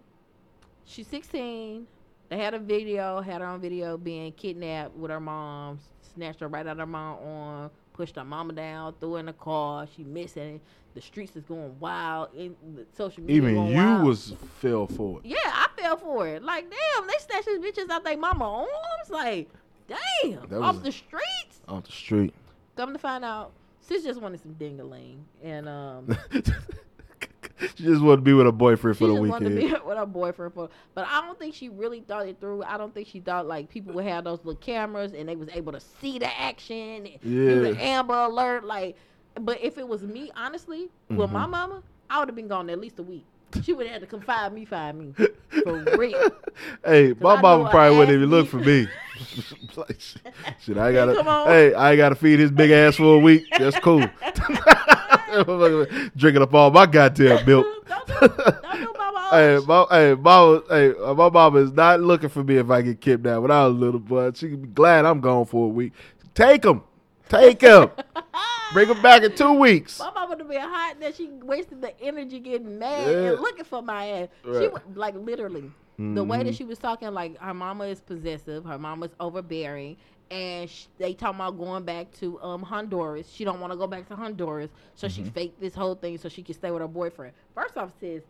she's 0.85 1.07
16. 1.07 1.85
They 2.29 2.37
had 2.37 2.53
a 2.53 2.59
video, 2.59 3.19
had 3.21 3.41
her 3.41 3.47
on 3.47 3.59
video 3.59 3.97
being 3.97 4.31
kidnapped 4.33 4.95
with 4.95 5.09
her 5.11 5.19
mom, 5.19 5.79
snatched 6.13 6.39
her 6.41 6.47
right 6.47 6.65
out 6.65 6.73
of 6.73 6.77
her 6.77 6.85
mom's 6.85 7.19
arm, 7.25 7.71
pushed 7.99 8.15
her 8.15 8.23
mama 8.23 8.53
down, 8.53 8.93
threw 9.01 9.15
her 9.15 9.19
in 9.19 9.25
the 9.25 9.33
car. 9.33 9.85
She 9.93 10.05
missing. 10.05 10.61
The 10.95 11.01
streets 11.01 11.35
is 11.35 11.43
going 11.43 11.77
wild. 11.81 12.29
In 12.33 12.55
the 12.73 12.85
social 12.95 13.21
media 13.23 13.35
Even 13.35 13.67
you 13.67 13.75
wild. 13.75 14.05
was 14.07 14.33
fell 14.61 14.87
for 14.87 15.19
it. 15.19 15.25
Yeah, 15.25 15.35
I 15.43 15.67
fell 15.75 15.97
for 15.97 16.25
it. 16.25 16.41
Like, 16.41 16.63
damn, 16.69 17.07
they 17.07 17.13
snatched 17.19 17.47
these 17.47 17.59
bitches 17.59 17.89
out 17.89 18.05
their 18.05 18.17
mama 18.17 18.59
arms. 18.59 19.09
Like, 19.09 19.49
damn, 19.89 20.63
off 20.63 20.81
the 20.81 20.93
streets. 20.93 21.59
off 21.67 21.83
the 21.83 21.91
street. 21.91 22.33
Come 22.77 22.93
to 22.93 22.99
find 22.99 23.25
out, 23.25 23.51
sis 23.81 24.05
just 24.05 24.21
wanted 24.21 24.39
some 24.41 24.55
dingaling, 24.55 25.17
and 25.43 25.67
um. 25.67 26.17
she 27.75 27.83
just 27.83 28.01
wanted 28.01 28.17
to 28.17 28.21
be 28.23 28.33
with 28.33 28.45
her 28.45 28.51
boyfriend 28.51 28.97
She 28.97 29.03
for 29.03 29.07
the 29.07 29.15
just 29.15 29.29
wanted 29.29 29.49
to 29.49 29.55
be 29.55 29.63
with 29.85 29.97
her 29.97 30.05
boyfriend 30.05 30.53
for, 30.53 30.69
but 30.95 31.05
I 31.07 31.21
don't 31.21 31.37
think 31.37 31.53
she 31.55 31.69
really 31.69 32.01
thought 32.01 32.27
it 32.27 32.37
through. 32.39 32.63
I 32.63 32.77
don't 32.77 32.93
think 32.93 33.07
she 33.07 33.19
thought 33.19 33.47
like 33.47 33.69
people 33.69 33.93
would 33.93 34.05
have 34.05 34.23
those 34.23 34.39
little 34.39 34.55
cameras 34.61 35.13
and 35.13 35.27
they 35.27 35.35
was 35.35 35.49
able 35.49 35.71
to 35.73 35.79
see 35.79 36.19
the 36.19 36.39
action, 36.39 37.07
and 37.07 37.19
the 37.23 37.73
Yeah. 37.75 37.81
Amber 37.81 38.13
Alert. 38.15 38.63
Like, 38.65 38.95
but 39.39 39.59
if 39.61 39.77
it 39.77 39.87
was 39.87 40.03
me, 40.03 40.31
honestly, 40.35 40.89
with 41.09 41.31
my 41.31 41.45
Mhm. 41.45 41.49
mama, 41.51 41.83
I 42.09 42.19
would 42.19 42.27
have 42.29 42.35
been 42.35 42.47
gone 42.47 42.69
at 42.69 42.79
least 42.79 42.99
a 42.99 43.03
week. 43.03 43.25
She 43.63 43.73
would 43.73 43.87
have 43.87 43.93
had 43.93 44.01
to 44.01 44.07
come 44.07 44.21
find 44.21 44.53
me, 44.53 44.63
find 44.65 44.99
me 44.99 45.13
for 45.63 45.73
real. 45.97 46.29
Hey, 46.85 47.15
my 47.19 47.33
I 47.35 47.41
mama 47.41 47.67
probably 47.71 47.97
wouldn't 47.97 48.15
even 48.15 48.29
look 48.29 48.47
for 48.47 48.57
me. 48.57 48.87
like, 49.75 49.99
shit, 49.99 50.21
shit, 50.61 50.77
I 50.77 50.93
gotta. 50.93 51.15
Come 51.15 51.27
on. 51.27 51.47
Hey, 51.47 51.73
I 51.73 51.95
gotta 51.95 52.13
feed 52.15 52.37
his 52.39 52.51
big 52.51 52.69
ass 52.71 52.95
for 52.97 53.15
a 53.15 53.19
week. 53.19 53.45
That's 53.57 53.77
cool. 53.79 54.07
Drinking 56.15 56.41
up 56.41 56.53
all 56.53 56.71
my 56.71 56.85
goddamn 56.85 57.45
milk. 57.45 57.65
don't 57.87 58.07
do, 58.07 58.27
don't 58.27 58.37
do 58.37 58.93
Mama 58.97 59.27
Hey, 59.31 59.59
my, 59.67 59.85
hey, 59.91 60.15
mama, 60.15 60.63
hey, 60.69 60.93
uh, 61.03 61.13
my 61.13 61.29
mama 61.29 61.59
is 61.59 61.71
not 61.71 61.99
looking 61.99 62.29
for 62.29 62.43
me 62.43 62.57
if 62.57 62.69
I 62.71 62.81
get 62.81 62.99
kidnapped. 62.99 63.41
When 63.43 63.51
I 63.51 63.65
was 63.67 63.75
a 63.75 63.77
little 63.79 63.99
boy, 63.99 64.31
she 64.33 64.49
could 64.49 64.61
be 64.63 64.67
glad 64.69 65.05
I'm 65.05 65.19
gone 65.21 65.45
for 65.45 65.65
a 65.65 65.69
week. 65.69 65.93
Take 66.33 66.63
him, 66.65 66.81
take 67.27 67.61
him, 67.61 67.89
bring 68.73 68.89
him 68.89 68.99
back 69.03 69.21
in 69.23 69.35
two 69.35 69.53
weeks. 69.53 69.99
My 69.99 70.09
mama 70.11 70.35
would 70.35 70.49
be 70.49 70.55
a 70.55 70.61
hot 70.61 70.99
that 70.99 71.15
she 71.15 71.27
wasted 71.43 71.79
the 71.81 71.99
energy 72.01 72.39
getting 72.39 72.79
mad 72.79 73.07
Yeah. 73.11 73.31
and 73.33 73.39
looking 73.39 73.65
for 73.65 73.81
my 73.83 74.07
ass. 74.07 74.27
She 74.45 74.67
was 74.67 74.81
like 74.95 75.13
literally 75.15 75.71
the 75.99 76.23
way 76.23 76.41
that 76.43 76.53
Mhm. 76.53 76.57
she 76.57 76.63
was 76.63 76.79
talking. 76.79 77.13
Like 77.13 77.37
her 77.39 77.53
mama 77.53 77.83
is 77.85 77.99
possessive, 78.01 78.65
her 78.65 78.79
mama's 78.79 79.11
overbearing, 79.19 79.97
and 80.31 80.69
sh- 80.69 80.85
they 80.97 81.13
talking 81.13 81.35
about 81.39 81.57
going 81.57 81.83
back 81.83 82.11
to 82.19 82.39
um 82.41 82.61
Honduras. 82.63 83.29
She 83.31 83.43
don't 83.43 83.59
want 83.59 83.73
to 83.73 83.77
go 83.77 83.87
back 83.87 84.07
to 84.09 84.15
Honduras, 84.15 84.69
so 84.95 85.07
she 85.07 85.21
Mm-hmm. 85.21 85.29
faked 85.31 85.59
this 85.59 85.73
whole 85.75 85.95
thing 85.95 86.17
so 86.17 86.29
she 86.29 86.43
could 86.43 86.55
stay 86.55 86.71
with 86.71 86.81
her 86.81 86.87
boyfriend. 86.87 87.33
First 87.55 87.77
off, 87.77 87.91
sis, 87.99 88.23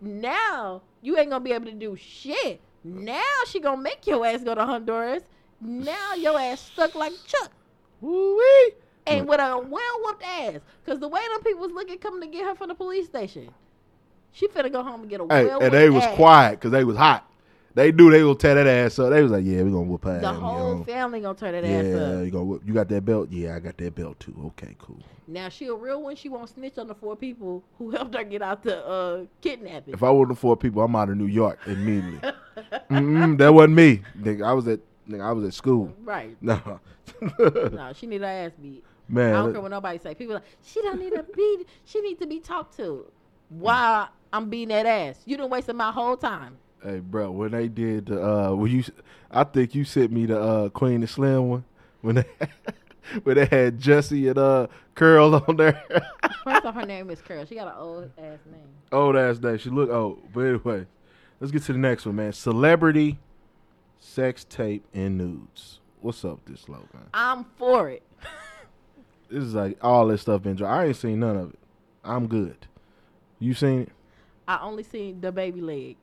now 0.00 0.82
you 1.00 1.18
ain't 1.18 1.30
gonna 1.30 1.44
be 1.44 1.52
able 1.52 1.66
to 1.66 1.72
do 1.72 1.96
shit. 1.96 2.60
Now 2.84 3.22
she 3.46 3.60
gonna 3.60 3.80
make 3.80 4.06
your 4.06 4.24
ass 4.26 4.42
go 4.42 4.54
to 4.54 4.64
Honduras. 4.64 5.22
Now 5.60 6.14
your 6.14 6.38
ass 6.38 6.60
stuck 6.60 6.94
like 6.94 7.12
Chuck. 7.26 7.52
Woo-wee. 8.00 8.74
And 9.06 9.28
with 9.28 9.40
a 9.40 9.58
well 9.58 10.00
whooped 10.04 10.22
ass. 10.24 10.60
Because 10.84 11.00
the 11.00 11.08
way 11.08 11.20
them 11.32 11.42
people 11.42 11.60
was 11.62 11.72
looking 11.72 11.98
coming 11.98 12.20
to 12.20 12.26
get 12.26 12.44
her 12.46 12.54
from 12.54 12.68
the 12.68 12.74
police 12.74 13.06
station. 13.06 13.48
She 14.32 14.48
finna 14.48 14.72
go 14.72 14.82
home 14.82 15.02
and 15.02 15.10
get 15.10 15.20
a 15.20 15.26
Hey, 15.28 15.44
well 15.46 15.60
and 15.62 15.72
they 15.72 15.90
was 15.90 16.04
ass. 16.04 16.14
quiet 16.16 16.52
because 16.52 16.70
they 16.72 16.84
was 16.84 16.96
hot. 16.96 17.28
They 17.74 17.90
knew 17.92 18.10
they 18.10 18.20
gonna 18.20 18.34
tear 18.34 18.54
that 18.56 18.66
ass 18.66 18.98
up. 18.98 19.10
They 19.10 19.22
was 19.22 19.32
like, 19.32 19.44
"Yeah, 19.44 19.62
we 19.62 19.70
gonna 19.70 19.82
whoop 19.82 20.04
her 20.04 20.20
The 20.20 20.26
ass." 20.28 20.34
you 20.34 20.40
whole 20.40 20.74
know. 20.76 20.84
family 20.84 21.20
gonna 21.20 21.38
turn 21.38 21.52
that 21.52 21.64
Yeah, 21.64 21.78
ass 21.78 22.18
up. 22.18 22.24
you 22.26 22.30
gonna 22.30 22.44
whoop. 22.44 22.62
You 22.66 22.74
got 22.74 22.88
that 22.88 23.04
belt? 23.04 23.28
Yeah, 23.30 23.56
I 23.56 23.60
got 23.60 23.76
that 23.78 23.94
belt 23.94 24.20
too. 24.20 24.34
Okay, 24.48 24.76
cool. 24.78 24.98
Now 25.26 25.48
she 25.48 25.66
a 25.66 25.74
real 25.74 26.02
one. 26.02 26.16
She 26.16 26.28
won't 26.28 26.48
snitch 26.50 26.76
on 26.78 26.88
the 26.88 26.94
four 26.94 27.16
people 27.16 27.62
who 27.78 27.90
helped 27.90 28.14
her 28.14 28.24
get 28.24 28.42
out 28.42 28.62
the 28.62 28.84
uh, 28.86 29.24
kidnapping. 29.40 29.94
If 29.94 30.02
I 30.02 30.10
were 30.10 30.26
the 30.26 30.34
four 30.34 30.56
people, 30.56 30.82
I'm 30.82 30.94
out 30.94 31.08
of 31.08 31.16
New 31.16 31.26
York 31.26 31.58
immediately. 31.66 32.20
That 32.90 33.52
wasn't 33.54 33.74
me. 33.74 34.02
Nigga, 34.20 34.44
I 34.44 34.52
was 34.52 34.68
at 34.68 34.80
nigga, 35.08 35.22
I 35.24 35.32
was 35.32 35.44
at 35.44 35.54
school. 35.54 35.92
Right. 36.04 36.36
No. 36.40 36.60
No, 37.38 37.92
she 37.94 38.06
need 38.06 38.20
her 38.20 38.26
ass 38.26 38.52
beat. 38.60 38.84
Man, 39.08 39.34
I 39.34 39.38
don't 39.42 39.52
care 39.52 39.60
what 39.60 39.70
nobody 39.70 39.98
say. 39.98 40.14
People 40.14 40.34
like, 40.34 40.44
she 40.62 40.80
don't 40.82 40.98
need 40.98 41.12
a 41.14 41.22
beat. 41.22 41.66
She 41.84 42.00
need 42.00 42.18
to 42.20 42.26
be 42.26 42.40
talked 42.40 42.76
to. 42.78 43.06
Why 43.48 44.08
I'm 44.32 44.48
beating 44.48 44.68
that 44.68 44.86
ass. 44.86 45.20
You 45.24 45.36
done 45.36 45.50
wasted 45.50 45.76
my 45.76 45.90
whole 45.92 46.16
time. 46.16 46.56
Hey, 46.84 47.00
bro, 47.00 47.30
when 47.30 47.52
they 47.52 47.68
did 47.68 48.06
the 48.06 48.22
uh 48.22 48.54
when 48.54 48.70
you 48.70 48.84
I 49.30 49.44
think 49.44 49.74
you 49.74 49.84
sent 49.84 50.12
me 50.12 50.26
the 50.26 50.40
uh 50.40 50.68
Queen 50.70 50.96
and 50.96 51.08
Slim 51.08 51.48
one 51.48 51.64
when 52.00 52.16
they 52.16 52.24
when 53.22 53.36
they 53.36 53.46
had 53.46 53.78
Jesse 53.78 54.28
and 54.28 54.38
uh 54.38 54.66
Curl 54.94 55.34
on 55.48 55.56
there. 55.56 55.82
First 56.44 56.64
off, 56.66 56.74
her 56.74 56.86
name 56.86 57.10
is 57.10 57.20
Curl. 57.20 57.44
She 57.46 57.54
got 57.54 57.68
an 57.68 57.74
old 57.78 58.10
ass 58.18 58.38
name. 58.50 58.68
old 58.90 59.16
ass 59.16 59.38
day. 59.38 59.56
She 59.58 59.70
look 59.70 59.90
old. 59.90 60.32
But 60.32 60.40
anyway, 60.40 60.86
let's 61.40 61.50
get 61.52 61.62
to 61.64 61.72
the 61.72 61.78
next 61.78 62.04
one, 62.06 62.16
man. 62.16 62.32
Celebrity 62.32 63.18
sex 64.00 64.44
tape 64.44 64.84
and 64.92 65.16
nudes. 65.16 65.78
What's 66.00 66.24
up 66.24 66.40
this 66.46 66.68
low, 66.68 66.84
man? 66.92 67.04
I'm 67.14 67.44
for 67.56 67.88
it. 67.90 68.02
This 69.30 69.44
is 69.44 69.54
like 69.54 69.78
all 69.82 70.08
this 70.08 70.20
stuff 70.20 70.42
been 70.42 70.56
dry. 70.56 70.82
I 70.82 70.86
ain't 70.88 70.96
seen 70.96 71.20
none 71.20 71.36
of 71.38 71.50
it. 71.54 71.58
I'm 72.04 72.26
good. 72.26 72.66
You 73.38 73.54
seen 73.54 73.80
it? 73.80 73.88
I 74.46 74.58
only 74.60 74.82
seen 74.82 75.22
the 75.22 75.32
baby 75.32 75.62
leg. 75.62 75.96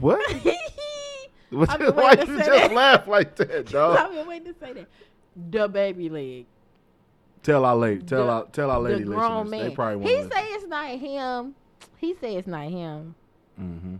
What? 0.00 0.20
What- 1.50 1.70
I've 1.70 1.96
Why 1.96 2.10
you 2.10 2.16
just 2.26 2.46
that. 2.46 2.72
laugh 2.74 3.08
like 3.08 3.34
that, 3.36 3.66
dog? 3.70 3.96
I've 3.98 4.12
been 4.12 4.26
waiting 4.26 4.52
to 4.52 4.60
say 4.60 4.74
that. 4.74 4.86
The 5.50 5.66
baby 5.66 6.10
leg. 6.10 6.44
Tell 7.42 7.64
our 7.64 7.74
lady. 7.74 8.02
Tell 8.02 8.26
The- 8.26 8.32
our 8.32 8.44
tell 8.48 8.70
our 8.70 8.80
lady 8.80 9.04
the 9.04 9.06
grown 9.06 9.44
listeners. 9.46 9.50
man. 9.50 9.68
They 9.70 9.74
probably 9.74 10.14
he 10.14 10.22
say 10.24 10.44
it's 10.48 10.66
not 10.66 10.90
him. 10.90 11.54
He 11.96 12.14
say 12.20 12.36
it's 12.36 12.46
not 12.46 12.68
him. 12.68 13.14
mm-hmm. 13.58 13.94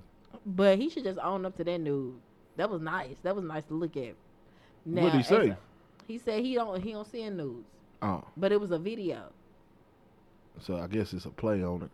But 0.44 0.78
he 0.78 0.90
should 0.90 1.04
just 1.04 1.18
own 1.20 1.46
up 1.46 1.56
to 1.56 1.64
that 1.64 1.78
nude. 1.78 2.14
That 2.56 2.68
was 2.68 2.82
nice. 2.82 3.16
That 3.22 3.34
was 3.34 3.44
nice 3.44 3.64
to 3.64 3.74
look 3.74 3.96
at. 3.96 4.14
What'd 4.84 5.14
he 5.14 5.22
say? 5.22 5.48
a- 5.50 5.58
he 6.06 6.18
said 6.18 6.44
he 6.44 6.54
don't 6.54 6.82
he 6.82 6.92
don't 6.92 7.10
send 7.10 7.38
nudes, 7.38 7.66
Oh, 8.02 8.24
but 8.36 8.52
it 8.52 8.60
was 8.60 8.72
a 8.72 8.78
video, 8.78 9.22
so 10.60 10.76
I 10.76 10.86
guess 10.86 11.14
it's 11.14 11.24
a 11.24 11.30
play 11.30 11.62
on 11.62 11.82
it. 11.82 11.90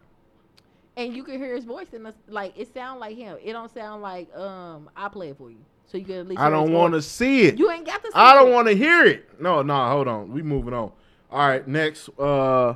And 0.96 1.14
you 1.14 1.24
can 1.24 1.38
hear 1.38 1.54
his 1.54 1.64
voice 1.64 1.92
in 1.92 2.02
the 2.02 2.14
like. 2.28 2.54
It 2.56 2.72
sound 2.72 3.00
like 3.00 3.16
him. 3.16 3.36
It 3.42 3.52
don't 3.52 3.72
sound 3.72 4.02
like 4.02 4.34
um 4.36 4.90
I 4.96 5.08
play 5.08 5.30
it 5.30 5.38
for 5.38 5.50
you, 5.50 5.58
so 5.86 5.98
you 5.98 6.04
can 6.04 6.14
at 6.16 6.28
least. 6.28 6.40
I 6.40 6.50
don't 6.50 6.72
want 6.72 6.94
to 6.94 7.02
see 7.02 7.42
it. 7.42 7.58
You 7.58 7.70
ain't 7.70 7.86
got 7.86 8.02
to. 8.02 8.08
See 8.08 8.12
I 8.14 8.34
don't 8.34 8.52
want 8.52 8.68
to 8.68 8.74
hear 8.74 9.04
it. 9.04 9.40
No, 9.40 9.62
no, 9.62 9.88
hold 9.88 10.08
on. 10.08 10.32
We 10.32 10.42
moving 10.42 10.74
on. 10.74 10.92
All 11.30 11.48
right, 11.48 11.66
next. 11.66 12.08
Uh, 12.18 12.74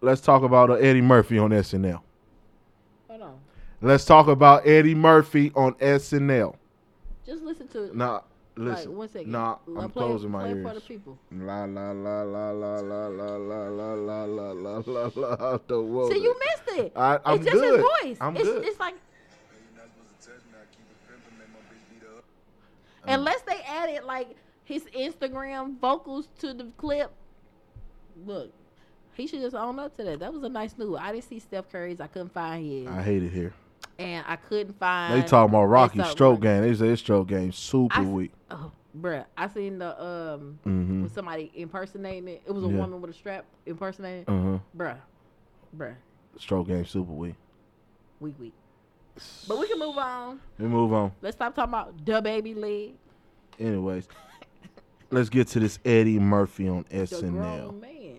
let's 0.00 0.20
talk 0.20 0.42
about 0.42 0.70
uh, 0.70 0.74
Eddie 0.74 1.00
Murphy 1.00 1.38
on 1.38 1.50
SNL. 1.50 2.00
Hold 3.08 3.22
on. 3.22 3.38
Let's 3.80 4.04
talk 4.04 4.28
about 4.28 4.66
Eddie 4.66 4.94
Murphy 4.94 5.52
on 5.54 5.74
SNL. 5.74 6.54
Just 7.26 7.42
listen 7.42 7.66
to 7.68 7.84
it. 7.84 7.96
Nah, 7.96 8.20
listen. 8.56 8.90
like 8.90 8.98
one 8.98 9.08
second. 9.08 9.32
Nah, 9.32 9.56
I'll 9.68 9.80
I'm 9.82 9.90
play 9.90 10.02
closing 10.02 10.30
my 10.30 10.42
play 10.42 10.52
ears. 10.52 10.68
for 10.68 10.74
the 10.74 10.80
people. 10.80 11.18
La 11.30 11.64
la 11.64 11.90
la 11.92 12.22
la 12.22 12.50
la 12.50 12.74
la 12.80 13.06
la 13.08 13.36
la 13.36 13.66
la 13.66 13.94
la 13.94 14.24
la 14.24 14.52
la 14.52 14.82
la 14.86 15.10
la. 15.14 15.58
The 15.66 15.82
world. 15.82 16.12
See, 16.12 16.22
you 16.22 16.34
missed 16.38 16.78
it. 16.78 16.92
I- 16.96 17.18
I'm 17.24 17.36
it's 17.36 17.44
just 17.44 17.54
good. 17.56 17.80
his 17.80 17.86
voice. 18.02 18.18
I'm 18.20 18.36
it's, 18.36 18.44
good. 18.44 18.64
it's 18.64 18.80
like 18.80 18.94
unless 23.06 23.40
they 23.42 23.60
added 23.66 24.04
like 24.04 24.28
his 24.64 24.84
Instagram 24.84 25.78
vocals 25.78 26.28
to 26.40 26.52
the 26.52 26.64
clip. 26.76 27.12
Look, 28.24 28.52
he 29.14 29.26
should 29.26 29.40
just 29.40 29.54
own 29.54 29.78
up 29.78 29.96
to 29.96 30.04
that. 30.04 30.20
That 30.20 30.32
was 30.32 30.42
a 30.42 30.48
nice 30.48 30.76
news. 30.76 30.98
I 31.00 31.12
didn't 31.12 31.24
see 31.24 31.38
Steph 31.38 31.70
Curry's. 31.70 32.00
I 32.00 32.06
couldn't 32.06 32.32
find 32.32 32.64
his, 32.64 32.88
I 32.88 33.02
hate 33.02 33.22
it 33.22 33.30
here. 33.32 33.54
And 33.98 34.24
I 34.28 34.36
couldn't 34.36 34.78
find. 34.78 35.14
They 35.22 35.26
talking 35.26 35.54
about 35.54 35.64
Rocky 35.66 36.02
stroke 36.04 36.40
game. 36.40 36.62
They 36.62 36.74
say 36.74 36.88
his 36.88 37.00
stroke 37.00 37.28
game 37.28 37.52
super 37.52 37.96
I 38.00 38.02
weak. 38.02 38.32
Oh, 38.50 38.70
bruh, 38.98 39.24
I 39.36 39.48
seen 39.48 39.78
the 39.78 40.00
um 40.02 40.58
Mhm. 40.66 41.02
with 41.04 41.14
somebody 41.14 41.50
impersonating 41.54 42.28
it. 42.28 42.42
It 42.46 42.52
was 42.52 42.64
a 42.64 42.68
Yeah. 42.68 42.76
woman 42.78 43.00
with 43.00 43.10
a 43.10 43.14
strap 43.14 43.44
impersonating. 43.64 44.22
it. 44.22 44.28
Uh 44.28 44.42
huh. 44.52 44.58
Bruh, 44.76 44.96
bruh, 45.76 45.94
Stroke 46.38 46.68
game 46.68 46.84
super 46.84 47.12
weak. 47.12 47.34
weak, 48.20 48.34
weak. 48.38 48.54
But 49.48 49.58
we 49.58 49.66
can 49.68 49.78
move 49.78 49.96
on. 49.96 50.40
We 50.58 50.66
move 50.66 50.92
on. 50.92 51.12
Let's 51.22 51.36
stop 51.36 51.54
talking 51.54 51.70
about 51.72 52.04
the 52.04 52.20
baby 52.20 52.54
leg. 52.54 52.94
Anyways, 53.58 54.06
let's 55.10 55.30
get 55.30 55.48
to 55.48 55.60
this 55.60 55.78
Eddie 55.86 56.18
Murphy 56.18 56.68
on 56.68 56.84
The 56.90 56.96
SNL. 57.06 57.72
man. 57.80 58.16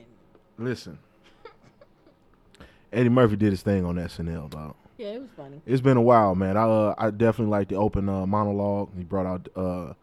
Listen, 0.57 0.97
Eddie 2.91 3.09
Murphy 3.09 3.35
did 3.35 3.51
his 3.51 3.61
thing 3.61 3.85
on 3.85 3.95
SNL, 3.99 4.49
dog. 4.49 4.73
Yeah, 4.97 5.09
it 5.09 5.21
was 5.21 5.29
funny. 5.37 5.61
It's 5.65 5.81
been 5.81 5.97
a 5.97 6.01
while, 6.01 6.33
man. 6.33 6.57
I 6.57 6.63
uh, 6.63 6.95
I 6.97 7.11
definitely 7.11 7.51
like 7.51 7.69
the 7.69 7.75
open 7.75 8.09
uh, 8.09 8.25
monologue. 8.25 8.89
He 8.97 9.03
brought 9.03 9.25
out 9.25 9.47
uh, 9.55 9.93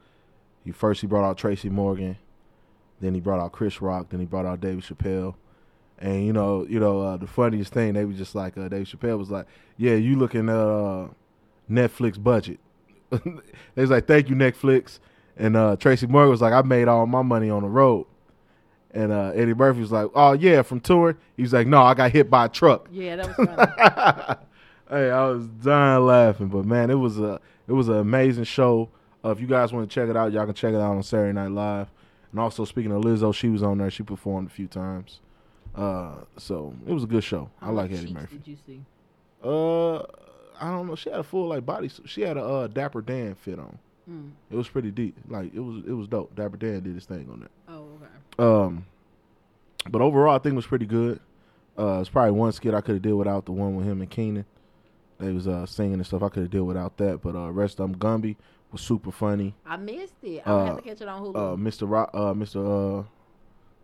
he 0.64 0.70
first 0.70 1.00
he 1.00 1.06
brought 1.06 1.28
out 1.28 1.36
Tracy 1.36 1.68
Morgan, 1.68 2.16
then 3.00 3.14
he 3.14 3.20
brought 3.20 3.40
out 3.40 3.52
Chris 3.52 3.82
Rock, 3.82 4.10
then 4.10 4.20
he 4.20 4.26
brought 4.26 4.46
out 4.46 4.60
David 4.60 4.84
Chappelle. 4.84 5.34
And 5.98 6.24
you 6.26 6.32
know, 6.32 6.66
you 6.68 6.80
know, 6.80 7.00
uh, 7.00 7.16
the 7.16 7.26
funniest 7.26 7.72
thing 7.72 7.94
they 7.94 8.04
was 8.04 8.16
just 8.16 8.34
like 8.34 8.56
uh, 8.56 8.68
Dave 8.68 8.86
Chappelle 8.86 9.18
was 9.18 9.30
like, 9.30 9.46
"Yeah, 9.76 9.94
you 9.94 10.16
looking 10.16 10.48
at 10.48 10.56
uh, 10.56 11.08
Netflix 11.70 12.22
budget." 12.22 12.58
they 13.10 13.82
was 13.82 13.90
like, 13.90 14.06
"Thank 14.06 14.28
you, 14.28 14.36
Netflix." 14.36 14.98
And 15.36 15.56
uh, 15.56 15.76
Tracy 15.76 16.06
Morgan 16.06 16.30
was 16.30 16.40
like, 16.40 16.52
"I 16.52 16.62
made 16.62 16.88
all 16.88 17.06
my 17.06 17.22
money 17.22 17.50
on 17.50 17.62
the 17.62 17.68
road." 17.68 18.06
And 18.92 19.12
uh, 19.12 19.32
Eddie 19.34 19.54
Murphy 19.54 19.80
was 19.80 19.92
like, 19.92 20.08
"Oh 20.14 20.32
yeah, 20.32 20.62
from 20.62 20.80
touring." 20.80 21.16
He's 21.36 21.52
like, 21.52 21.66
"No, 21.66 21.82
I 21.82 21.94
got 21.94 22.10
hit 22.10 22.30
by 22.30 22.46
a 22.46 22.48
truck." 22.48 22.88
Yeah, 22.92 23.16
that 23.16 23.36
was 23.38 23.48
funny. 23.48 24.40
hey, 24.94 25.10
I 25.10 25.26
was 25.26 25.46
dying 25.46 26.04
laughing, 26.04 26.48
but 26.48 26.64
man, 26.64 26.90
it 26.90 26.94
was 26.94 27.18
a 27.18 27.40
it 27.66 27.72
was 27.72 27.88
an 27.88 27.96
amazing 27.96 28.44
show. 28.44 28.88
Uh, 29.24 29.30
if 29.30 29.40
you 29.40 29.46
guys 29.46 29.72
want 29.72 29.88
to 29.88 29.94
check 29.94 30.08
it 30.08 30.16
out, 30.16 30.32
y'all 30.32 30.44
can 30.44 30.54
check 30.54 30.74
it 30.74 30.80
out 30.80 30.96
on 30.96 31.02
Saturday 31.02 31.32
Night 31.32 31.50
Live. 31.50 31.88
And 32.30 32.40
also, 32.40 32.64
speaking 32.64 32.92
of 32.92 33.02
Lizzo, 33.02 33.34
she 33.34 33.48
was 33.48 33.62
on 33.62 33.78
there. 33.78 33.90
She 33.90 34.02
performed 34.02 34.48
a 34.48 34.50
few 34.50 34.66
times. 34.66 35.20
Uh, 35.74 36.16
so 36.36 36.74
it 36.86 36.92
was 36.92 37.04
a 37.04 37.06
good 37.06 37.24
show. 37.24 37.50
I 37.60 37.70
like 37.70 37.90
Eddie 37.90 38.12
Murphy. 38.12 38.36
Did 38.36 38.48
you 38.48 38.56
see? 38.66 38.80
Uh, 39.42 39.98
I 40.60 40.70
don't 40.70 40.86
know. 40.86 40.94
She 40.94 41.10
had 41.10 41.20
a 41.20 41.24
full 41.24 41.48
like 41.48 41.66
body. 41.66 41.90
She 42.06 42.22
had 42.22 42.36
a 42.36 42.44
uh, 42.44 42.66
Dapper 42.68 43.02
Dan 43.02 43.34
fit 43.34 43.58
on. 43.58 43.78
Mm. 44.08 44.32
It 44.50 44.56
was 44.56 44.68
pretty 44.68 44.90
deep. 44.90 45.16
Like 45.28 45.54
it 45.54 45.60
was 45.60 45.82
it 45.86 45.92
was 45.92 46.06
dope. 46.08 46.34
Dapper 46.36 46.56
Dan 46.56 46.82
did 46.82 46.94
his 46.94 47.06
thing 47.06 47.28
on 47.32 47.40
that. 47.40 47.50
Oh, 47.68 47.88
okay. 47.96 48.66
Um, 48.66 48.86
but 49.88 50.00
overall, 50.00 50.34
I 50.34 50.38
think 50.38 50.52
it 50.52 50.56
was 50.56 50.66
pretty 50.66 50.86
good. 50.86 51.20
Uh, 51.78 51.98
it's 52.00 52.10
probably 52.10 52.32
one 52.32 52.52
skit 52.52 52.74
I 52.74 52.80
could 52.80 52.94
have 52.94 53.02
did 53.02 53.14
without 53.14 53.46
the 53.46 53.52
one 53.52 53.74
with 53.74 53.86
him 53.86 54.00
and 54.00 54.10
Kenan. 54.10 54.44
They 55.18 55.32
was 55.32 55.46
uh 55.48 55.66
singing 55.66 55.94
and 55.94 56.06
stuff. 56.06 56.22
I 56.22 56.28
could 56.28 56.42
have 56.44 56.50
did 56.50 56.60
without 56.62 56.96
that. 56.98 57.22
But 57.22 57.34
uh, 57.36 57.50
rest 57.52 57.78
of 57.80 57.90
them, 57.90 57.98
Gumby 57.98 58.36
was 58.72 58.80
super 58.80 59.12
funny. 59.12 59.54
I 59.64 59.76
missed 59.76 60.14
it. 60.22 60.42
I'm 60.44 60.52
gonna 60.52 60.64
have 60.66 60.74
Uh, 60.74 60.80
to 60.80 60.82
catch 60.82 61.00
it 61.00 61.08
on 61.08 61.22
Hulu. 61.22 61.36
Uh, 61.36 61.56
Mr. 61.56 61.88
Ro- 61.88 62.10
uh, 62.12 62.34
Mr. 62.34 63.00
Uh, 63.00 63.04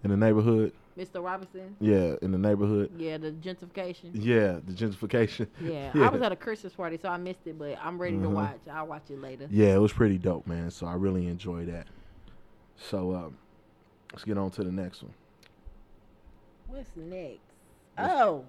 in 0.02 0.10
the 0.10 0.16
neighborhood. 0.16 0.72
Mr. 0.98 1.24
Robinson. 1.24 1.76
Yeah, 1.80 2.16
in 2.20 2.32
the 2.32 2.36
neighborhood. 2.38 2.90
Yeah, 2.98 3.16
the 3.16 3.30
gentrification. 3.30 4.10
Yeah, 4.12 4.58
the 4.66 4.72
gentrification. 4.72 5.46
Yeah, 5.60 5.92
Yeah. 5.94 6.06
I 6.06 6.08
was 6.10 6.20
at 6.20 6.32
a 6.32 6.36
Christmas 6.36 6.72
party, 6.74 6.98
so 7.00 7.08
I 7.08 7.16
missed 7.16 7.46
it, 7.46 7.58
but 7.58 7.78
I'm 7.82 7.96
ready 7.98 8.16
to 8.18 8.22
Mhm. 8.24 8.32
watch. 8.32 8.58
I'll 8.70 8.86
watch 8.88 9.04
it 9.08 9.20
later. 9.20 9.46
Yeah, 9.50 9.74
it 9.74 9.78
was 9.80 9.92
pretty 9.92 10.18
dope, 10.18 10.46
man. 10.46 10.70
So 10.70 10.86
I 10.86 10.94
really 10.94 11.26
enjoyed 11.28 11.68
that. 11.68 11.86
So 12.76 13.14
um, 13.14 13.36
let's 14.12 14.24
get 14.24 14.36
on 14.36 14.50
to 14.52 14.64
the 14.64 14.72
next 14.72 15.02
one. 15.02 15.14
What's 16.66 16.96
next? 16.96 17.38
Oh, 17.98 18.44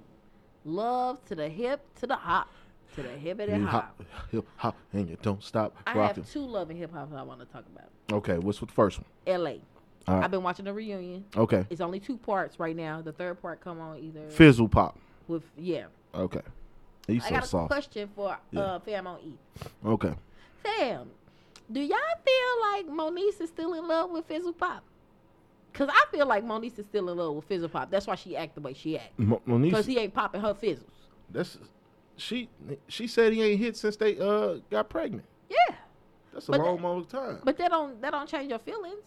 love 0.66 1.24
to 1.26 1.36
the 1.36 1.48
hip, 1.50 1.82
to 2.00 2.08
the 2.08 2.16
hop, 2.16 2.50
to 2.96 3.04
the 3.04 3.10
hippity 3.10 3.54
You 3.54 3.66
hop. 3.66 4.02
hip 4.32 4.46
hop, 4.58 4.76
and 4.94 5.10
you 5.10 5.18
don't 5.22 5.44
stop 5.44 5.76
I 5.88 5.94
rocking. 5.96 6.24
have 6.24 6.32
two 6.32 6.46
love 6.46 6.70
and 6.70 6.78
hip 6.80 6.92
hop 6.94 7.10
I 7.16 7.22
want 7.24 7.40
to 7.40 7.46
talk 7.46 7.64
about. 7.74 7.90
Okay, 8.12 8.38
what's 8.38 8.60
with 8.62 8.70
the 8.70 8.76
first 8.76 9.00
one? 9.00 9.06
L.A. 9.28 9.62
All 10.08 10.16
right. 10.16 10.24
I've 10.26 10.32
been 10.32 10.44
watching 10.44 10.66
the 10.66 10.74
reunion. 10.74 11.26
Okay, 11.38 11.66
It's 11.70 11.80
only 11.82 12.00
two 12.00 12.18
parts 12.18 12.60
right 12.60 12.76
now. 12.76 13.02
The 13.02 13.12
third 13.12 13.42
part 13.42 13.62
come 13.62 13.80
on 13.80 13.98
either 14.00 14.28
fizzle 14.30 14.68
pop. 14.68 14.98
with 15.28 15.44
yeah. 15.58 15.86
Okay, 16.16 16.42
he's 17.08 17.24
I 17.24 17.30
so 17.30 17.36
got 17.36 17.44
a 17.44 17.48
soft. 17.48 17.70
question 17.72 18.10
for 18.16 18.38
Yeah. 18.52 18.62
uh, 18.62 18.80
Fam 18.80 19.08
on 19.08 19.20
E. 19.24 19.34
Okay, 19.86 20.14
Fam, 20.64 21.10
do 21.72 21.80
y'all 21.80 21.98
feel 22.26 22.72
like 22.72 22.88
Moniece 22.88 23.40
is 23.42 23.50
still 23.50 23.74
in 23.76 23.88
love 23.88 24.10
with 24.12 24.26
Fizzle 24.26 24.54
Pop? 24.54 24.84
Cause 25.74 25.88
I 25.90 26.04
feel 26.12 26.26
like 26.26 26.44
Moniece 26.44 26.78
is 26.80 26.86
still 26.86 27.08
in 27.10 27.18
love 27.18 27.36
with 27.36 27.46
Fizzle 27.46 27.70
Pop. 27.70 27.90
That's 27.90 28.06
why 28.06 28.16
she 28.16 28.36
act 28.36 28.56
the 28.56 28.62
way 28.62 28.74
she 28.74 28.98
act. 28.98 29.18
Mo- 29.18 29.42
Monique. 29.46 29.74
Cause 29.74 29.86
he 29.86 29.98
ain't 30.00 30.14
popping 30.14 30.42
her 30.42 30.54
fizzles. 30.54 30.90
That's 31.30 31.58
she. 32.22 32.50
She 32.88 33.08
said 33.08 33.34
he 33.34 33.42
ain't 33.44 33.60
hit 33.60 33.76
since 33.78 33.96
they 33.98 34.18
uh 34.20 34.56
got 34.70 34.90
pregnant. 34.90 35.26
Yeah, 35.50 35.76
That's 36.34 36.48
a 36.48 36.52
But 36.52 36.62
long, 36.62 36.76
that- 36.78 36.84
long 36.84 37.06
time. 37.06 37.40
but 37.44 37.58
that 37.58 37.72
don't 37.72 38.02
that 38.02 38.12
don't 38.12 38.28
change 38.30 38.50
your 38.50 38.60
feelings. 38.60 39.02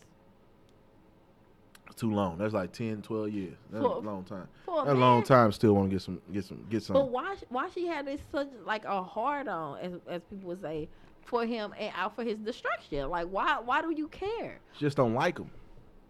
Too 1.97 2.13
long. 2.13 2.39
That's 2.39 2.53
like 2.53 2.73
10, 2.73 3.03
12 3.03 3.29
years. 3.31 3.55
That's 3.71 3.85
For- 3.85 3.93
a 3.93 3.99
long 4.01 4.25
time. 4.25 4.49
for 4.65 4.89
a 4.89 4.95
long 4.95 5.23
time. 5.23 5.53
Still 5.53 5.75
want 5.75 5.91
to 5.91 5.95
get 5.95 6.03
some, 6.03 6.21
get 6.33 6.45
some, 6.45 6.67
get 6.69 6.83
some. 6.83 6.95
But 6.95 7.09
why 7.11 7.37
why 7.51 7.69
she 7.73 7.87
had 7.87 8.05
this 8.07 8.21
such 8.33 8.49
like 8.67 8.85
a 8.85 9.01
hard 9.01 9.47
on 9.47 9.79
as 9.79 9.93
as 10.09 10.21
people 10.29 10.49
would 10.49 10.61
say 10.61 10.89
for 11.23 11.47
him 11.47 11.73
and 11.79 11.93
out 11.97 12.17
for 12.17 12.25
his 12.25 12.37
destruction? 12.39 13.09
Like 13.11 13.29
why 13.29 13.61
why 13.65 13.81
do 13.81 13.93
you 13.93 14.09
care? 14.09 14.59
She 14.73 14.81
just 14.81 14.97
don't 14.97 15.15
like 15.15 15.39
him. 15.39 15.51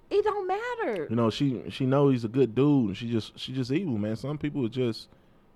It 0.08 0.24
don't 0.24 0.46
matter. 0.46 1.06
You 1.10 1.16
know, 1.16 1.28
she 1.28 1.62
she 1.68 1.84
knows 1.84 2.12
he's 2.14 2.24
a 2.24 2.28
good 2.28 2.54
dude, 2.54 2.86
and 2.88 2.96
she 2.96 3.10
just 3.10 3.38
she 3.38 3.52
just 3.52 3.70
evil, 3.70 3.98
man. 3.98 4.16
Some 4.16 4.38
people 4.38 4.64
are 4.64 4.70
just 4.70 5.08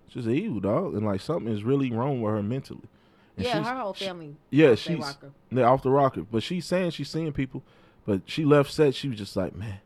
just 0.08 0.28
evil, 0.28 0.60
dog, 0.60 0.94
and 0.94 1.04
like 1.06 1.20
something 1.20 1.52
is 1.52 1.62
really 1.64 1.90
wrong 1.90 2.20
with 2.22 2.32
her 2.34 2.42
mentally. 2.42 2.88
And 3.36 3.46
Yeah, 3.46 3.52
she's- 3.54 3.66
her 3.66 3.76
whole 3.76 3.94
she- 3.94 4.04
family. 4.06 4.36
yeah, 4.50 4.66
off 4.66 4.70
that 4.70 4.78
she's 4.78 4.98
rocker. 4.98 5.30
yeah, 5.50 5.62
off 5.64 5.82
the 5.82 5.90
rocker. 5.90 6.22
But 6.30 6.42
she's 6.42 6.66
saying 6.66 6.90
she's 6.90 7.08
seeing 7.10 7.32
people. 7.32 7.62
But 8.06 8.22
she 8.26 8.44
left 8.44 8.72
set. 8.72 8.94
She 8.94 9.08
was 9.08 9.18
just 9.18 9.36
like, 9.36 9.54
man, 9.54 9.80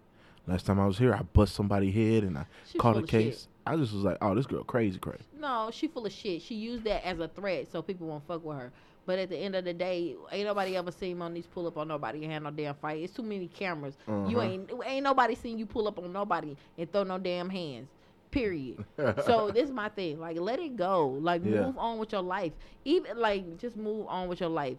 last 0.47 0.65
time 0.67 0.79
I 0.81 0.87
was 0.87 0.99
here, 0.99 1.13
I 1.15 1.23
bust 1.23 1.55
somebody's 1.55 1.95
head 1.95 2.23
and 2.25 2.39
I 2.39 2.47
She 2.67 2.79
caught 2.79 2.97
a 2.97 3.01
of 3.01 3.11
shit. 3.11 3.11
case. 3.33 3.49
I 3.67 3.77
just 3.77 3.93
was 3.93 4.03
like, 4.05 4.19
oh, 4.21 4.35
this 4.35 4.47
girl 4.47 4.65
crazy, 4.65 4.99
crazy. 4.99 5.23
No, 5.39 5.71
she 5.73 5.87
full 5.89 6.07
of 6.07 6.13
shit. 6.13 6.43
She 6.43 6.55
used 6.55 6.85
that 6.85 7.07
as 7.07 7.19
a 7.21 7.29
threat 7.29 7.71
so 7.71 7.83
people 7.83 8.07
won't 8.07 8.27
fuck 8.27 8.45
with 8.45 8.57
her. 8.59 8.73
But 9.07 9.19
at 9.19 9.29
the 9.31 9.37
end 9.37 9.57
of 9.57 9.65
the 9.65 9.73
day, 9.75 10.15
ain't 10.31 10.47
nobody 10.47 10.77
ever 10.77 10.93
seen 10.93 11.21
on 11.21 11.35
these 11.35 11.47
pull 11.47 11.67
up 11.67 11.77
on 11.77 11.89
nobody 11.89 12.23
and 12.23 12.33
have 12.33 12.43
no 12.45 12.51
damn 12.53 12.75
fight. 12.77 13.03
It's 13.03 13.13
too 13.13 13.23
many 13.25 13.49
cameras. 13.49 13.97
You 14.07 14.13
Uh-huh. 14.15 14.41
ain't 14.43 14.71
ain't 14.87 15.03
nobody 15.05 15.35
seen 15.35 15.59
you 15.59 15.67
pull 15.67 15.89
up 15.89 15.99
on 15.99 16.13
nobody 16.13 16.57
and 16.79 16.93
throw 16.93 17.03
no 17.03 17.19
damn 17.19 17.51
hands. 17.51 17.89
Period. 18.33 18.85
so 19.27 19.51
this 19.53 19.65
is 19.67 19.73
my 19.73 19.89
thing. 19.91 20.19
Like 20.21 20.41
let 20.41 20.59
it 20.59 20.77
go. 20.77 21.09
Like 21.09 21.43
Yeah. 21.45 21.67
move 21.67 21.79
on 21.79 21.99
with 21.99 22.13
your 22.13 22.23
life. 22.23 22.53
Even 22.85 23.19
like 23.19 23.59
just 23.59 23.77
move 23.77 24.07
on 24.09 24.29
with 24.29 24.41
your 24.41 24.51
life. 24.51 24.79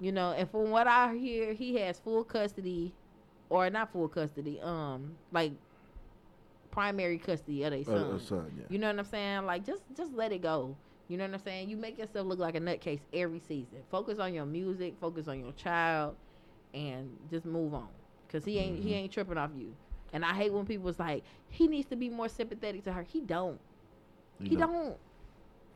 You 0.00 0.12
know, 0.12 0.32
and 0.32 0.50
from 0.50 0.70
what 0.70 0.86
I 0.86 1.14
hear, 1.16 1.54
he 1.54 1.76
has 1.76 1.98
full 2.00 2.24
custody 2.24 2.94
or 3.50 3.70
not 3.70 3.92
full 3.92 4.08
custody, 4.08 4.60
um, 4.60 5.16
like 5.32 5.52
primary 6.70 7.18
custody 7.18 7.62
of 7.64 7.70
their 7.70 7.80
Uh, 7.80 7.84
son. 7.84 7.96
uh, 8.12 8.18
son, 8.18 8.52
yeah. 8.58 8.64
You 8.68 8.78
know 8.78 8.88
what 8.88 8.98
I'm 8.98 9.04
saying? 9.04 9.46
Like 9.46 9.64
just 9.64 9.82
just 9.96 10.12
let 10.12 10.32
it 10.32 10.42
go. 10.42 10.76
You 11.08 11.16
know 11.16 11.24
what 11.24 11.34
I'm 11.34 11.40
saying? 11.40 11.70
You 11.70 11.76
make 11.76 11.98
yourself 11.98 12.26
look 12.26 12.38
like 12.38 12.54
a 12.54 12.60
nutcase 12.60 13.00
every 13.12 13.40
season. 13.40 13.78
Focus 13.90 14.18
on 14.18 14.34
your 14.34 14.44
music, 14.46 14.98
focus 15.00 15.26
on 15.28 15.40
your 15.40 15.52
child, 15.52 16.16
and 16.74 17.16
just 17.30 17.46
move 17.46 17.74
on. 17.74 17.88
Cause 18.28 18.44
he 18.44 18.58
ain't 18.58 18.76
Mm-hmm. 18.78 18.86
he 18.88 18.94
ain't 18.94 19.12
tripping 19.12 19.38
off 19.38 19.50
you. 19.56 19.74
And 20.12 20.24
I 20.24 20.34
hate 20.34 20.52
when 20.52 20.66
people's 20.66 20.98
like 20.98 21.24
he 21.48 21.66
needs 21.68 21.88
to 21.88 21.96
be 21.96 22.08
more 22.10 22.28
sympathetic 22.28 22.84
to 22.84 22.92
her. 22.92 23.02
He 23.02 23.20
don't. 23.20 23.60
You 24.38 24.48
He 24.48 24.54
know. 24.54 24.68
don't. 24.68 24.98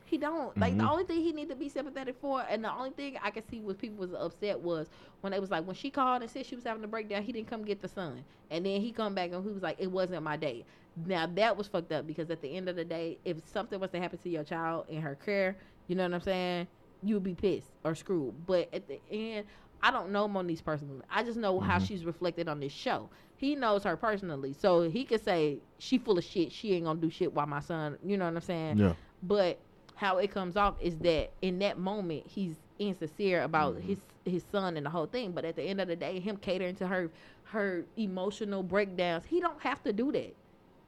He 0.05 0.19
don't. 0.19 0.59
Like 0.61 0.77
the 0.77 0.85
Mhm. 0.85 0.89
only 0.89 1.05
thing 1.05 1.21
he 1.23 1.33
need 1.33 1.49
to 1.49 1.57
be 1.57 1.69
sympathetic 1.69 2.17
for, 2.21 2.43
and 2.49 2.65
the 2.65 2.73
only 2.73 2.91
thing 2.91 3.17
I 3.23 3.31
could 3.31 3.49
see 3.49 3.61
was 3.61 3.77
people 3.77 3.99
was 3.99 4.13
upset 4.13 4.61
was 4.61 4.89
when 5.21 5.33
they 5.33 5.41
was 5.41 5.51
like 5.51 5.65
when 5.67 5.75
she 5.75 5.91
called 5.91 6.23
and 6.23 6.31
said 6.31 6.47
she 6.47 6.55
was 6.55 6.65
having 6.65 6.85
a 6.85 6.89
breakdown, 6.89 7.23
he 7.23 7.33
didn't 7.33 7.49
come 7.49 7.65
get 7.65 7.81
the 7.81 7.89
son, 7.89 8.25
and 8.51 8.65
then 8.67 8.81
he 8.81 8.93
come 8.93 9.15
back 9.15 9.31
and 9.33 9.43
he 9.45 9.51
was 9.53 9.63
like, 9.63 9.77
it 9.81 9.91
wasn't 9.91 10.23
my 10.23 10.37
day. 10.37 10.65
Now 10.97 11.27
that 11.27 11.57
was 11.57 11.69
fucked 11.69 11.93
up 11.93 12.07
because 12.07 12.31
at 12.31 12.43
the 12.43 12.55
end 12.55 12.69
of 12.69 12.77
the 12.77 12.85
day, 12.85 13.19
if 13.25 13.47
something 13.49 13.81
was 13.81 13.91
to 13.91 14.01
happen 14.01 14.19
to 14.19 14.29
your 14.29 14.45
child 14.45 14.87
in 14.89 15.01
her 15.01 15.15
care, 15.15 15.57
you 15.87 15.95
know 15.95 16.05
what 16.05 16.15
I'm 16.15 16.21
saying, 16.21 16.69
you 17.03 17.15
would 17.15 17.25
be 17.25 17.35
pissed 17.35 17.71
or 17.85 17.95
screwed. 17.95 18.47
But 18.47 18.73
at 18.75 18.89
the 18.89 19.01
end, 19.11 19.47
I 19.83 19.91
don't 19.91 20.11
know 20.11 20.29
Moniece 20.29 20.63
personally. 20.65 21.03
I 21.11 21.23
just 21.25 21.39
know 21.39 21.59
how 21.61 21.79
she's 21.79 22.05
reflected 22.05 22.49
on 22.49 22.61
this 22.61 22.73
show. 22.73 23.09
He 23.37 23.57
knows 23.57 23.83
her 23.85 23.97
personally, 23.97 24.53
so 24.53 24.83
he 24.89 25.05
could 25.05 25.25
say 25.25 25.59
she 25.79 25.99
full 25.99 26.17
of 26.19 26.25
shit. 26.25 26.53
She 26.53 26.75
ain't 26.75 26.85
gonna 26.85 27.01
do 27.01 27.11
shit 27.11 27.33
while 27.35 27.47
my 27.47 27.61
son. 27.61 27.99
You 28.05 28.17
know 28.17 28.27
what 28.27 28.37
I'm 28.37 28.41
saying? 28.43 28.79
Yeah. 28.79 28.93
But 29.25 29.59
how 29.97 30.19
it 30.19 30.31
comes 30.31 30.57
off 30.57 30.75
is 30.81 30.97
that 30.99 31.31
in 31.43 31.59
that 31.61 31.79
moment 31.79 32.25
he's 32.27 32.55
insincere 32.79 33.43
about 33.43 33.75
Mm-hmm. 33.77 33.89
his 33.89 33.99
his 34.25 34.45
son 34.53 34.77
and 34.77 34.87
the 34.87 34.91
whole 34.91 35.07
thing. 35.07 35.33
But 35.33 35.45
at 35.45 35.57
the 35.57 35.63
end 35.65 35.81
of 35.81 35.89
the 35.89 35.97
day, 35.97 36.21
him 36.21 36.37
catering 36.37 36.77
to 36.77 36.87
her 36.87 37.11
her 37.45 37.85
emotional 37.97 38.63
breakdowns, 38.63 39.25
he 39.27 39.41
don't 39.41 39.61
have 39.61 39.83
to 39.83 39.93
do 39.93 40.13
that. 40.13 40.35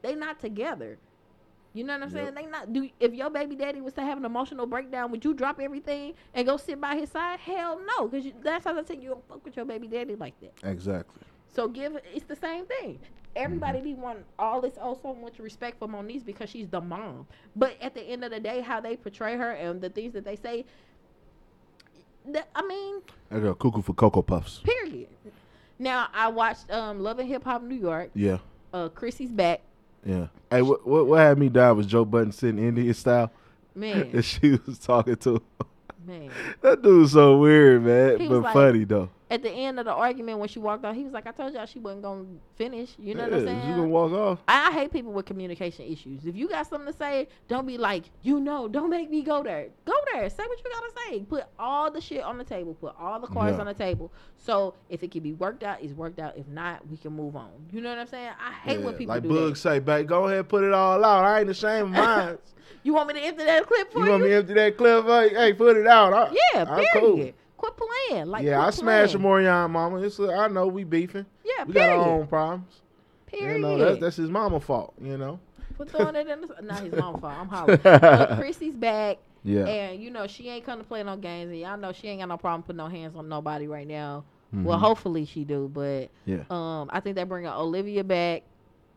They 0.01 0.15
not 0.15 0.39
together. 0.39 0.97
You 1.75 1.83
know 1.83 1.93
what 1.93 2.03
I'm 2.03 2.09
saying? 2.09 2.33
They 2.35 2.45
not 2.45 2.71
do. 2.71 2.89
If 3.01 3.13
your 3.13 3.29
baby 3.29 3.55
daddy 3.57 3.81
was 3.81 3.93
to 3.95 4.01
have 4.01 4.17
an 4.17 4.23
emotional 4.23 4.65
breakdown, 4.65 5.11
would 5.11 5.25
you 5.25 5.33
drop 5.33 5.59
everything 5.59 6.13
and 6.33 6.47
go 6.47 6.55
sit 6.55 6.79
by 6.79 6.95
his 6.95 7.11
side? 7.11 7.37
Hell 7.41 7.81
no, 7.97 8.07
because 8.07 8.31
that's 8.41 8.63
how 8.63 8.79
I 8.79 8.83
said 8.85 9.03
you 9.03 9.09
don't 9.09 9.27
fuck 9.27 9.43
with 9.43 9.57
your 9.57 9.65
baby 9.65 9.87
daddy 9.89 10.15
like 10.15 10.39
that. 10.39 10.53
Exactly. 10.63 11.21
So 11.53 11.67
give 11.67 11.97
it's 12.13 12.23
the 12.25 12.35
same 12.37 12.65
thing. 12.65 12.97
Everybody 13.35 13.79
Mm-hmm. 13.79 13.87
be 13.87 13.93
want 13.95 14.19
all 14.39 14.61
this 14.61 14.75
oh 14.81 14.97
so 15.01 15.13
much 15.13 15.37
respect 15.39 15.77
for 15.77 15.89
Moniece 15.89 16.25
because 16.25 16.49
she's 16.49 16.69
the 16.69 16.79
mom. 16.79 17.27
But 17.57 17.75
at 17.81 17.93
the 17.93 18.03
end 18.03 18.23
of 18.23 18.31
the 18.31 18.39
day, 18.39 18.61
how 18.61 18.79
they 18.79 18.95
portray 18.95 19.35
her 19.35 19.51
and 19.51 19.81
the 19.81 19.89
things 19.89 20.13
that 20.13 20.23
they 20.23 20.37
say, 20.37 20.63
that, 22.27 22.47
I 22.55 22.65
mean, 22.65 23.01
I 23.29 23.39
got 23.39 23.59
cuckoo 23.59 23.81
for 23.81 23.93
Cocoa 23.93 24.21
Puffs. 24.21 24.59
period. 24.63 25.09
Now 25.77 26.07
I 26.13 26.29
watched 26.29 26.71
um 26.71 27.01
Love 27.01 27.19
and 27.19 27.27
Hip 27.27 27.43
Hop 27.43 27.61
New 27.63 27.75
York. 27.75 28.11
Yeah. 28.13 28.37
Uh, 28.73 28.87
Chrissy's 28.87 29.31
back. 29.33 29.61
Yeah. 30.05 30.27
Hey, 30.51 30.61
what 30.61 30.85
what, 30.87 31.07
what 31.07 31.19
had 31.19 31.37
me 31.39 31.49
die 31.49 31.71
was 31.71 31.87
Joe 31.87 32.05
Budden 32.05 32.31
sitting 32.31 32.63
Indian 32.63 32.93
style, 32.93 33.31
Man, 33.73 34.09
and 34.13 34.23
she 34.23 34.59
was 34.65 34.77
talking 34.79 35.15
to 35.17 35.35
him. 35.35 35.41
man. 36.05 36.29
That 36.61 36.81
dude's 36.81 37.11
so 37.13 37.37
weird, 37.39 37.83
man, 37.83 38.19
He 38.19 38.27
but 38.27 38.35
was 38.35 38.43
like- 38.43 38.53
funny 38.53 38.83
though. 38.83 39.09
At 39.35 39.41
the 39.41 39.51
end 39.51 39.79
of 39.79 39.85
the 39.85 39.91
argument, 39.91 40.39
when 40.39 40.47
she 40.47 40.59
walked 40.59 40.85
out, 40.85 40.95
he 40.95 41.03
was 41.03 41.11
like, 41.11 41.27
"I 41.27 41.31
told 41.31 41.53
y'all 41.53 41.65
she 41.65 41.79
wasn't 41.79 42.03
gonna 42.03 42.23
finish." 42.55 42.95
You 42.97 43.15
know 43.15 43.23
what 43.25 43.33
I'm 43.33 43.45
saying? 43.45 43.67
You 43.69 43.75
gonna 43.75 43.87
walk 43.89 44.11
off? 44.13 44.39
I 44.47 44.69
I 44.69 44.71
hate 44.71 44.93
people 44.93 45.11
with 45.11 45.25
communication 45.25 45.85
issues. 45.85 46.25
If 46.25 46.37
you 46.37 46.47
got 46.47 46.67
something 46.67 46.89
to 46.89 46.97
say, 46.97 47.27
don't 47.49 47.67
be 47.67 47.77
like, 47.77 48.05
you 48.21 48.39
know, 48.39 48.69
don't 48.69 48.89
make 48.89 49.09
me 49.09 49.23
go 49.23 49.43
there. 49.43 49.67
Go 49.83 49.93
there. 50.13 50.29
Say 50.29 50.43
what 50.47 50.57
you 50.57 50.63
gotta 50.71 50.91
say. 51.09 51.19
Put 51.23 51.43
all 51.59 51.91
the 51.91 51.99
shit 51.99 52.23
on 52.23 52.37
the 52.37 52.45
table. 52.45 52.75
Put 52.75 52.95
all 52.97 53.19
the 53.19 53.27
cards 53.27 53.55
Yeah. 53.55 53.59
on 53.59 53.65
the 53.67 53.73
table. 53.73 54.09
So 54.37 54.73
if 54.89 55.03
it 55.03 55.11
can 55.11 55.21
be 55.21 55.33
worked 55.33 55.63
out, 55.63 55.83
it's 55.83 55.91
worked 55.93 56.19
out. 56.19 56.37
If 56.37 56.47
not, 56.47 56.87
we 56.89 56.95
can 56.95 57.11
move 57.11 57.35
on. 57.35 57.51
You 57.73 57.81
know 57.81 57.89
what 57.89 57.99
I'm 57.99 58.07
saying? 58.07 58.31
I 58.41 58.53
hate 58.53 58.79
when 58.81 58.93
people 58.93 59.15
like 59.15 59.23
do 59.23 59.29
Bug 59.29 59.49
that. 59.55 59.59
say, 59.59 59.79
babe, 59.79 60.07
go 60.07 60.27
ahead, 60.29 60.47
put 60.47 60.63
it 60.63 60.73
all 60.73 61.03
out. 61.03 61.25
I 61.25 61.41
ain't 61.41 61.49
ashamed 61.49 61.87
of 61.87 61.89
mine. 62.05 62.37
You 62.83 62.93
want 62.93 63.09
me 63.09 63.15
to 63.15 63.19
empty 63.27 63.43
that 63.43 63.65
clip 63.67 63.91
for 63.91 63.99
you 63.99 64.05
you? 64.05 64.11
want 64.11 64.23
me 64.23 64.29
to 64.29 64.35
empty 64.35 64.53
that 64.53 64.77
clip? 64.77 65.05
Hey, 65.05 65.29
hey, 65.29 65.53
put 65.53 65.75
it 65.75 65.87
out. 65.87 66.13
I, 66.13 66.31
yeah, 66.53 66.61
I'm 66.67 66.67
period. 66.85 66.87
cool. 66.95 67.31
Quit 67.57 67.73
playing. 67.77 68.27
Like 68.27 68.43
yeah, 68.43 68.65
I 68.65 68.69
smashed 68.69 69.13
playing. 69.13 69.25
Amorion 69.25 69.71
mama. 69.71 69.97
It's 70.01 70.19
a, 70.19 70.31
I 70.31 70.47
know 70.47 70.67
we 70.67 70.83
beefing. 70.83 71.25
Yeah, 71.43 71.63
we 71.63 71.73
got 71.73 71.89
our 71.89 72.03
period. 72.03 72.13
own 72.19 72.27
problems. 72.27 72.81
Period. 73.27 73.55
You 73.55 73.61
know, 73.61 73.77
that's, 73.77 73.99
that's 73.99 74.15
his 74.17 74.29
mama 74.29 74.59
fault, 74.59 74.93
you 75.01 75.17
know? 75.17 75.39
Quit 75.77 75.89
throwing 75.89 76.15
it 76.15 76.27
in 76.27 76.41
the. 76.41 76.55
Not 76.61 76.83
his 76.83 76.93
mama 76.93 77.17
fault. 77.21 77.33
I'm 77.37 77.47
hollering. 77.47 77.79
But 77.83 78.37
Chrissy's 78.37 78.75
back. 78.75 79.17
Yeah. 79.43 79.65
And 79.65 80.01
you 80.01 80.09
know 80.09 80.25
she 80.27 80.49
ain't 80.49 80.65
come 80.65 80.79
to 80.79 80.85
play 80.85 81.03
no 81.03 81.15
games, 81.17 81.51
and 81.51 81.59
y'all 81.59 81.77
know 81.77 81.91
she 81.91 82.07
ain't 82.07 82.19
got 82.21 82.29
no 82.29 82.37
problem 82.37 82.63
putting 82.63 82.77
no 82.77 82.87
hands 82.87 83.15
on 83.15 83.29
nobody 83.29 83.67
right 83.67 83.87
now. 83.87 84.23
Well, 84.53 84.77
Mhm. 84.77 84.81
hopefully 84.81 85.25
she 85.25 85.43
do, 85.43 85.69
but 85.73 86.09
Yeah. 86.25 86.43
um, 86.49 86.89
I 86.93 86.99
think 87.01 87.15
they 87.17 87.23
bringing 87.23 87.49
Olivia 87.51 88.03
back 88.05 88.43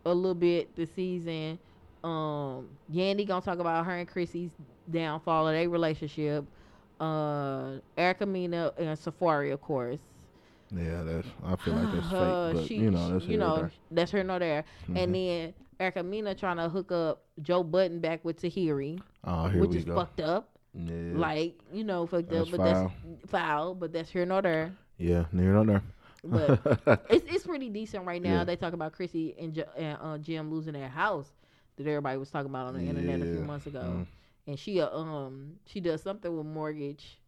a 0.06 0.14
little 0.14 0.34
bit 0.34 0.74
this 0.76 0.88
season. 0.94 1.58
Um, 2.04 2.68
Yandy 2.92 3.26
gonna 3.26 3.40
talk 3.42 3.58
about 3.58 3.84
her 3.84 3.96
and 3.96 4.06
Chrissy's 4.08 4.50
downfall 4.90 5.48
of 5.48 5.54
their 5.54 5.68
relationship. 5.68 6.44
Uh, 7.00 7.78
Erica 7.96 8.26
Mena 8.26 8.72
and 8.78 8.98
Safaree, 8.98 9.52
of 9.52 9.60
course. 9.60 9.98
Yeah, 10.74 11.02
that's. 11.02 11.28
I 11.44 11.56
feel 11.56 11.74
like 11.74 11.92
that's 11.94 12.06
Uh, 12.12 12.50
fake, 12.52 12.56
but 12.60 12.66
she- 12.66 12.76
you 12.76 12.90
know, 12.90 13.10
that's 13.12 13.24
you 13.26 13.38
know 13.38 13.70
that's 13.90 14.10
her 14.10 14.22
no 14.24 14.38
there. 14.38 14.64
Mhm. 14.88 14.98
And 14.98 15.14
then 15.14 15.54
Erica 15.80 16.02
Mena 16.02 16.34
trying 16.34 16.56
to 16.58 16.68
hook 16.68 16.92
up 16.92 17.22
Joe 17.40 17.62
Budden 17.62 18.00
back 18.00 18.24
with 18.24 18.40
Tahiry, 18.40 19.00
Oh, 19.24 19.48
here 19.48 19.60
which 19.60 19.74
is 19.76 19.84
go. 19.84 19.94
fucked 19.94 20.20
up. 20.20 20.50
Yeah. 20.74 21.12
Like 21.16 21.58
you 21.72 21.84
know, 21.84 22.06
fucked 22.06 22.28
That's 22.30 22.52
up, 22.52 22.58
but 22.58 22.64
that's 22.64 22.92
foul. 23.30 23.74
But 23.74 23.92
that's 23.92 24.10
here 24.10 24.26
nor 24.26 24.42
there. 24.42 24.72
yeah, 24.98 25.24
near 25.32 25.52
nor 25.54 25.64
there. 25.64 25.82
But 26.24 27.06
it's 27.10 27.26
it's 27.32 27.46
pretty 27.46 27.70
decent 27.70 28.04
right 28.04 28.20
now. 28.20 28.38
Yeah. 28.38 28.44
They 28.44 28.56
talk 28.56 28.72
about 28.74 28.92
Chrissy 28.92 29.34
and, 29.38 29.54
Jo- 29.54 29.70
and 29.76 29.96
uh, 30.02 30.18
Jim 30.18 30.50
losing 30.52 30.72
their 30.74 30.88
house 30.88 31.28
that 31.76 31.86
everybody 31.86 32.18
was 32.18 32.28
talking 32.30 32.50
about 32.50 32.66
on 32.66 32.74
the 32.74 32.80
internet 32.80 33.20
a 33.20 33.24
few 33.24 33.40
months 33.44 33.66
ago. 33.66 33.80
Mm. 33.80 34.06
And 34.48 34.58
she 34.58 34.80
uh, 34.80 34.88
um 34.90 35.56
she 35.66 35.78
does 35.78 36.02
something 36.02 36.34
with 36.34 36.46
mortgage 36.46 37.20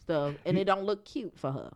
stuff, 0.00 0.34
and 0.44 0.58
it 0.58 0.64
don't 0.64 0.84
look 0.84 1.04
cute 1.04 1.36
for 1.36 1.50
her. 1.50 1.72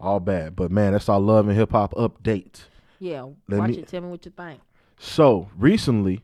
All 0.00 0.18
bad, 0.18 0.56
but 0.56 0.72
man, 0.72 0.92
that's 0.92 1.08
our 1.08 1.20
love 1.20 1.46
and 1.46 1.56
hip 1.56 1.70
hop 1.70 1.94
update. 1.94 2.62
Yeah, 2.98 3.28
Let 3.48 3.60
watch 3.60 3.70
me- 3.70 3.78
it. 3.78 3.86
Tell 3.88 4.00
me 4.00 4.08
what 4.08 4.24
you 4.26 4.32
think. 4.36 4.60
So 4.98 5.48
recently, 5.56 6.22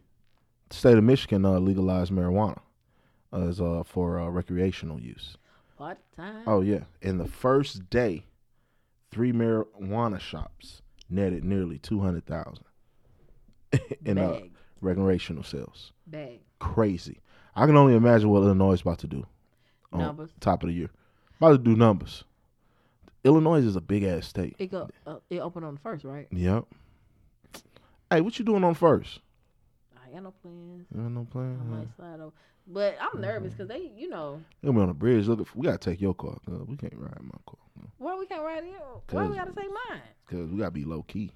the 0.69 0.75
state 0.77 0.99
of 0.99 1.05
Michigan 1.05 1.45
uh, 1.45 1.59
legalized 1.61 2.11
marijuana 2.12 2.59
as 3.33 3.61
uh, 3.61 3.85
for 3.87 4.19
uh, 4.19 4.29
recreational 4.29 5.01
use. 5.01 5.37
What 5.77 5.99
time. 6.16 6.43
Oh 6.49 6.61
yeah, 6.61 6.85
in 7.01 7.19
the 7.19 7.29
first 7.29 7.89
day, 7.89 8.25
three 9.12 9.33
marijuana 9.33 10.19
shops 10.19 10.83
netted 11.09 11.45
nearly 11.45 11.79
two 11.79 12.01
hundred 12.01 12.27
thousand 12.27 12.64
in 14.05 14.19
uh, 14.19 14.31
bag, 14.33 14.51
recreational 14.81 15.43
sales. 15.43 15.93
bag. 16.07 16.41
Crazy. 16.59 17.20
I 17.55 17.66
can 17.66 17.76
only 17.76 17.95
imagine 17.95 18.29
what 18.31 18.43
Illinois 18.43 18.72
is 18.74 18.81
about 18.83 18.99
to 19.01 19.07
do. 19.07 19.26
on 19.93 20.01
Numbers. 20.01 20.31
top 20.41 20.62
of 20.62 20.68
the 20.68 20.74
year, 20.74 20.91
about 21.39 21.51
to 21.53 21.59
do 21.59 21.74
numbers. 21.76 22.24
Illinois 23.24 23.64
is 23.64 23.74
a 23.76 23.81
big 23.81 24.05
ass 24.05 24.26
state. 24.26 24.55
It 24.59 24.70
go. 24.70 24.89
Uh, 25.07 25.16
it 25.31 25.39
opened 25.41 25.64
on 25.64 25.74
the 25.74 25.81
first, 25.81 26.05
right? 26.05 26.29
Yep. 26.31 26.64
Hey, 28.11 28.20
what 28.20 28.39
you 28.39 28.45
doing 28.45 28.64
on 28.64 28.74
first? 28.74 29.20
I 29.97 30.07
ain't 30.07 30.14
got 30.14 30.22
no 30.22 30.31
plans. 30.43 30.87
You 30.95 31.03
got 31.03 31.11
no 31.11 31.26
plan? 31.31 31.59
I 31.61 31.64
might 31.76 31.89
slide 31.97 32.20
over, 32.20 32.33
but 32.66 32.97
I'm 33.01 33.20
nervous 33.20 33.53
because 33.53 33.68
they, 33.68 33.91
you 33.97 34.09
know, 34.09 34.41
You'll 34.62 34.72
be 34.72 34.81
on 34.81 34.89
the 34.89 34.95
bridge. 34.95 35.26
Look, 35.26 35.47
we 35.55 35.64
gotta 35.66 35.79
take 35.79 36.01
your 36.01 36.14
car. 36.14 36.37
'cause 36.47 36.62
we 36.66 36.76
can't 36.76 36.95
ride 36.97 37.20
my 37.22 37.39
car 37.47 37.57
why 37.99 38.16
we 38.18 38.26
can't 38.26 38.43
ride 38.43 38.64
in? 38.64 38.74
Why 39.11 39.26
we 39.26 39.37
gotta 39.37 39.53
take 39.53 39.70
mine? 39.70 40.01
because 40.26 40.51
we 40.51 40.59
gotta 40.59 40.70
be 40.70 40.85
low 40.85 41.03
key. 41.03 41.31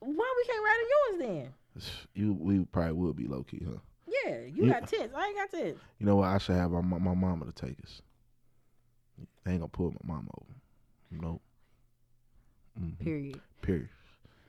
Why 0.00 0.34
we 0.36 0.44
can't 0.52 0.64
ride 0.64 0.80
in 0.82 0.88
yours 1.28 1.28
then? 1.44 1.54
You, 2.14 2.34
we 2.34 2.64
probably 2.66 2.92
will 2.92 3.12
be 3.14 3.26
low 3.26 3.42
key, 3.44 3.62
huh? 3.66 3.78
Yeah, 4.06 4.40
you 4.52 4.66
Yeah. 4.66 4.80
got 4.80 4.88
tits. 4.88 5.14
I 5.16 5.26
ain't 5.26 5.36
got 5.36 5.50
tits. 5.50 5.80
You 5.98 6.06
know 6.06 6.16
what? 6.16 6.28
I 6.28 6.38
should 6.38 6.56
have 6.56 6.70
my, 6.70 6.80
my, 6.82 7.14
mama 7.14 7.46
to 7.46 7.52
take 7.52 7.78
us. 7.82 8.02
They 9.44 9.52
ain't 9.52 9.60
gonna 9.60 9.68
pull 9.68 9.94
my 10.04 10.14
mama 10.14 10.28
over. 10.40 11.22
Nope. 11.22 11.42
Mhm. 12.80 12.98
Period. 12.98 13.40
Period. 13.62 13.88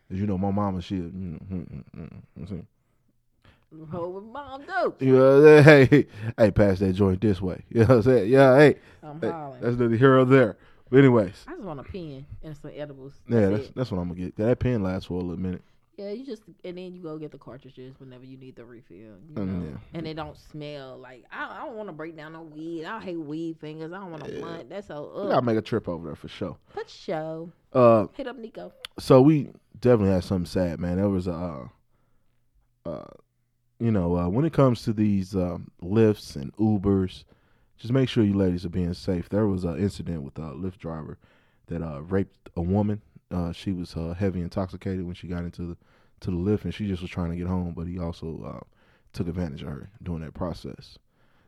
'Cause 0.09 0.17
you 0.19 0.27
know 0.27 0.37
my 0.37 0.51
mama, 0.51 0.81
she, 0.81 0.95
you 0.95 1.01
know, 1.11 1.39
mm, 1.39 1.67
mm, 1.69 1.83
mm, 1.95 2.21
mm, 2.39 2.49
see? 2.49 2.65
roll 3.71 4.13
with 4.13 4.23
mom 4.25 4.63
dope. 4.65 5.01
You 5.01 5.13
know 5.17 5.41
what 5.41 5.49
I'm 5.49 5.63
saying? 5.63 5.87
Hey, 5.89 6.07
hey, 6.37 6.51
pass 6.51 6.79
that 6.79 6.93
joint 6.93 7.21
this 7.21 7.41
way. 7.41 7.63
You 7.69 7.81
know 7.81 7.87
what 7.87 7.95
I'm 7.97 8.01
saying? 8.03 8.29
Yeah, 8.29 8.57
hey, 8.57 8.75
I'm 9.01 9.19
hey 9.19 9.29
hollering. 9.31 9.61
that's 9.61 9.77
the 9.77 9.89
hero 9.97 10.25
there. 10.25 10.57
But 10.89 10.99
anyways, 10.99 11.45
I 11.47 11.53
just 11.53 11.63
want 11.63 11.79
a 11.79 11.83
pen 11.83 12.25
and 12.43 12.55
some 12.55 12.71
edibles. 12.75 13.13
yeah, 13.27 13.47
That's 13.49 13.63
that's 13.63 13.71
that's 13.75 13.91
what 13.91 13.99
I'm 13.99 14.09
gonna 14.09 14.19
get. 14.19 14.35
That 14.37 14.59
pen 14.59 14.83
lasts 14.83 15.07
for 15.07 15.15
a 15.15 15.23
little 15.23 15.39
minute. 15.41 15.63
Yeah, 15.95 16.09
you 16.09 16.25
just 16.25 16.41
and 16.63 16.77
then 16.77 16.93
you 16.93 17.01
go 17.03 17.17
get 17.19 17.31
the 17.31 17.37
cartridges 17.37 17.93
whenever 17.99 18.25
you 18.25 18.35
need 18.37 18.55
the 18.55 18.65
refill. 18.65 18.95
You 18.97 19.35
Mm, 19.35 19.61
know? 19.61 19.69
yeah. 19.69 19.77
And 19.93 20.05
they 20.05 20.13
don't 20.13 20.35
smell 20.37 20.97
like 20.97 21.23
I, 21.31 21.59
I 21.61 21.65
don't 21.65 21.75
want 21.75 21.89
to 21.89 21.93
break 21.93 22.17
down 22.17 22.33
no 22.33 22.41
weed. 22.41 22.85
I 22.85 22.99
hate 22.99 23.17
weed 23.19 23.57
fingers. 23.59 23.91
I 23.93 23.99
don't 23.99 24.09
want 24.11 24.23
to 24.23 24.31
Yeah. 24.31 24.39
blunt. 24.39 24.69
That's 24.69 24.87
so. 24.87 25.11
We 25.15 25.21
Ugh. 25.23 25.29
gotta 25.29 25.45
make 25.45 25.57
a 25.57 25.61
trip 25.61 25.87
over 25.87 26.07
there 26.07 26.15
for 26.15 26.27
sure. 26.29 26.57
But 26.73 26.89
show 26.89 27.51
Uh, 27.73 28.07
hit 28.13 28.27
up 28.27 28.37
Nico. 28.37 28.73
so 28.99 29.21
we 29.21 29.51
definitely 29.79 30.13
had 30.13 30.23
something 30.23 30.45
sad, 30.47 30.79
man. 30.79 30.97
There 30.97 31.09
was 31.09 31.27
a, 31.27 31.69
uh, 32.85 32.89
uh, 32.89 33.05
you 33.79 33.91
know, 33.91 34.15
uh, 34.17 34.29
when 34.29 34.45
it 34.45 34.53
comes 34.53 34.81
to 34.83 34.93
these 34.93 35.35
um, 35.35 35.69
Lyfts 35.81 36.35
and 36.35 36.55
Ubers, 36.57 37.23
just 37.77 37.93
make 37.93 38.09
sure 38.09 38.23
you 38.23 38.33
ladies 38.33 38.65
are 38.65 38.69
being 38.69 38.93
safe. 38.93 39.29
There 39.29 39.47
was 39.47 39.63
an 39.63 39.77
incident 39.77 40.23
with 40.23 40.37
a 40.37 40.53
Lyft 40.53 40.77
driver 40.77 41.17
that 41.67 41.81
uh, 41.83 42.01
raped 42.01 42.49
a 42.55 42.61
woman. 42.61 43.01
Uh, 43.33 43.51
she 43.51 43.71
was 43.71 43.95
uh, 43.95 44.13
heavy 44.17 44.41
intoxicated 44.41 45.03
when 45.05 45.15
she 45.15 45.27
got 45.27 45.43
into 45.43 45.63
the 45.63 45.77
to 46.21 46.31
the 46.31 46.37
Lyft, 46.37 46.63
and 46.63 46.73
she 46.73 46.87
just 46.87 47.01
was 47.01 47.11
trying 47.11 47.31
to 47.31 47.35
get 47.35 47.47
home, 47.47 47.73
but 47.75 47.87
he 47.87 47.99
also 47.99 48.43
uh, 48.45 48.63
took 49.11 49.27
advantage 49.27 49.61
of 49.63 49.67
her 49.69 49.89
during 50.01 50.21
that 50.21 50.33
process. 50.33 50.97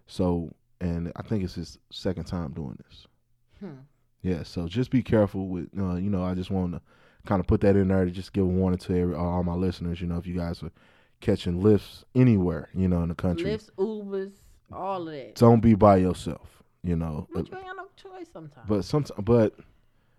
So, 0.07 0.53
and 0.81 1.11
I 1.15 1.21
think 1.21 1.43
it's 1.43 1.55
his 1.55 1.77
second 1.91 2.25
time 2.25 2.51
doing 2.51 2.77
this. 2.85 3.07
Hmm. 3.59 3.79
Yeah, 4.21 4.43
so 4.43 4.67
just 4.67 4.89
be 4.91 5.01
careful 5.03 5.47
with, 5.47 5.69
uh, 5.79 5.95
you 5.95 6.09
know, 6.09 6.23
I 6.23 6.33
just 6.33 6.49
want 6.51 6.73
to 6.73 6.81
kind 7.25 7.39
of 7.39 7.47
put 7.47 7.61
that 7.61 7.75
in 7.75 7.87
there 7.87 8.03
to 8.05 8.11
just 8.11 8.33
give 8.33 8.43
a 8.43 8.47
warning 8.47 8.79
to 8.79 8.97
every, 8.99 9.15
all 9.15 9.43
my 9.43 9.53
listeners. 9.53 10.01
You 10.01 10.07
know, 10.07 10.17
if 10.17 10.25
you 10.27 10.35
guys 10.35 10.61
are 10.63 10.71
catching 11.21 11.61
Lyfts 11.61 12.03
anywhere, 12.15 12.69
you 12.73 12.87
know, 12.87 13.01
in 13.03 13.09
the 13.09 13.15
country, 13.15 13.45
Lyfts, 13.45 13.69
Ubers, 13.77 14.33
all 14.73 15.07
of 15.07 15.13
that. 15.13 15.35
don't 15.35 15.61
be 15.61 15.75
by 15.75 15.97
yourself. 15.97 16.63
You 16.83 16.95
know, 16.95 17.27
But 17.33 17.49
you 17.49 17.57
ain't 17.57 17.65
no 17.77 17.87
choice 17.95 18.27
sometimes. 18.33 18.67
but 18.67 18.83
sometimes, 18.83 19.19
but 19.23 19.55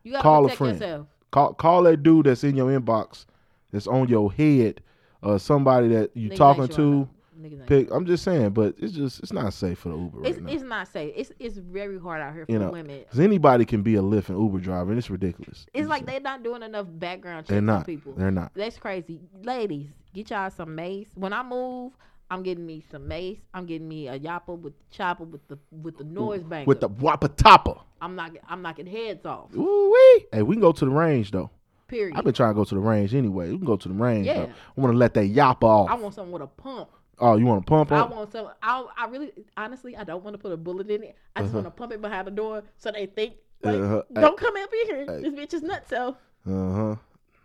you 0.02 0.12
gotta 0.12 0.22
call 0.22 0.46
a 0.46 0.50
friend. 0.50 0.72
yourself. 0.80 1.06
Call 1.30 1.54
call 1.54 1.82
that 1.84 2.02
dude 2.02 2.26
that's 2.26 2.44
in 2.44 2.56
your 2.56 2.68
inbox, 2.78 3.26
that's 3.72 3.86
on 3.86 4.08
your 4.08 4.32
head, 4.32 4.80
uh, 5.22 5.38
somebody 5.38 5.88
that 5.88 6.10
you 6.16 6.28
Niggas 6.28 6.32
ain't 6.32 6.38
talking 6.38 6.68
showing 6.68 6.76
to. 6.76 7.02
up. 7.02 7.08
Niggas 7.38 7.52
ain't 7.60 7.66
Pick. 7.66 7.90
I'm 7.90 8.06
just 8.06 8.24
saying, 8.24 8.50
but 8.50 8.74
it's 8.78 8.94
just 8.94 9.20
it's 9.20 9.32
not 9.32 9.52
safe 9.52 9.78
for 9.80 9.90
the 9.90 9.96
Uber 9.96 10.18
right 10.20 10.30
It's, 10.30 10.40
now. 10.40 10.52
it's 10.52 10.62
not 10.62 10.88
safe. 10.88 11.12
It's 11.14 11.32
it's 11.38 11.58
very 11.58 11.98
hard 11.98 12.22
out 12.22 12.32
here 12.32 12.46
for 12.46 12.52
You 12.52 12.58
know, 12.58 12.70
women. 12.70 13.04
Anybody 13.18 13.64
can 13.66 13.82
be 13.82 13.96
a 13.96 14.00
Lyft 14.02 14.30
and 14.30 14.38
Uber 14.40 14.58
driver, 14.60 14.90
and 14.90 14.98
it's 14.98 15.10
ridiculous. 15.10 15.66
It's 15.74 15.86
like 15.88 16.06
they're 16.06 16.18
not 16.20 16.42
doing 16.42 16.62
enough 16.62 16.86
background 16.90 17.44
checks 17.44 17.50
they're 17.50 17.58
on 17.58 17.66
not. 17.66 17.86
people. 17.86 18.14
They're 18.16 18.30
not. 18.30 18.52
That's 18.54 18.78
crazy. 18.78 19.20
Ladies, 19.42 19.88
get 20.14 20.30
y'all 20.30 20.48
some 20.50 20.74
mace. 20.74 21.08
When 21.14 21.34
I 21.34 21.42
move, 21.42 21.92
I'm 22.30 22.42
getting 22.42 22.66
me 22.66 22.84
some 22.90 23.06
mace. 23.06 23.38
I'm 23.54 23.66
getting 23.66 23.88
me 23.88 24.08
a 24.08 24.18
yappa 24.18 24.58
with 24.58 24.74
the 24.78 24.84
chopper 24.96 25.24
with 25.24 25.46
the 25.48 25.58
with 25.70 25.96
the 25.98 26.04
noise 26.04 26.42
banker. 26.42 26.66
With 26.68 26.80
the 26.80 26.88
wapatapa. 26.88 27.80
I'm 28.00 28.16
knocking 28.16 28.40
I'm 28.48 28.62
knocking 28.62 28.86
heads 28.86 29.24
off. 29.24 29.54
Ooh 29.56 29.90
wee. 29.92 30.26
Hey, 30.32 30.42
we 30.42 30.54
can 30.56 30.60
go 30.60 30.72
to 30.72 30.84
the 30.84 30.90
range 30.90 31.30
though. 31.30 31.50
Period. 31.88 32.16
I've 32.16 32.24
been 32.24 32.34
trying 32.34 32.50
to 32.50 32.54
go 32.54 32.64
to 32.64 32.74
the 32.74 32.80
range 32.80 33.14
anyway. 33.14 33.50
We 33.52 33.58
can 33.58 33.66
go 33.66 33.76
to 33.76 33.88
the 33.88 33.94
range. 33.94 34.26
Yeah. 34.26 34.46
though. 34.46 34.52
I 34.76 34.80
want 34.80 34.92
to 34.92 34.98
let 34.98 35.14
that 35.14 35.26
yap 35.26 35.62
off. 35.62 35.88
I 35.88 35.94
want 35.94 36.14
something 36.14 36.32
with 36.32 36.42
a 36.42 36.48
pump. 36.48 36.88
oh, 37.20 37.36
you 37.36 37.46
want 37.46 37.64
to 37.64 37.68
pump 37.70 37.92
I 37.92 38.00
up? 38.00 38.10
want 38.10 38.32
some. 38.32 38.48
I 38.60 38.84
I 38.98 39.06
really 39.06 39.32
honestly 39.56 39.96
I 39.96 40.02
don't 40.02 40.24
want 40.24 40.34
to 40.34 40.38
put 40.38 40.50
a 40.52 40.56
bullet 40.56 40.90
in 40.90 41.04
it. 41.04 41.16
I 41.36 41.42
just 41.42 41.54
Uh-huh. 41.54 41.62
want 41.62 41.66
to 41.74 41.78
pump 41.78 41.92
it 41.92 42.00
behind 42.02 42.26
the 42.26 42.32
door 42.32 42.64
so 42.76 42.90
they 42.90 43.06
think 43.06 43.34
like 43.62 43.76
Uh-huh. 43.76 44.02
don't 44.14 44.36
come 44.36 44.54
up 44.56 44.68
in 44.82 44.86
here. 44.96 45.06
Hey. 45.06 45.22
This 45.22 45.32
bitch 45.34 45.54
is 45.54 45.62
nuts. 45.62 45.88
So, 45.90 46.16
Uh 46.44 46.72
huh. 46.74 46.96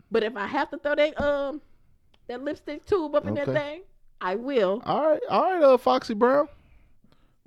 but 0.09 0.23
if 0.23 0.35
I 0.35 0.47
have 0.47 0.71
to 0.71 0.77
throw 0.79 0.95
that 0.95 1.21
um 1.21 1.61
that 2.27 2.43
lipstick 2.43 2.83
tube 2.85 3.13
up 3.13 3.27
in 3.27 3.35
that 3.35 3.45
thing, 3.47 3.81
I 4.21 4.35
will. 4.35 4.81
All 4.85 5.09
right, 5.09 5.21
all 5.29 5.41
right, 5.53 5.63
uh, 5.63 5.77
Foxy 5.77 6.13
Brown. 6.13 6.47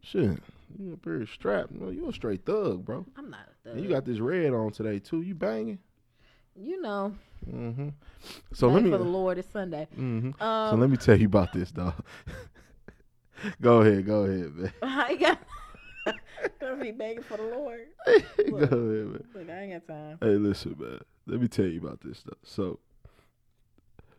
Shit, 0.02 0.38
you 0.78 0.92
up 0.92 1.04
here 1.04 1.26
strapped. 1.26 1.72
No, 1.72 1.90
you 1.90 2.08
a 2.08 2.12
straight 2.12 2.44
thug, 2.44 2.84
bro. 2.84 3.06
I'm 3.16 3.30
not 3.30 3.40
a 3.48 3.68
thug. 3.68 3.76
And 3.76 3.84
you 3.84 3.88
got 3.90 4.04
this 4.04 4.18
red 4.18 4.52
on 4.52 4.72
today 4.72 4.98
too. 4.98 5.22
You 5.22 5.34
banging? 5.34 5.78
you 6.56 6.80
know. 6.80 7.14
Mm-hmm. 7.50 7.88
So 8.52 8.68
let 8.68 8.82
me. 8.82 8.90
for 8.90 8.98
the 8.98 9.04
Lord. 9.04 9.38
It's 9.38 9.50
Sunday. 9.50 9.86
hmm 9.94 10.30
Um, 10.40 10.70
so 10.70 10.76
let 10.76 10.88
me 10.90 10.96
tell 10.96 11.18
you 11.18 11.26
about 11.26 11.52
this, 11.52 11.70
dog. 11.70 11.94
go 13.60 13.80
ahead, 13.80 14.06
go 14.06 14.24
ahead, 14.24 14.54
man. 14.54 14.72
I 14.82 15.14
got. 15.16 15.38
Gonna 16.60 16.76
be 16.76 16.90
begging 16.90 17.22
for 17.22 17.36
the 17.38 17.44
Lord. 17.44 17.86
go 18.06 18.12
ahead, 18.56 18.70
man. 18.72 19.24
Look, 19.34 19.50
I 19.50 19.60
ain't 19.62 19.86
got 19.86 19.94
time. 19.94 20.18
Hey, 20.20 20.36
listen, 20.36 20.76
man. 20.78 21.00
Let 21.26 21.40
me 21.40 21.48
tell 21.48 21.66
you 21.66 21.80
about 21.80 22.00
this 22.02 22.18
stuff. 22.18 22.38
So, 22.44 22.78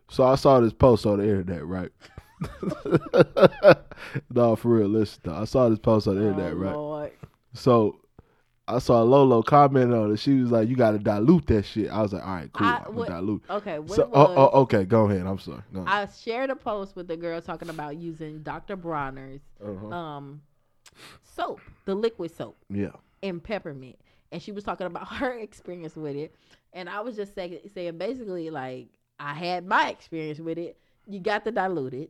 so 0.10 0.24
I 0.24 0.36
saw 0.36 0.60
this 0.60 0.74
post 0.74 1.06
on 1.06 1.20
the 1.20 1.24
internet, 1.24 1.66
right? 1.66 1.92
no, 4.34 4.56
for 4.56 4.70
real. 4.70 4.88
Listen, 4.88 5.22
though. 5.24 5.36
I 5.36 5.46
saw 5.46 5.70
this 5.70 5.80
post 5.80 6.08
on 6.08 6.16
the 6.16 6.28
internet, 6.30 6.54
oh, 6.54 6.56
right? 6.58 6.74
Lord. 6.76 7.12
So, 7.54 8.00
I 8.68 8.80
saw 8.80 9.02
Lolo 9.04 9.42
comment 9.44 9.94
on 9.94 10.12
it. 10.12 10.18
She 10.18 10.42
was 10.42 10.52
like, 10.52 10.68
"You 10.68 10.76
got 10.76 10.92
to 10.92 11.00
dilute 11.00 11.48
that 11.48 11.64
shit." 11.66 11.90
I 11.90 12.02
was 12.02 12.14
like, 12.14 12.26
"All 12.26 12.34
right, 12.36 12.52
cool. 12.54 12.68
I- 12.68 12.84
what- 12.90 13.08
dilute." 13.08 13.44
Okay, 13.50 13.80
what 13.80 13.92
So, 13.92 14.08
was, 14.08 14.12
oh, 14.14 14.50
oh, 14.54 14.62
okay, 14.62 14.84
go 14.86 15.10
ahead. 15.10 15.26
I'm 15.26 15.40
sorry. 15.40 15.62
Go 15.74 15.82
ahead. 15.82 16.10
I 16.10 16.12
shared 16.12 16.50
a 16.50 16.56
post 16.56 16.96
with 16.96 17.08
the 17.08 17.18
girl 17.18 17.40
talking 17.42 17.70
about 17.70 17.98
using 17.98 18.42
Dr. 18.44 18.76
Bronner's 18.76 19.42
Uh-huh. 19.64 19.88
um 19.88 20.42
soap, 21.24 21.62
the 21.86 21.94
liquid 21.96 22.32
soap, 22.36 22.58
yeah. 22.70 22.92
and 23.22 23.44
peppermint, 23.44 23.98
and 24.32 24.42
she 24.42 24.52
was 24.52 24.64
talking 24.64 24.88
about 24.88 25.08
her 25.16 25.34
experience 25.38 25.96
with 25.96 26.16
it, 26.16 26.34
and 26.74 26.90
I 26.90 27.02
was 27.02 27.16
just 27.16 27.36
saying, 27.36 27.60
saying 27.74 27.98
basically 27.98 28.50
like 28.50 28.88
I 29.20 29.34
had 29.34 29.66
my 29.66 29.90
experience 29.90 30.40
with 30.40 30.58
it. 30.58 30.78
You 31.08 31.20
got 31.20 31.46
to 31.46 31.52
dilute 31.52 31.94
it, 31.94 32.10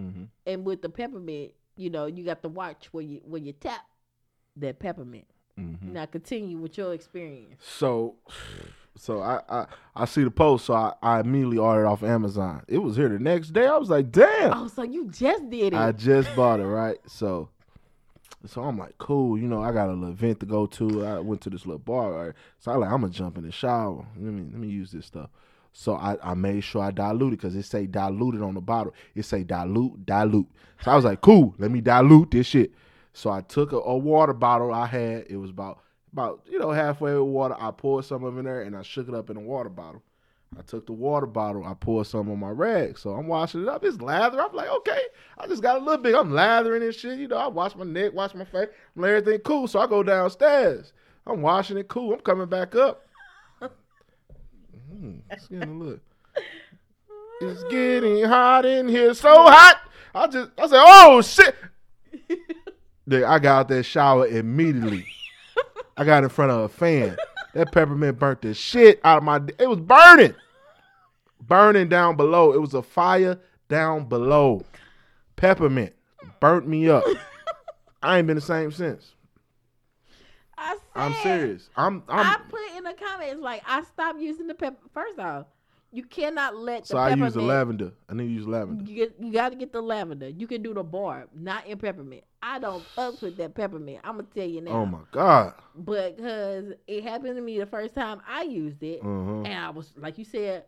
hmm 0.00 0.24
and 0.46 0.64
with 0.64 0.80
the 0.82 0.88
peppermint, 0.88 1.52
you 1.76 1.90
know, 1.90 2.06
you 2.06 2.24
got 2.24 2.42
to 2.42 2.48
watch 2.48 2.88
where 2.92 3.04
you 3.04 3.20
where 3.24 3.40
you 3.40 3.52
tap 3.52 3.82
that 4.56 4.78
peppermint. 4.78 5.26
hmm 5.56 5.74
Now 5.92 6.06
continue 6.06 6.56
with 6.58 6.76
your 6.78 6.94
experience. 6.94 7.60
So, 7.62 8.16
so 8.96 9.20
I, 9.20 9.40
I 9.48 9.66
I 9.94 10.04
see 10.06 10.24
the 10.24 10.30
post, 10.30 10.66
so 10.66 10.74
I, 10.74 10.92
I 11.02 11.20
immediately 11.20 11.58
ordered 11.58 11.86
off 11.86 12.02
Amazon. 12.02 12.64
It 12.68 12.78
was 12.78 12.96
here 12.96 13.08
the 13.08 13.18
next 13.18 13.50
day. 13.52 13.66
I 13.66 13.76
was 13.76 13.90
like, 13.90 14.10
"Damn." 14.10 14.52
Oh, 14.54 14.68
so 14.68 14.82
you 14.82 15.08
just 15.10 15.48
did 15.50 15.72
it? 15.72 15.76
I 15.76 15.92
just 15.92 16.34
bought 16.34 16.60
it, 16.60 16.66
right? 16.66 16.98
So, 17.06 17.48
so 18.46 18.62
I'm 18.62 18.78
like, 18.78 18.96
cool. 18.98 19.38
You 19.38 19.46
know, 19.48 19.62
I 19.62 19.72
got 19.72 19.88
a 19.88 19.92
little 19.92 20.08
event 20.08 20.40
to 20.40 20.46
go 20.46 20.66
to. 20.66 21.04
I 21.06 21.20
went 21.20 21.40
to 21.42 21.50
this 21.50 21.66
little 21.66 21.78
bar, 21.78 22.12
right? 22.12 22.34
So 22.58 22.72
I 22.72 22.76
like, 22.76 22.90
I'm 22.90 23.02
gonna 23.02 23.12
jump 23.12 23.36
in 23.38 23.44
the 23.44 23.52
shower. 23.52 24.06
Let 24.16 24.32
me 24.32 24.42
let 24.50 24.60
me 24.60 24.68
use 24.68 24.90
this 24.90 25.06
stuff. 25.06 25.30
So 25.72 25.94
I, 25.94 26.16
I 26.22 26.34
made 26.34 26.62
sure 26.62 26.82
I 26.82 26.90
diluted 26.90 27.38
because 27.38 27.54
it 27.54 27.64
say 27.64 27.86
diluted 27.86 28.42
on 28.42 28.54
the 28.54 28.60
bottle. 28.60 28.94
It 29.14 29.24
say 29.24 29.44
dilute, 29.44 30.04
dilute. 30.04 30.48
So 30.82 30.90
I 30.90 30.96
was 30.96 31.04
like, 31.04 31.20
cool. 31.20 31.54
Let 31.58 31.70
me 31.70 31.80
dilute 31.80 32.30
this 32.30 32.46
shit. 32.46 32.72
So 33.12 33.30
I 33.30 33.40
took 33.40 33.72
a, 33.72 33.76
a 33.76 33.96
water 33.96 34.32
bottle 34.32 34.72
I 34.72 34.86
had. 34.86 35.26
It 35.28 35.36
was 35.36 35.50
about 35.50 35.80
about 36.12 36.42
you 36.50 36.58
know 36.58 36.70
halfway 36.70 37.14
with 37.14 37.22
water. 37.22 37.56
I 37.58 37.70
poured 37.70 38.04
some 38.04 38.24
of 38.24 38.36
it 38.36 38.40
in 38.40 38.44
there 38.44 38.62
and 38.62 38.76
I 38.76 38.82
shook 38.82 39.08
it 39.08 39.14
up 39.14 39.30
in 39.30 39.36
a 39.36 39.40
water 39.40 39.68
bottle. 39.68 40.02
I 40.58 40.62
took 40.62 40.86
the 40.86 40.92
water 40.92 41.26
bottle, 41.26 41.64
I 41.64 41.74
poured 41.74 42.08
some 42.08 42.28
on 42.28 42.40
my 42.40 42.50
rag. 42.50 42.98
So 42.98 43.10
I'm 43.10 43.28
washing 43.28 43.62
it 43.62 43.68
up. 43.68 43.84
It's 43.84 44.00
lather. 44.00 44.40
I'm 44.40 44.52
like, 44.52 44.68
okay, 44.68 45.00
I 45.38 45.46
just 45.46 45.62
got 45.62 45.80
a 45.80 45.84
little 45.84 46.02
bit. 46.02 46.14
I'm 46.16 46.32
lathering 46.32 46.82
and 46.82 46.94
shit. 46.94 47.18
You 47.18 47.28
know, 47.28 47.36
I 47.36 47.46
wash 47.46 47.76
my 47.76 47.84
neck, 47.84 48.12
wash 48.12 48.34
my 48.34 48.44
face, 48.44 48.68
everything 48.96 49.38
cool. 49.40 49.68
So 49.68 49.78
I 49.78 49.86
go 49.86 50.02
downstairs. 50.02 50.92
I'm 51.26 51.42
washing 51.42 51.78
it 51.78 51.86
cool. 51.86 52.14
I'm 52.14 52.20
coming 52.20 52.48
back 52.48 52.74
up. 52.74 53.06
Hmm, 55.00 55.20
it's 55.30 55.46
getting 55.48 55.80
a 55.80 55.84
look. 55.84 56.00
It's 57.40 57.64
getting 57.64 58.22
hot 58.24 58.66
in 58.66 58.86
here, 58.86 59.14
so 59.14 59.30
hot. 59.34 59.80
I 60.14 60.26
just, 60.26 60.50
I 60.58 60.66
said, 60.66 60.82
oh 60.84 61.22
shit. 61.22 61.54
Then 63.06 63.24
I 63.24 63.38
got 63.38 63.60
out 63.60 63.68
that 63.68 63.84
shower 63.84 64.26
immediately. 64.26 65.06
I 65.96 66.04
got 66.04 66.22
in 66.22 66.28
front 66.28 66.52
of 66.52 66.60
a 66.60 66.68
fan. 66.68 67.16
That 67.54 67.72
peppermint 67.72 68.18
burnt 68.18 68.42
the 68.42 68.52
shit 68.52 69.00
out 69.02 69.18
of 69.18 69.24
my. 69.24 69.40
It 69.58 69.68
was 69.68 69.80
burning, 69.80 70.34
burning 71.40 71.88
down 71.88 72.16
below. 72.16 72.52
It 72.52 72.60
was 72.60 72.74
a 72.74 72.82
fire 72.82 73.40
down 73.68 74.04
below. 74.04 74.64
Peppermint 75.36 75.94
burnt 76.40 76.68
me 76.68 76.90
up. 76.90 77.04
I 78.02 78.18
ain't 78.18 78.26
been 78.26 78.36
the 78.36 78.42
same 78.42 78.70
since. 78.70 79.14
I 80.60 80.72
said, 80.72 80.80
I'm 80.94 81.14
serious. 81.22 81.70
I'm. 81.76 82.02
i 82.08 82.34
I'm. 82.34 82.40
put 82.48 82.60
in 82.76 82.84
the 82.84 82.92
comments 82.92 83.40
like 83.42 83.62
I 83.66 83.82
stopped 83.82 84.20
using 84.20 84.46
the 84.46 84.54
pepper. 84.54 84.76
First 84.92 85.18
off, 85.18 85.46
you 85.92 86.04
cannot 86.04 86.56
let 86.56 86.82
the 86.82 86.88
So 86.88 86.98
I 86.98 87.14
use 87.14 87.34
the 87.34 87.42
lavender. 87.42 87.92
I 88.08 88.14
need 88.14 88.26
to 88.26 88.32
use 88.32 88.46
lavender. 88.46 88.84
You 88.84 88.96
get, 88.96 89.14
you 89.18 89.32
got 89.32 89.48
to 89.48 89.56
get 89.56 89.72
the 89.72 89.80
lavender. 89.80 90.28
You 90.28 90.46
can 90.46 90.62
do 90.62 90.74
the 90.74 90.84
barb, 90.84 91.30
not 91.34 91.66
in 91.66 91.78
peppermint. 91.78 92.24
I 92.42 92.58
don't 92.58 92.84
fuck 92.84 93.20
with 93.22 93.36
that 93.38 93.54
peppermint. 93.54 94.00
I'm 94.04 94.16
gonna 94.16 94.28
tell 94.34 94.46
you 94.46 94.60
now. 94.60 94.70
Oh 94.72 94.86
my 94.86 95.00
god. 95.10 95.54
But 95.74 96.16
Because 96.16 96.72
it 96.86 97.02
happened 97.04 97.36
to 97.36 97.42
me 97.42 97.58
the 97.58 97.66
first 97.66 97.94
time 97.94 98.20
I 98.28 98.42
used 98.42 98.82
it, 98.82 99.00
Uh-huh. 99.00 99.42
and 99.42 99.54
I 99.64 99.70
was 99.70 99.92
like 99.96 100.18
you 100.18 100.24
said, 100.24 100.64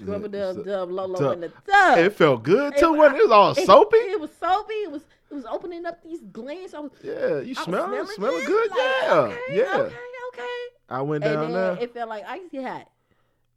Yeah, 0.00 0.18
the 0.18 0.54
so- 0.54 0.62
dub 0.62 0.90
Lolo 0.90 1.30
in 1.32 1.40
the 1.40 1.48
tub. 1.48 1.98
It 1.98 2.10
felt 2.14 2.42
good 2.42 2.74
It- 2.74 2.80
too. 2.80 2.92
When 2.92 3.14
it 3.14 3.22
was 3.22 3.30
all 3.30 3.50
It- 3.52 3.66
soapy. 3.66 3.96
It, 3.96 4.20
was 4.20 4.30
soapy. 4.38 4.74
It 4.74 4.90
was 4.92 5.02
it 5.30 5.34
was 5.34 5.44
opening 5.44 5.84
up 5.84 6.02
these 6.02 6.20
glands. 6.32 6.72
I 6.72 6.80
was, 6.80 6.90
Yeah, 7.02 7.40
you 7.40 7.54
I 7.58 7.64
smell 7.64 7.86
smelling 7.86 8.06
smelling 8.06 8.44
good. 8.46 8.70
Like, 8.70 8.78
Yeah, 8.78 9.12
okay, 9.12 9.38
yeah. 9.56 9.76
Okay, 9.76 9.94
okay. 10.32 10.58
I 10.88 11.02
went 11.02 11.24
And 11.24 11.34
down 11.34 11.42
then 11.44 11.52
there. 11.52 11.78
it 11.84 11.92
felt 11.92 12.08
like 12.08 12.24
icy 12.26 12.62
hot. 12.62 12.88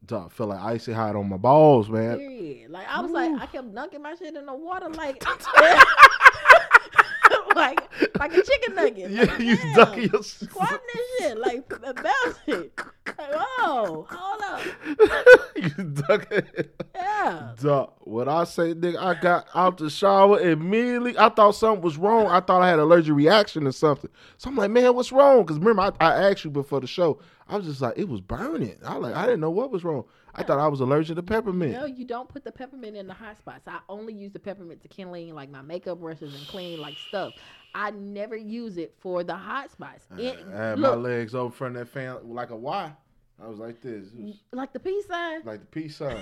Dog, 0.06 0.32
felt 0.32 0.50
like 0.50 0.60
icy 0.60 0.92
hot 0.92 1.16
on 1.16 1.30
my 1.30 1.38
balls, 1.38 1.88
man. 1.90 2.18
Period. 2.18 2.72
Like 2.72 2.88
I 2.90 3.02
was 3.02 3.12
like, 3.12 3.32
I 3.40 3.46
kept 3.46 3.74
dunking 3.74 4.02
my 4.02 4.16
shit 4.16 4.36
in 4.36 4.46
the 4.48 4.54
water, 4.54 4.90
like, 4.90 5.24
like, 7.56 7.80
like 8.20 8.34
a 8.34 8.42
chicken 8.42 8.76
nugget. 8.76 9.12
Yeah, 9.12 9.24
Like, 9.24 9.40
you 9.40 9.58
damn, 9.58 9.76
ducking 9.76 10.10
your 10.12 10.24
squatting 10.24 10.78
this 10.94 11.08
shit, 11.20 11.38
like 11.38 11.70
bouncing. 11.80 12.70
Like, 13.18 13.30
oh, 13.34 14.08
hold 14.10 14.42
up, 14.42 15.46
you 15.56 15.84
ducking. 15.84 16.66
yeah. 16.96 17.54
Dog, 17.62 17.94
what 18.02 18.28
I 18.28 18.44
say, 18.46 18.74
nigga, 18.74 18.98
I 18.98 19.20
got 19.20 19.48
out 19.54 19.78
the 19.78 19.90
shower 19.90 20.40
immediately. 20.40 21.18
I 21.18 21.30
thought 21.30 21.52
something 21.52 21.82
was 21.82 21.98
wrong. 21.98 22.28
I 22.28 22.40
thought 22.40 22.62
I 22.62 22.68
had 22.70 22.80
an 22.80 22.86
allergic 22.86 23.14
reaction 23.16 23.68
or 23.68 23.72
something. 23.72 24.10
So 24.38 24.50
I'm 24.50 24.56
like, 24.56 24.72
man, 24.72 24.96
what's 24.96 25.12
wrong? 25.12 25.42
Because 25.42 25.60
remember, 25.60 25.82
I, 25.82 25.92
I 26.00 26.30
asked 26.32 26.44
you 26.44 26.52
before 26.52 26.80
the 26.80 26.88
show. 26.88 27.20
I 27.48 27.58
was 27.58 27.66
just 27.66 27.82
like, 27.82 27.98
it 27.98 28.08
was 28.08 28.22
burning. 28.22 28.78
I 28.86 28.96
like, 28.96 29.14
I 29.16 29.26
didn't 29.26 29.42
know 29.42 29.52
what 29.52 29.72
was 29.72 29.84
wrong. 29.84 30.06
I 30.34 30.44
thought 30.44 30.60
I 30.60 30.68
was 30.70 30.80
allergic 30.80 31.18
to 31.18 31.24
peppermint. 31.24 31.74
No, 31.74 31.86
you 31.86 32.06
don't 32.06 32.30
put 32.30 32.46
the 32.46 32.52
peppermint 32.52 32.96
in 32.96 33.08
the 33.08 33.14
hot 33.14 33.38
spots. 33.38 33.68
I 33.68 33.80
only 33.90 34.14
use 34.14 34.32
the 34.32 34.40
peppermint 34.40 34.82
to 34.84 34.88
clean 34.88 35.36
like 35.36 35.50
my 35.52 35.62
makeup 35.62 36.00
brushes 36.00 36.34
and 36.34 36.48
clean 36.48 36.80
like 36.80 36.96
stuff. 37.10 37.34
I 37.74 37.92
never 37.92 38.36
use 38.36 38.78
it 38.78 38.96
for 39.00 39.24
the 39.24 39.36
hot 39.36 39.72
spots. 39.72 40.06
It, 40.18 40.46
I 40.54 40.58
had 40.58 40.80
look, 40.80 40.98
my 40.98 41.10
legs 41.10 41.36
over 41.36 41.54
front 41.54 41.78
of 41.78 41.88
that 41.88 41.94
fan 41.94 42.18
like 42.24 42.50
a 42.50 42.56
Y. 42.56 42.94
I 43.42 43.48
was 43.48 43.58
like 43.58 43.82
this. 43.82 44.06
Was 44.14 44.36
like 44.52 44.72
the 44.72 44.80
peace 44.80 45.08
sign. 45.08 45.42
like 45.46 45.62
the 45.62 45.66
peace 45.68 45.96
sign. 45.96 46.18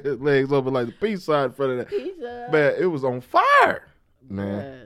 legs 0.20 0.52
over 0.52 0.70
like 0.70 0.86
the 0.86 0.92
peace 0.92 1.24
sign 1.24 1.44
in 1.46 1.52
front 1.52 1.72
of 1.72 1.78
that. 1.78 1.88
Peace 1.88 2.16
sign. 2.20 2.50
Man, 2.50 2.74
it 2.78 2.86
was 2.86 3.04
on 3.04 3.20
fire. 3.20 3.86
Man. 4.28 4.80
Yeah. 4.80 4.84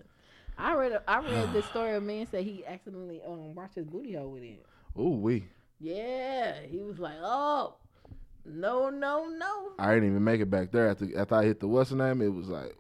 I 0.59 0.75
read 0.75 0.93
a, 0.93 1.03
I 1.09 1.21
read 1.21 1.53
this 1.53 1.65
story 1.71 1.95
of 1.95 2.03
a 2.03 2.07
man 2.07 2.27
said 2.31 2.45
he 2.45 2.65
accidentally 2.67 3.23
um 3.27 3.55
washed 3.55 3.77
his 3.77 3.87
booty 3.87 4.15
hole 4.15 4.33
with 4.33 4.43
it. 4.43 4.65
Ooh 4.99 5.11
wee. 5.11 5.47
Yeah, 5.79 6.55
he 6.71 6.79
was 6.79 6.99
like, 6.99 7.17
"Oh, 7.21 7.75
no, 8.47 8.89
no, 8.89 9.27
no." 9.29 9.73
I 9.79 9.93
didn't 9.93 10.11
even 10.11 10.25
make 10.25 10.41
it 10.41 10.51
back 10.51 10.73
there 10.73 10.89
after 10.89 11.07
after 11.19 11.35
I 11.35 11.45
hit 11.45 11.61
the 11.61 11.69
what's 11.69 11.91
the 11.91 11.97
name. 11.97 12.23
It 12.23 12.33
was 12.33 12.49
like 12.49 12.77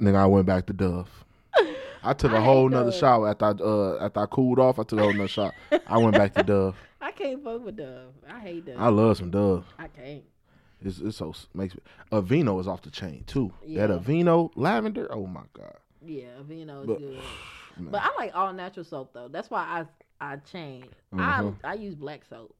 nigga, 0.00 0.16
I 0.16 0.26
went 0.26 0.46
back 0.46 0.66
to 0.66 0.72
Dove. 0.72 1.08
I 2.02 2.14
took 2.14 2.32
a 2.32 2.36
I 2.38 2.40
whole 2.40 2.68
nother 2.68 2.90
Dove. 2.90 2.98
shower 3.00 3.28
after 3.28 3.44
I 3.44 3.50
uh 3.50 3.98
after 4.06 4.20
I 4.20 4.26
cooled 4.26 4.58
off. 4.58 4.78
I 4.78 4.84
took 4.84 4.98
a 4.98 5.02
whole 5.02 5.12
nother 5.12 5.28
shower. 5.28 5.52
I 5.86 5.98
went 5.98 6.14
back 6.16 6.34
to 6.34 6.42
Dove. 6.42 6.76
I 7.00 7.10
can't 7.12 7.42
fuck 7.44 7.64
with 7.64 7.76
Dove. 7.76 8.12
I 8.28 8.40
hate 8.40 8.64
Dove. 8.66 8.76
I 8.78 8.88
love 8.88 9.16
some 9.18 9.30
Dove. 9.30 9.66
I 9.78 9.88
can't. 9.88 10.24
It's 10.82 10.98
it's 10.98 11.18
so 11.18 11.34
makes 11.52 11.74
me. 11.74 11.82
Aveeno 12.10 12.58
is 12.58 12.66
off 12.66 12.80
the 12.82 12.90
chain 12.90 13.24
too. 13.26 13.52
Yeah. 13.66 13.86
That 13.88 14.02
Aveeno 14.02 14.50
lavender. 14.54 15.08
Oh 15.12 15.26
my 15.26 15.42
god. 15.52 15.76
Yeah, 16.04 16.28
Aveeno 16.42 16.80
is 16.82 16.86
But- 16.86 16.98
good. 16.98 17.18
Man. 17.76 17.90
But 17.92 18.02
I 18.02 18.10
like 18.18 18.34
all 18.34 18.52
natural 18.52 18.84
soap 18.84 19.12
though. 19.12 19.28
That's 19.28 19.50
why 19.50 19.84
I 20.20 20.32
I 20.32 20.36
changed. 20.36 20.88
Mhm. 21.14 21.54
I 21.62 21.70
I 21.70 21.74
use 21.74 21.94
black 21.94 22.22
soap. 22.28 22.54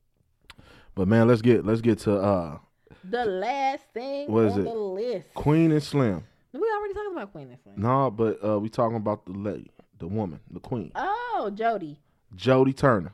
But 0.95 1.09
man, 1.09 1.29
let's 1.29 1.41
get 1.43 1.65
let's 1.65 1.81
get 1.81 1.99
to 2.01 2.15
uh 2.21 2.59
The 3.05 3.25
last 3.25 3.85
thing 3.95 4.31
What 4.31 4.45
is 4.47 4.53
on 4.55 4.61
it? 4.61 4.65
the 4.65 4.75
list. 4.75 5.35
Queen 5.35 5.73
and 5.73 5.83
Slim. 5.83 6.25
We 6.53 6.61
already 6.77 6.95
talking 6.95 7.13
about 7.13 7.33
Queen 7.33 7.49
and 7.51 7.59
Slim. 7.63 7.75
No, 7.81 8.11
but 8.11 8.45
uh 8.45 8.59
we 8.59 8.69
talking 8.69 8.97
about 8.97 9.25
the 9.27 9.33
lady, 9.33 9.71
the 9.99 10.07
woman, 10.09 10.41
the 10.51 10.61
queen, 10.61 10.93
Oh, 10.95 11.51
Jodie. 11.55 11.97
Jodie 12.37 12.77
Turner. 12.77 13.13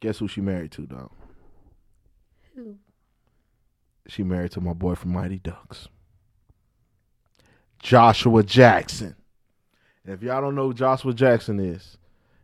Guess 0.00 0.18
who 0.18 0.28
she 0.28 0.40
married 0.40 0.72
to, 0.72 0.82
dog? 0.86 1.10
Who? 2.54 2.76
She 4.08 4.22
married 4.22 4.50
to 4.52 4.60
my 4.60 4.72
boy 4.72 4.94
from 4.96 5.12
Mighty 5.12 5.38
Ducks. 5.38 5.88
Joshua 7.78 8.42
Jackson. 8.42 9.16
And 10.04 10.14
if 10.14 10.22
y'all 10.22 10.40
don't 10.40 10.54
know 10.54 10.68
who 10.68 10.74
Joshua 10.74 11.12
Jackson 11.14 11.60
is, 11.60 11.96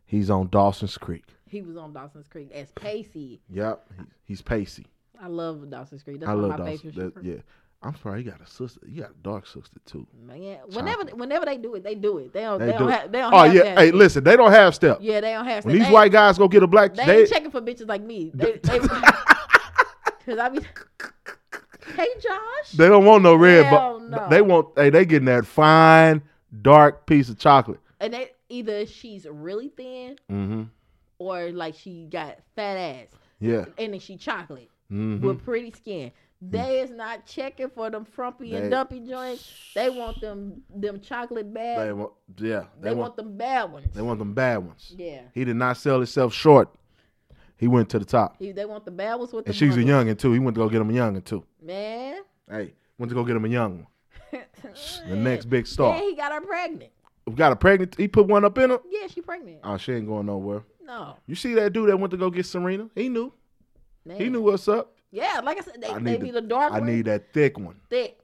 he's 0.05 0.31
on 0.31 0.49
Dawson's 0.49 0.97
Creek. 0.97 1.25
He 1.47 1.63
was 1.63 1.77
on 1.77 1.93
Dawson's 1.93 2.29
Creek 2.29 2.51
as 2.53 2.71
Pacey. 2.73 3.41
Yep, 3.51 3.89
he's 4.25 4.43
Pacey. 4.43 4.87
I 5.21 5.27
love 5.29 5.69
Dawson's 5.71 6.03
Creek. 6.03 6.21
That's 6.21 6.31
I 6.31 6.35
one 6.35 6.43
love 6.43 6.53
of 6.53 6.59
my 6.67 6.71
Dawson. 6.73 6.93
favorite 6.93 7.15
That, 7.15 7.25
yeah, 7.25 7.37
I'm 7.83 7.95
sorry. 8.03 8.23
you 8.23 8.31
got 8.31 8.41
a 8.41 8.47
sister. 8.47 8.81
You 8.87 9.03
got 9.03 9.11
a 9.13 9.15
dark 9.23 9.47
sister 9.47 9.79
too. 9.87 10.07
Man, 10.27 10.59
whenever 10.73 11.05
whenever 11.15 11.45
they 11.45 11.57
do 11.57 11.75
it, 11.77 11.85
they 11.85 11.95
do 11.95 12.19
it. 12.19 12.33
They 12.33 12.41
don't. 12.43 12.59
They, 12.59 12.67
They 12.67 12.73
don't 12.73 12.83
do 12.83 12.89
it. 12.89 12.93
have. 12.93 13.13
They 13.13 13.19
don't 13.19 13.33
Oh 13.35 13.45
yeah. 13.45 13.63
that. 13.63 13.79
Hey, 13.79 13.91
listen. 13.93 14.25
They 14.25 14.37
don't 14.37 14.51
have 14.51 14.75
step. 14.75 14.99
Yeah, 15.01 15.21
they 15.21 15.33
don't 15.33 15.45
have. 15.45 15.63
Step. 15.63 15.67
When 15.67 15.75
these 15.77 15.85
ain't- 15.85 15.93
white 15.93 16.11
guys 16.13 16.39
go 16.39 16.49
get 16.49 16.63
a 16.63 16.67
black, 16.67 16.95
they, 16.95 17.07
they, 17.07 17.21
ain't 17.21 17.29
checking 17.31 17.51
for 17.53 17.61
bitches 17.61 17.89
like 17.89 18.03
me. 18.03 18.33
They, 18.35 18.53
they, 18.63 18.79
Cause 18.81 20.39
I 20.39 20.49
be. 20.51 20.61
Hey, 21.97 22.07
Josh. 22.21 22.73
they 22.77 22.89
don't 22.89 23.05
want 23.07 23.23
no 23.23 23.35
red, 23.35 23.71
but 23.71 23.99
no. 24.03 24.29
they 24.29 24.43
want. 24.43 24.69
Hey, 24.77 24.91
they 24.91 25.07
getting 25.07 25.27
that 25.27 25.47
fine 25.47 26.23
dark 26.63 27.07
piece 27.07 27.29
of 27.31 27.39
chocolate. 27.39 27.81
and 28.01 28.13
they 28.13 28.31
either 28.49 28.85
she's 28.87 29.27
really 29.31 29.69
thin 29.69 30.17
Mm-hmm. 30.31 30.63
or 31.19 31.51
like 31.53 31.75
she 31.77 32.07
got 32.11 32.39
fat 32.57 32.77
ass, 32.77 33.07
Yeah. 33.41 33.65
and 33.79 33.93
then 33.95 34.01
she 34.01 34.17
chocolate 34.17 34.71
Mm-hmm. 34.93 35.27
with 35.27 35.45
pretty 35.45 35.71
skin. 35.71 36.13
Hmm. 36.43 36.51
They 36.51 36.81
is 36.81 36.91
not 36.91 37.27
checking 37.27 37.69
for 37.71 37.91
them 37.91 38.05
frumpy 38.05 38.51
They- 38.53 38.59
and 38.59 38.71
dumpy 38.71 39.01
joints. 39.01 39.53
They 39.75 39.91
want 39.91 40.21
them 40.21 40.63
them 40.75 41.01
chocolate 41.01 41.53
bad. 41.53 41.81
They 41.81 41.87
They, 41.87 41.93
want. 41.93 42.13
Yeah. 42.39 42.65
They, 42.81 42.89
want, 42.91 42.99
want. 42.99 43.17
them 43.17 43.37
bad 43.37 43.73
ones. 43.73 43.87
They 43.95 44.03
want 44.03 44.19
them 44.19 44.35
bad 44.35 44.59
ones. 44.59 44.95
yeah. 44.97 45.23
He 45.35 45.45
did 45.45 45.57
not 45.57 45.77
sell 45.77 45.97
himself 45.99 46.33
short. 46.33 46.69
He 47.57 47.67
went 47.67 47.89
to 47.91 47.99
the 47.99 48.05
top. 48.05 48.37
He, 48.39 48.53
they 48.53 48.65
want 48.67 48.85
the 48.85 48.93
bad 48.93 49.17
ones 49.17 49.33
with 49.33 49.47
And 49.47 49.53
the 49.55 49.59
she's 49.59 49.75
a 49.77 49.81
muscles. 49.81 50.05
youngin 50.07 50.19
too. 50.19 50.33
He 50.33 50.39
went 50.39 50.55
to 50.55 50.61
go 50.61 50.69
get 50.69 50.81
him 50.81 50.91
a 50.91 50.93
youngin 50.93 51.25
too. 51.25 51.45
man. 51.61 52.21
Hey, 52.49 52.73
went 52.99 53.11
to 53.11 53.15
go 53.17 53.25
get 53.25 53.35
him 53.37 53.45
a 53.45 53.49
young 53.49 53.79
one. 53.79 54.43
The 55.09 55.17
next 55.17 55.47
big 55.47 55.67
star. 55.67 55.97
Yeah, 55.97 56.03
he 56.03 56.15
got 56.17 56.33
her 56.33 56.41
pregnant. 56.41 56.91
We 57.27 57.35
got 57.35 57.53
a 57.53 57.57
pregnant. 57.57 57.95
He 57.97 58.09
put 58.09 58.27
one 58.27 58.45
up 58.45 58.57
in 58.59 58.71
her. 58.71 58.79
Yeah, 58.89 59.07
she 59.09 59.21
pregnant. 59.21 59.59
Oh, 59.65 59.77
she 59.77 59.93
ain't 59.93 60.07
going 60.07 60.27
nowhere. 60.27 60.63
No, 60.85 61.17
You 61.27 61.35
see 61.35 61.55
that 61.55 61.73
dude 61.73 61.89
that 61.91 61.97
went 61.99 62.11
to 62.13 62.17
go 62.17 62.31
get 62.31 62.47
Serena? 62.47 62.89
He 62.95 63.09
knew. 63.09 63.33
man. 64.07 64.19
He 64.19 64.29
knew 64.31 64.41
what's 64.43 64.67
up. 64.69 64.95
Yeah, 65.11 65.41
like 65.43 65.59
I 65.59 65.61
said, 65.63 65.81
they, 65.81 65.89
I 65.89 65.99
they 65.99 66.13
need 66.13 66.21
be 66.21 66.31
the, 66.31 66.41
dark 66.43 66.73
I 66.73 66.79
one, 66.81 66.87
need 66.89 67.07
that 67.07 67.33
thick 67.33 67.59
one, 67.59 67.77
thick, 67.89 68.19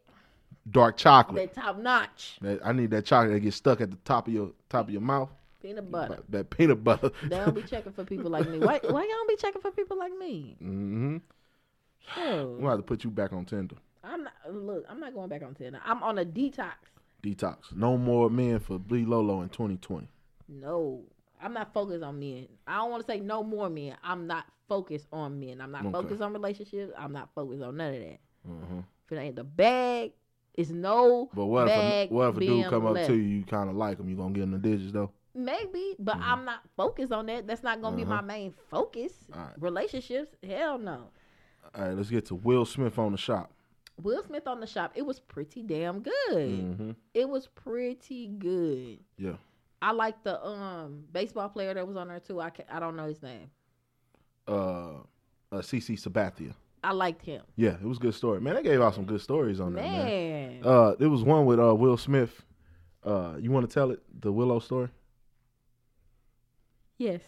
dark 0.70 0.96
chocolate. 0.96 1.54
that 1.54 1.60
top 1.62 1.78
notch, 1.78 2.36
That- 2.42 2.60
I 2.64 2.72
need 2.72 2.90
that 2.90 3.04
chocolate 3.06 3.32
that 3.34 3.40
gets 3.40 3.56
stuck 3.56 3.80
at 3.80 3.90
the 3.90 3.96
top 4.04 4.28
of 4.28 4.34
your 4.34 4.50
top 4.68 4.86
of 4.88 4.92
your 4.92 5.00
mouth. 5.00 5.30
peanut 5.62 5.90
butter. 5.90 6.16
That, 6.16 6.30
that 6.30 6.50
peanut 6.50 6.84
butter. 6.84 7.10
They 7.22 7.36
don't 7.38 7.54
be 7.54 7.62
checking 7.62 7.92
for 7.92 8.04
people 8.04 8.30
like 8.30 8.48
me. 8.48 8.58
Why? 8.58 8.80
Why 8.82 9.00
y'all 9.02 9.08
don't 9.08 9.28
be 9.28 9.36
checking 9.36 9.62
for 9.62 9.70
people 9.70 9.98
like 9.98 10.12
me? 10.18 10.56
mm-hmm. 10.62 11.16
Oh, 12.18 12.56
We'll 12.58 12.70
have 12.70 12.78
to 12.80 12.82
put 12.82 13.02
you 13.02 13.10
back 13.10 13.32
on 13.32 13.44
Tinder. 13.46 13.76
I'm 14.02 14.24
not. 14.24 14.32
Look, 14.50 14.84
I'm 14.90 15.00
not 15.00 15.14
going 15.14 15.30
back 15.30 15.42
on 15.42 15.54
Tinder. 15.54 15.80
I'm 15.84 16.02
on 16.02 16.18
a 16.18 16.24
detox. 16.24 16.74
Detox. 17.22 17.74
No 17.74 17.96
more 17.96 18.28
men 18.28 18.60
for 18.60 18.78
Blee 18.78 19.06
Lolo 19.06 19.40
in 19.40 19.48
2020. 19.48 20.06
No, 20.48 21.00
I'm 21.44 21.52
not 21.52 21.72
focused 21.74 22.02
on 22.02 22.18
men. 22.18 22.48
I 22.66 22.78
don't 22.78 22.90
want 22.90 23.06
to 23.06 23.12
say 23.12 23.20
no 23.20 23.42
more 23.44 23.68
men. 23.68 23.96
I'm 24.02 24.26
not 24.26 24.46
focused 24.68 25.06
on 25.12 25.38
men. 25.38 25.60
I'm 25.60 25.70
not 25.70 25.82
Okay. 25.84 25.92
focused 25.92 26.22
on 26.22 26.32
relationships. 26.32 26.92
I'm 26.98 27.12
not 27.12 27.28
focused 27.34 27.62
on 27.62 27.76
none 27.76 27.94
of 27.94 28.00
that. 28.00 28.20
hmm 28.46 28.78
If 29.04 29.12
it 29.12 29.16
ain't 29.20 29.36
the 29.36 29.44
bag, 29.44 30.12
it's 30.54 30.70
no 30.70 31.28
But 31.34 31.46
what 31.46 31.68
if 31.68 31.74
a, 31.76 32.06
what 32.14 32.28
if 32.30 32.36
a 32.38 32.40
dude 32.40 32.66
come 32.68 32.86
up 32.86 32.96
to 33.06 33.14
you, 33.14 33.22
you 33.38 33.44
kind 33.44 33.68
of 33.68 33.76
like 33.76 33.98
him, 34.00 34.08
you 34.08 34.16
gonna 34.16 34.32
give 34.32 34.44
him 34.44 34.52
the 34.52 34.58
digits 34.58 34.92
though? 34.92 35.10
Maybe, 35.34 35.96
but 35.98 36.16
Mm-hmm. 36.16 36.32
I'm 36.32 36.44
not 36.44 36.60
focused 36.76 37.12
on 37.12 37.26
that. 37.26 37.46
That's 37.46 37.62
not 37.62 37.82
gonna 37.82 37.96
be 37.96 38.04
my 38.04 38.18
Uh-huh. 38.18 38.22
main 38.26 38.54
focus. 38.70 39.12
Alright. 39.34 39.60
Relationships, 39.60 40.30
hell 40.42 40.78
no. 40.78 41.10
All 41.74 41.84
right, 41.84 41.94
let's 41.96 42.08
get 42.10 42.24
to 42.26 42.34
Will 42.36 42.64
Smith 42.64 42.98
on 42.98 43.12
the 43.12 43.18
shop. 43.18 43.50
Will 44.00 44.22
Smith 44.22 44.46
on 44.46 44.60
the 44.60 44.66
shop, 44.66 44.92
it 44.94 45.02
was 45.04 45.20
pretty 45.20 45.62
damn 45.62 46.00
good. 46.00 46.14
Mm-hmm. 46.32 46.90
It 47.14 47.28
was 47.28 47.48
pretty 47.48 48.28
good. 48.28 49.00
Yeah. 49.18 49.36
I 49.84 49.92
like 49.92 50.22
the 50.24 50.42
um 50.44 51.04
baseball 51.12 51.48
player 51.50 51.74
that 51.74 51.86
was 51.86 51.96
on 51.96 52.08
there 52.08 52.18
too. 52.20 52.40
I 52.40 52.48
can, 52.50 52.64
I 52.70 52.80
don't 52.80 52.96
know 52.96 53.06
his 53.06 53.22
name. 53.22 53.50
Uh, 54.48 55.00
uh, 55.52 55.56
CC 55.60 56.00
Sabathia. 56.00 56.54
I 56.82 56.92
liked 56.92 57.22
him. 57.22 57.42
Yeah, 57.56 57.74
it 57.74 57.82
was 57.84 57.98
a 57.98 58.00
good 58.00 58.14
story. 58.14 58.40
Man, 58.40 58.54
they 58.54 58.62
gave 58.62 58.80
out 58.80 58.94
some 58.94 59.04
good 59.04 59.20
stories 59.20 59.60
on 59.60 59.74
that, 59.74 59.82
man. 59.82 60.06
Man, 60.06 60.60
Uh, 60.64 60.94
there 60.98 61.10
was 61.10 61.22
one 61.22 61.44
with 61.46 61.60
uh 61.60 61.74
Will 61.74 61.96
Smith. 61.98 62.42
Uh, 63.02 63.36
you 63.38 63.50
want 63.50 63.68
to 63.68 63.72
tell 63.74 63.90
it 63.90 64.00
the 64.22 64.32
Willow 64.32 64.58
story? 64.58 64.88
yes. 66.98 67.20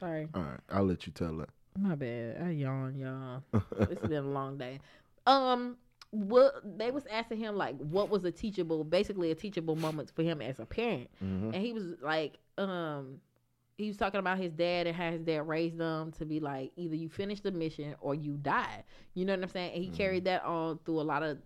Sorry, 0.00 0.28
All 0.34 0.42
right, 0.42 0.60
I'll 0.68 0.84
let 0.84 1.06
you 1.06 1.12
tell 1.12 1.34
that. 1.38 1.48
my 1.78 1.94
bad. 1.94 2.42
I 2.42 2.50
yawn, 2.50 2.96
y'all. 2.98 3.42
it's 3.80 4.02
been 4.06 4.24
a 4.24 4.28
long 4.28 4.58
day. 4.58 4.78
Um, 5.26 5.78
what 6.20 6.54
they 6.78 6.90
was 6.90 7.06
asking 7.06 7.38
him 7.38 7.56
like, 7.56 7.76
what 7.78 8.08
was 8.10 8.24
a 8.24 8.30
teachable, 8.32 8.84
basically 8.84 9.30
a 9.30 9.34
teachable 9.34 9.76
moment 9.76 10.10
for 10.14 10.22
him 10.22 10.40
as 10.42 10.58
a 10.58 10.66
parent, 10.66 11.08
Mhm. 11.22 11.54
and 11.54 11.56
he 11.56 11.72
was 11.72 11.94
like, 12.02 12.38
um, 12.58 13.20
he 13.76 13.88
was 13.88 13.96
talking 13.98 14.20
about 14.20 14.38
his 14.38 14.52
dad 14.52 14.86
and 14.86 14.96
how 14.96 15.10
his 15.10 15.20
dad 15.22 15.46
raised 15.46 15.76
them 15.76 16.10
to 16.12 16.24
be 16.24 16.40
like, 16.40 16.72
either 16.76 16.94
you 16.96 17.08
finish 17.10 17.40
the 17.40 17.50
mission 17.50 17.94
or 18.00 18.14
you 18.14 18.38
die. 18.38 18.84
You 19.14 19.26
know 19.26 19.34
what 19.34 19.42
I'm 19.42 19.48
saying? 19.50 19.74
And 19.74 19.84
he 19.84 19.90
carried 19.90 20.24
that 20.24 20.42
on 20.44 20.78
through 20.86 21.00
a 21.00 21.02
lot 21.02 21.22
of, 21.22 21.38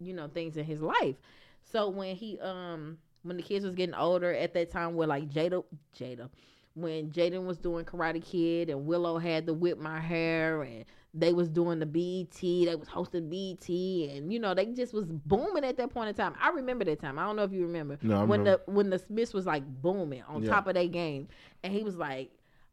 you 0.00 0.14
know, 0.14 0.28
things 0.28 0.56
in 0.56 0.64
his 0.64 0.80
life. 0.80 1.16
So 1.64 1.90
when 1.90 2.16
he, 2.16 2.38
um, 2.40 2.96
when 3.22 3.36
the 3.36 3.42
kids 3.42 3.66
was 3.66 3.74
getting 3.74 3.94
older 3.94 4.32
at 4.32 4.54
that 4.54 4.70
time, 4.70 4.94
where 4.94 5.06
like 5.06 5.28
Jada, 5.28 5.62
Jada, 5.94 6.30
when 6.74 7.10
Jaden 7.10 7.44
was 7.44 7.58
doing 7.58 7.84
Karate 7.84 8.24
Kid 8.24 8.70
and 8.70 8.86
Willow 8.86 9.18
had 9.18 9.44
to 9.46 9.52
whip 9.52 9.78
my 9.78 10.00
hair 10.00 10.62
and 10.62 10.86
they 11.14 11.32
was 11.32 11.48
doing 11.48 11.78
the 11.78 11.86
BET, 11.86 12.38
they 12.40 12.74
was 12.76 12.88
hosting 12.88 13.28
BET 13.30 13.68
and 13.68 14.32
you 14.32 14.38
know 14.38 14.54
they 14.54 14.66
just 14.66 14.92
was 14.92 15.06
booming 15.06 15.64
at 15.64 15.76
that 15.78 15.90
point 15.90 16.08
in 16.10 16.14
time. 16.14 16.34
I 16.40 16.50
remember 16.50 16.84
that 16.84 17.00
time. 17.00 17.18
I 17.18 17.24
don't 17.24 17.36
know 17.36 17.44
if 17.44 17.52
you 17.52 17.62
remember 17.62 17.98
No, 18.02 18.20
when 18.24 18.40
remember. 18.40 18.62
the 18.66 18.72
when 18.72 18.90
the 18.90 18.98
Smiths 18.98 19.32
was 19.32 19.46
like 19.46 19.64
booming 19.82 20.22
on 20.28 20.42
Yeah. 20.42 20.50
top 20.50 20.66
of 20.66 20.74
their 20.74 20.86
game, 20.86 21.28
and 21.62 21.72
he 21.72 21.82
was 21.82 21.96
like, 21.96 22.30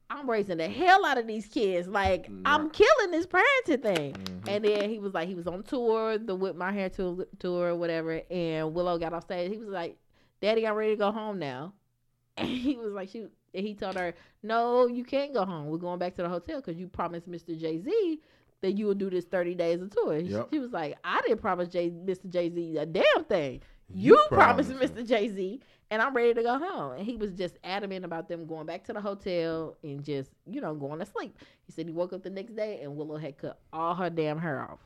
I'm 0.09 0.29
raising 0.29 0.57
the 0.57 0.67
hell 0.67 1.03
out 1.05 1.17
of 1.17 1.25
these 1.27 1.47
kids. 1.47 1.87
Like 1.87 2.29
I'm 2.45 2.69
killing 2.69 3.11
this 3.11 3.25
parenting 3.25 3.81
thing. 3.81 4.13
Mm-hmm. 4.13 4.49
And 4.49 4.65
then 4.65 4.89
he 4.89 4.99
was 4.99 5.13
like, 5.13 5.27
he 5.27 5.33
was 5.33 5.47
on 5.47 5.63
tour, 5.63 6.17
the 6.17 6.35
whip 6.35 6.55
my 6.55 6.71
hair 6.71 6.89
tour, 6.89 7.25
tour 7.39 7.69
or 7.69 7.75
whatever. 7.75 8.21
And 8.29 8.73
Willow 8.75 8.97
got 8.99 9.13
off 9.13 9.23
stage. 9.23 9.49
He 9.51 9.57
was 9.57 9.69
like, 9.69 9.97
"Daddy, 10.41 10.67
I'm 10.67 10.75
ready 10.75 10.91
to 10.91 10.97
go 10.97 11.11
home 11.11 11.39
now." 11.39 11.73
And 12.37 12.49
he 12.49 12.75
was 12.75 12.91
like, 12.91 13.09
she. 13.09 13.27
And 13.55 13.65
he 13.65 13.73
told 13.73 13.95
her, 13.95 14.13
"No, 14.43 14.87
you 14.87 15.03
can't 15.03 15.33
go 15.33 15.45
home. 15.45 15.67
We're 15.67 15.77
going 15.77 15.99
back 15.99 16.15
to 16.15 16.21
the 16.21 16.29
hotel 16.29 16.57
because 16.57 16.77
you 16.77 16.87
promised 16.87 17.29
Mr. 17.29 17.57
Jay 17.57 17.79
Z 17.79 18.21
that 18.61 18.73
you 18.73 18.87
would 18.87 18.97
do 18.97 19.09
this 19.09 19.25
30 19.25 19.55
days 19.55 19.81
of 19.81 19.89
tour." 19.89 20.17
Yep. 20.17 20.49
She 20.51 20.59
was 20.59 20.71
like, 20.71 20.97
"I 21.03 21.21
didn't 21.21 21.41
promise 21.41 21.69
Jay, 21.69 21.89
Mr. 21.89 22.29
Jay 22.29 22.49
Z 22.49 22.77
a 22.77 22.85
damn 22.85 23.25
thing. 23.27 23.61
You, 23.93 24.17
promised 24.29 24.71
promised 24.71 24.95
Mr. 24.95 25.07
Jay 25.07 25.29
Z, 25.29 25.61
and 25.91 26.01
I'm 26.01 26.15
ready 26.15 26.33
to 26.33 26.43
go 26.43 26.57
home." 26.57 26.93
And 26.93 27.05
he 27.05 27.15
was 27.15 27.31
just 27.31 27.57
adamant 27.63 28.03
about 28.03 28.27
them 28.27 28.45
going 28.45 28.65
back 28.65 28.83
to 28.85 28.93
the 28.93 29.01
hotel 29.01 29.77
and 29.83 30.03
just, 30.03 30.31
you 30.45 30.59
know, 30.59 30.73
going 30.73 30.99
to 30.99 31.05
sleep. 31.05 31.37
He 31.65 31.71
said 31.71 31.85
he 31.85 31.91
woke 31.91 32.13
up 32.13 32.23
the 32.23 32.29
next 32.29 32.55
day 32.55 32.81
and 32.81 32.95
Willow 32.95 33.17
had 33.17 33.37
cut 33.37 33.59
all 33.71 33.95
her 33.95 34.09
damn 34.09 34.39
hair 34.39 34.61
off. 34.61 34.79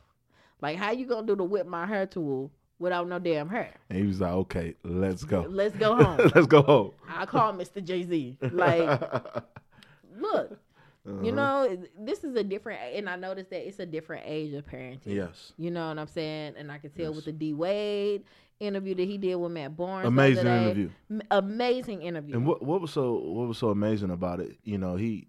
Like, 0.60 0.76
how 0.76 0.90
you 0.90 1.06
gonna 1.06 1.26
do 1.26 1.34
the 1.36 1.44
whip 1.44 1.66
my 1.66 1.86
hair 1.86 2.06
tool 2.06 2.50
without 2.80 3.06
no 3.06 3.20
damn 3.20 3.48
hair? 3.48 3.72
And 3.88 3.98
he 4.00 4.06
was 4.06 4.20
like, 4.20 4.32
"Okay, 4.32 4.74
let's 4.82 5.22
go. 5.22 5.42
Let's 5.48 5.76
go 5.76 5.94
home. 6.02 6.30
let's 6.34 6.46
go 6.48 6.62
home." 6.62 6.90
I 7.08 7.26
call 7.26 7.52
Mr. 7.52 7.82
Jay 7.84 8.02
Z. 8.02 8.36
Like, 8.50 9.00
look, 10.18 10.58
Uh-huh. 11.06 11.22
you 11.22 11.32
know, 11.32 11.78
this 11.98 12.24
is 12.24 12.34
a 12.36 12.42
different, 12.44 12.80
and 12.94 13.08
I 13.08 13.16
noticed 13.16 13.50
that 13.50 13.66
it's 13.66 13.78
a 13.78 13.86
different 13.86 14.24
age 14.26 14.52
of 14.54 14.66
parenting. 14.66 15.00
Yes. 15.06 15.52
You 15.56 15.70
know 15.70 15.88
what 15.88 15.98
I'm 15.98 16.06
saying? 16.08 16.54
And 16.58 16.70
I 16.72 16.78
can 16.78 16.90
tell 16.90 17.06
Yes. 17.06 17.16
with 17.16 17.24
the 17.26 17.32
D 17.32 17.54
Wade 17.54 18.24
interview 18.58 18.94
that 18.94 19.04
he 19.08 19.16
did 19.16 19.34
with 19.36 19.52
Matt 19.52 19.76
Barnes. 19.76 20.06
Amazing 20.06 20.46
interview. 20.46 20.90
M- 21.10 21.22
amazing 21.30 22.02
interview. 22.02 22.34
And 22.36 22.46
what 22.46 22.62
what 22.62 22.80
was 22.80 22.90
so 22.90 23.12
what 23.14 23.48
was 23.48 23.56
so 23.58 23.68
amazing 23.70 24.10
about 24.10 24.40
it? 24.40 24.58
You 24.64 24.76
know, 24.78 24.96
he 24.96 25.28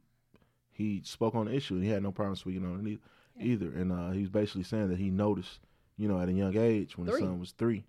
he 0.74 1.02
spoke 1.06 1.36
on 1.36 1.45
the 1.45 1.54
issue 1.56 1.76
and 1.76 1.84
he 1.84 1.89
had 1.89 2.04
no 2.04 2.12
problem 2.12 2.36
speaking 2.36 2.66
on 2.66 2.86
it 2.86 2.99
either. 3.41 3.68
And 3.72 3.91
uh, 3.93 4.10
he 4.12 4.22
was 4.22 4.30
basically 4.30 4.64
saying 4.64 4.89
that 4.89 4.97
he 4.97 5.10
noticed, 5.12 5.60
you 6.02 6.08
know, 6.08 6.20
at 6.20 6.30
a 6.30 6.34
young 6.34 6.58
age 6.58 6.97
when 6.97 7.06
his 7.08 7.20
son 7.20 7.39
was 7.39 7.52
three, 7.52 7.86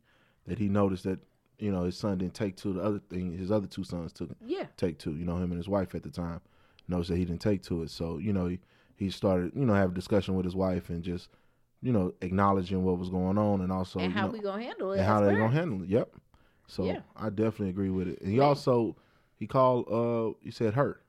that 0.46 0.58
he 0.58 0.68
noticed 0.68 1.04
that 1.04 1.18
you 1.58 1.72
know 1.72 1.84
his 1.84 1.96
son 1.96 2.18
didn't 2.18 2.34
take 2.34 2.56
to 2.56 2.74
the 2.74 2.80
other 2.82 2.98
thing. 2.98 3.36
His 3.36 3.50
other 3.50 3.66
two 3.66 3.84
sons 3.84 4.12
took 4.12 4.28
yeah. 4.44 4.66
take 4.76 4.98
to. 4.98 5.12
You 5.16 5.24
know, 5.24 5.36
him 5.36 5.50
and 5.50 5.56
his 5.56 5.68
wife 5.68 5.94
at 5.94 6.02
the 6.02 6.10
time 6.10 6.42
noticed 6.88 7.08
that 7.08 7.16
he 7.16 7.24
didn't 7.24 7.40
take 7.40 7.62
to 7.64 7.82
it. 7.82 7.90
So 7.90 8.18
you 8.18 8.34
know 8.34 8.46
he 8.48 8.58
he 8.96 9.08
started 9.08 9.52
you 9.54 9.64
know 9.64 9.72
have 9.72 9.92
a 9.92 9.94
discussion 9.94 10.34
with 10.34 10.44
his 10.44 10.54
wife 10.54 10.90
and 10.90 11.02
just 11.02 11.30
you 11.80 11.90
know 11.90 12.12
acknowledging 12.20 12.84
what 12.84 12.98
was 12.98 13.08
going 13.08 13.38
on 13.38 13.62
and 13.62 13.72
also 13.72 13.98
and 13.98 14.12
how 14.12 14.26
know, 14.26 14.32
we 14.32 14.40
gonna 14.40 14.62
handle 14.62 14.92
it? 14.92 14.98
and 14.98 15.06
how 15.06 15.22
they 15.22 15.34
gonna 15.34 15.54
handle 15.54 15.82
it. 15.82 15.88
Yep. 15.88 16.14
So 16.66 16.84
Yeah. 16.84 17.00
I 17.16 17.30
definitely 17.30 17.70
agree 17.70 17.90
with 17.90 18.08
it. 18.08 18.20
And 18.20 18.30
he 18.30 18.36
Yeah. 18.36 18.44
also 18.44 18.96
he 19.38 19.46
called 19.46 19.88
uh 19.90 20.36
he 20.44 20.50
said 20.50 20.74
her. 20.74 21.00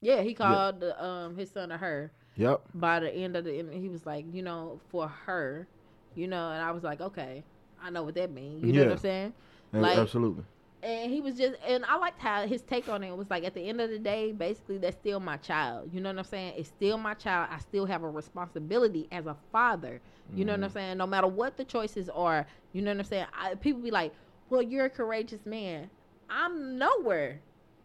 Yeah, 0.00 0.20
he 0.20 0.34
called 0.34 0.80
the, 0.80 1.04
um 1.04 1.36
his 1.36 1.50
son 1.50 1.70
to 1.70 1.78
her 1.78 2.12
Yep. 2.36 2.62
by 2.74 3.00
the 3.00 3.10
end 3.10 3.36
of 3.36 3.44
the. 3.44 3.58
And 3.58 3.72
he 3.72 3.88
was 3.88 4.06
like, 4.06 4.24
you 4.32 4.42
know, 4.42 4.80
for 4.88 5.08
her, 5.08 5.68
you 6.14 6.26
know, 6.28 6.50
and 6.50 6.62
I 6.62 6.70
was 6.72 6.82
like, 6.82 7.00
okay, 7.00 7.44
I 7.82 7.90
know 7.90 8.02
what 8.02 8.14
that 8.14 8.30
means. 8.32 8.62
You 8.62 8.72
know 8.72 8.82
what 8.84 8.92
I'm 8.92 8.98
saying? 8.98 9.32
Like- 9.72 9.98
absolutely. 9.98 10.44
and 10.82 11.10
he 11.10 11.20
was 11.20 11.36
just 11.36 11.54
and 11.66 11.84
I 11.86 11.96
liked 11.96 12.20
how 12.20 12.46
his 12.46 12.62
take 12.62 12.88
on 12.88 13.02
it 13.02 13.16
was 13.16 13.30
like 13.30 13.44
at 13.44 13.54
the 13.54 13.60
end 13.68 13.80
of 13.80 13.90
the 13.90 13.98
day, 13.98 14.32
basically 14.32 14.78
that's 14.78 14.96
still 14.96 15.20
my 15.20 15.36
child. 15.38 15.90
You 15.92 16.00
know 16.00 16.10
what 16.10 16.18
I'm 16.18 16.24
saying? 16.24 16.54
It's 16.56 16.68
still 16.68 16.98
my 16.98 17.14
child. 17.14 17.48
I 17.50 17.58
still 17.58 17.86
have 17.86 18.02
a 18.02 18.08
responsibility 18.10 19.08
as 19.10 19.26
a 19.26 19.36
father. 19.52 20.00
You 20.34 20.44
know 20.44 20.52
what 20.52 20.62
I'm 20.62 20.68
Mm-hmm. 20.68 20.72
saying? 20.72 20.98
No 20.98 21.06
matter 21.06 21.26
what 21.26 21.56
the 21.56 21.64
choices 21.64 22.08
are, 22.10 22.46
you 22.72 22.82
know 22.82 22.90
what 22.92 22.98
I'm 22.98 23.04
saying? 23.04 23.26
I, 23.32 23.54
people 23.54 23.80
be 23.82 23.90
like, 23.90 24.12
"Well, 24.50 24.62
you're 24.62 24.86
a 24.86 24.90
courageous 24.90 25.44
man." 25.46 25.90
I'm 26.28 26.78
nowhere 26.78 27.40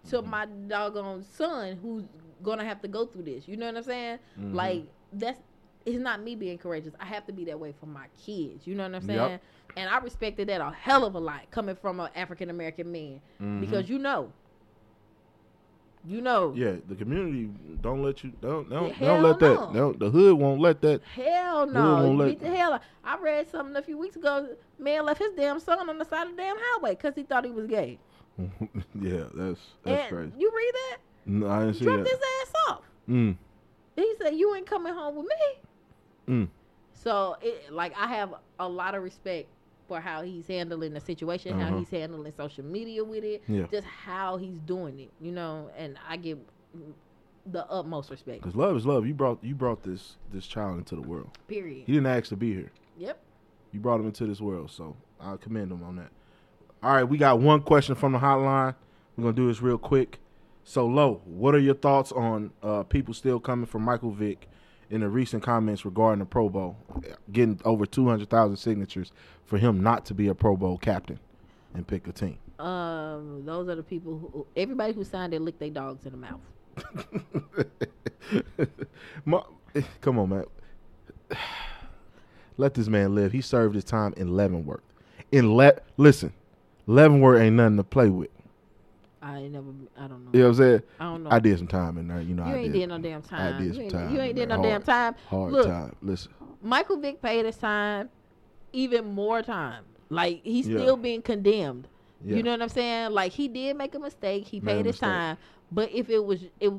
to 0.09 0.21
Mm-hmm. 0.21 0.30
my 0.30 0.45
doggone 0.67 1.23
son 1.23 1.77
who's 1.82 2.03
gonna 2.41 2.63
have 2.65 2.82
to 2.82 2.88
go 2.88 3.05
through 3.05 3.23
this. 3.23 3.47
You 3.47 3.57
know 3.57 3.65
what 3.67 3.77
I'm 3.77 3.84
saying? 3.84 4.19
Mhm. 4.39 4.53
Like 4.53 4.84
that's 5.11 5.39
it's 5.86 5.97
not 5.99 6.21
me 6.21 6.36
being 6.36 6.57
courageous. 6.57 6.93
I 6.99 7.05
have 7.05 7.25
to 7.27 7.34
be 7.34 7.45
that 7.45 7.59
way 7.59 7.73
for 7.80 7.86
my 7.88 8.05
kids. 8.23 8.67
You 8.67 8.75
know 8.75 8.84
what 8.84 8.95
I'm 8.95 9.01
saying? 9.01 9.17
Yep. 9.19 9.41
And 9.77 9.89
I 9.89 9.97
respected 9.99 10.49
that 10.49 10.61
a 10.61 10.71
hell 10.71 11.05
of 11.05 11.15
a 11.15 11.19
lot 11.19 11.49
coming 11.51 11.75
from 11.75 11.99
an 11.99 12.09
African 12.15 12.49
American 12.49 12.91
man 12.91 13.21
Mhm. 13.41 13.61
because 13.61 13.89
you 13.89 13.97
know, 13.99 14.32
you 16.05 16.21
know, 16.21 16.53
yeah, 16.55 16.75
the 16.88 16.95
community 16.95 17.49
don't 17.82 18.01
let 18.03 18.23
you 18.23 18.32
don't 18.41 18.69
don't, 18.69 18.89
Yeah, 18.99 19.07
don't 19.07 19.23
let 19.23 19.41
hell 19.41 19.57
that 19.67 19.73
no. 19.73 19.80
don't, 19.80 19.99
the 19.99 20.09
hood 20.09 20.38
won't 20.38 20.61
let 20.61 20.82
that 20.82 21.01
hell 21.13 21.59
won't 21.59 21.73
no, 21.73 22.11
let- 22.13 22.30
beat 22.30 22.39
the 22.39 22.47
hell. 22.55 22.73
out- 22.73 22.82
I 23.03 23.17
read 23.17 23.49
something 23.49 23.75
a 23.75 23.82
few 23.82 23.97
weeks 23.97 24.15
ago. 24.15 24.47
Man 24.77 25.05
left 25.05 25.19
his 25.19 25.34
damn 25.34 25.59
son 25.59 25.89
on 25.89 25.97
the 25.97 26.05
side 26.05 26.27
of 26.27 26.36
the 26.36 26.41
damn 26.41 26.55
highway 26.57 26.91
because 26.95 27.15
he 27.15 27.23
thought 27.23 27.43
he 27.45 27.51
was 27.51 27.67
gay. 27.67 27.99
yeah, 28.39 29.25
that's 29.34 29.59
that's 29.84 30.01
and 30.03 30.09
crazy. 30.09 30.32
you 30.38 30.51
read 30.55 30.73
that? 30.73 30.97
No, 31.25 31.47
I 31.49 31.59
didn't 31.65 31.75
see 31.75 31.86
Dropped 31.86 32.03
that. 32.05 32.09
his 32.09 32.19
ass 32.41 32.53
off. 32.69 32.82
Mm, 33.09 33.36
He 33.97 34.13
said, 34.21 34.36
"You 34.36 34.55
ain't 34.55 34.65
coming 34.65 34.93
home 34.93 35.15
with 35.17 35.25
me." 35.25 35.59
Mm. 36.30 36.47
So, 36.93 37.38
it, 37.41 37.71
like, 37.71 37.93
I 37.97 38.07
have 38.07 38.34
a 38.59 38.67
lot 38.67 38.93
of 38.93 39.03
respect 39.03 39.47
for 39.88 39.99
how 40.01 40.21
he's 40.21 40.45
handling 40.47 40.93
the 40.93 40.99
situation, 40.99 41.57
how 41.59 41.67
Uh-huh. 41.69 41.77
he's 41.80 41.89
handling 41.89 42.32
social 42.36 42.63
media 42.65 43.03
with 43.03 43.23
it, 43.23 43.41
Yeah. 43.47 43.67
just 43.71 43.88
how 43.88 44.38
he's 44.38 44.59
doing 44.59 44.99
it, 44.99 45.11
you 45.21 45.32
know. 45.32 45.69
And 45.77 45.97
I 46.07 46.17
give 46.17 46.39
the 47.45 47.65
utmost 47.71 48.11
respect. 48.11 48.43
Cause 48.43 48.55
love 48.55 48.75
is 48.77 48.86
love. 48.86 49.07
You 49.07 49.13
brought 49.13 49.43
you 49.43 49.55
brought 49.55 49.82
this 49.84 50.17
this 50.32 50.45
child 50.45 50.77
into 50.77 50.95
the 50.95 51.01
world. 51.01 51.30
Period. 51.47 51.84
He 51.88 51.93
didn't 51.93 52.07
ask 52.07 52.30
to 52.30 52.36
be 52.36 52.53
here. 52.53 52.71
Yep. 52.97 53.17
You 53.71 53.80
brought 53.80 53.99
him 53.99 54.05
into 54.07 54.27
this 54.27 54.41
world, 54.41 54.69
so 54.69 54.95
I 55.19 55.38
commend 55.38 55.71
him 55.71 55.82
on 55.84 55.95
that. 55.95 56.09
All 56.84 56.93
right, 56.93 57.03
we 57.03 57.17
got 57.17 57.39
one 57.39 57.61
question 57.61 57.95
from 57.95 58.11
the 58.11 58.19
hotline. 58.19 58.75
We're 59.17 59.23
gonna 59.23 59.36
do 59.36 59.47
this 59.47 59.61
real 59.61 59.77
quick. 59.77 60.19
So, 60.63 60.86
Lo, 60.86 61.21
what 61.25 61.55
are 61.55 61.59
your 61.59 61.73
thoughts 61.75 62.11
on 62.11 62.51
uh, 62.61 62.84
people 62.84 63.13
still 63.13 63.39
coming 63.39 63.65
for 63.65 63.80
Michael 63.80 64.11
Vick 64.11 64.47
in 64.89 65.01
the 65.01 65.09
recent 65.09 65.43
comments 65.43 65.85
regarding 65.85 66.19
the 66.19 66.25
Pro 66.25 66.49
Bowl, 66.49 66.77
getting 67.31 67.59
over 67.65 67.85
two 67.85 68.07
hundred 68.07 68.29
thousand 68.29 68.57
signatures 68.57 69.11
for 69.45 69.57
him 69.57 69.81
not 69.81 70.05
to 70.05 70.13
be 70.13 70.27
a 70.27 70.35
Pro 70.35 70.55
Bowl 70.55 70.77
captain 70.77 71.19
and 71.73 71.85
pick 71.85 72.07
a 72.07 72.11
team? 72.11 72.37
Um, 72.59 73.45
those 73.45 73.69
are 73.69 73.75
the 73.75 73.83
people 73.83 74.17
who 74.17 74.47
everybody 74.55 74.93
who 74.93 75.03
signed 75.03 75.33
it 75.33 75.41
licked 75.41 75.59
their 75.59 75.69
dogs 75.69 76.05
in 76.05 76.11
the 76.11 76.17
mouth. 76.17 76.39
Ma- 79.25 79.43
come 80.01 80.19
on, 80.19 80.29
man. 80.29 80.45
Let 82.57 82.73
this 82.73 82.87
man 82.87 83.15
live. 83.15 83.31
He 83.31 83.41
served 83.41 83.75
his 83.75 83.83
time 83.85 84.13
in 84.17 84.35
Leavenworth. 84.35 84.81
In 85.31 85.55
le- 85.55 85.79
listen, 85.97 86.33
Leavenworth 86.87 87.41
ain't 87.41 87.55
nothing 87.55 87.77
to 87.77 87.83
play 87.83 88.09
with. 88.09 88.29
I 89.22 89.38
ain't 89.39 89.51
never. 89.53 89.65
I 89.97 90.07
don't 90.07 90.26
know. 90.26 90.32
You 90.34 90.39
know 90.39 90.45
what 90.45 90.51
I'm 90.51 90.55
saying? 90.55 90.82
I 90.99 91.03
don't 91.03 91.24
know. 91.24 91.30
I 91.32 91.39
did 91.39 91.57
some 91.57 91.67
time 91.67 91.97
in 91.97 92.07
there. 92.07 92.22
You 92.22 92.36
know, 92.36 92.45
You 92.45 92.53
I 92.53 92.57
ain't 92.57 92.74
did. 92.74 92.80
did 92.80 92.89
no 92.89 92.97
damn 92.99 93.22
time. 93.22 93.55
I 93.55 93.57
did 93.59 93.67
you 93.67 93.74
some 93.74 93.82
ain't, 93.84 93.91
time. 93.91 94.15
You 94.15 94.22
ain't 94.22 94.36
did 94.36 94.49
no 94.49 94.55
man. 94.55 94.63
damn 94.63 94.72
Hard- 94.84 94.86
time. 94.86 95.15
Hard 95.28 95.51
Look, 95.53 95.67
time. 95.67 95.95
Listen. 96.01 96.32
Michael 96.61 96.97
Vick 96.97 97.22
paid 97.22 97.45
his 97.45 97.57
time, 97.57 98.09
even 98.74 99.05
more 99.13 99.41
time. 99.41 99.84
Like 100.09 100.41
he's 100.43 100.67
Yeah. 100.67 100.78
still 100.80 100.97
being 100.97 101.22
condemned. 101.22 101.88
Yeah. 102.24 102.38
You 102.38 102.43
know 102.43 102.51
what 102.51 102.61
I'm 102.61 102.70
saying? 102.70 103.11
Like 103.11 103.32
he 103.32 103.47
did 103.47 103.78
make 103.78 103.93
a 103.95 103.99
mistake. 103.99 104.45
He 104.45 104.59
Made 104.59 104.65
paid 104.78 104.86
his 104.86 104.93
mistake. 104.95 105.09
time. 105.09 105.38
But 105.72 105.91
if 105.91 106.09
it 106.09 106.24
was 106.24 106.43
it, 106.59 106.72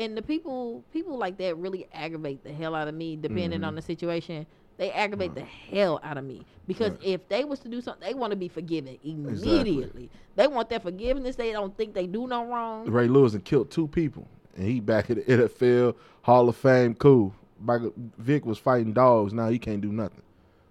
and 0.00 0.16
the 0.16 0.22
people 0.22 0.82
people 0.92 1.16
like 1.16 1.36
that 1.38 1.56
really 1.58 1.86
aggravate 1.92 2.42
the 2.42 2.52
hell 2.52 2.74
out 2.74 2.88
of 2.88 2.94
me. 2.94 3.14
Depending 3.16 3.60
Mhm. 3.60 3.66
on 3.66 3.74
the 3.76 3.82
situation, 3.82 4.46
they 4.78 4.90
aggravate 4.90 5.34
the 5.34 5.42
hell 5.42 6.00
out 6.02 6.16
of 6.18 6.24
me 6.24 6.44
because 6.66 6.90
Right. 6.92 7.04
if 7.04 7.28
they 7.28 7.44
was 7.44 7.60
to 7.60 7.68
do 7.68 7.80
something, 7.80 8.06
they 8.08 8.14
want 8.14 8.32
to 8.32 8.36
be 8.36 8.48
forgiven 8.48 8.98
immediately. 9.04 10.10
They 10.36 10.46
want 10.48 10.70
that 10.70 10.82
forgiveness. 10.82 11.36
They 11.36 11.52
don't 11.52 11.76
think 11.76 11.94
they 11.94 12.06
do 12.06 12.26
no 12.26 12.46
wrong. 12.46 12.86
Ray 12.90 13.08
Lewis 13.08 13.34
and 13.34 13.44
killed 13.44 13.70
two 13.70 13.88
people, 13.88 14.26
and 14.56 14.66
he 14.66 14.80
back 14.80 15.10
at 15.10 15.16
the 15.18 15.32
NFL 15.32 15.94
Hall 16.22 16.48
of 16.48 16.56
Fame. 16.56 16.94
Cool. 16.94 17.34
Michael 17.62 17.92
Vick 18.18 18.46
was 18.46 18.58
fighting 18.58 18.92
dogs. 18.92 19.32
Now 19.34 19.48
he 19.50 19.58
can't 19.58 19.82
do 19.82 19.92
nothing. 19.92 20.22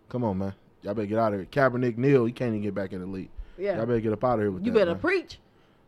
Come 0.09 0.23
on, 0.23 0.39
man. 0.39 0.53
Y'all 0.81 0.93
better 0.95 1.05
get 1.05 1.19
out 1.19 1.33
of 1.33 1.39
here. 1.39 1.47
Kaepernick 1.51 1.97
Neal, 1.97 2.25
he 2.25 2.31
can't 2.31 2.49
even 2.49 2.61
get 2.63 2.73
back 2.73 2.93
in 2.93 2.99
the 3.01 3.05
league. 3.05 3.29
Yeah. 3.59 3.77
Y'all 3.77 3.85
better 3.85 3.99
get 3.99 4.13
up 4.13 4.23
out 4.23 4.35
of 4.35 4.39
here 4.39 4.51
with 4.51 4.65
You 4.65 4.71
that. 4.71 4.79
better 4.79 4.91
man. 4.93 5.01
preach, 5.01 5.39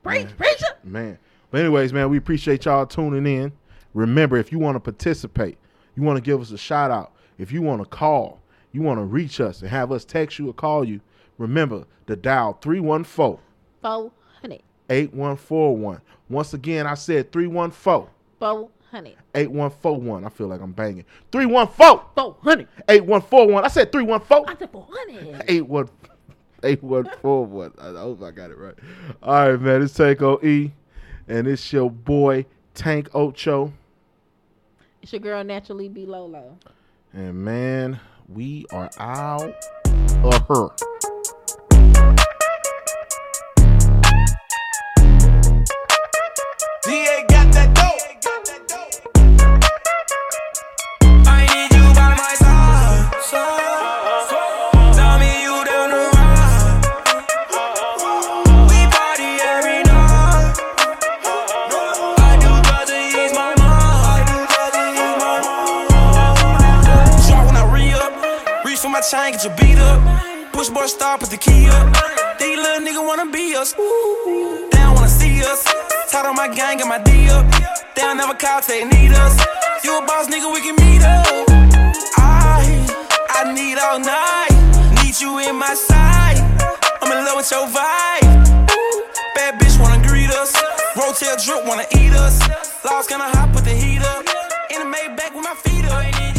preach, 0.04 0.26
Man. 0.26 0.34
preach. 0.38 0.62
Man. 0.84 1.18
But 1.52 1.60
anyways, 1.62 1.94
man, 1.94 2.10
we 2.10 2.18
appreciate 2.18 2.66
y'all 2.66 2.86
tuning 2.86 3.26
in. 3.26 3.52
Remember, 3.94 4.38
if 4.38 4.52
you 4.52 4.60
want 4.60 4.76
to 4.76 4.80
participate, 4.80 5.58
you 5.96 6.04
want 6.04 6.18
to 6.18 6.22
give 6.22 6.40
us 6.42 6.52
a 6.52 6.58
shout 6.58 6.92
out, 6.92 7.12
if 7.38 7.52
you 7.52 7.62
want 7.62 7.82
to 7.82 7.86
call, 7.88 8.40
you 8.72 8.82
want 8.82 9.00
to 9.00 9.04
reach 9.04 9.42
us 9.42 9.62
and 9.62 9.70
have 9.70 9.92
us 9.92 10.06
text 10.06 10.40
you 10.40 10.50
or 10.50 10.54
call 10.54 10.86
you, 10.86 11.02
remember 11.38 11.86
to 12.08 12.16
dial 12.16 12.54
314 12.62 13.38
Four 13.82 14.12
hundred, 14.42 14.62
8141. 14.90 16.02
Once 16.30 16.54
again, 16.54 16.88
I 16.88 16.94
said 16.94 17.32
314 17.32 18.08
four 18.40 18.70
hundred, 18.90 19.16
8141. 19.36 20.26
I 20.26 20.30
feel 20.30 20.48
like 20.48 20.62
I'm 20.62 20.72
banging. 20.72 21.06
314 21.32 22.06
four 22.16 22.38
hundred. 22.42 22.68
8141. 22.88 23.66
I 23.66 23.68
said 23.68 23.92
314 23.92 24.56
I 24.56 24.60
said 24.60 24.72
four 24.72 24.88
hundred. 24.90 25.90
8141. 26.64 27.74
I 27.80 28.00
hope 28.00 28.24
I 28.24 28.32
got 28.32 28.52
it 28.52 28.58
right. 28.58 28.76
All 29.24 29.52
right, 29.52 29.60
man. 29.60 29.82
It's 29.82 29.94
Tank 29.94 30.22
E, 30.44 30.72
and 31.28 31.48
it's 31.48 31.72
your 31.72 31.90
boy 31.90 32.46
Tank 32.74 33.10
Ocho. 33.14 33.74
It's 35.02 35.12
your 35.14 35.20
girl 35.20 35.44
naturally 35.44 35.90
be 35.90 36.06
Lolo. 36.06 36.58
And 37.14 37.36
man, 37.36 38.00
we 38.28 38.66
are 38.72 38.90
out 38.98 39.54
of 40.24 40.48
her. 40.48 40.70
Boy 70.82 70.88
star, 70.88 71.16
put 71.20 71.30
the 71.30 71.38
key 71.38 71.70
up. 71.70 71.94
These 72.40 72.58
little 72.58 72.82
niggas 72.82 73.06
wanna 73.06 73.30
be 73.30 73.54
us. 73.56 73.74
They 73.74 74.80
don't 74.82 74.96
wanna 74.96 75.08
see 75.08 75.40
us. 75.44 75.64
Tied 76.10 76.26
on 76.26 76.36
my 76.36 76.48
gang, 76.48 76.80
got 76.80 76.88
my 76.88 76.98
D 76.98 77.30
up. 77.30 77.46
They 77.94 78.02
don't 78.02 78.18
never 78.18 78.34
call, 78.34 78.62
they 78.62 78.84
need 78.86 79.12
us. 79.12 79.38
You 79.84 80.00
a 80.00 80.02
boss 80.08 80.26
nigga, 80.26 80.52
we 80.52 80.60
can 80.60 80.76
meet 80.82 81.04
up. 81.04 81.28
I, 82.18 82.66
I 83.30 83.54
need 83.54 83.78
all 83.78 84.00
night. 84.00 84.50
Need 85.04 85.22
you 85.22 85.38
in 85.38 85.56
my 85.56 85.76
side. 85.76 86.42
I'm 87.00 87.12
in 87.12 87.26
love 87.26 87.38
with 87.38 87.52
your 87.52 87.68
vibe. 87.68 88.26
Bad 89.36 89.62
bitch 89.62 89.80
wanna 89.80 90.02
greet 90.02 90.32
us. 90.32 90.52
Rotel 90.96 91.38
drip 91.46 91.64
wanna 91.64 91.86
eat 91.96 92.14
us. 92.14 92.42
Lost 92.84 93.08
gonna 93.08 93.30
hot, 93.30 93.54
put 93.54 93.66
the 93.66 93.70
heat 93.70 94.02
up. 94.02 94.26
In 94.72 94.80
the 94.82 94.98
Maybach 94.98 95.36
with 95.36 95.46
my 95.46 95.54
feet 95.54 95.86
up. 95.86 96.31